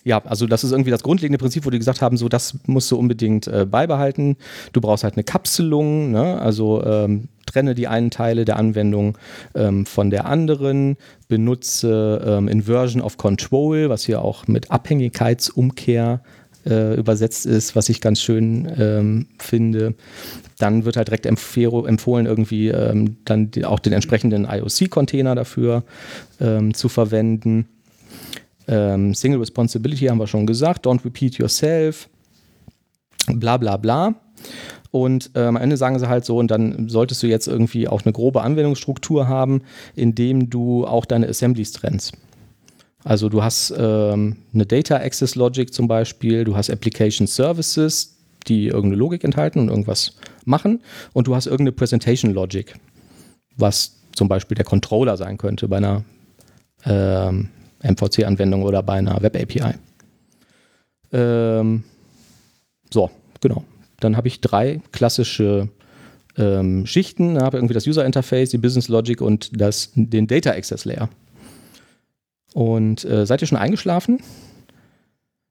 ja, 0.04 0.20
also 0.24 0.46
das 0.46 0.64
ist 0.64 0.72
irgendwie 0.72 0.90
das 0.90 1.02
grundlegende 1.02 1.38
Prinzip, 1.38 1.64
wo 1.64 1.70
die 1.70 1.78
gesagt 1.78 2.02
haben, 2.02 2.16
so 2.16 2.28
das 2.28 2.58
musst 2.66 2.90
du 2.90 2.96
unbedingt 2.96 3.46
äh, 3.46 3.64
beibehalten. 3.64 4.36
Du 4.72 4.80
brauchst 4.80 5.04
halt 5.04 5.14
eine 5.14 5.24
Kapselung, 5.24 6.10
ne? 6.10 6.40
also 6.40 6.82
ähm, 6.84 7.28
trenne 7.52 7.74
die 7.74 7.88
einen 7.88 8.10
Teile 8.10 8.44
der 8.44 8.56
Anwendung 8.56 9.18
ähm, 9.54 9.86
von 9.86 10.10
der 10.10 10.26
anderen, 10.26 10.96
benutze 11.28 12.22
ähm, 12.26 12.48
Inversion 12.48 13.02
of 13.02 13.16
Control, 13.16 13.88
was 13.88 14.04
hier 14.04 14.22
auch 14.22 14.46
mit 14.46 14.70
Abhängigkeitsumkehr 14.70 16.22
äh, 16.66 16.94
übersetzt 16.94 17.46
ist, 17.46 17.74
was 17.74 17.88
ich 17.88 18.00
ganz 18.00 18.20
schön 18.20 18.70
ähm, 18.78 19.26
finde. 19.38 19.94
Dann 20.58 20.84
wird 20.84 20.96
halt 20.96 21.08
direkt 21.08 21.26
empfohlen, 21.26 22.26
irgendwie 22.26 22.68
ähm, 22.68 23.16
dann 23.24 23.50
die, 23.50 23.64
auch 23.64 23.80
den 23.80 23.92
entsprechenden 23.92 24.44
IOC-Container 24.44 25.34
dafür 25.34 25.82
ähm, 26.40 26.72
zu 26.74 26.88
verwenden. 26.88 27.66
Ähm, 28.68 29.14
Single 29.14 29.40
Responsibility 29.40 30.06
haben 30.06 30.18
wir 30.18 30.28
schon 30.28 30.46
gesagt, 30.46 30.86
don't 30.86 31.04
repeat 31.04 31.36
yourself, 31.36 32.08
bla 33.26 33.56
bla 33.56 33.76
bla. 33.76 34.14
Und 34.92 35.30
äh, 35.34 35.40
am 35.40 35.56
Ende 35.56 35.78
sagen 35.78 35.98
sie 35.98 36.08
halt 36.08 36.26
so, 36.26 36.36
und 36.36 36.50
dann 36.50 36.88
solltest 36.90 37.22
du 37.22 37.26
jetzt 37.26 37.48
irgendwie 37.48 37.88
auch 37.88 38.02
eine 38.04 38.12
grobe 38.12 38.42
Anwendungsstruktur 38.42 39.26
haben, 39.26 39.62
indem 39.96 40.50
du 40.50 40.86
auch 40.86 41.06
deine 41.06 41.28
Assemblies 41.28 41.72
trennst. 41.72 42.12
Also 43.02 43.30
du 43.30 43.42
hast 43.42 43.74
ähm, 43.76 44.36
eine 44.52 44.66
Data 44.66 44.96
Access 44.96 45.34
Logic 45.34 45.72
zum 45.72 45.88
Beispiel, 45.88 46.44
du 46.44 46.54
hast 46.56 46.70
Application 46.70 47.26
Services, 47.26 48.18
die 48.46 48.66
irgendeine 48.66 48.96
Logik 48.96 49.24
enthalten 49.24 49.60
und 49.60 49.70
irgendwas 49.70 50.14
machen, 50.44 50.82
und 51.14 51.26
du 51.26 51.34
hast 51.34 51.46
irgendeine 51.46 51.72
Presentation 51.72 52.32
Logic, 52.32 52.74
was 53.56 53.96
zum 54.14 54.28
Beispiel 54.28 54.56
der 54.56 54.66
Controller 54.66 55.16
sein 55.16 55.38
könnte 55.38 55.68
bei 55.68 55.78
einer 55.78 56.04
ähm, 56.84 57.48
MVC-Anwendung 57.82 58.62
oder 58.62 58.82
bei 58.82 58.94
einer 58.94 59.22
Web-API. 59.22 59.74
Ähm, 61.12 61.82
so, 62.90 63.10
genau. 63.40 63.64
Dann 64.04 64.16
habe 64.16 64.28
ich 64.28 64.40
drei 64.40 64.80
klassische 64.92 65.68
ähm, 66.36 66.86
Schichten. 66.86 67.34
Da 67.34 67.42
habe 67.42 67.58
irgendwie 67.58 67.74
das 67.74 67.86
User 67.86 68.04
Interface, 68.04 68.50
die 68.50 68.58
Business 68.58 68.88
Logic 68.88 69.20
und 69.20 69.50
das, 69.60 69.90
den 69.94 70.26
Data 70.26 70.50
Access 70.50 70.84
Layer. 70.84 71.08
Und 72.54 73.04
äh, 73.04 73.26
seid 73.26 73.40
ihr 73.42 73.48
schon 73.48 73.58
eingeschlafen? 73.58 74.20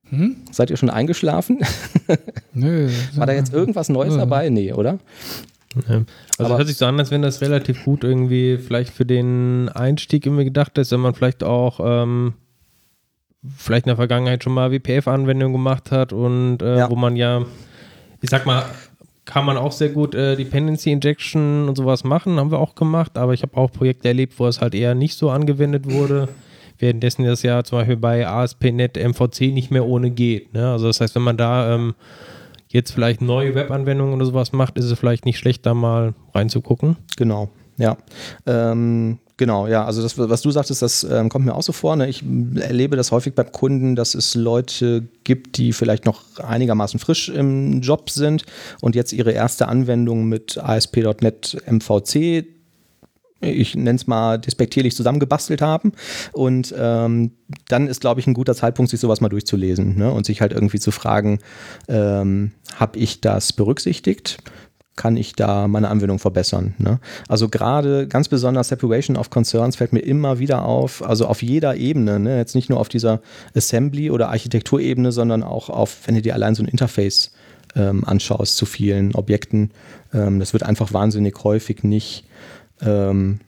Hm? 0.10 0.36
Seid 0.52 0.70
ihr 0.70 0.78
schon 0.78 0.90
eingeschlafen? 0.90 1.60
Nö. 2.54 2.90
War 3.16 3.28
da 3.28 3.34
jetzt 3.34 3.54
irgendwas 3.54 3.90
Neues 3.90 4.14
nö. 4.14 4.20
dabei? 4.20 4.50
Nee, 4.50 4.74
oder? 4.74 5.00
Ja. 5.88 6.04
Also 6.38 6.58
hört 6.58 6.68
sich 6.68 6.78
so 6.78 6.86
an, 6.86 7.00
als 7.00 7.12
wenn 7.12 7.22
das 7.22 7.40
relativ 7.40 7.86
gut 7.86 8.04
irgendwie 8.04 8.58
vielleicht 8.58 8.92
für 8.92 9.06
den 9.06 9.70
Einstieg 9.70 10.26
irgendwie 10.26 10.44
gedacht 10.44 10.78
ist, 10.78 10.92
wenn 10.92 11.00
man 11.00 11.14
vielleicht 11.14 11.46
auch 11.46 11.80
ähm, 11.82 12.34
vielleicht 13.56 13.86
in 13.86 13.90
der 13.90 13.96
Vergangenheit 13.96 14.44
schon 14.44 14.54
mal 14.54 14.72
WPF-Anwendungen 14.72 15.54
gemacht 15.54 15.92
hat 15.92 16.12
und 16.12 16.62
äh, 16.62 16.80
ja. 16.80 16.90
wo 16.90 16.96
man 16.96 17.16
ja, 17.16 17.46
ich 18.22 18.30
sag 18.30 18.46
mal, 18.46 18.66
kann 19.26 19.46
man 19.46 19.58
auch 19.58 19.72
sehr 19.72 19.90
gut 19.90 20.16
äh, 20.16 20.36
Dependency 20.36 20.92
Injection 20.92 21.70
und 21.70 21.76
sowas 21.76 22.04
machen, 22.04 22.38
haben 22.38 22.52
wir 22.52 22.60
auch 22.60 22.76
gemacht, 22.76 23.18
aber 23.18 23.34
ich 23.34 23.44
habe 23.44 23.56
auch 23.58 23.72
Projekte 23.72 24.08
erlebt, 24.08 24.34
wo 24.38 24.48
es 24.48 24.62
halt 24.62 24.74
eher 24.74 24.96
nicht 24.96 25.16
so 25.16 25.30
angewendet 25.30 25.90
wurde. 25.90 26.30
Währenddessen 26.80 27.24
das 27.26 27.44
ja 27.44 27.64
zum 27.64 27.80
Beispiel 27.80 27.98
bei 27.98 28.28
ASP.NET 28.28 28.98
MVC 28.98 29.54
nicht 29.54 29.70
mehr 29.70 29.86
ohne 29.86 30.10
geht. 30.10 30.54
Ne? 30.54 30.72
Also 30.72 30.88
das 30.88 31.00
heißt, 31.00 31.14
wenn 31.14 31.22
man 31.22 31.38
da 31.38 31.76
ähm, 31.76 31.94
jetzt 32.70 32.92
vielleicht 32.92 33.22
neue 33.22 33.54
Webanwendungen 33.54 34.16
oder 34.16 34.26
sowas 34.26 34.52
macht, 34.52 34.78
ist 34.78 34.86
es 34.86 34.98
vielleicht 34.98 35.26
nicht 35.26 35.38
schlecht, 35.38 35.66
da 35.66 35.76
mal 35.76 36.16
reinzugucken. 36.34 36.98
Genau, 37.18 37.50
ja. 37.78 37.98
Ähm, 38.46 39.20
genau, 39.38 39.68
ja. 39.68 39.86
Also 39.86 40.02
das, 40.02 40.18
was 40.18 40.42
du 40.42 40.52
sagtest, 40.52 40.82
das 40.82 41.04
ähm, 41.04 41.30
kommt 41.30 41.46
mir 41.46 41.56
auch 41.56 41.64
so 41.64 41.72
vor. 41.72 41.96
Ne? 41.96 42.08
Ich 42.10 42.24
erlebe 42.56 42.96
das 42.96 43.12
häufig 43.12 43.34
beim 43.34 43.52
Kunden, 43.52 43.96
dass 43.96 44.16
es 44.16 44.36
Leute 44.36 45.08
gibt, 45.24 45.58
die 45.58 45.74
vielleicht 45.74 46.06
noch 46.06 46.40
einigermaßen 46.40 47.00
frisch 47.00 47.30
im 47.30 47.82
Job 47.82 48.10
sind 48.10 48.46
und 48.82 48.96
jetzt 48.96 49.14
ihre 49.14 49.32
erste 49.32 49.68
Anwendung 49.68 50.26
mit 50.26 50.58
ASP.NET 50.58 51.64
MVC 51.70 52.46
ich 53.42 53.76
nenne 53.76 53.96
es 53.96 54.08
mal 54.08 54.38
despektierlich 54.38 54.96
zusammengebastelt 54.96 55.62
haben. 55.62 55.94
Und 56.32 56.74
ähm, 56.78 57.32
dann 57.68 57.88
ist, 57.88 58.02
glaube 58.02 58.20
ich, 58.20 58.28
ein 58.28 58.34
guter 58.34 58.56
Zeitpunkt, 58.56 58.92
sich 58.92 59.00
sowas 59.00 59.22
mal 59.22 59.30
durchzulesen 59.30 59.98
ne? 59.98 60.12
und 60.12 60.26
sich 60.26 60.42
halt 60.42 60.52
irgendwie 60.52 60.80
zu 60.80 60.92
fragen, 60.92 61.40
ähm, 61.88 62.52
habe 62.76 63.00
ich 63.00 63.22
das 63.22 63.54
berücksichtigt? 63.54 64.38
Kann 64.98 65.16
ich 65.16 65.34
da 65.34 65.68
meine 65.68 65.90
Anwendung 65.90 66.20
verbessern? 66.20 66.76
Ne? 66.78 67.00
Also 67.28 67.48
gerade 67.50 68.08
ganz 68.08 68.28
besonders 68.28 68.68
Separation 68.68 69.16
of 69.16 69.30
Concerns 69.30 69.78
fällt 69.78 69.94
mir 69.94 70.02
immer 70.02 70.40
wieder 70.40 70.66
auf, 70.66 71.04
also 71.04 71.28
auf 71.28 71.42
jeder 71.42 71.76
Ebene, 71.76 72.20
ne? 72.20 72.38
jetzt 72.38 72.56
nicht 72.56 72.70
nur 72.70 72.80
auf 72.80 72.90
dieser 72.90 73.22
Assembly- 73.56 74.12
oder 74.12 74.30
Architekturebene, 74.30 75.12
sondern 75.12 75.44
auch 75.44 75.70
auf, 75.70 76.00
wenn 76.06 76.16
du 76.16 76.22
dir 76.22 76.34
allein 76.34 76.56
so 76.56 76.64
ein 76.64 76.68
Interface 76.68 77.32
ähm, 77.76 78.04
anschaust 78.04 78.58
zu 78.58 78.66
vielen 78.66 79.16
Objekten, 79.16 79.72
ähm, 80.14 80.40
das 80.40 80.52
wird 80.52 80.64
einfach 80.64 80.92
wahnsinnig 80.92 81.42
häufig 81.44 81.84
nicht 81.84 82.26
ähm, 82.82 83.40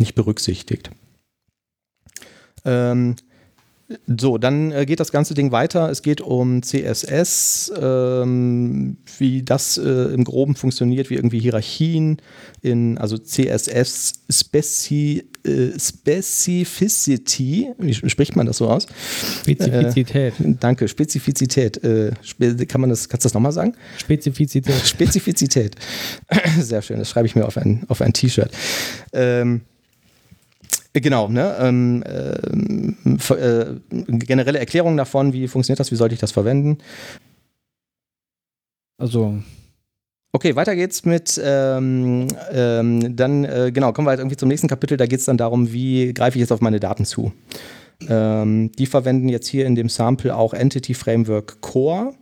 nicht 0.00 0.14
berücksichtigt. 0.14 0.90
So, 4.06 4.36
dann 4.36 4.70
äh, 4.70 4.84
geht 4.84 5.00
das 5.00 5.12
ganze 5.12 5.32
Ding 5.32 5.50
weiter. 5.50 5.88
Es 5.88 6.02
geht 6.02 6.20
um 6.20 6.62
CSS, 6.62 7.72
ähm, 7.80 8.98
wie 9.16 9.42
das 9.42 9.78
äh, 9.78 10.12
im 10.12 10.24
Groben 10.24 10.56
funktioniert, 10.56 11.08
wie 11.08 11.14
irgendwie 11.14 11.38
Hierarchien 11.38 12.20
in, 12.60 12.98
also 12.98 13.16
CSS 13.16 14.24
Speci, 14.30 15.24
äh, 15.42 15.70
Specificity, 15.78 17.70
wie 17.78 17.94
spricht 17.94 18.36
man 18.36 18.44
das 18.46 18.58
so 18.58 18.68
aus? 18.68 18.86
Spezifizität. 19.40 20.38
Äh, 20.38 20.54
danke, 20.60 20.86
Spezifizität. 20.86 21.82
Äh, 21.82 22.12
kann 22.68 22.82
man 22.82 22.90
das, 22.90 23.08
kannst 23.08 23.24
du 23.24 23.28
das 23.28 23.34
nochmal 23.34 23.52
sagen? 23.52 23.74
Spezifizität. 23.96 24.74
Spezifizität. 24.86 25.76
Sehr 26.60 26.82
schön, 26.82 26.98
das 26.98 27.08
schreibe 27.08 27.26
ich 27.26 27.34
mir 27.34 27.46
auf 27.46 27.56
ein, 27.56 27.84
auf 27.88 28.02
ein 28.02 28.12
T-Shirt. 28.12 28.50
Ähm, 29.14 29.62
Genau, 31.00 31.28
ne? 31.28 31.56
Ähm, 31.60 32.02
äh, 32.02 33.34
äh, 33.34 33.80
generelle 34.08 34.58
Erklärung 34.58 34.96
davon, 34.96 35.32
wie 35.32 35.48
funktioniert 35.48 35.80
das, 35.80 35.90
wie 35.90 35.96
sollte 35.96 36.14
ich 36.14 36.20
das 36.20 36.32
verwenden? 36.32 36.78
Also. 39.00 39.38
Okay, 40.32 40.56
weiter 40.56 40.76
geht's 40.76 41.04
mit, 41.04 41.40
ähm, 41.42 42.28
ähm, 42.52 43.16
dann, 43.16 43.44
äh, 43.44 43.72
genau, 43.72 43.92
kommen 43.92 44.06
wir 44.06 44.10
halt 44.10 44.20
irgendwie 44.20 44.36
zum 44.36 44.48
nächsten 44.48 44.68
Kapitel, 44.68 44.98
da 44.98 45.06
geht 45.06 45.20
es 45.20 45.24
dann 45.24 45.38
darum, 45.38 45.72
wie 45.72 46.12
greife 46.12 46.36
ich 46.36 46.40
jetzt 46.40 46.52
auf 46.52 46.60
meine 46.60 46.80
Daten 46.80 47.06
zu. 47.06 47.32
Ähm, 48.08 48.70
die 48.72 48.86
verwenden 48.86 49.28
jetzt 49.28 49.48
hier 49.48 49.64
in 49.66 49.74
dem 49.74 49.88
Sample 49.88 50.36
auch 50.36 50.52
Entity 50.52 50.94
Framework 50.94 51.60
Core 51.62 52.12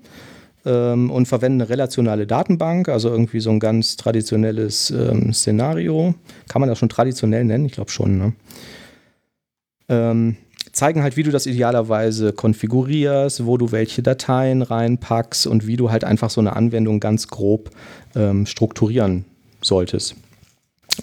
ähm, 0.67 1.11
und 1.11 1.27
verwenden 1.27 1.63
eine 1.63 1.71
relationale 1.71 2.27
Datenbank, 2.27 2.89
also 2.89 3.09
irgendwie 3.09 3.41
so 3.41 3.51
ein 3.51 3.61
ganz 3.61 3.97
traditionelles 3.97 4.91
ähm, 4.91 5.33
Szenario. 5.33 6.15
Kann 6.49 6.61
man 6.61 6.69
das 6.69 6.79
schon 6.79 6.89
traditionell 6.89 7.45
nennen? 7.45 7.65
Ich 7.65 7.73
glaube 7.73 7.91
schon. 7.91 8.19
Ne? 8.19 8.33
Ähm, 9.89 10.37
zeigen 10.73 11.03
halt, 11.03 11.17
wie 11.17 11.23
du 11.23 11.31
das 11.31 11.47
idealerweise 11.47 12.33
konfigurierst, 12.33 13.47
wo 13.47 13.57
du 13.57 13.73
welche 13.73 14.03
Dateien 14.03 14.63
reinpackst 14.63 15.47
und 15.47 15.67
wie 15.67 15.77
du 15.77 15.91
halt 15.91 16.05
einfach 16.05 16.29
so 16.31 16.41
eine 16.41 16.55
Anwendung 16.57 17.01
ganz 17.01 17.29
grob 17.29 17.71
ähm, 18.15 18.45
strukturieren 18.45 19.25
solltest. 19.63 20.17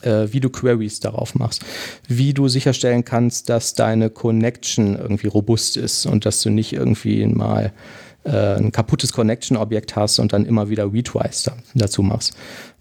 Äh, 0.02 0.28
wie 0.32 0.40
du 0.40 0.50
Queries 0.50 1.00
darauf 1.00 1.36
machst, 1.36 1.64
wie 2.08 2.34
du 2.34 2.48
sicherstellen 2.48 3.06
kannst, 3.06 3.50
dass 3.50 3.76
deine 3.76 4.10
Connection 4.10 4.98
irgendwie 4.98 5.28
robust 5.28 5.78
ist 5.78 6.08
und 6.08 6.26
dass 6.26 6.42
du 6.42 6.50
nicht 6.50 6.74
irgendwie 6.74 7.26
mal 7.28 7.72
äh, 8.24 8.56
ein 8.56 8.72
kaputtes 8.72 9.14
Connection-Objekt 9.14 9.96
hast 9.96 10.20
und 10.20 10.34
dann 10.34 10.46
immer 10.46 10.70
wieder 10.70 10.92
Retries 10.92 11.44
da, 11.44 11.54
dazu 11.76 12.02
machst. 12.04 12.36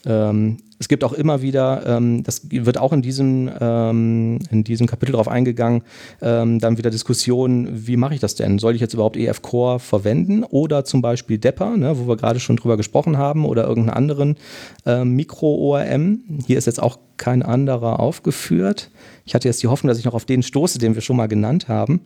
Ähm, 0.05 0.59
es 0.78 0.88
gibt 0.88 1.05
auch 1.05 1.12
immer 1.12 1.43
wieder, 1.43 1.86
ähm, 1.86 2.24
das 2.24 2.51
wird 2.51 2.76
auch 2.76 2.93
in 2.93 3.03
diesem, 3.03 3.49
ähm, 3.61 4.40
in 4.51 4.64
diesem 4.64 4.88
Kapitel 4.88 5.12
darauf 5.12 5.28
eingegangen, 5.28 5.82
ähm, 6.20 6.59
dann 6.59 6.76
wieder 6.76 6.90
Diskussionen, 6.90 7.86
wie 7.86 7.97
mache 7.97 8.14
ich 8.14 8.20
das 8.20 8.34
denn? 8.34 8.59
Soll 8.59 8.74
ich 8.74 8.80
jetzt 8.80 8.95
überhaupt 8.95 9.16
EF 9.16 9.43
Core 9.43 9.78
verwenden 9.78 10.43
oder 10.43 10.84
zum 10.84 11.01
Beispiel 11.01 11.38
Depper, 11.38 11.76
ne, 11.76 11.97
wo 11.99 12.09
wir 12.09 12.16
gerade 12.16 12.40
schon 12.40 12.57
drüber 12.57 12.76
gesprochen 12.76 13.16
haben, 13.16 13.45
oder 13.45 13.62
irgendeinen 13.62 13.97
anderen 13.97 14.36
ähm, 14.84 15.14
Mikro-ORM? 15.14 16.22
Hier 16.47 16.59
ist 16.59 16.66
jetzt 16.66 16.82
auch 16.82 16.99
kein 17.16 17.45
anderer 17.45 18.01
aufgeführt. 18.01 18.90
Ich 19.24 19.36
hatte 19.36 19.47
jetzt 19.47 19.62
die 19.62 19.68
Hoffnung, 19.68 19.88
dass 19.88 19.99
ich 19.99 20.05
noch 20.05 20.14
auf 20.14 20.24
den 20.24 20.43
stoße, 20.43 20.80
den 20.80 20.97
wir 20.97 21.03
schon 21.03 21.16
mal 21.16 21.28
genannt 21.28 21.68
haben. 21.68 22.01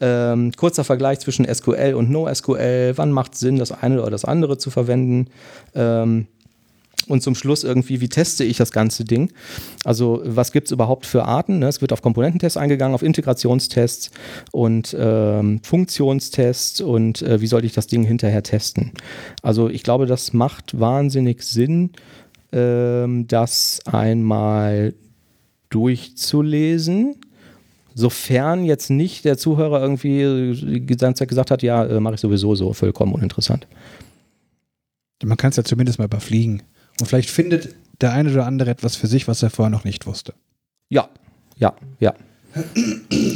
Ähm, 0.00 0.52
kurzer 0.56 0.84
Vergleich 0.84 1.20
zwischen 1.20 1.46
SQL 1.52 1.94
und 1.94 2.10
NoSQL. 2.10 2.94
Wann 2.96 3.12
macht 3.12 3.34
es 3.34 3.40
Sinn, 3.40 3.58
das 3.58 3.72
eine 3.72 4.00
oder 4.00 4.10
das 4.10 4.24
andere 4.24 4.56
zu 4.56 4.70
verwenden? 4.70 5.26
Ähm, 5.74 6.26
und 7.08 7.22
zum 7.22 7.34
Schluss 7.34 7.64
irgendwie, 7.64 8.00
wie 8.00 8.08
teste 8.08 8.44
ich 8.44 8.56
das 8.56 8.70
ganze 8.70 9.04
Ding? 9.04 9.32
Also 9.84 10.22
was 10.24 10.52
gibt 10.52 10.68
es 10.68 10.72
überhaupt 10.72 11.06
für 11.06 11.24
Arten? 11.24 11.58
Ne? 11.58 11.68
Es 11.68 11.80
wird 11.80 11.92
auf 11.92 12.02
Komponententests 12.02 12.56
eingegangen, 12.56 12.94
auf 12.94 13.02
Integrationstests 13.02 14.10
und 14.52 14.96
ähm, 14.98 15.60
Funktionstests 15.62 16.80
und 16.80 17.22
äh, 17.22 17.40
wie 17.40 17.46
soll 17.46 17.64
ich 17.64 17.72
das 17.72 17.86
Ding 17.86 18.04
hinterher 18.04 18.42
testen? 18.42 18.92
Also 19.42 19.68
ich 19.68 19.82
glaube, 19.82 20.06
das 20.06 20.32
macht 20.32 20.78
wahnsinnig 20.78 21.42
Sinn, 21.42 21.90
ähm, 22.52 23.26
das 23.26 23.80
einmal 23.86 24.94
durchzulesen. 25.70 27.16
Sofern 28.00 28.64
jetzt 28.64 28.88
nicht 28.88 29.24
der 29.24 29.36
Zuhörer 29.36 29.80
irgendwie 29.80 30.88
Zeit 30.96 31.28
gesagt 31.28 31.50
hat, 31.50 31.62
ja, 31.62 31.84
äh, 31.84 32.00
mache 32.00 32.14
ich 32.14 32.20
sowieso 32.20 32.54
so, 32.54 32.72
vollkommen 32.72 33.12
uninteressant. 33.12 33.66
Man 35.22 35.36
kann 35.36 35.50
es 35.50 35.56
ja 35.56 35.64
zumindest 35.64 35.98
mal 35.98 36.06
überfliegen. 36.06 36.62
Und 36.98 37.06
vielleicht 37.06 37.30
findet 37.30 37.74
der 38.00 38.12
eine 38.12 38.30
oder 38.32 38.46
andere 38.46 38.70
etwas 38.70 38.96
für 38.96 39.06
sich, 39.06 39.28
was 39.28 39.42
er 39.42 39.50
vorher 39.50 39.70
noch 39.70 39.84
nicht 39.84 40.06
wusste. 40.06 40.32
Ja, 40.88 41.10
ja, 41.56 41.74
ja. 42.00 42.14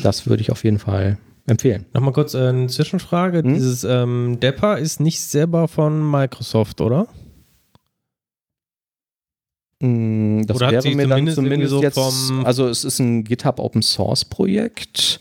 Das 0.03 0.27
würde 0.27 0.41
ich 0.41 0.51
auf 0.51 0.65
jeden 0.65 0.79
Fall 0.79 1.19
empfehlen. 1.47 1.85
Nochmal 1.93 2.15
kurz 2.15 2.33
äh, 2.35 2.49
eine 2.49 2.69
Zwischenfrage. 2.69 3.43
Hm? 3.43 3.55
Dieses 3.55 3.85
ähm, 3.85 4.39
Depper 4.41 4.79
ist 4.79 4.99
nicht 4.99 5.21
selber 5.21 5.69
von 5.69 6.11
Microsoft, 6.11 6.81
oder? 6.81 7.07
Mm, 9.81 10.43
Das 10.47 10.57
Oder 10.57 10.71
wäre 10.71 10.89
mir 10.95 11.07
dann 11.09 11.27
zumindest 11.29 11.35
zumindest 11.37 11.73
irgendwie 11.73 11.85
jetzt, 11.87 11.95
so 11.97 12.03
vom- 12.11 12.47
also 12.47 12.69
es 12.69 12.85
ist 12.85 12.99
ein 13.01 13.25
GitHub 13.25 13.59
Open 13.59 13.83
Source 13.83 14.25
Projekt. 14.25 15.21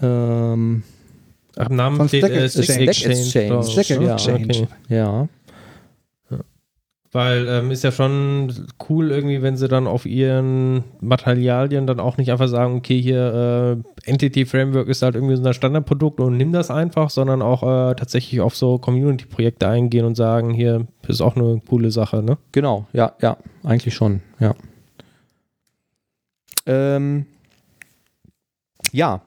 Ähm, 0.00 0.82
Ach, 1.56 1.68
im 1.68 1.76
Namen 1.76 1.96
Von 1.96 2.08
steht 2.08 2.24
Stack 2.24 2.32
äh, 2.32 2.44
Exchange. 2.44 2.64
Stack 2.64 2.80
Stack 2.84 3.08
Exchange. 3.10 3.64
Stack? 3.64 3.90
Exchange. 3.90 4.48
Okay. 4.50 4.68
ja. 4.88 5.28
Weil 7.12 7.48
ähm, 7.48 7.72
ist 7.72 7.82
ja 7.82 7.90
schon 7.90 8.68
cool 8.88 9.10
irgendwie, 9.10 9.42
wenn 9.42 9.56
sie 9.56 9.66
dann 9.66 9.88
auf 9.88 10.06
ihren 10.06 10.84
Materialien 11.00 11.88
dann 11.88 11.98
auch 11.98 12.18
nicht 12.18 12.30
einfach 12.30 12.46
sagen, 12.46 12.76
okay, 12.76 13.02
hier 13.02 13.82
äh, 14.06 14.08
Entity 14.08 14.46
Framework 14.46 14.86
ist 14.86 15.02
halt 15.02 15.16
irgendwie 15.16 15.34
so 15.34 15.42
ein 15.42 15.52
Standardprodukt 15.52 16.20
und 16.20 16.36
nimm 16.36 16.52
das 16.52 16.70
einfach, 16.70 17.10
sondern 17.10 17.42
auch 17.42 17.64
äh, 17.64 17.96
tatsächlich 17.96 18.40
auf 18.40 18.54
so 18.54 18.78
Community-Projekte 18.78 19.66
eingehen 19.66 20.04
und 20.04 20.14
sagen, 20.14 20.54
hier 20.54 20.86
ist 21.08 21.20
auch 21.20 21.34
eine 21.34 21.60
coole 21.68 21.90
Sache, 21.90 22.22
ne? 22.22 22.38
Genau, 22.52 22.86
ja, 22.92 23.12
ja, 23.20 23.38
eigentlich 23.64 23.94
schon, 23.94 24.20
ja. 24.38 24.54
Ähm, 26.66 27.26
ja. 28.92 29.22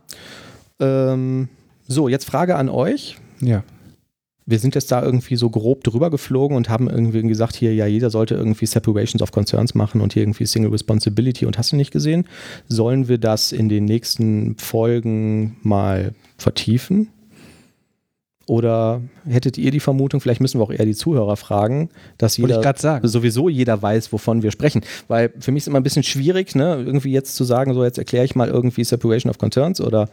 Ähm, 0.79 1.49
so, 1.85 2.07
jetzt 2.07 2.25
Frage 2.25 2.55
an 2.55 2.69
euch. 2.69 3.17
Ja. 3.41 3.63
Wir 4.45 4.59
sind 4.59 4.75
jetzt 4.75 4.91
da 4.91 5.01
irgendwie 5.01 5.35
so 5.35 5.49
grob 5.49 5.83
drüber 5.83 6.09
geflogen 6.09 6.57
und 6.57 6.69
haben 6.69 6.89
irgendwie 6.89 7.21
gesagt, 7.21 7.55
hier, 7.55 7.73
ja, 7.73 7.85
jeder 7.85 8.09
sollte 8.09 8.35
irgendwie 8.35 8.65
Separations 8.65 9.21
of 9.21 9.31
Concerns 9.31 9.73
machen 9.73 10.01
und 10.01 10.13
hier 10.13 10.23
irgendwie 10.23 10.45
Single 10.45 10.71
Responsibility 10.71 11.45
und 11.45 11.57
hast 11.57 11.71
du 11.71 11.75
nicht 11.75 11.91
gesehen. 11.91 12.25
Sollen 12.67 13.07
wir 13.07 13.17
das 13.17 13.51
in 13.51 13.69
den 13.69 13.85
nächsten 13.85 14.57
Folgen 14.57 15.57
mal 15.61 16.13
vertiefen? 16.37 17.07
Oder 18.45 19.01
hättet 19.25 19.57
ihr 19.57 19.71
die 19.71 19.79
Vermutung, 19.79 20.19
vielleicht 20.19 20.41
müssen 20.41 20.59
wir 20.59 20.65
auch 20.65 20.71
eher 20.71 20.85
die 20.85 20.95
Zuhörer 20.95 21.37
fragen, 21.37 21.89
dass 22.17 22.37
Wollte 22.37 22.49
jeder 22.51 22.59
ich 22.59 22.63
gerade 22.65 22.79
sagen. 22.79 23.07
sowieso 23.07 23.47
jeder 23.47 23.81
weiß, 23.81 24.11
wovon 24.11 24.43
wir 24.43 24.51
sprechen. 24.51 24.81
Weil 25.07 25.31
für 25.39 25.53
mich 25.53 25.63
ist 25.63 25.67
immer 25.67 25.79
ein 25.79 25.83
bisschen 25.83 26.03
schwierig, 26.03 26.53
ne, 26.53 26.75
irgendwie 26.85 27.13
jetzt 27.13 27.35
zu 27.35 27.45
sagen, 27.45 27.73
so 27.73 27.85
jetzt 27.85 27.97
erkläre 27.97 28.25
ich 28.25 28.35
mal 28.35 28.49
irgendwie 28.49 28.83
Separation 28.83 29.29
of 29.29 29.37
Concerns 29.37 29.79
oder 29.79 30.09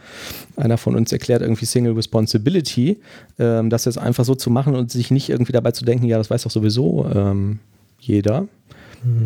einer 0.57 0.79
von 0.79 0.95
uns 0.95 1.11
erklärt 1.11 1.43
irgendwie 1.43 1.65
Single 1.65 1.95
Responsibility, 1.95 2.99
ähm, 3.41 3.69
das 3.69 3.85
jetzt 3.87 3.99
einfach 3.99 4.25
so 4.25 4.37
zu 4.37 4.49
machen 4.49 4.77
und 4.77 4.93
sich 4.93 5.11
nicht 5.11 5.29
irgendwie 5.29 5.53
dabei 5.53 5.73
zu 5.73 5.85
denken, 5.85 6.07
ja, 6.07 6.17
das 6.17 6.31
weiß 6.31 6.45
doch 6.45 6.53
sowieso 6.53 7.07
ähm, 7.13 7.59
jeder. 7.99 8.47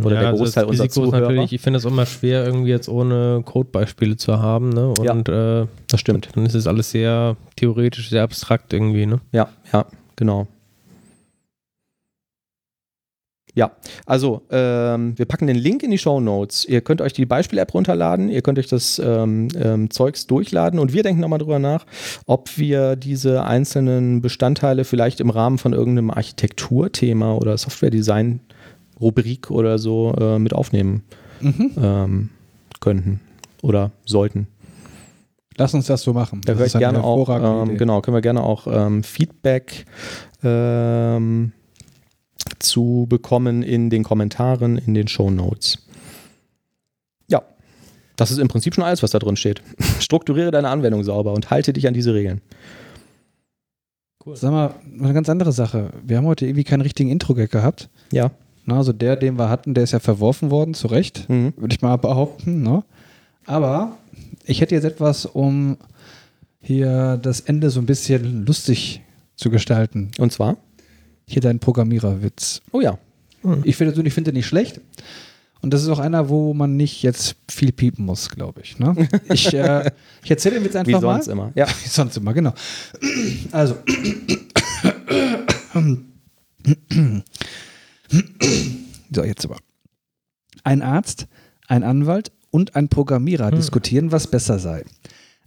Oder 0.05 0.21
der 0.21 0.29
also 0.29 0.45
Großteil 0.45 0.65
das 0.65 0.71
unserer 0.71 0.85
Risiko 0.85 1.05
Zuhörer. 1.07 1.21
natürlich, 1.23 1.53
ich 1.53 1.61
finde 1.61 1.79
es 1.79 1.85
immer 1.85 2.07
schwer, 2.07 2.45
irgendwie 2.45 2.71
jetzt 2.71 2.89
ohne 2.89 3.43
Codebeispiele 3.45 4.17
zu 4.17 4.39
haben, 4.41 4.69
ne? 4.71 4.89
Und 4.89 5.29
äh, 5.29 5.67
Das 5.89 6.01
stimmt. 6.01 6.29
dann 6.35 6.47
ist 6.47 6.55
es 6.55 6.67
alles 6.67 6.91
sehr 6.91 7.37
theoretisch, 7.57 8.11
sehr 8.11 8.23
abstrakt 8.23 8.73
irgendwie, 8.73 9.07
ne? 9.07 9.21
Ja, 9.33 9.49
ja, 9.73 9.87
genau. 10.17 10.47
Ja, 13.57 13.71
also 14.05 14.43
ähm, 14.51 15.17
wir 15.17 15.27
packen 15.27 15.47
den 15.47 15.57
Link 15.57 15.85
in 15.85 15.93
die 15.93 15.99
Show 15.99 16.19
Notes. 16.19 16.65
Ihr 16.65 16.81
könnt 16.81 17.01
euch 17.01 17.13
die 17.13 17.25
Beispiel-App 17.25 17.73
runterladen, 17.73 18.29
ihr 18.29 18.43
könnt 18.43 18.59
euch 18.59 18.67
das 18.67 18.99
ähm, 18.99 19.47
ähm, 19.57 19.91
Zeugs 19.91 20.27
durchladen 20.27 20.81
und 20.81 20.93
wir 20.93 21.05
denken 21.05 21.21
nochmal 21.21 21.39
drüber 21.39 21.61
nach, 21.61 21.87
ob 22.27 22.59
wir 22.59 22.97
diese 22.97 23.45
einzelnen 23.45 24.23
Bestandteile 24.23 24.85
vielleicht 24.85 25.21
im 25.21 25.31
Rahmen 25.31 25.59
von 25.59 25.73
irgendeinem 25.73 26.11
Architekturthema 26.11 27.35
oder 27.35 27.57
Software-Design-Rubrik 28.99 29.51
oder 29.51 29.79
so 29.79 30.15
äh, 30.19 30.39
mit 30.39 30.53
aufnehmen 30.53 31.03
Mhm. 31.41 31.73
ähm, 31.77 32.31
könnten 32.81 33.21
oder 33.63 33.91
sollten. 34.05 34.47
Lass 35.57 35.75
uns 35.75 35.87
das 35.87 36.03
so 36.03 36.13
machen. 36.13 36.41
Da 36.45 36.53
Das 36.53 36.59
höre 36.59 36.67
ich 36.67 36.73
gerne 36.73 37.03
auch, 37.05 37.29
ähm, 37.29 37.77
genau, 37.77 38.01
können 38.01 38.17
wir 38.17 38.23
gerne 38.23 38.43
auch 38.43 38.67
ähm, 38.67 39.03
Feedback 39.03 39.85
ähm, 40.43 41.53
zu 42.59 43.07
bekommen 43.09 43.63
in 43.63 43.91
den 43.91 44.05
Kommentaren, 44.05 44.79
in 44.79 44.95
den 44.95 45.07
Show 45.09 45.31
Notes. 45.31 45.79
Ja, 47.29 47.43
das 48.17 48.31
ist 48.31 48.39
im 48.39 48.49
Prinzip 48.49 48.75
schon 48.75 48.85
alles, 48.85 49.03
was 49.03 49.11
da 49.11 49.19
drin 49.19 49.37
steht. 49.37 49.63
Strukturiere 50.01 50.51
deine 50.51 50.69
Anwendung 50.71 51.05
sauber 51.05 51.33
und 51.35 51.51
halte 51.51 51.73
dich 51.73 51.87
an 51.87 51.95
diese 51.95 52.15
Regeln. 52.15 52.41
Sag 54.33 54.51
mal, 54.53 54.75
eine 54.99 55.13
ganz 55.13 55.29
andere 55.29 55.53
Sache. 55.53 55.91
Wir 56.03 56.17
haben 56.17 56.27
heute 56.27 56.47
irgendwie 56.47 56.65
keinen 56.65 56.81
richtigen 56.81 57.11
Intro-Gag 57.11 57.51
gehabt. 57.51 57.91
Ja. 58.11 58.31
Na, 58.67 58.79
also 58.79 58.93
der, 58.93 59.17
den 59.17 59.39
wir 59.39 59.49
hatten, 59.51 59.75
der 59.75 59.85
ist 59.85 59.93
ja 59.93 59.99
verworfen 60.01 60.51
worden, 60.51 60.75
zu 60.75 60.87
Recht, 60.87 61.29
Mhm. 61.29 61.53
würde 61.57 61.75
ich 61.75 61.83
mal 61.83 61.97
behaupten. 61.97 62.63
Ne? 62.63 62.83
Aber 63.47 63.99
ich 64.45 64.61
hätte 64.61 64.75
jetzt 64.75 64.85
etwas, 64.85 65.27
um 65.27 65.77
hier 66.61 67.19
das 67.21 67.41
Ende 67.41 67.69
so 67.71 67.81
ein 67.81 67.87
bisschen 67.87 68.47
lustig 68.47 69.03
zu 69.37 69.51
gestalten. 69.51 70.11
Und 70.19 70.33
zwar? 70.33 70.57
Hier 71.27 71.43
dein 71.43 71.59
Programmiererwitz. 71.59 72.61
Oh 72.73 72.81
ja. 72.81 72.99
Ich 73.65 73.77
finde 73.77 74.01
ich 74.07 74.15
finde 74.15 74.31
den 74.31 74.37
nicht 74.39 74.47
schlecht. 74.47 74.81
Und 75.61 75.73
das 75.75 75.83
ist 75.83 75.89
auch 75.89 75.99
einer, 75.99 76.29
wo 76.31 76.53
man 76.55 76.77
nicht 76.77 77.03
jetzt 77.03 77.37
viel 77.51 77.73
piepen 77.73 78.05
muss, 78.07 78.29
glaube 78.31 78.61
ich. 78.63 78.79
Ne? 78.79 78.95
Ich, 79.31 79.53
äh, 79.53 79.91
ich 80.23 80.31
erzähle 80.31 80.57
den 80.57 80.65
Witz 80.65 80.77
einfach 80.77 80.89
Wie 80.89 80.93
mal. 80.93 81.01
sonst 81.01 81.29
immer. 81.29 81.53
Ja. 81.55 81.67
Wie 81.69 81.89
sonst 81.89 82.17
immer, 82.17 82.33
genau. 82.35 82.53
Also. 83.53 83.77
So, 89.13 89.25
jetzt 89.25 89.45
aber. 89.45 89.59
Ein 90.63 90.83
Arzt, 90.83 91.27
ein 91.69 91.83
Anwalt 91.83 92.33
und 92.51 92.77
ein 92.77 92.89
Programmierer 92.89 93.51
diskutieren, 93.51 94.13
was 94.13 94.29
besser 94.29 94.59
sei. 94.59 94.85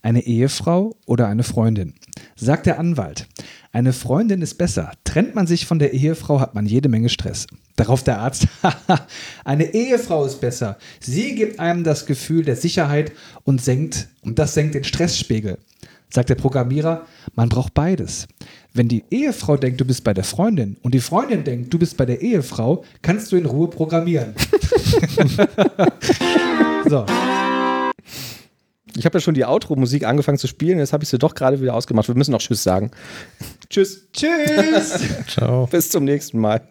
Eine 0.01 0.21
Ehefrau 0.25 0.95
oder 1.05 1.27
eine 1.27 1.43
Freundin. 1.43 1.95
Sagt 2.35 2.65
der 2.65 2.79
Anwalt, 2.79 3.27
eine 3.71 3.93
Freundin 3.93 4.41
ist 4.41 4.55
besser. 4.57 4.91
Trennt 5.03 5.35
man 5.35 5.47
sich 5.47 5.65
von 5.65 5.79
der 5.79 5.93
Ehefrau, 5.93 6.39
hat 6.39 6.55
man 6.55 6.65
jede 6.65 6.89
Menge 6.89 7.09
Stress. 7.09 7.47
Darauf 7.75 8.03
der 8.03 8.19
Arzt, 8.19 8.47
"Haha, 8.63 9.05
eine 9.45 9.73
Ehefrau 9.73 10.25
ist 10.25 10.39
besser. 10.41 10.77
Sie 10.99 11.35
gibt 11.35 11.59
einem 11.59 11.83
das 11.83 12.05
Gefühl 12.05 12.43
der 12.43 12.55
Sicherheit 12.55 13.11
und 13.43 13.61
senkt, 13.61 14.07
und 14.21 14.39
das 14.39 14.53
senkt 14.53 14.75
den 14.75 14.83
Stressspiegel. 14.83 15.57
Sagt 16.09 16.29
der 16.29 16.35
Programmierer, 16.35 17.05
man 17.35 17.49
braucht 17.49 17.73
beides. 17.73 18.27
Wenn 18.77 18.87
die 18.87 19.03
Ehefrau 19.09 19.57
denkt, 19.57 19.81
du 19.81 19.85
bist 19.85 20.03
bei 20.03 20.13
der 20.13 20.23
Freundin 20.23 20.77
und 20.83 20.93
die 20.93 20.99
Freundin 20.99 21.43
denkt, 21.43 21.73
du 21.73 21.79
bist 21.79 21.97
bei 21.97 22.05
der 22.05 22.21
Ehefrau, 22.21 22.83
kannst 23.01 23.31
du 23.31 23.35
in 23.35 23.47
Ruhe 23.47 23.69
programmieren. 23.69 24.35
so. 26.87 27.03
Ich 28.95 29.05
habe 29.05 29.17
ja 29.17 29.19
schon 29.19 29.33
die 29.33 29.45
Outro-Musik 29.45 30.05
angefangen 30.05 30.37
zu 30.37 30.47
spielen, 30.47 30.77
jetzt 30.77 30.93
habe 30.93 31.03
ich 31.03 31.09
sie 31.09 31.17
doch 31.17 31.33
gerade 31.33 31.59
wieder 31.59 31.73
ausgemacht. 31.73 32.07
Wir 32.07 32.13
müssen 32.13 32.31
noch 32.31 32.39
Tschüss 32.39 32.61
sagen. 32.61 32.91
Tschüss. 33.67 34.07
Tschüss. 34.13 34.99
Ciao. 35.27 35.65
Bis 35.65 35.89
zum 35.89 36.03
nächsten 36.03 36.39
Mal. 36.39 36.61